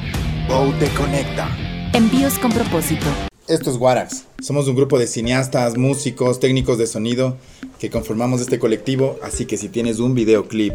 Bow 0.49 0.73
te 0.79 0.87
conecta. 0.95 1.47
Envíos 1.93 2.39
con 2.39 2.51
propósito. 2.51 3.05
Esto 3.47 3.69
es 3.69 3.77
Warax. 3.77 4.25
Somos 4.41 4.67
un 4.67 4.75
grupo 4.75 4.97
de 4.97 5.05
cineastas, 5.05 5.77
músicos, 5.77 6.39
técnicos 6.39 6.79
de 6.79 6.87
sonido 6.87 7.37
que 7.79 7.91
conformamos 7.91 8.41
este 8.41 8.57
colectivo, 8.57 9.19
así 9.21 9.45
que 9.45 9.57
si 9.57 9.69
tienes 9.69 9.99
un 9.99 10.15
videoclip, 10.15 10.73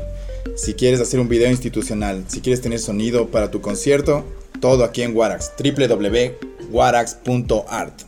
si 0.54 0.74
quieres 0.74 1.00
hacer 1.00 1.18
un 1.18 1.28
video 1.28 1.50
institucional, 1.50 2.24
si 2.28 2.40
quieres 2.40 2.60
tener 2.60 2.78
sonido 2.78 3.26
para 3.26 3.50
tu 3.50 3.60
concierto, 3.60 4.24
todo 4.60 4.84
aquí 4.84 5.02
en 5.02 5.16
Warax. 5.16 5.56
www.warax.art. 6.70 8.02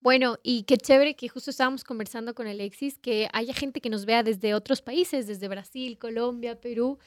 Bueno, 0.00 0.36
y 0.42 0.64
qué 0.64 0.76
chévere 0.76 1.14
que 1.14 1.28
justo 1.28 1.50
estábamos 1.50 1.84
conversando 1.84 2.34
con 2.34 2.48
Alexis, 2.48 2.98
que 2.98 3.28
haya 3.32 3.54
gente 3.54 3.80
que 3.80 3.88
nos 3.88 4.04
vea 4.04 4.24
desde 4.24 4.54
otros 4.54 4.82
países, 4.82 5.28
desde 5.28 5.46
Brasil, 5.46 5.96
Colombia, 5.96 6.60
Perú. 6.60 6.98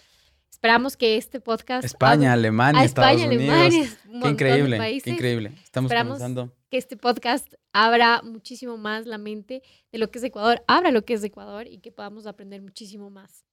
Esperamos 0.49 0.95
que 0.95 1.17
este 1.17 1.41
podcast... 1.41 1.83
España, 1.83 2.31
Alemania, 2.31 2.85
Estados 2.85 3.21
Unidos. 3.21 3.97
qué 4.21 4.29
increíble, 4.29 5.01
qué 5.03 5.09
increíble. 5.09 5.51
Estamos 5.61 5.91
Esperamos 5.91 6.49
que 6.71 6.77
este 6.77 6.95
podcast 6.95 7.53
abra 7.73 8.21
muchísimo 8.23 8.77
más 8.77 9.05
la 9.05 9.17
mente 9.17 9.61
de 9.91 9.97
lo 9.97 10.09
que 10.09 10.19
es 10.19 10.23
Ecuador, 10.23 10.63
abra 10.65 10.91
lo 10.91 11.03
que 11.03 11.15
es 11.15 11.23
Ecuador 11.25 11.67
y 11.67 11.79
que 11.79 11.91
podamos 11.91 12.25
aprender 12.25 12.61
muchísimo 12.61 13.09
más. 13.09 13.43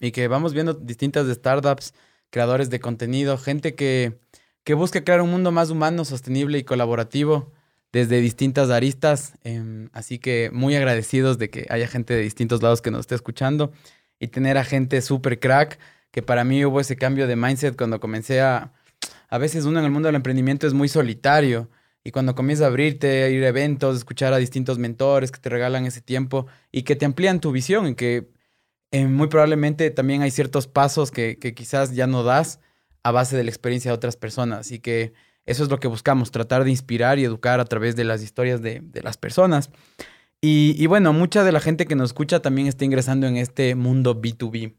Y 0.00 0.10
que 0.10 0.28
vamos 0.28 0.52
viendo 0.52 0.74
distintas 0.74 1.26
startups, 1.28 1.94
creadores 2.30 2.68
de 2.68 2.78
contenido, 2.80 3.38
gente 3.38 3.74
que, 3.74 4.18
que 4.66 4.74
busca 4.74 5.04
crear 5.04 5.22
un 5.22 5.30
mundo 5.30 5.52
más 5.52 5.70
humano, 5.70 6.04
sostenible 6.04 6.58
y 6.58 6.64
colaborativo 6.64 7.52
desde 7.92 8.20
distintas 8.20 8.68
aristas. 8.68 9.34
Em, 9.44 9.90
así 9.92 10.18
que 10.18 10.50
muy 10.52 10.74
agradecidos 10.74 11.38
de 11.38 11.50
que 11.50 11.66
haya 11.70 11.86
gente 11.86 12.14
de 12.14 12.22
distintos 12.22 12.64
lados 12.64 12.82
que 12.82 12.90
nos 12.90 13.02
esté 13.02 13.14
escuchando 13.14 13.70
y 14.18 14.26
tener 14.26 14.58
a 14.58 14.64
gente 14.64 15.00
súper 15.02 15.38
crack, 15.38 15.78
que 16.10 16.20
para 16.20 16.42
mí 16.42 16.64
hubo 16.64 16.80
ese 16.80 16.96
cambio 16.96 17.28
de 17.28 17.36
mindset 17.36 17.76
cuando 17.76 18.00
comencé 18.00 18.40
a... 18.40 18.72
A 19.28 19.38
veces 19.38 19.66
uno 19.66 19.78
en 19.78 19.84
el 19.84 19.92
mundo 19.92 20.08
del 20.08 20.16
emprendimiento 20.16 20.66
es 20.66 20.74
muy 20.74 20.88
solitario 20.88 21.70
y 22.02 22.10
cuando 22.10 22.34
comienza 22.34 22.64
a 22.64 22.66
abrirte, 22.66 23.22
a 23.22 23.28
ir 23.28 23.44
a 23.44 23.48
eventos, 23.48 23.96
escuchar 23.96 24.32
a 24.32 24.38
distintos 24.38 24.78
mentores 24.78 25.30
que 25.30 25.38
te 25.38 25.48
regalan 25.48 25.86
ese 25.86 26.00
tiempo 26.00 26.48
y 26.72 26.82
que 26.82 26.96
te 26.96 27.04
amplían 27.04 27.38
tu 27.38 27.52
visión 27.52 27.86
y 27.86 27.94
que 27.94 28.28
eh, 28.90 29.06
muy 29.06 29.28
probablemente 29.28 29.90
también 29.90 30.22
hay 30.22 30.32
ciertos 30.32 30.66
pasos 30.66 31.12
que, 31.12 31.38
quizás 31.54 31.94
ya 31.94 32.08
no 32.08 32.24
das 32.24 32.58
a 33.06 33.12
base 33.12 33.36
de 33.36 33.44
la 33.44 33.50
experiencia 33.50 33.92
de 33.92 33.94
otras 33.94 34.16
personas. 34.16 34.60
Así 34.60 34.80
que 34.80 35.12
eso 35.44 35.62
es 35.62 35.70
lo 35.70 35.78
que 35.78 35.86
buscamos, 35.86 36.32
tratar 36.32 36.64
de 36.64 36.70
inspirar 36.70 37.20
y 37.20 37.24
educar 37.24 37.60
a 37.60 37.64
través 37.64 37.94
de 37.94 38.02
las 38.02 38.20
historias 38.20 38.62
de, 38.62 38.82
las 39.00 39.16
personas. 39.16 39.70
Y, 40.40 40.84
bueno, 40.86 41.12
mucha 41.12 41.44
de 41.44 41.52
la 41.52 41.60
gente 41.60 41.86
que 41.86 41.94
nos 41.94 42.10
escucha 42.10 42.40
también 42.40 42.66
está 42.66 42.84
ingresando 42.84 43.28
en 43.28 43.36
este 43.36 43.76
mundo 43.76 44.20
B2B. 44.20 44.74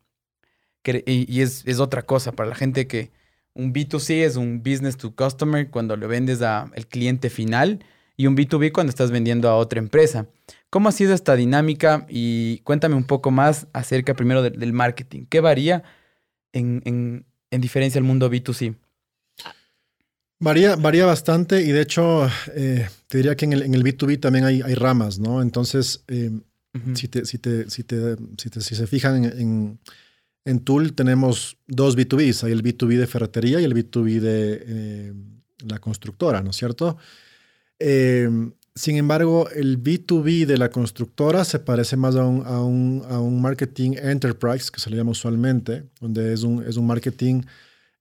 y, 1.05 1.41
es, 1.41 1.63
es, 1.65 1.79
otra 1.79 2.01
cosa 2.01 2.33
para 2.33 2.49
la 2.49 2.55
gente 2.55 2.85
que 2.85 3.11
un 3.53 3.73
B2C 3.73 4.25
es 4.25 4.35
un 4.35 4.61
business 4.61 4.97
to 4.97 5.15
customer 5.15 5.69
cuando 5.69 5.95
le 5.95 6.07
vendes 6.07 6.41
al 6.41 6.87
cliente 6.87 7.29
final 7.29 7.79
y 8.17 8.27
un 8.27 8.35
B2B 8.35 8.73
cuando 8.73 8.89
estás 8.89 9.09
vendiendo 9.09 9.47
a 9.47 9.55
otra 9.55 9.79
empresa. 9.79 10.27
¿Cómo 10.69 10.89
ha 10.89 10.91
sido 10.91 11.13
esta 11.13 11.37
dinámica? 11.37 12.05
Y 12.09 12.59
cuéntame 12.65 12.95
un 12.95 13.05
poco 13.05 13.31
más 13.31 13.67
acerca 13.71 14.15
primero 14.15 14.43
del 14.43 14.73
marketing. 14.73 15.25
¿Qué 15.29 15.39
varía 15.39 15.83
en, 16.53 17.25
diferencia 17.61 17.99
al 17.99 18.05
mundo 18.05 18.29
B2C? 18.29 18.75
Varía, 20.39 20.75
varía 20.75 21.05
bastante 21.05 21.61
y 21.63 21.71
de 21.71 21.81
hecho 21.81 22.29
eh, 22.55 22.87
te 23.07 23.17
diría 23.17 23.35
que 23.35 23.45
en 23.45 23.53
el, 23.53 23.63
en 23.63 23.73
el, 23.73 23.83
B2B 23.83 24.19
también 24.19 24.45
hay, 24.45 24.61
hay 24.61 24.75
ramas, 24.75 25.17
¿no? 25.17 25.41
Entonces, 25.41 26.03
eh, 26.07 26.31
si, 26.93 27.07
te, 27.07 27.25
si, 27.25 27.39
te, 27.39 27.67
si, 27.71 27.83
te, 27.83 28.15
si, 28.37 28.75
se 28.75 28.85
fijan 28.85 29.25
en, 29.25 29.79
en, 30.45 30.59
Tool 30.59 30.93
tenemos 30.93 31.57
dos 31.65 31.97
B2Bs, 31.97 32.43
hay 32.43 32.51
el 32.51 32.61
B2B 32.61 32.97
de 32.97 33.07
ferretería 33.07 33.59
y 33.59 33.63
el 33.63 33.73
B2B 33.73 34.19
de 34.19 34.63
eh, 34.67 35.13
la 35.65 35.79
constructora, 35.79 36.43
¿no 36.43 36.51
es 36.51 36.55
cierto? 36.55 36.97
Sin 38.77 38.95
embargo, 38.95 39.49
el 39.49 39.81
B2B 39.81 40.45
de 40.45 40.55
la 40.55 40.69
constructora 40.69 41.43
se 41.45 41.57
parece 41.57 41.97
más 41.97 42.15
a 42.15 42.23
un, 42.25 42.45
a 42.45 42.61
un, 42.61 43.03
a 43.09 43.19
un 43.19 43.41
marketing 43.41 43.93
enterprise, 43.99 44.69
que 44.71 44.79
se 44.79 44.91
le 44.91 44.97
llama 44.97 45.11
usualmente, 45.11 45.89
donde 45.99 46.31
es 46.31 46.43
un, 46.43 46.63
es 46.63 46.77
un 46.77 46.85
marketing 46.85 47.41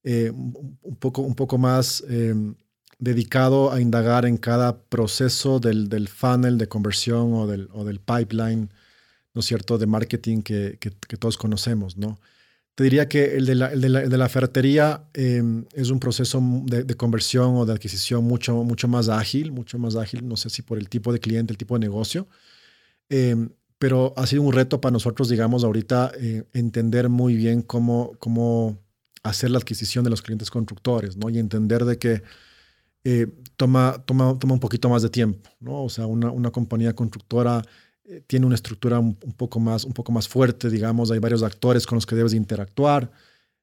eh, 0.04 0.30
un, 0.30 0.96
poco, 0.96 1.22
un 1.22 1.34
poco 1.34 1.56
más 1.56 2.04
em, 2.10 2.54
dedicado 2.98 3.72
a 3.72 3.80
indagar 3.80 4.26
en 4.26 4.36
cada 4.36 4.78
proceso 4.78 5.60
del, 5.60 5.88
del, 5.88 6.08
funnel 6.08 6.58
de 6.58 6.68
conversión 6.68 7.32
o 7.32 7.46
del, 7.46 7.70
o 7.72 7.82
del 7.84 7.98
pipeline, 7.98 8.68
¿no 9.32 9.40
es 9.40 9.46
cierto?, 9.46 9.78
de 9.78 9.86
marketing 9.86 10.42
que, 10.42 10.76
que, 10.78 10.92
que 10.92 11.16
todos 11.16 11.38
conocemos, 11.38 11.96
¿no? 11.96 12.20
Te 12.76 12.84
diría 12.84 13.08
que 13.08 13.36
el 13.36 13.46
de 13.46 13.54
la, 13.54 13.72
el 13.72 13.80
de 13.80 13.88
la, 13.88 14.00
de 14.02 14.18
la 14.18 14.28
ferretería 14.28 15.08
em, 15.14 15.64
es 15.72 15.88
un 15.88 15.98
proceso 15.98 16.42
de, 16.66 16.94
conversión 16.94 17.56
o 17.56 17.64
de 17.64 17.72
adquisición 17.72 18.22
mucho, 18.22 18.62
mucho 18.64 18.86
más 18.86 19.08
ágil, 19.08 19.50
mucho 19.50 19.78
más 19.78 19.96
ágil, 19.96 20.28
no 20.28 20.36
sé 20.36 20.50
si 20.50 20.60
por 20.60 20.76
el 20.76 20.90
tipo 20.90 21.10
de 21.10 21.18
cliente, 21.18 21.54
el 21.54 21.56
tipo 21.56 21.74
de 21.74 21.80
negocio, 21.80 22.28
em, 23.08 23.48
pero 23.78 24.12
ha 24.18 24.26
sido 24.26 24.42
un 24.42 24.52
reto 24.52 24.78
para 24.78 24.92
nosotros, 24.92 25.30
digamos, 25.30 25.64
ahorita 25.64 26.12
eh, 26.20 26.44
entender 26.52 27.08
muy 27.08 27.34
bien 27.34 27.62
cómo, 27.62 28.12
cómo 28.18 28.78
hacer 29.22 29.50
la 29.50 29.58
adquisición 29.58 30.04
de 30.04 30.10
los 30.10 30.20
clientes 30.20 30.50
constructores, 30.50 31.16
¿no? 31.16 31.30
Y 31.30 31.38
entender 31.38 31.86
de 31.86 31.98
que 31.98 32.22
eh, 33.04 33.26
toma, 33.56 34.02
toma, 34.04 34.38
toma 34.38 34.52
un 34.54 34.60
poquito 34.60 34.90
más 34.90 35.00
de 35.02 35.08
tiempo, 35.08 35.48
¿no? 35.60 35.84
O 35.84 35.88
sea, 35.88 36.06
una, 36.06 36.30
una 36.30 36.50
compañía 36.50 36.94
constructora 36.94 37.62
eh, 38.08 38.22
tiene 38.26 38.46
una 38.46 38.54
estructura 38.54 39.00
un, 39.00 39.14
poco 39.14 39.58
más, 39.58 39.84
un 39.84 39.92
poco 39.92 40.12
más 40.12 40.28
fuerte, 40.28 40.70
digamos, 40.70 41.10
hay 41.10 41.18
varios 41.18 41.42
actores 41.42 41.86
con 41.86 41.96
los 41.96 42.06
que 42.06 42.14
debes 42.14 42.34
interactuar. 42.34 43.10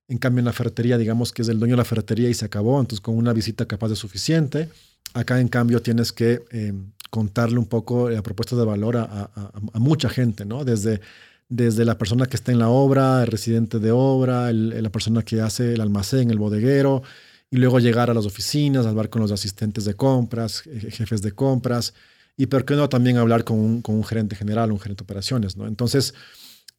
En 0.09 0.17
cambio, 0.17 0.39
en 0.39 0.45
la 0.45 0.53
ferretería, 0.53 0.97
digamos 0.97 1.31
que 1.31 1.43
es 1.43 1.47
el 1.47 1.59
dueño 1.59 1.73
de 1.73 1.77
la 1.77 1.85
ferretería 1.85 2.29
y 2.29 2.33
se 2.33 2.43
acabó, 2.43 2.79
entonces 2.79 2.99
con 2.99 3.15
una 3.15 3.31
visita 3.31 3.65
capaz 3.65 3.87
de 3.87 3.95
suficiente. 3.95 4.69
Acá, 5.13 5.39
en 5.39 5.47
cambio, 5.47 5.81
tienes 5.81 6.11
que 6.11 6.43
eh, 6.51 6.73
contarle 7.09 7.57
un 7.57 7.67
poco 7.67 8.09
la 8.09 8.21
propuesta 8.21 8.57
de 8.57 8.65
valor 8.65 8.97
a, 8.97 9.29
mucha 9.75 10.09
gente, 10.09 10.43
¿no? 10.43 10.65
Desde, 10.65 10.99
desde 11.47 11.85
la 11.85 11.97
persona 11.97 12.25
que 12.25 12.35
está 12.35 12.51
en 12.51 12.59
la 12.59 12.67
obra, 12.67 13.21
el 13.21 13.27
residente 13.27 13.79
de 13.79 13.91
obra, 13.91 14.51
la 14.51 14.89
persona 14.89 15.21
que 15.23 15.39
hace 15.39 15.73
el 15.73 15.81
almacén, 15.81 16.31
el 16.31 16.37
bodeguero, 16.37 17.01
y 17.49 17.57
luego 17.57 17.79
llegar 17.79 18.09
a 18.09 18.13
las 18.13 18.25
oficinas, 18.25 18.85
hablar 18.85 19.09
con 19.09 19.21
los 19.21 19.31
asistentes 19.31 19.85
de 19.85 19.93
compras, 19.93 20.63
jefes 20.89 21.21
de 21.21 21.31
compras, 21.31 21.93
y 22.35 22.47
por 22.47 22.65
qué 22.65 22.75
no 22.75 22.89
también 22.89 23.17
hablar 23.17 23.43
con 23.43 23.59
un, 23.59 23.81
con 23.81 23.95
un 23.95 24.03
gerente 24.03 24.35
general, 24.35 24.71
un 24.71 24.79
gerente 24.79 25.01
de 25.01 25.05
operaciones, 25.05 25.55
¿no? 25.55 25.67
Entonces, 25.67 26.13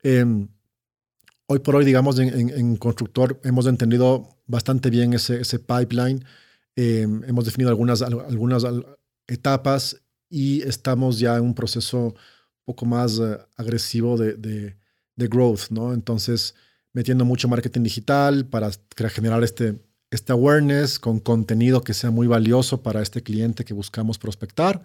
em, 0.02 0.48
hoy 1.46 1.60
por 1.60 1.76
hoy, 1.76 1.84
digamos, 1.84 2.18
en, 2.18 2.76
constructor 2.76 3.40
hemos 3.44 3.66
entendido 3.66 4.36
bastante 4.46 4.90
bien 4.90 5.12
ese, 5.14 5.40
ese 5.40 5.58
pipeline, 5.58 6.24
em, 6.76 7.22
hemos 7.24 7.44
definido 7.44 7.70
algunas, 7.70 8.02
algunas 8.02 8.64
etapas 9.28 10.02
y 10.28 10.62
estamos 10.62 11.18
ya 11.18 11.36
en 11.36 11.44
un 11.44 11.54
proceso 11.54 11.98
un 12.06 12.14
poco 12.64 12.86
más 12.86 13.18
eh, 13.18 13.38
agresivo 13.56 14.16
de, 14.16 14.34
de, 14.34 14.76
de, 15.16 15.28
growth, 15.28 15.70
¿no? 15.70 15.94
Entonces, 15.94 16.54
metiendo 16.92 17.24
mucho 17.24 17.48
marketing 17.48 17.82
digital 17.82 18.46
para 18.46 18.70
generar 19.10 19.44
este, 19.44 19.78
este 20.10 20.32
awareness 20.32 20.98
con 20.98 21.20
contenido 21.20 21.82
que 21.82 21.94
sea 21.94 22.10
muy 22.10 22.26
valioso 22.26 22.82
para 22.82 23.02
este 23.02 23.22
cliente 23.22 23.64
que 23.64 23.74
buscamos 23.74 24.18
prospectar. 24.18 24.84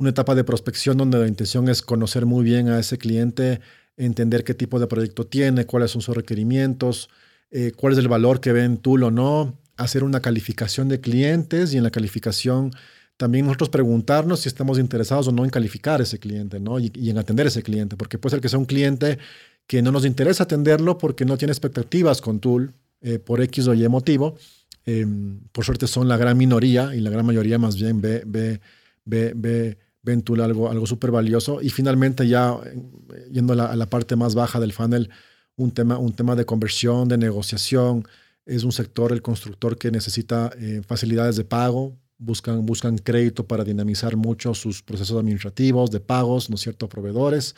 Una 0.00 0.08
etapa 0.08 0.34
de 0.34 0.44
prospección 0.44 0.96
donde 0.96 1.18
la 1.18 1.28
intención 1.28 1.68
es 1.68 1.82
conocer 1.82 2.24
muy 2.24 2.42
bien 2.42 2.68
a 2.68 2.78
ese 2.78 2.96
cliente, 2.96 3.60
entender 3.98 4.44
qué 4.44 4.54
tipo 4.54 4.80
de 4.80 4.86
proyecto 4.86 5.26
tiene, 5.26 5.66
cuáles 5.66 5.90
son 5.90 6.00
sus 6.00 6.16
requerimientos, 6.16 7.10
eh, 7.50 7.72
cuál 7.76 7.92
es 7.92 7.98
el 7.98 8.08
valor 8.08 8.40
que 8.40 8.52
ven 8.52 8.78
tú 8.78 8.94
o 8.94 9.10
no, 9.10 9.58
hacer 9.76 10.02
una 10.02 10.20
calificación 10.20 10.88
de 10.88 11.00
clientes 11.00 11.74
y 11.74 11.76
en 11.76 11.82
la 11.82 11.90
calificación 11.90 12.70
también 13.18 13.44
nosotros 13.44 13.68
preguntarnos 13.68 14.40
si 14.40 14.48
estamos 14.48 14.78
interesados 14.78 15.28
o 15.28 15.32
no 15.32 15.44
en 15.44 15.50
calificar 15.50 16.00
ese 16.00 16.18
cliente 16.18 16.60
¿no? 16.60 16.78
y, 16.78 16.90
en 16.94 17.18
atender 17.18 17.46
ese 17.48 17.62
cliente, 17.62 17.98
porque 17.98 18.16
puede 18.16 18.30
ser 18.36 18.40
que 18.40 18.48
sea 18.48 18.58
un 18.58 18.64
cliente 18.64 19.18
que 19.66 19.82
no 19.82 19.92
nos 19.92 20.06
interesa 20.06 20.44
atenderlo 20.44 20.96
porque 20.96 21.26
no 21.26 21.36
tiene 21.36 21.52
expectativas 21.52 22.22
con 22.22 22.40
Tool 22.40 22.72
eh, 23.02 23.18
por 23.18 23.42
X 23.42 23.68
o 23.68 23.74
Y 23.74 23.86
motivo. 23.90 24.38
Em, 24.86 25.40
por 25.52 25.66
suerte 25.66 25.86
son 25.86 26.08
la 26.08 26.16
gran 26.16 26.38
minoría 26.38 26.94
y 26.94 27.00
la 27.00 27.10
gran 27.10 27.26
mayoría 27.26 27.58
más 27.58 27.76
bien 27.76 28.00
ve, 28.00 28.22
ve, 28.24 28.62
ve, 29.04 29.34
ve 29.36 29.89
ven 30.02 30.22
Tool 30.22 30.40
algo, 30.40 30.70
algo 30.70 30.86
súper 30.86 31.10
valioso. 31.10 31.60
Y 31.60 31.70
finalmente 31.70 32.26
ya 32.26 32.58
eh, 32.64 33.28
yendo 33.30 33.52
a 33.52 33.76
la, 33.76 33.86
parte 33.86 34.16
más 34.16 34.34
baja 34.34 34.60
del 34.60 34.72
funnel, 34.72 35.10
un 35.56 35.72
tema, 35.72 35.98
un 35.98 36.12
tema 36.12 36.36
de 36.36 36.44
conversión, 36.44 37.08
de 37.08 37.18
negociación. 37.18 38.06
Es 38.46 38.64
un 38.64 38.72
sector, 38.72 39.12
el 39.12 39.22
constructor, 39.22 39.76
que 39.76 39.90
necesita 39.90 40.50
eh, 40.58 40.82
facilidades 40.86 41.36
de 41.36 41.44
pago, 41.44 41.96
buscan, 42.18 42.64
buscan 42.64 42.98
crédito 42.98 43.46
para 43.46 43.64
dinamizar 43.64 44.16
mucho 44.16 44.54
sus 44.54 44.82
procesos 44.82 45.18
administrativos, 45.18 45.90
de 45.90 46.00
pagos, 46.00 46.50
¿no 46.50 46.56
es 46.56 46.62
cierto?, 46.62 46.88
proveedores. 46.88 47.54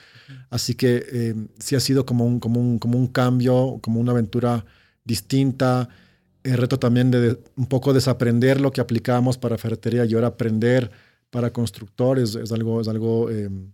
Así 0.50 0.74
que 0.74 1.34
sí 1.58 1.76
ha 1.76 1.80
sido 1.80 2.04
como 2.04 2.24
un, 2.26 2.40
como, 2.40 2.60
un, 2.60 2.78
como 2.78 2.98
un 2.98 3.06
cambio, 3.06 3.78
como 3.80 4.00
una 4.00 4.12
aventura 4.12 4.64
distinta. 5.04 5.88
El 6.42 6.58
reto 6.58 6.78
también 6.78 7.10
de 7.10 7.38
un 7.56 7.66
poco 7.66 7.92
desaprender 7.92 8.60
lo 8.60 8.72
que 8.72 8.80
aplicábamos 8.80 9.38
para 9.38 9.58
ferretería 9.58 10.04
y 10.04 10.14
ahora 10.14 10.28
aprender 10.28 10.90
para 11.32 11.50
constructores 11.50 12.34
es, 12.34 12.52
algo, 12.52 12.82
es 12.82 12.88
algo 12.88 13.30
em, 13.30 13.72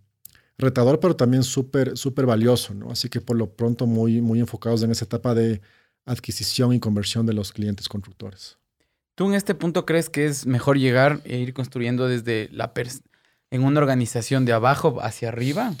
retador, 0.57 0.99
pero 1.01 1.15
también 1.15 1.43
súper 1.43 2.25
valioso. 2.25 2.73
¿no? 2.73 2.89
Así 2.89 3.09
que 3.09 3.19
por 3.19 3.35
lo 3.35 3.51
pronto 3.51 3.85
muy, 3.85 4.21
muy 4.21 4.39
enfocados 4.39 4.81
en 4.81 4.91
esa 4.91 5.03
etapa 5.03 5.35
de 5.35 5.61
adquisición 6.05 6.73
y 6.73 6.79
conversión 6.79 7.25
de 7.25 7.33
los 7.33 7.51
clientes 7.51 7.89
constructores. 7.89 8.57
¿Tú 9.15 9.27
en 9.27 9.33
este 9.33 9.53
punto 9.53 9.85
crees 9.85 10.09
que 10.09 10.25
es 10.25 10.45
mejor 10.45 10.79
llegar 10.79 11.19
e 11.25 11.37
ir 11.37 11.53
construyendo 11.53 12.07
desde 12.07 12.47
la 12.53 12.71
en 13.51 13.63
una 13.63 13.81
organización 13.81 14.45
de 14.45 14.53
abajo 14.53 14.99
hacia 15.01 15.27
arriba 15.27 15.75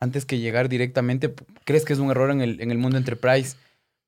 antes 0.00 0.26
que 0.26 0.40
llegar 0.40 0.68
directamente? 0.68 1.32
¿Crees 1.64 1.84
que 1.84 1.92
es 1.92 2.00
un 2.00 2.10
error 2.10 2.32
en 2.32 2.40
el, 2.40 2.60
en 2.60 2.72
el 2.72 2.78
mundo 2.78 2.98
enterprise 2.98 3.56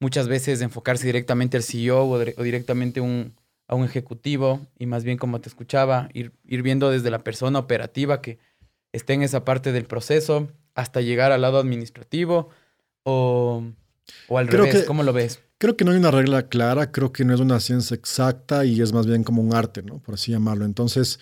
muchas 0.00 0.26
veces 0.26 0.60
enfocarse 0.60 1.06
directamente 1.06 1.56
al 1.56 1.62
CEO 1.62 2.08
o, 2.08 2.18
directamente 2.42 3.00
a 3.66 3.74
un 3.74 3.84
ejecutivo 3.84 4.66
y 4.78 4.86
más 4.86 5.04
bien 5.04 5.18
como 5.18 5.40
te 5.40 5.48
escuchaba, 5.48 6.08
ir, 6.12 6.32
ir 6.46 6.62
viendo 6.62 6.90
desde 6.90 7.10
la 7.10 7.24
persona 7.24 7.58
operativa 7.58 8.20
que 8.20 8.38
esté 8.92 9.14
en 9.14 9.22
esa 9.22 9.44
parte 9.44 9.72
del 9.72 9.84
proceso 9.84 10.48
hasta 10.74 11.00
llegar 11.00 11.32
al 11.32 11.42
lado 11.42 11.58
administrativo 11.58 12.50
o, 13.04 13.64
o 14.28 14.38
al 14.38 14.48
revés, 14.48 14.84
¿cómo 14.84 15.02
lo 15.02 15.12
ves? 15.12 15.40
Creo 15.58 15.76
que 15.76 15.84
no 15.84 15.92
hay 15.92 15.98
una 15.98 16.10
regla 16.10 16.48
clara, 16.48 16.92
creo 16.92 17.12
que 17.12 17.24
no 17.24 17.34
es 17.34 17.40
una 17.40 17.60
ciencia 17.60 17.94
exacta 17.94 18.64
y 18.64 18.80
es 18.80 18.92
más 18.92 19.06
bien 19.06 19.24
como 19.24 19.40
un 19.40 19.54
arte, 19.54 19.82
¿no? 19.82 19.98
Por 19.98 20.14
así 20.14 20.32
llamarlo. 20.32 20.64
Entonces, 20.64 21.20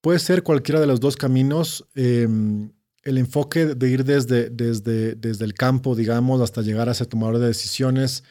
puede 0.00 0.18
ser 0.18 0.42
cualquiera 0.42 0.80
de 0.80 0.86
los 0.86 1.00
dos 1.00 1.16
caminos. 1.16 1.86
Em, 1.94 2.72
el 3.04 3.18
enfoque 3.18 3.66
de 3.66 3.90
ir 3.90 4.04
desde, 4.04 4.48
desde, 4.50 5.14
desde 5.14 5.44
el 5.44 5.54
campo, 5.54 5.94
digamos, 5.94 6.40
hasta 6.40 6.62
llegar 6.62 6.88
a 6.88 6.92
ese 6.92 7.04
tomador 7.04 7.38
de 7.38 7.46
decisiones 7.46 8.24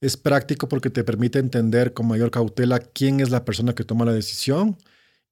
es 0.00 0.16
práctico 0.16 0.68
porque 0.68 0.90
te 0.90 1.04
permite 1.04 1.38
entender 1.38 1.92
con 1.92 2.06
mayor 2.06 2.30
cautela 2.30 2.78
quién 2.78 3.20
es 3.20 3.30
la 3.30 3.44
persona 3.44 3.74
que 3.74 3.84
toma 3.84 4.04
la 4.04 4.12
decisión 4.12 4.76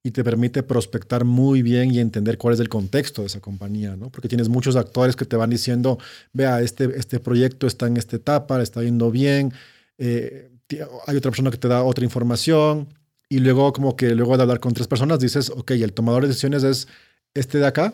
y 0.03 0.11
te 0.11 0.23
permite 0.23 0.63
prospectar 0.63 1.25
muy 1.25 1.61
bien 1.61 1.93
y 1.93 1.99
entender 1.99 2.37
cuál 2.37 2.53
es 2.53 2.59
el 2.59 2.69
contexto 2.69 3.21
de 3.21 3.27
esa 3.27 3.41
compañía, 3.41 3.95
¿no? 3.95 4.09
Porque 4.09 4.27
tienes 4.27 4.47
muchos 4.47 4.75
actores 4.75 5.15
que 5.15 5.25
te 5.25 5.35
van 5.35 5.49
diciendo, 5.49 5.97
vea, 6.33 6.61
este, 6.61 6.97
este 6.97 7.19
proyecto 7.19 7.67
está 7.67 7.87
en 7.87 7.97
esta 7.97 8.15
etapa, 8.15 8.61
está 8.61 8.83
yendo 8.83 9.11
bien, 9.11 9.53
eh, 9.97 10.49
hay 11.07 11.15
otra 11.15 11.31
persona 11.31 11.51
que 11.51 11.57
te 11.57 11.67
da 11.67 11.83
otra 11.83 12.03
información 12.03 12.87
y 13.29 13.39
luego 13.39 13.73
como 13.73 13.95
que 13.95 14.15
luego 14.15 14.37
de 14.37 14.43
hablar 14.43 14.59
con 14.59 14.73
tres 14.73 14.87
personas 14.87 15.19
dices, 15.19 15.49
ok, 15.49 15.71
el 15.71 15.93
tomador 15.93 16.23
de 16.23 16.29
decisiones 16.29 16.63
es 16.63 16.87
este 17.33 17.57
de 17.57 17.67
acá, 17.67 17.93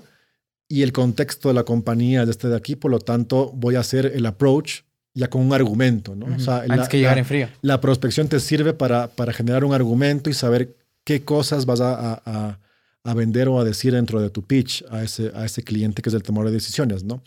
y 0.67 0.82
el 0.82 0.91
contexto 0.91 1.49
de 1.49 1.53
la 1.53 1.63
compañía 1.63 2.26
de 2.26 2.32
este 2.32 2.47
de 2.47 2.55
aquí, 2.55 2.76
por 2.76 2.89
lo 2.89 2.99
tanto 2.99 3.51
voy 3.53 3.76
a 3.76 3.82
hacer 3.82 4.07
el 4.07 4.26
approach 4.26 4.82
ya 5.14 5.30
con 5.30 5.41
un 5.41 5.53
argumento, 5.53 6.16
¿no? 6.16 6.28
Antes 6.28 6.89
que 6.89 6.97
llegar 6.97 7.18
en 7.18 7.26
frío. 7.26 7.49
La 7.61 7.80
prospección 7.80 8.28
te 8.28 8.39
sirve 8.39 8.74
para, 8.74 9.07
para 9.07 9.34
generar 9.34 9.64
un 9.64 9.74
argumento 9.74 10.30
y 10.30 10.34
saber 10.34 10.76
qué 11.03 11.24
cosas 11.24 11.66
vas 11.66 11.82
a, 11.82 12.57
a, 13.03 13.14
vender 13.14 13.47
o 13.47 13.59
a 13.59 13.64
decir 13.64 13.93
dentro 13.93 14.22
de 14.22 14.30
tu 14.30 14.43
pitch 14.43 14.84
a 14.89 15.03
ese, 15.03 15.32
a 15.36 15.45
ese 15.45 15.64
cliente 15.64 16.01
que 16.01 16.09
es 16.09 16.16
el 16.16 16.24
tomador 16.24 16.47
de 16.47 16.55
decisiones, 16.55 17.03
¿no? 17.03 17.22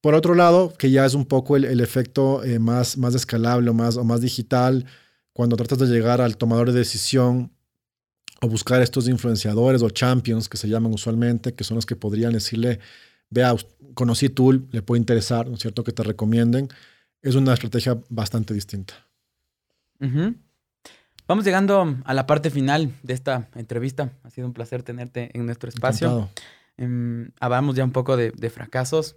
Por 0.00 0.14
otro 0.14 0.34
lado, 0.34 0.72
que 0.76 0.90
ya 0.90 1.04
es 1.04 1.12
un 1.14 1.26
poco 1.26 1.56
el, 1.56 1.66
el 1.66 1.80
efecto 1.80 2.42
eh, 2.42 2.58
más, 2.58 2.96
más 2.96 3.14
escalable 3.14 3.68
o 3.70 3.74
más, 3.74 3.96
o 3.96 4.04
más 4.04 4.22
digital, 4.22 4.86
cuando 5.32 5.56
tratas 5.56 5.78
de 5.78 5.86
llegar 5.86 6.20
al 6.20 6.36
tomador 6.36 6.72
de 6.72 6.78
decisión 6.78 7.52
o 8.40 8.48
buscar 8.48 8.80
estos 8.80 9.08
influenciadores 9.08 9.82
o 9.82 9.90
champions 9.90 10.48
que 10.48 10.56
se 10.56 10.68
llaman 10.68 10.94
usualmente, 10.94 11.54
que 11.54 11.64
son 11.64 11.74
los 11.74 11.84
que 11.84 11.96
podrían 11.96 12.32
decirle, 12.32 12.80
vea, 13.28 13.54
conocí 13.94 14.30
Tool, 14.30 14.66
le 14.72 14.82
puede 14.82 15.00
interesar, 15.00 15.46
¿no 15.46 15.54
es 15.54 15.60
cierto?, 15.60 15.84
que 15.84 15.92
te 15.92 16.02
recomienden. 16.02 16.68
Es 17.22 17.34
una 17.34 17.54
estrategia 17.54 18.00
bastante 18.08 18.54
distinta. 18.54 18.94
Vamos 21.28 21.44
llegando 21.44 21.98
a 22.04 22.14
la 22.14 22.26
parte 22.26 22.50
final 22.50 22.94
de 23.02 23.14
esta 23.14 23.48
entrevista. 23.54 24.12
Ha 24.22 24.30
sido 24.30 24.46
un 24.46 24.54
placer 24.54 24.82
tenerte 24.82 25.30
en 25.34 25.46
nuestro 25.46 25.68
espacio. 25.68 26.30
Um, 26.78 27.30
hablamos 27.38 27.76
ya 27.76 27.84
un 27.84 27.92
poco 27.92 28.16
de, 28.16 28.30
de, 28.30 28.48
fracasos 28.48 29.16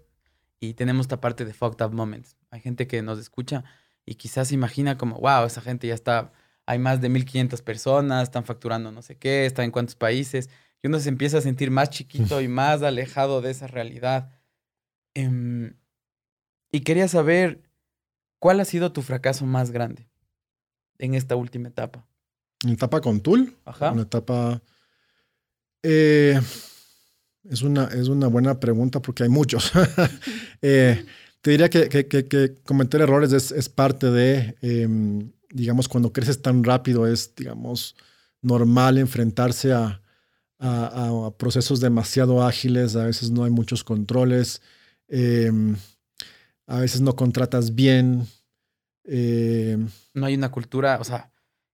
y 0.59 0.73
tenemos 0.73 1.05
esta 1.05 1.21
parte 1.21 1.45
de 1.45 1.53
fucked 1.53 1.83
up 1.85 1.93
moments. 1.93 2.35
Hay 2.49 2.59
gente 2.59 2.87
que 2.87 3.01
nos 3.01 3.19
escucha 3.19 3.63
y 4.05 4.15
quizás 4.15 4.51
imagina 4.51 4.97
como, 4.97 5.17
wow, 5.19 5.45
esa 5.45 5.61
gente 5.61 5.87
ya 5.87 5.93
está 5.93 6.33
hay 6.65 6.79
más 6.79 7.01
de 7.01 7.09
1500 7.09 7.61
personas, 7.61 8.23
están 8.23 8.45
facturando 8.45 8.91
no 8.91 9.01
sé 9.01 9.17
qué, 9.17 9.45
están 9.45 9.65
en 9.65 9.71
cuántos 9.71 9.95
países, 9.95 10.49
y 10.81 10.87
uno 10.87 10.99
se 10.99 11.09
empieza 11.09 11.37
a 11.37 11.41
sentir 11.41 11.71
más 11.71 11.89
chiquito 11.89 12.41
y 12.41 12.47
más 12.49 12.81
alejado 12.83 13.41
de 13.41 13.51
esa 13.51 13.67
realidad. 13.67 14.31
Em, 15.13 15.75
y 16.71 16.81
quería 16.81 17.07
saber, 17.07 17.62
¿cuál 18.43 18.59
ha 18.59 18.65
sido 18.65 18.91
tu 18.91 19.01
fracaso 19.01 19.45
más 19.45 19.71
grande 19.71 20.05
en 20.97 21.13
esta 21.15 21.37
última 21.37 21.69
etapa? 21.69 22.05
En 22.61 22.71
etapa 22.71 22.99
con 22.99 23.21
Tool. 23.21 23.55
Ajá. 23.63 23.93
Una 23.93 24.01
etapa... 24.01 24.61
Eh, 25.81 26.37
es, 27.49 27.61
una, 27.61 27.85
es 27.85 28.09
una 28.09 28.27
buena 28.27 28.59
pregunta 28.59 29.01
porque 29.01 29.23
hay 29.23 29.29
muchos. 29.29 29.71
Eh, 30.61 31.05
te 31.41 31.51
diría 31.51 31.69
que, 31.69 31.89
que, 31.89 32.55
cometer 32.63 33.01
errores 33.01 33.31
es, 33.31 33.53
es 33.53 33.69
parte 33.69 34.11
de... 34.11 34.57
Em, 34.61 35.31
digamos, 35.49 35.87
cuando 35.87 36.11
creces 36.11 36.41
tan 36.41 36.65
rápido 36.65 37.07
es, 37.07 37.33
digamos, 37.35 37.95
normal 38.41 38.97
enfrentarse 38.97 39.71
a, 39.71 40.01
a, 40.59 41.31
procesos 41.37 41.79
demasiado 41.79 42.45
ágiles, 42.45 42.97
a 42.97 43.05
veces 43.05 43.31
no 43.31 43.45
hay 43.45 43.51
muchos 43.51 43.83
controles, 43.85 44.61
em, 45.07 45.75
a 46.67 46.79
veces 46.79 47.01
no 47.01 47.15
contratas 47.15 47.75
bien. 47.75 48.27
Em, 49.03 49.87
no 50.13 50.25
hay 50.25 50.35
una 50.35 50.51
cultura, 50.51 50.97
o 50.99 51.03
sea, 51.03 51.31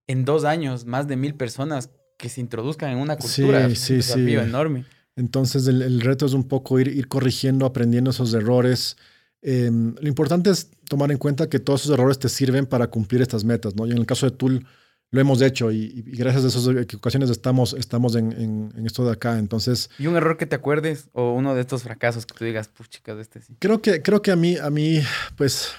en 0.07 0.25
dos 0.25 0.43
años, 0.43 0.85
más 0.85 1.07
de 1.07 1.15
mil 1.15 1.35
personas 1.35 1.91
que 2.17 2.29
se 2.29 2.41
introduzcan 2.41 2.91
en 2.91 2.97
una 2.97 3.17
cultura 3.17 3.69
sí, 3.75 4.01
sí, 4.01 4.33
enorme. 4.33 4.85
Entonces 5.15 5.67
el, 5.67 5.81
el, 5.81 6.01
reto 6.01 6.25
es 6.25 6.33
un 6.33 6.47
poco 6.47 6.79
ir, 6.79 6.87
ir 6.87 7.07
corrigiendo, 7.07 7.65
aprendiendo 7.65 8.11
esos 8.11 8.33
errores. 8.33 8.97
Em, 9.41 9.95
lo 9.99 10.07
importante 10.07 10.49
es 10.49 10.71
tomar 10.87 11.11
en 11.11 11.17
cuenta 11.17 11.47
que 11.47 11.59
todos 11.59 11.81
esos 11.81 11.93
errores 11.93 12.19
te 12.19 12.29
sirven 12.29 12.65
para 12.65 12.87
cumplir 12.87 13.21
estas 13.21 13.43
metas, 13.43 13.75
¿no? 13.75 13.85
Y 13.85 13.91
en 13.91 13.97
el 13.97 14.05
caso 14.05 14.29
de 14.29 14.35
Tool 14.35 14.65
lo 15.11 15.21
hemos 15.21 15.41
hecho 15.41 15.71
y, 15.71 16.03
gracias 16.05 16.45
a 16.45 16.47
esas 16.49 16.67
equivocaciones 16.67 17.29
estamos, 17.29 17.73
estamos 17.73 18.15
en, 18.15 18.71
esto 18.85 19.05
de 19.05 19.11
acá. 19.11 19.39
Entonces... 19.39 19.89
¿Y 19.97 20.07
un 20.07 20.15
error 20.15 20.37
que 20.37 20.45
te 20.45 20.55
acuerdes 20.55 21.09
o 21.13 21.33
uno 21.33 21.55
de 21.55 21.61
estos 21.61 21.83
fracasos 21.83 22.25
que 22.25 22.35
tú 22.35 22.45
digas, 22.45 22.69
pues 22.75 22.89
chicas, 22.89 23.15
de 23.15 23.21
este 23.23 23.41
sí? 23.41 23.55
Creo 23.59 23.81
que, 23.81 24.01
creo 24.01 24.21
que 24.21 24.31
a 24.31 24.35
mí, 24.35 24.57
a 24.57 24.69
mí, 24.69 25.01
pues, 25.35 25.71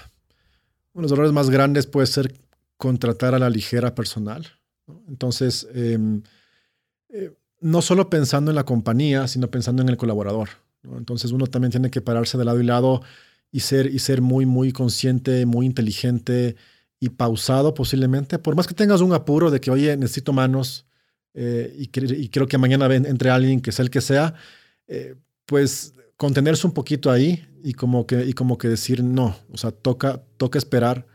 uno 0.93 1.03
de 1.03 1.09
los 1.09 1.11
errores 1.13 1.31
más 1.31 1.49
grandes 1.49 1.87
puede 1.87 2.07
ser 2.07 2.33
contratar 2.77 3.33
a 3.33 3.39
la 3.39 3.49
ligera 3.49 3.95
personal. 3.95 4.47
Entonces, 5.07 5.67
em, 5.73 6.23
eh, 7.09 7.31
no 7.61 7.81
solo 7.81 8.09
pensando 8.09 8.51
en 8.51 8.55
la 8.55 8.65
compañía, 8.65 9.27
sino 9.27 9.49
pensando 9.49 9.81
en 9.81 9.89
el 9.89 9.97
colaborador. 9.97 10.49
Entonces 10.83 11.31
uno 11.31 11.45
también 11.45 11.71
tiene 11.71 11.91
que 11.91 12.01
pararse 12.01 12.37
de 12.37 12.45
lado 12.45 12.59
y 12.59 12.63
lado 12.63 13.01
y 13.51 13.59
ser, 13.59 13.85
y 13.85 13.99
ser 13.99 14.21
muy, 14.21 14.45
muy 14.45 14.71
consciente, 14.71 15.45
muy 15.45 15.67
inteligente 15.67 16.55
y 17.01 17.09
pausado 17.09 17.73
posiblemente. 17.73 18.39
Por 18.39 18.55
más 18.55 18.67
que 18.67 18.75
tengas 18.75 19.01
un 19.01 19.11
apuro 19.11 19.51
de 19.51 19.59
que, 19.59 19.71
oye, 19.71 19.97
necesito 19.97 20.31
manos 20.31 20.85
eh, 21.33 21.75
y, 21.77 21.87
creo 22.29 22.47
que 22.47 22.57
mañana 22.57 22.93
entre 22.93 23.31
alguien 23.31 23.59
que 23.59 23.71
sea 23.71 23.83
el 23.83 23.89
que 23.89 24.01
sea, 24.01 24.35
eh, 24.87 25.15
pues 25.45 25.93
contenerse 26.15 26.67
un 26.67 26.73
poquito 26.73 27.09
ahí 27.09 27.43
y 27.63 27.73
como 27.73 28.05
que, 28.05 28.23
y 28.25 28.33
como 28.33 28.57
que 28.57 28.69
decir 28.69 29.03
no. 29.03 29.35
O 29.51 29.57
sea, 29.57 29.71
toca, 29.71 30.21
toca 30.37 30.59
esperar 30.59 31.07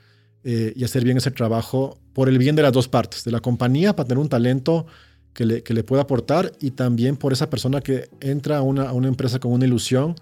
eh, 0.43 0.72
y 0.74 0.82
hacer 0.82 1.05
bien 1.05 1.18
ese 1.18 1.30
trabajo 1.30 2.01
por 2.12 2.28
el 2.28 2.39
bien 2.39 2.57
de 2.57 2.62
las 2.62 2.72
dos 2.72 2.89
partes, 2.89 3.22
de 3.22 3.30
la 3.30 3.41
compañía 3.41 3.95
para 3.95 4.09
tener 4.09 4.20
un 4.20 4.28
talento 4.28 4.87
que 5.32 5.47
le, 5.47 5.62
que 5.62 5.72
le 5.72 5.84
pueda 5.84 6.03
aportar 6.03 6.51
y 6.61 6.72
también 6.72 7.16
por 7.16 7.32
esa 7.32 7.49
persona 7.49 7.80
que 7.80 8.09
entra 8.20 8.59
a 8.59 8.62
una, 8.62 8.89
a 8.89 8.93
una 8.93 9.07
empresa 9.07 9.39
con 9.39 9.53
una 9.53 9.66
ilusión 9.66 10.16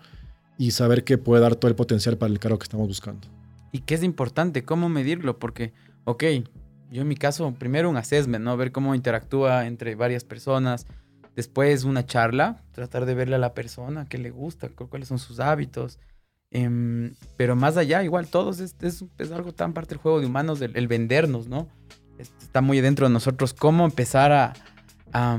y 0.59 0.73
saber 0.73 1.05
que 1.05 1.17
puede 1.17 1.41
dar 1.41 1.57
todo 1.57 1.71
el 1.71 1.75
potencial 1.75 2.19
para 2.19 2.31
el 2.31 2.39
cargo 2.39 2.59
que 2.59 2.65
estamos 2.65 2.87
buscando. 2.87 3.44
Y 3.75 3.81
que 3.81 3.97
es 3.97 4.05
importante, 4.05 4.65
¿cómo 4.65 4.89
medirlo? 4.89 5.41
Porque, 5.41 5.73
ok, 6.05 6.23
yo 6.93 7.03
en 7.03 7.09
mi 7.09 7.17
caso, 7.17 7.53
primero 7.59 7.91
un 7.91 7.97
assessment, 7.97 8.45
¿no? 8.45 8.57
Ver 8.57 8.71
cómo 8.71 8.95
interactúa 8.95 9.67
entre 9.67 9.97
varias 9.97 10.23
personas. 10.23 10.87
Después 11.35 11.83
una 11.83 12.07
charla, 12.07 12.63
tratar 12.71 13.05
de 13.05 13.17
verle 13.17 13.35
a 13.35 13.41
la 13.41 13.53
persona, 13.53 14.07
qué 14.09 14.17
le 14.17 14.31
gusta, 14.31 14.69
cuáles 14.69 15.09
son 15.09 15.19
sus 15.19 15.41
hábitos. 15.41 15.99
Em, 16.53 17.17
pero 17.37 17.57
más 17.57 17.77
allá, 17.77 18.05
igual 18.05 18.29
todos, 18.29 18.61
es, 18.61 18.77
es, 18.81 19.33
algo 19.33 19.53
tan 19.53 19.73
parte 19.73 19.97
del 19.97 19.99
juego 19.99 20.21
de 20.21 20.27
humanos, 20.27 20.61
el, 20.61 20.87
vendernos, 20.87 21.49
¿no? 21.49 21.67
Está 22.17 22.61
muy 22.61 22.81
dentro 22.81 23.09
de 23.09 23.13
nosotros 23.13 23.55
cómo 23.55 23.87
empezar 23.87 24.31
a, 24.31 24.53
a, 25.13 25.37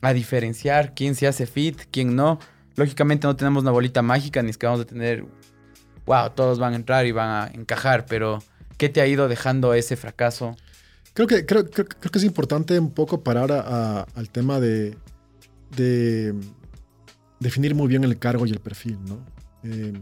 a 0.00 0.12
diferenciar 0.12 0.94
quién 0.94 1.16
se 1.16 1.26
hace 1.26 1.44
fit, 1.46 1.76
quién 1.90 2.14
no 2.14 2.38
Lógicamente 2.78 3.26
no 3.26 3.34
tenemos 3.34 3.64
una 3.64 3.72
bolita 3.72 4.02
mágica 4.02 4.40
ni 4.40 4.50
es 4.50 4.56
que 4.56 4.66
vamos 4.66 4.80
a 4.82 4.84
tener, 4.84 5.26
wow, 6.08 6.30
todos 6.30 6.58
van 6.58 6.72
a 6.72 6.76
entrar 6.76 7.06
y 7.06 7.12
van 7.12 7.28
a 7.28 7.50
encajar, 7.52 8.06
pero 8.06 8.42
¿qué 8.78 8.88
te 8.88 9.02
ha 9.02 9.06
ido 9.06 9.28
dejando 9.28 9.74
ese 9.74 9.94
fracaso? 9.94 10.56
Creo 11.12 11.28
que, 11.28 11.44
creo, 11.44 11.68
creo, 11.68 11.86
que 11.86 12.18
es 12.18 12.24
importante 12.24 12.78
un 12.78 12.90
poco 12.90 13.22
parar 13.22 13.52
al 13.52 14.30
tema 14.30 14.58
de, 14.58 14.96
de, 15.76 16.34
definir 17.40 17.74
muy 17.74 17.88
bien 17.88 18.04
el 18.04 18.18
cargo 18.18 18.46
y 18.46 18.50
el 18.50 18.60
perfil, 18.60 18.98
¿no? 19.06 19.18
Eh, 19.64 19.92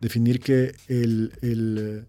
definir 0.00 0.40
que 0.40 0.74
el, 0.88 1.32
el, 1.42 2.06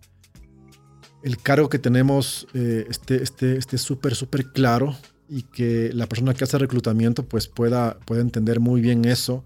el, 1.22 1.38
cargo 1.38 1.70
que 1.70 1.78
tenemos 1.78 2.48
eh, 2.56 2.88
esté 2.90 3.78
súper, 3.78 4.16
súper 4.16 4.52
claro 4.52 4.96
y 5.30 5.44
que 5.44 5.92
la 5.94 6.08
persona 6.08 6.34
que 6.34 6.44
hace 6.44 6.58
reclutamiento 6.58 7.24
pues 7.24 7.48
pueda, 7.48 8.00
pueda 8.00 8.22
entender 8.22 8.60
muy 8.60 8.82
bien 8.82 9.06
eso 9.06 9.44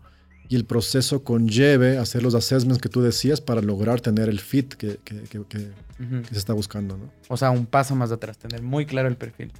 y 0.52 0.56
el 0.58 0.66
proceso 0.66 1.24
conlleve 1.24 1.98
hacer 1.98 2.22
los 2.22 2.36
assessments 2.36 2.82
que 2.82 2.90
tú 2.90 3.02
decías 3.02 3.40
para 3.40 3.62
lograr 3.62 4.02
tener 4.02 4.28
el 4.28 4.42
fit 4.42 4.74
que, 4.74 5.00
se 6.30 6.38
está 6.38 6.52
buscando. 6.52 6.98
¿no? 6.98 7.10
O 7.30 7.38
sea, 7.38 7.52
un 7.52 7.66
paso 7.66 7.96
más 7.96 8.12
atrás, 8.12 8.38
tener 8.38 8.62
muy 8.62 8.86
claro 8.86 9.08
el 9.08 9.16
perfil. 9.16 9.54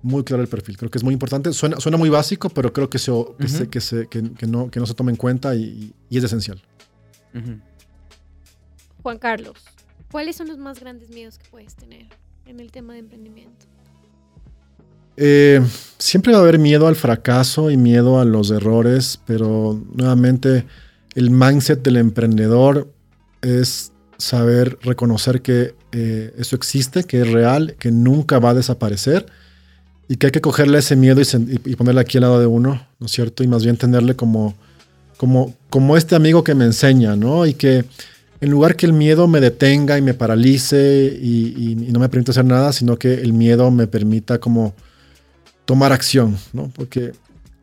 Muy 0.00 0.24
claro 0.24 0.42
el 0.42 0.48
perfil, 0.48 0.78
creo 0.78 0.90
que 0.90 0.96
es 0.96 1.04
muy 1.04 1.12
importante. 1.12 1.52
Suena, 1.52 1.78
suena 1.78 1.98
muy 1.98 2.08
básico, 2.08 2.48
pero 2.48 2.72
creo 2.72 2.88
que, 2.88 2.98
se, 2.98 3.12
que, 3.70 3.82
se, 3.82 4.08
que, 4.08 4.22
no, 4.46 4.70
que 4.70 4.80
no 4.80 4.86
se 4.86 4.94
toma 4.94 5.10
en 5.10 5.18
cuenta 5.18 5.54
y, 5.54 5.92
es 6.08 6.24
esencial. 6.24 6.62
Juan 9.02 9.18
Carlos, 9.18 9.62
¿cuáles 10.10 10.36
son 10.36 10.48
los 10.48 10.56
más 10.56 10.80
grandes 10.80 11.10
miedos 11.10 11.36
que 11.36 11.44
puedes 11.50 11.74
tener 11.74 12.06
en 12.46 12.60
el 12.60 12.72
tema 12.72 12.94
de 12.94 13.00
emprendimiento? 13.00 13.66
Eh, 15.22 15.60
siempre 15.98 16.32
va 16.32 16.38
a 16.38 16.40
haber 16.40 16.58
miedo 16.58 16.86
al 16.86 16.96
fracaso 16.96 17.70
y 17.70 17.76
miedo 17.76 18.20
a 18.20 18.24
los 18.24 18.50
errores, 18.50 19.20
pero 19.26 19.78
nuevamente 19.94 20.64
el 21.14 21.30
mindset 21.30 21.82
del 21.82 21.98
emprendedor 21.98 22.90
es 23.42 23.92
saber 24.16 24.78
reconocer 24.80 25.42
que 25.42 25.74
eh, 25.92 26.32
eso 26.38 26.56
existe, 26.56 27.04
que 27.04 27.20
es 27.20 27.30
real, 27.30 27.76
que 27.78 27.92
nunca 27.92 28.38
va 28.38 28.50
a 28.50 28.54
desaparecer 28.54 29.26
y 30.08 30.16
que 30.16 30.28
hay 30.28 30.32
que 30.32 30.40
cogerle 30.40 30.78
ese 30.78 30.96
miedo 30.96 31.20
y, 31.20 31.76
ponerle 31.76 32.00
aquí 32.00 32.16
al 32.16 32.22
lado 32.22 32.40
de 32.40 32.46
uno, 32.46 32.88
¿no 32.98 33.04
es 33.04 33.12
cierto? 33.12 33.44
Y 33.44 33.46
más 33.46 33.62
bien 33.62 33.76
tenerle 33.76 34.16
como, 34.16 34.54
como, 35.18 35.54
como 35.68 35.98
este 35.98 36.16
amigo 36.16 36.42
que 36.42 36.54
me 36.54 36.64
enseña, 36.64 37.14
¿no? 37.14 37.44
Y 37.44 37.52
que 37.52 37.84
en 38.40 38.50
lugar 38.50 38.74
que 38.74 38.86
el 38.86 38.94
miedo 38.94 39.28
me 39.28 39.40
detenga 39.40 39.98
y 39.98 40.02
me 40.02 40.14
paralice 40.14 41.14
y, 41.20 41.74
y 41.88 41.92
no 41.92 42.00
me 42.00 42.08
permita 42.08 42.30
hacer 42.30 42.46
nada, 42.46 42.72
sino 42.72 42.98
que 42.98 43.12
el 43.12 43.34
miedo 43.34 43.70
me 43.70 43.86
permita 43.86 44.38
como 44.38 44.74
tomar 45.70 45.92
acción, 45.92 46.36
¿no? 46.52 46.68
Porque 46.74 47.12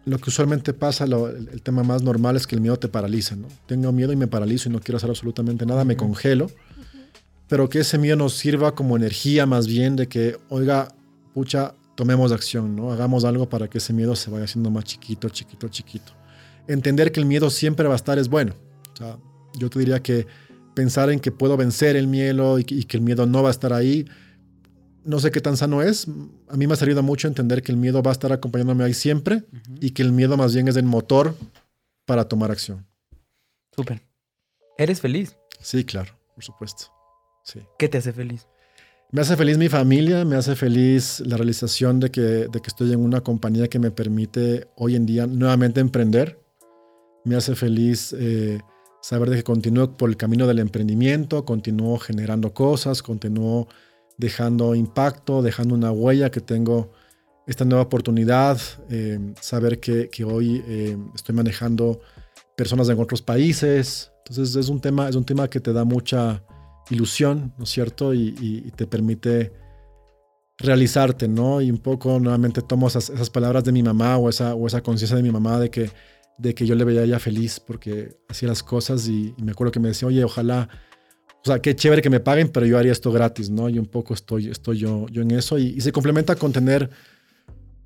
lo 0.05 0.17
que 0.17 0.29
usualmente 0.29 0.71
pasa, 0.71 1.03
el, 1.03 1.61
tema 1.61 1.83
más 1.83 2.03
normal 2.03 2.37
es 2.37 2.47
que 2.47 2.55
el 2.55 2.61
miedo 2.61 2.79
te 2.79 2.87
paraliza, 2.87 3.35
¿no? 3.35 3.49
Tengo 3.65 3.91
miedo 3.91 4.13
y 4.13 4.15
me 4.15 4.27
paralizo 4.27 4.69
y 4.69 4.71
no 4.71 4.79
quiero 4.79 4.95
hacer 4.95 5.09
absolutamente 5.09 5.65
nada, 5.65 5.83
me 5.83 5.97
congelo, 5.97 6.49
pero 7.49 7.67
que 7.67 7.79
ese 7.79 7.97
miedo 7.97 8.15
nos 8.15 8.33
sirva 8.33 8.75
como 8.75 8.95
energía 8.95 9.45
más 9.45 9.67
bien 9.67 9.97
de 9.97 10.07
que, 10.07 10.37
oiga, 10.47 10.87
pucha, 11.33 11.73
tomemos 11.95 12.31
acción, 12.31 12.77
¿no? 12.77 12.93
Hagamos 12.93 13.25
algo 13.25 13.49
para 13.49 13.67
que 13.67 13.79
ese 13.79 13.91
miedo 13.91 14.15
se 14.15 14.31
vaya 14.31 14.45
haciendo 14.45 14.71
más 14.71 14.85
chiquito, 14.85 15.27
chiquito, 15.27 15.67
chiquito. 15.67 16.13
Entender 16.69 17.11
que 17.11 17.19
el 17.19 17.25
miedo 17.25 17.49
siempre 17.49 17.89
va 17.89 17.95
a 17.95 17.97
estar 17.97 18.17
es 18.17 18.29
bueno. 18.29 18.53
O 18.93 18.95
sea, 18.95 19.17
yo 19.53 19.69
te 19.69 19.79
diría 19.79 20.01
que 20.01 20.27
pensar 20.73 21.09
en 21.09 21.19
que 21.19 21.33
puedo 21.33 21.57
vencer 21.57 21.97
el 21.97 22.07
miedo 22.07 22.57
y 22.57 22.63
que 22.63 22.95
el 22.95 23.03
miedo 23.03 23.25
no 23.25 23.43
va 23.43 23.49
a 23.49 23.51
estar 23.51 23.73
ahí, 23.73 24.05
no 25.07 25.19
sé 25.19 25.31
qué 25.31 25.41
tan 25.41 25.57
sano 25.57 25.81
es. 25.81 26.07
A 26.49 26.57
mí 26.57 26.67
me 26.67 26.73
ha 26.73 26.75
servido 26.75 27.01
mucho 27.01 27.27
entender 27.27 27.63
que 27.63 27.71
el 27.71 27.77
miedo 27.77 28.03
va 28.03 28.11
a 28.11 28.13
estar 28.13 28.31
acompañándome 28.33 28.83
ahí 28.83 28.93
siempre 28.93 29.43
y 29.79 29.91
que 29.91 30.03
el 30.03 30.11
miedo 30.11 30.37
más 30.37 30.53
bien 30.53 30.67
es 30.67 30.75
el 30.75 30.83
motor 30.83 31.35
para 32.05 32.25
tomar 32.25 32.51
acción. 32.51 32.85
Súper. 33.75 34.01
¿Eres 34.77 35.01
feliz? 35.01 35.37
Sí, 35.61 35.83
claro, 35.85 36.13
por 36.35 36.43
supuesto. 36.43 36.85
Sí. 37.43 37.61
¿Qué 37.79 37.87
te 37.87 37.97
hace 37.97 38.11
feliz? 38.11 38.47
Me 39.11 39.21
hace 39.21 39.37
feliz 39.37 39.57
mi 39.57 39.69
familia, 39.69 40.25
me 40.25 40.35
hace 40.35 40.55
feliz 40.55 41.21
la 41.21 41.37
realización 41.37 42.01
de 42.01 42.11
que, 42.11 42.21
de 42.21 42.59
que 42.61 42.67
estoy 42.67 42.91
en 42.91 42.99
una 42.99 43.21
compañía 43.21 43.69
que 43.69 43.79
me 43.79 43.91
permite 43.91 44.67
hoy 44.75 44.97
en 44.97 45.05
día 45.05 45.25
nuevamente 45.25 45.79
emprender. 45.79 46.37
Me 47.23 47.37
hace 47.37 47.55
feliz 47.55 48.13
eh, 48.19 48.59
saber 49.01 49.29
de 49.29 49.37
que 49.37 49.43
continúo 49.43 49.95
por 49.95 50.09
el 50.09 50.17
camino 50.17 50.45
del 50.47 50.59
emprendimiento, 50.59 51.45
continúo 51.45 51.97
generando 51.97 52.53
cosas, 52.53 53.01
continúo 53.01 53.69
dejando 54.18 54.76
impacto, 54.76 55.41
dejando 55.41 55.76
una 55.76 55.91
huella, 55.91 56.32
que 56.32 56.41
tengo 56.41 56.91
esta 57.45 57.63
nueva 57.63 57.84
oportunidad, 57.84 58.59
eh, 58.89 59.34
saber 59.39 59.80
que, 59.80 60.10
hoy 60.26 60.64
eh, 60.68 60.98
estoy 61.15 61.34
manejando 61.34 62.02
personas 62.57 62.89
en 62.89 62.99
otros 62.99 63.22
países. 63.22 64.11
Entonces 64.26 64.56
es 64.56 64.69
un 64.69 64.81
tema, 64.81 65.07
es 65.07 65.15
un 65.15 65.23
tema 65.23 65.49
que 65.49 65.61
te 65.61 65.72
da 65.72 65.85
mucha 65.85 66.44
ilusión, 66.89 67.53
¿no 67.57 67.64
es 67.64 67.69
cierto? 67.69 68.14
Y, 68.14 68.72
te 68.76 68.85
permite 68.85 69.53
realizarte, 70.57 71.27
¿no? 71.27 71.61
Y 71.61 71.72
un 71.72 71.77
poco 71.77 72.19
nuevamente 72.19 72.61
tomo 72.61 72.88
esas, 72.88 73.30
palabras 73.30 73.64
de 73.64 73.72
mi 73.72 73.84
mamá 73.84 74.18
o 74.18 74.27
esa, 74.27 74.56
o 74.56 74.68
esa 74.68 74.81
conciencia 74.81 75.15
de 75.15 75.23
mi 75.23 75.31
mamá 75.31 75.60
de 75.60 75.69
que, 75.69 75.91
de 76.38 76.53
que 76.53 76.65
yo 76.65 76.76
le 76.76 76.84
veía 76.84 77.03
ella 77.03 77.19
feliz 77.19 77.60
porque 77.60 78.18
hacía 78.27 78.49
las 78.49 78.64
cosas 78.64 79.07
y, 79.07 79.34
y, 79.38 79.44
me 79.44 79.52
acuerdo 79.52 79.72
que 79.72 79.80
me 79.80 79.89
decía, 79.89 80.07
oye, 80.07 80.23
ojalá 80.23 80.68
o 81.48 81.53
sea, 81.53 81.61
qué 81.61 81.76
chévere 81.78 82.02
que 82.02 82.10
me 82.10 82.19
paguen, 82.19 82.49
pero 82.49 82.65
yo 82.65 82.78
haría 82.78 82.91
esto 82.91 83.10
gratis, 83.10 83.49
¿no? 83.49 83.69
Y 83.69 83.80
un 83.80 83.86
poco 83.86 84.14
estoy, 84.14 84.49
estoy 84.49 84.80
yo, 84.80 85.07
yo 85.07 85.22
en 85.22 85.32
eso. 85.32 85.57
Y, 85.57 85.80
se 85.80 85.94
complementa 85.94 86.36
con 86.36 86.52
tener 86.52 86.90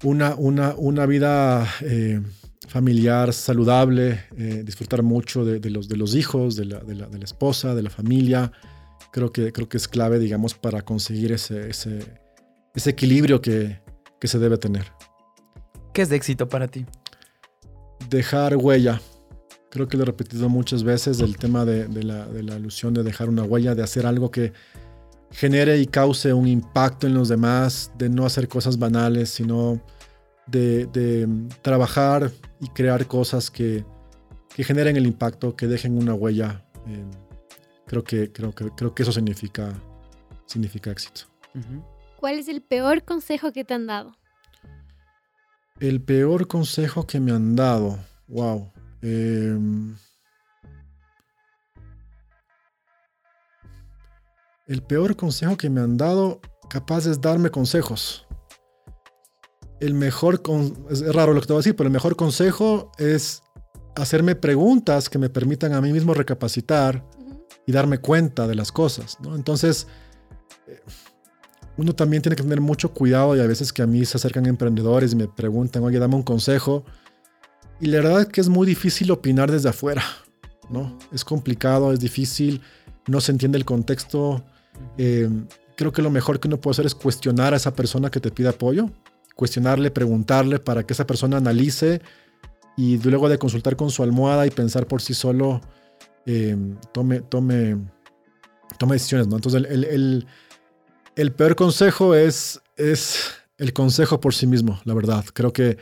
una, 0.03 0.33
una, 0.33 0.73
una 0.75 1.05
vida 1.05 1.67
eh, 1.81 2.19
familiar 2.67 3.33
saludable, 3.33 4.25
eh, 4.35 4.63
disfrutar 4.65 5.03
mucho 5.03 5.45
de, 5.45 5.69
los, 5.69 5.87
de 5.87 5.95
los 5.95 6.15
hijos, 6.15 6.55
de 6.55 6.65
la, 6.65 6.79
de, 6.79 6.95
la, 6.95 7.07
de 7.07 7.19
la, 7.19 7.23
esposa, 7.23 7.75
de 7.75 7.83
la 7.83 7.91
familia. 7.91 8.51
Creo 9.11 9.31
que, 9.31 9.51
creo 9.51 9.69
que 9.69 9.77
es 9.77 9.87
clave, 9.87 10.17
digamos, 10.17 10.55
para 10.55 10.81
conseguir 10.81 11.31
ese, 11.31 11.69
ese, 11.69 11.99
ese 12.73 12.89
equilibrio 12.89 13.41
que, 13.41 13.79
que 14.19 14.27
se 14.27 14.39
debe 14.39 14.57
tener. 14.57 14.87
¿Qué 15.93 16.01
es 16.01 16.09
de 16.09 16.15
éxito 16.15 16.49
para 16.49 16.67
ti? 16.67 16.87
Dejar 18.09 18.57
huella 18.57 18.99
Creo 19.71 19.87
que 19.87 19.95
lo 19.95 20.03
he 20.03 20.05
repetido 20.05 20.49
muchas 20.49 20.83
veces, 20.83 21.21
el 21.21 21.37
tema 21.37 21.63
de, 21.63 21.87
la, 22.03 22.27
ilusión 22.57 22.93
de 22.93 23.03
dejar 23.03 23.29
una 23.29 23.43
huella, 23.43 23.73
de 23.73 23.81
hacer 23.81 24.05
algo 24.05 24.29
que 24.29 24.51
genere 25.31 25.79
y 25.79 25.85
cause 25.85 26.33
un 26.33 26.45
impacto 26.45 27.07
en 27.07 27.13
los 27.13 27.29
demás, 27.29 27.89
de 27.97 28.09
no 28.09 28.25
hacer 28.25 28.49
cosas 28.49 28.77
banales, 28.77 29.29
sino 29.29 29.81
de, 30.45 31.25
trabajar 31.61 32.31
y 32.59 32.67
crear 32.67 33.07
cosas 33.07 33.49
que, 33.49 33.85
generen 34.57 34.97
el 34.97 35.07
impacto, 35.07 35.55
que 35.55 35.67
dejen 35.67 35.97
una 35.97 36.13
huella. 36.13 36.65
creo 37.87 38.03
que, 38.03 38.29
creo 38.29 38.53
que, 38.53 38.69
creo 38.71 38.93
que 38.93 39.03
eso 39.03 39.13
significa, 39.13 39.73
significa 40.47 40.91
éxito. 40.91 41.21
¿Cuál 42.19 42.39
es 42.39 42.49
el 42.49 42.61
peor 42.61 43.03
consejo 43.03 43.53
que 43.53 43.63
te 43.63 43.73
han 43.73 43.87
dado? 43.87 44.17
El 45.79 46.01
peor 46.01 46.47
consejo 46.47 47.07
que 47.07 47.21
me 47.21 47.31
han 47.31 47.55
dado. 47.55 47.97
Wow. 48.27 48.69
Em, 49.01 49.95
el 54.67 54.83
peor 54.83 55.15
consejo 55.15 55.57
que 55.57 55.69
me 55.69 55.81
han 55.81 55.97
dado, 55.97 56.39
capaz 56.69 57.05
es 57.05 57.19
darme 57.19 57.49
consejos. 57.49 58.25
El 59.79 59.95
mejor, 59.95 60.41
es 60.89 61.13
raro 61.13 61.33
lo 61.33 61.41
que 61.41 61.47
te 61.47 61.53
voy 61.53 61.59
a 61.59 61.63
decir, 61.63 61.75
pero 61.75 61.87
el 61.87 61.93
mejor 61.93 62.15
consejo 62.15 62.91
es 62.97 63.41
hacerme 63.95 64.35
preguntas 64.35 65.09
que 65.09 65.17
me 65.17 65.29
permitan 65.29 65.73
a 65.73 65.81
mí 65.81 65.91
mismo 65.91 66.13
recapacitar 66.13 67.03
y 67.65 67.71
darme 67.71 67.99
cuenta 67.99 68.47
de 68.47 68.55
las 68.55 68.71
cosas. 68.71 69.17
¿no? 69.21 69.35
Entonces, 69.35 69.87
eh, 70.67 70.79
uno 71.77 71.93
también 71.93 72.21
tiene 72.21 72.35
que 72.35 72.43
tener 72.43 72.61
mucho 72.61 72.93
cuidado 72.93 73.35
y 73.35 73.39
a 73.39 73.47
veces 73.47 73.73
que 73.73 73.81
a 73.81 73.87
mí 73.87 74.05
se 74.05 74.17
acercan 74.17 74.45
emprendedores 74.45 75.13
y 75.13 75.15
me 75.15 75.27
preguntan, 75.27 75.83
oye, 75.83 75.99
dame 75.99 76.15
un 76.15 76.23
consejo. 76.23 76.85
Y 77.81 77.87
la 77.87 77.97
verdad 77.97 78.21
es 78.21 78.27
que 78.27 78.41
es 78.41 78.47
muy 78.49 78.67
difícil 78.67 79.11
opinar 79.11 79.51
desde 79.51 79.69
afuera, 79.69 80.03
¿no? 80.69 80.97
Es 81.11 81.25
complicado, 81.25 81.91
es 81.91 81.99
difícil, 81.99 82.61
no 83.07 83.19
se 83.19 83.31
entiende 83.31 83.57
el 83.57 83.65
contexto. 83.65 84.43
Eh, 84.97 85.27
creo 85.75 85.91
que 85.91 86.01
lo 86.01 86.11
mejor 86.11 86.39
que 86.39 86.47
uno 86.47 86.61
puede 86.61 86.73
hacer 86.73 86.85
es 86.85 86.95
cuestionar 86.95 87.53
a 87.53 87.57
esa 87.57 87.73
persona 87.73 88.11
que 88.11 88.19
te 88.19 88.31
pide 88.31 88.49
apoyo, 88.49 88.89
cuestionarle, 89.35 89.91
preguntarle 89.91 90.59
para 90.59 90.83
que 90.83 90.93
esa 90.93 91.07
persona 91.07 91.37
analice 91.37 92.01
y 92.77 92.97
luego 92.99 93.27
de 93.27 93.37
consultar 93.37 93.75
con 93.75 93.89
su 93.89 94.03
almohada 94.03 94.45
y 94.45 94.51
pensar 94.51 94.85
por 94.85 95.01
sí 95.01 95.13
solo, 95.13 95.59
eh, 96.25 96.55
tome, 96.93 97.21
tome, 97.21 97.77
tome 98.77 98.93
decisiones, 98.93 99.27
¿no? 99.27 99.35
Entonces 99.35 99.65
el, 99.69 99.83
el 99.83 100.27
el 101.15 101.31
peor 101.31 101.55
consejo 101.55 102.15
es, 102.15 102.61
es 102.77 103.31
el 103.57 103.73
consejo 103.73 104.19
por 104.19 104.33
sí 104.33 104.47
mismo, 104.47 104.79
la 104.85 104.93
verdad. 104.93 105.25
Creo 105.33 105.51
que 105.53 105.77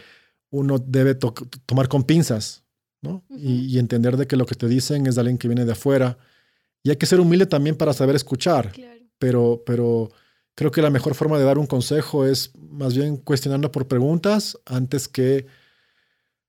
uno 0.50 0.80
debe 0.80 1.16
tomar 1.16 1.88
con 1.88 2.04
pinzas, 2.04 2.64
¿no? 3.02 3.24
y, 3.30 3.78
entender 3.80 4.18
de 4.18 4.28
que 4.28 4.36
lo 4.36 4.46
que 4.46 4.56
te 4.56 4.68
dicen 4.68 5.08
es 5.08 5.16
de 5.16 5.22
alguien 5.22 5.38
que 5.38 5.48
viene 5.48 5.66
de 5.66 5.72
afuera. 5.72 6.18
Y 6.84 6.90
hay 6.90 6.98
que 6.98 7.06
ser 7.06 7.20
humilde 7.20 7.46
también 7.46 7.76
para 7.76 7.94
saber 7.94 8.16
escuchar. 8.16 8.72
Pero, 9.18 9.64
pero 9.66 10.12
creo 10.56 10.72
que 10.72 10.82
la 10.82 10.90
mejor 10.90 11.16
forma 11.16 11.38
de 11.38 11.46
dar 11.46 11.58
un 11.58 11.68
consejo 11.68 12.26
es 12.26 12.52
más 12.56 12.96
bien 12.96 13.18
cuestionando 13.18 13.72
por 13.72 13.88
preguntas 13.88 14.58
antes 14.66 15.08
que 15.08 15.46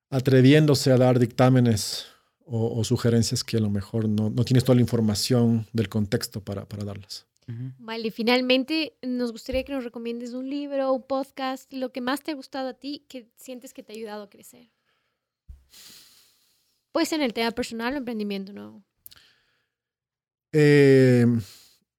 atreviéndose 0.09 0.93
a 0.93 0.99
dar 0.99 1.19
dictámenes 1.19 2.07
o, 2.53 2.83
sugerencias 2.83 3.45
que 3.45 3.59
a 3.59 3.61
lo 3.61 3.71
mejor 3.71 4.09
no, 4.09 4.29
no, 4.29 4.45
tienes 4.45 4.65
toda 4.65 4.75
la 4.75 4.81
información 4.81 5.69
del 5.73 5.89
contexto 5.89 6.41
para, 6.41 6.65
para 6.67 6.85
darlas. 6.85 7.30
Vale, 7.79 8.11
finalmente 8.11 8.97
nos 9.03 9.33
gustaría 9.33 9.65
que 9.65 9.73
nos 9.73 9.85
recomiendes 9.85 10.35
un 10.35 10.49
libro, 10.49 10.93
un 10.93 11.03
podcast, 11.03 11.73
lo 11.73 11.93
que 11.93 12.01
más 12.01 12.23
te 12.23 12.31
ha 12.31 12.35
gustado 12.35 12.69
a 12.69 12.75
ti, 12.75 13.05
que 13.09 13.29
sientes 13.37 13.73
que 13.73 13.83
te 13.83 13.93
ha 13.93 13.97
ayudado 13.97 14.25
a 14.25 14.31
crecer. 14.31 14.71
Puede 16.93 17.07
ser 17.07 17.21
en 17.21 17.27
el 17.27 17.33
tema 17.33 17.51
personal 17.53 17.95
o 17.95 17.99
emprendimiento, 17.99 18.53
¿no? 18.53 18.85
Eh, 20.53 21.27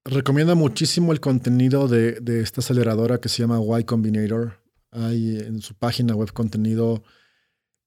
recomiendo 0.03 0.55
muchísimo 0.55 1.11
el 1.13 1.19
contenido 1.19 1.87
de, 1.87 2.41
esta 2.41 2.61
aceleradora 2.61 3.19
que 3.19 3.29
se 3.29 3.39
llama 3.39 3.59
Y 3.79 3.83
Combinator. 3.83 4.59
Hay 4.91 5.37
en 5.37 5.61
su 5.61 5.73
página 5.75 6.15
web 6.15 6.33
contenido 6.33 7.03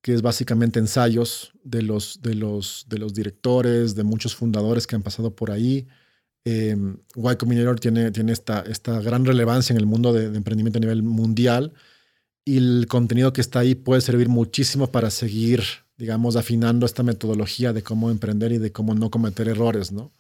que 0.01 0.13
es 0.13 0.23
básicamente 0.23 0.79
ensayos 0.79 1.53
de 1.63 1.83
los, 1.83 2.21
de 2.21 2.35
los, 2.35 2.87
de 2.89 2.99
los 2.99 3.15
directores, 3.15 3.95
de 3.95 4.05
muchos 4.05 4.35
fundadores 4.35 4.87
que 4.87 4.97
han 4.97 5.03
pasado 5.03 5.35
por 5.35 5.51
ahí. 5.51 5.87
Eh, 6.45 6.77
y 7.17 7.37
Combinator 7.37 7.81
tiene, 7.81 8.11
tiene 8.11 8.33
esta, 8.33 8.61
esta 8.61 9.01
gran 9.01 9.25
relevancia 9.25 9.73
en 9.73 9.79
el 9.79 9.87
mundo 9.87 10.13
de, 10.13 10.27
emprendimiento 10.37 10.79
a 10.79 10.81
nivel 10.81 11.03
mundial 11.03 11.73
y 12.45 12.59
el 12.59 12.87
contenido 12.89 13.33
que 13.33 13.41
está 13.41 13.61
ahí 13.61 13.75
puede 13.75 14.03
servir 14.03 14.29
muchísimo 14.29 14.93
para 14.93 15.11
seguir, 15.11 15.63
digamos, 15.97 16.37
afinando 16.37 16.85
esta 16.85 17.03
metodología 17.03 17.73
de 17.73 17.83
cómo 17.83 18.11
emprender 18.11 18.53
y 18.53 18.59
de 18.59 18.73
cómo 18.73 18.95
no 18.95 19.11
cometer 19.11 19.49
errores, 19.49 19.93
¿no? 19.93 20.13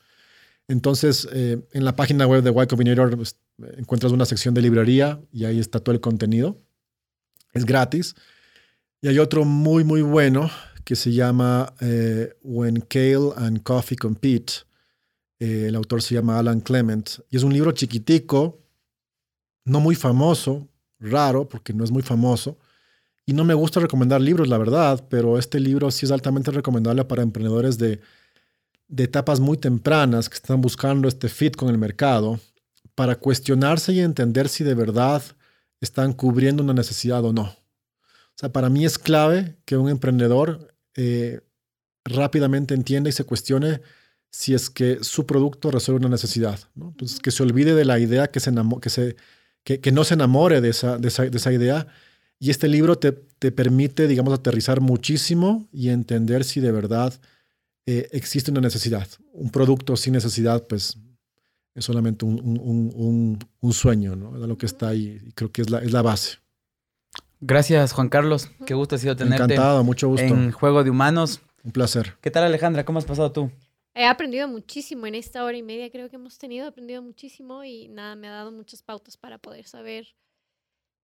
Entonces, 0.66 1.28
eh, 1.30 1.60
en 1.72 1.84
la 1.84 1.94
página 1.94 2.26
web 2.26 2.42
de 2.42 2.50
Y 2.50 2.66
Combinator 2.66 3.16
pues, 3.16 3.36
encuentras 3.76 4.12
una 4.12 4.24
sección 4.24 4.54
de 4.54 4.62
librería 4.62 5.20
y 5.30 5.44
ahí 5.44 5.60
está 5.60 5.80
todo 5.80 5.94
el 5.94 6.00
contenido. 6.00 6.58
Es 7.52 7.66
gratis. 7.66 8.14
Y 9.02 9.08
hay 9.08 9.18
otro 9.18 9.44
muy, 9.44 9.84
muy 9.84 10.00
bueno 10.00 10.50
que 10.84 10.96
se 10.96 11.12
llama 11.12 11.74
eh, 11.80 12.32
When 12.42 12.80
Kale 12.80 13.32
and 13.36 13.62
Coffee 13.62 13.98
Compete 13.98 14.64
eh, 15.38 15.66
el 15.68 15.74
autor 15.74 16.02
se 16.02 16.14
llama 16.14 16.38
Alan 16.38 16.60
Clement 16.60 17.20
y 17.30 17.36
es 17.36 17.42
un 17.42 17.52
libro 17.52 17.72
chiquitico, 17.72 18.60
no 19.64 19.80
muy 19.80 19.94
famoso, 19.94 20.68
raro 20.98 21.48
porque 21.48 21.72
no 21.72 21.84
es 21.84 21.90
muy 21.90 22.02
famoso. 22.02 22.58
Y 23.26 23.32
no 23.32 23.44
me 23.44 23.54
gusta 23.54 23.80
recomendar 23.80 24.20
libros, 24.20 24.48
la 24.48 24.58
verdad, 24.58 25.06
pero 25.08 25.38
este 25.38 25.58
libro 25.58 25.90
sí 25.90 26.04
es 26.04 26.12
altamente 26.12 26.50
recomendable 26.50 27.04
para 27.04 27.22
emprendedores 27.22 27.78
de, 27.78 28.00
etapas 28.96 29.40
muy 29.40 29.56
tempranas 29.56 30.28
que 30.28 30.36
están 30.36 30.60
buscando 30.60 31.08
este 31.08 31.28
fit 31.28 31.56
con 31.56 31.70
el 31.70 31.78
mercado 31.78 32.38
para 32.94 33.16
cuestionarse 33.16 33.92
y 33.92 34.00
entender 34.00 34.48
si 34.48 34.62
de 34.62 34.74
verdad 34.74 35.22
están 35.80 36.12
cubriendo 36.12 36.62
una 36.62 36.74
necesidad 36.74 37.24
o 37.24 37.32
no. 37.32 37.44
O 37.44 38.36
sea, 38.36 38.52
para 38.52 38.68
mí 38.68 38.84
es 38.84 38.98
clave 38.98 39.56
que 39.64 39.76
un 39.78 39.88
emprendedor 39.88 40.74
eh, 40.96 41.40
rápidamente 42.04 42.74
entienda 42.74 43.08
y 43.08 43.12
se 43.12 43.24
cuestione 43.24 43.80
si 44.34 44.52
es 44.52 44.68
que 44.68 44.98
su 45.02 45.26
producto 45.26 45.70
resuelve 45.70 46.00
una 46.00 46.08
necesidad. 46.08 46.58
¿no? 46.74 46.88
Entonces, 46.88 47.20
que 47.20 47.30
se 47.30 47.44
olvide 47.44 47.72
de 47.72 47.84
la 47.84 48.00
idea, 48.00 48.32
que, 48.32 48.40
se 48.40 48.52
que, 48.82 48.90
se, 48.90 49.16
que, 49.62 49.92
no 49.92 50.02
se 50.02 50.14
enamore 50.14 50.60
de 50.60 50.70
esa, 50.70 50.98
de 50.98 51.06
esa, 51.06 51.52
idea. 51.52 51.86
Y 52.40 52.50
este 52.50 52.66
libro 52.66 52.98
te, 52.98 53.12
te, 53.12 53.52
permite, 53.52 54.08
digamos, 54.08 54.34
aterrizar 54.34 54.80
muchísimo 54.80 55.68
y 55.72 55.90
entender 55.90 56.42
si 56.42 56.58
de 56.58 56.72
verdad 56.72 57.14
eh, 57.86 58.08
existe 58.10 58.50
una 58.50 58.60
necesidad. 58.60 59.06
Un 59.32 59.50
producto 59.50 59.96
sin 59.96 60.14
necesidad, 60.14 60.66
pues, 60.66 60.98
es 61.76 61.84
solamente 61.84 62.24
un, 62.24 62.40
un, 62.40 62.90
un, 62.92 63.38
un 63.60 63.72
sueño, 63.72 64.16
¿no? 64.16 64.36
De 64.36 64.48
lo 64.48 64.58
que 64.58 64.66
está 64.66 64.88
ahí. 64.88 65.22
Y 65.24 65.30
creo 65.30 65.52
que 65.52 65.62
es 65.62 65.70
la, 65.70 65.78
es 65.78 65.92
la 65.92 66.02
base. 66.02 66.38
Gracias, 67.40 67.92
Juan 67.92 68.08
Carlos. 68.08 68.50
Qué 68.66 68.74
gusto 68.74 68.96
ha 68.96 68.98
sido 68.98 69.14
tenerte. 69.14 69.44
Encantado, 69.44 69.84
mucho 69.84 70.08
gusto. 70.08 70.26
En 70.26 70.50
Juego 70.50 70.82
de 70.82 70.90
Humanos. 70.90 71.40
Un 71.62 71.70
placer. 71.70 72.16
¿Qué 72.20 72.32
tal, 72.32 72.42
Alejandra? 72.42 72.84
¿Cómo 72.84 72.98
has 72.98 73.04
pasado 73.04 73.30
tú? 73.30 73.52
He 73.94 74.04
aprendido 74.04 74.48
muchísimo 74.48 75.06
en 75.06 75.14
esta 75.14 75.44
hora 75.44 75.56
y 75.56 75.62
media, 75.62 75.88
creo 75.88 76.10
que 76.10 76.16
hemos 76.16 76.36
tenido, 76.36 76.66
he 76.66 76.68
aprendido 76.68 77.00
muchísimo 77.00 77.62
y 77.62 77.88
nada, 77.88 78.16
me 78.16 78.26
ha 78.26 78.32
dado 78.32 78.50
muchas 78.50 78.82
pautas 78.82 79.16
para 79.16 79.38
poder 79.38 79.66
saber 79.66 80.14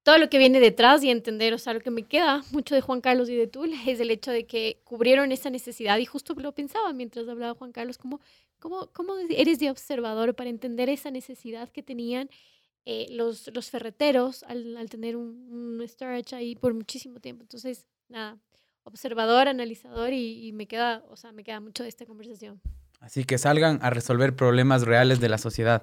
todo 0.03 0.19
lo 0.19 0.31
que 0.31 0.39
viene 0.39 0.61
detrás 0.61 1.03
y 1.05 1.11
entender, 1.11 1.55
o 1.55 1.59
sea, 1.59 1.75
lo 1.75 1.81
que 1.81 1.91
me 1.91 2.03
queda 2.03 2.43
mucho 2.53 2.75
de 2.75 2.81
Juan 2.81 3.01
Carlos 3.01 3.29
y 3.29 3.37
de 3.37 3.47
tú 3.47 3.65
es 3.65 4.01
el 4.01 4.11
hecho 4.11 4.31
de 4.31 4.47
que 4.47 4.81
cubrieron 4.85 5.31
esa 5.31 5.51
necesidad 5.51 5.99
y 5.99 6.07
justo 6.07 6.35
lo 6.35 6.53
pensaba 6.53 6.93
mientras 6.93 7.29
hablaba 7.29 7.55
Juan 7.55 7.73
Carlos, 7.73 7.99
como, 7.99 8.21
¿cómo, 8.59 8.89
cómo 8.93 9.15
eres 9.29 9.59
de 9.59 9.71
observador 9.71 10.35
para 10.35 10.51
entender 10.51 10.89
esa 10.89 11.11
necesidad 11.11 11.69
que 11.69 11.83
tenían 11.83 12.29
eh, 12.87 13.07
los, 13.11 13.55
los 13.55 13.71
ferreteros 13.71 14.43
al, 14.45 14.77
al 14.77 14.89
tener 14.89 15.17
un, 15.17 15.79
un, 15.79 15.89
storage 15.89 16.35
ahí 16.35 16.57
por 16.57 16.75
muchísimo 16.75 17.21
tiempo? 17.21 17.43
Entonces, 17.43 17.87
nada, 18.09 18.39
observador, 18.85 19.49
analizador 19.49 20.13
y, 20.13 20.49
y 20.49 20.53
me 20.53 20.67
queda, 20.67 21.05
o 21.09 21.17
sea, 21.17 21.31
me 21.31 21.45
queda 21.45 21.61
mucho 21.61 21.83
de 21.83 21.91
esta 21.91 22.07
conversación. 22.07 22.61
Así 23.01 23.25
que 23.25 23.39
salgan 23.39 23.79
a 23.83 23.91
resolver 23.91 24.37
problemas 24.37 24.83
reales 24.83 25.21
de 25.21 25.29
la 25.29 25.39
sociedad. 25.39 25.83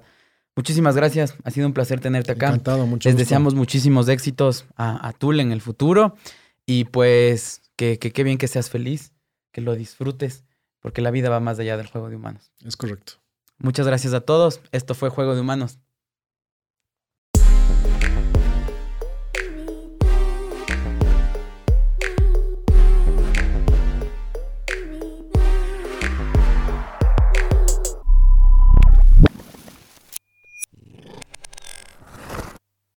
Muchísimas 0.56 0.96
gracias. 0.96 1.34
Ha 1.44 1.50
sido 1.50 1.66
un 1.66 1.72
placer 1.72 2.00
tenerte 2.00 2.32
acá. 2.32 2.46
Encantado, 2.46 2.86
mucho 2.86 3.08
Les 3.08 3.16
deseamos 3.16 3.54
muchísimos 3.54 4.08
éxitos 4.08 4.64
a, 4.76 5.06
a 5.06 5.12
Tul 5.12 5.40
en 5.40 5.52
el 5.52 5.60
futuro. 5.60 6.16
Y 6.66 6.84
pues 6.84 7.62
que 7.76 7.98
qué 7.98 8.24
bien 8.24 8.38
que 8.38 8.48
seas 8.48 8.70
feliz, 8.70 9.12
que 9.52 9.60
lo 9.60 9.74
disfrutes, 9.74 10.44
porque 10.80 11.00
la 11.00 11.10
vida 11.10 11.30
va 11.30 11.40
más 11.40 11.58
allá 11.58 11.76
del 11.76 11.86
juego 11.86 12.08
de 12.10 12.16
humanos. 12.16 12.50
Es 12.64 12.76
correcto. 12.76 13.14
Muchas 13.58 13.86
gracias 13.86 14.14
a 14.14 14.20
todos. 14.20 14.60
Esto 14.72 14.94
fue 14.94 15.08
Juego 15.08 15.34
de 15.34 15.40
Humanos. 15.40 15.78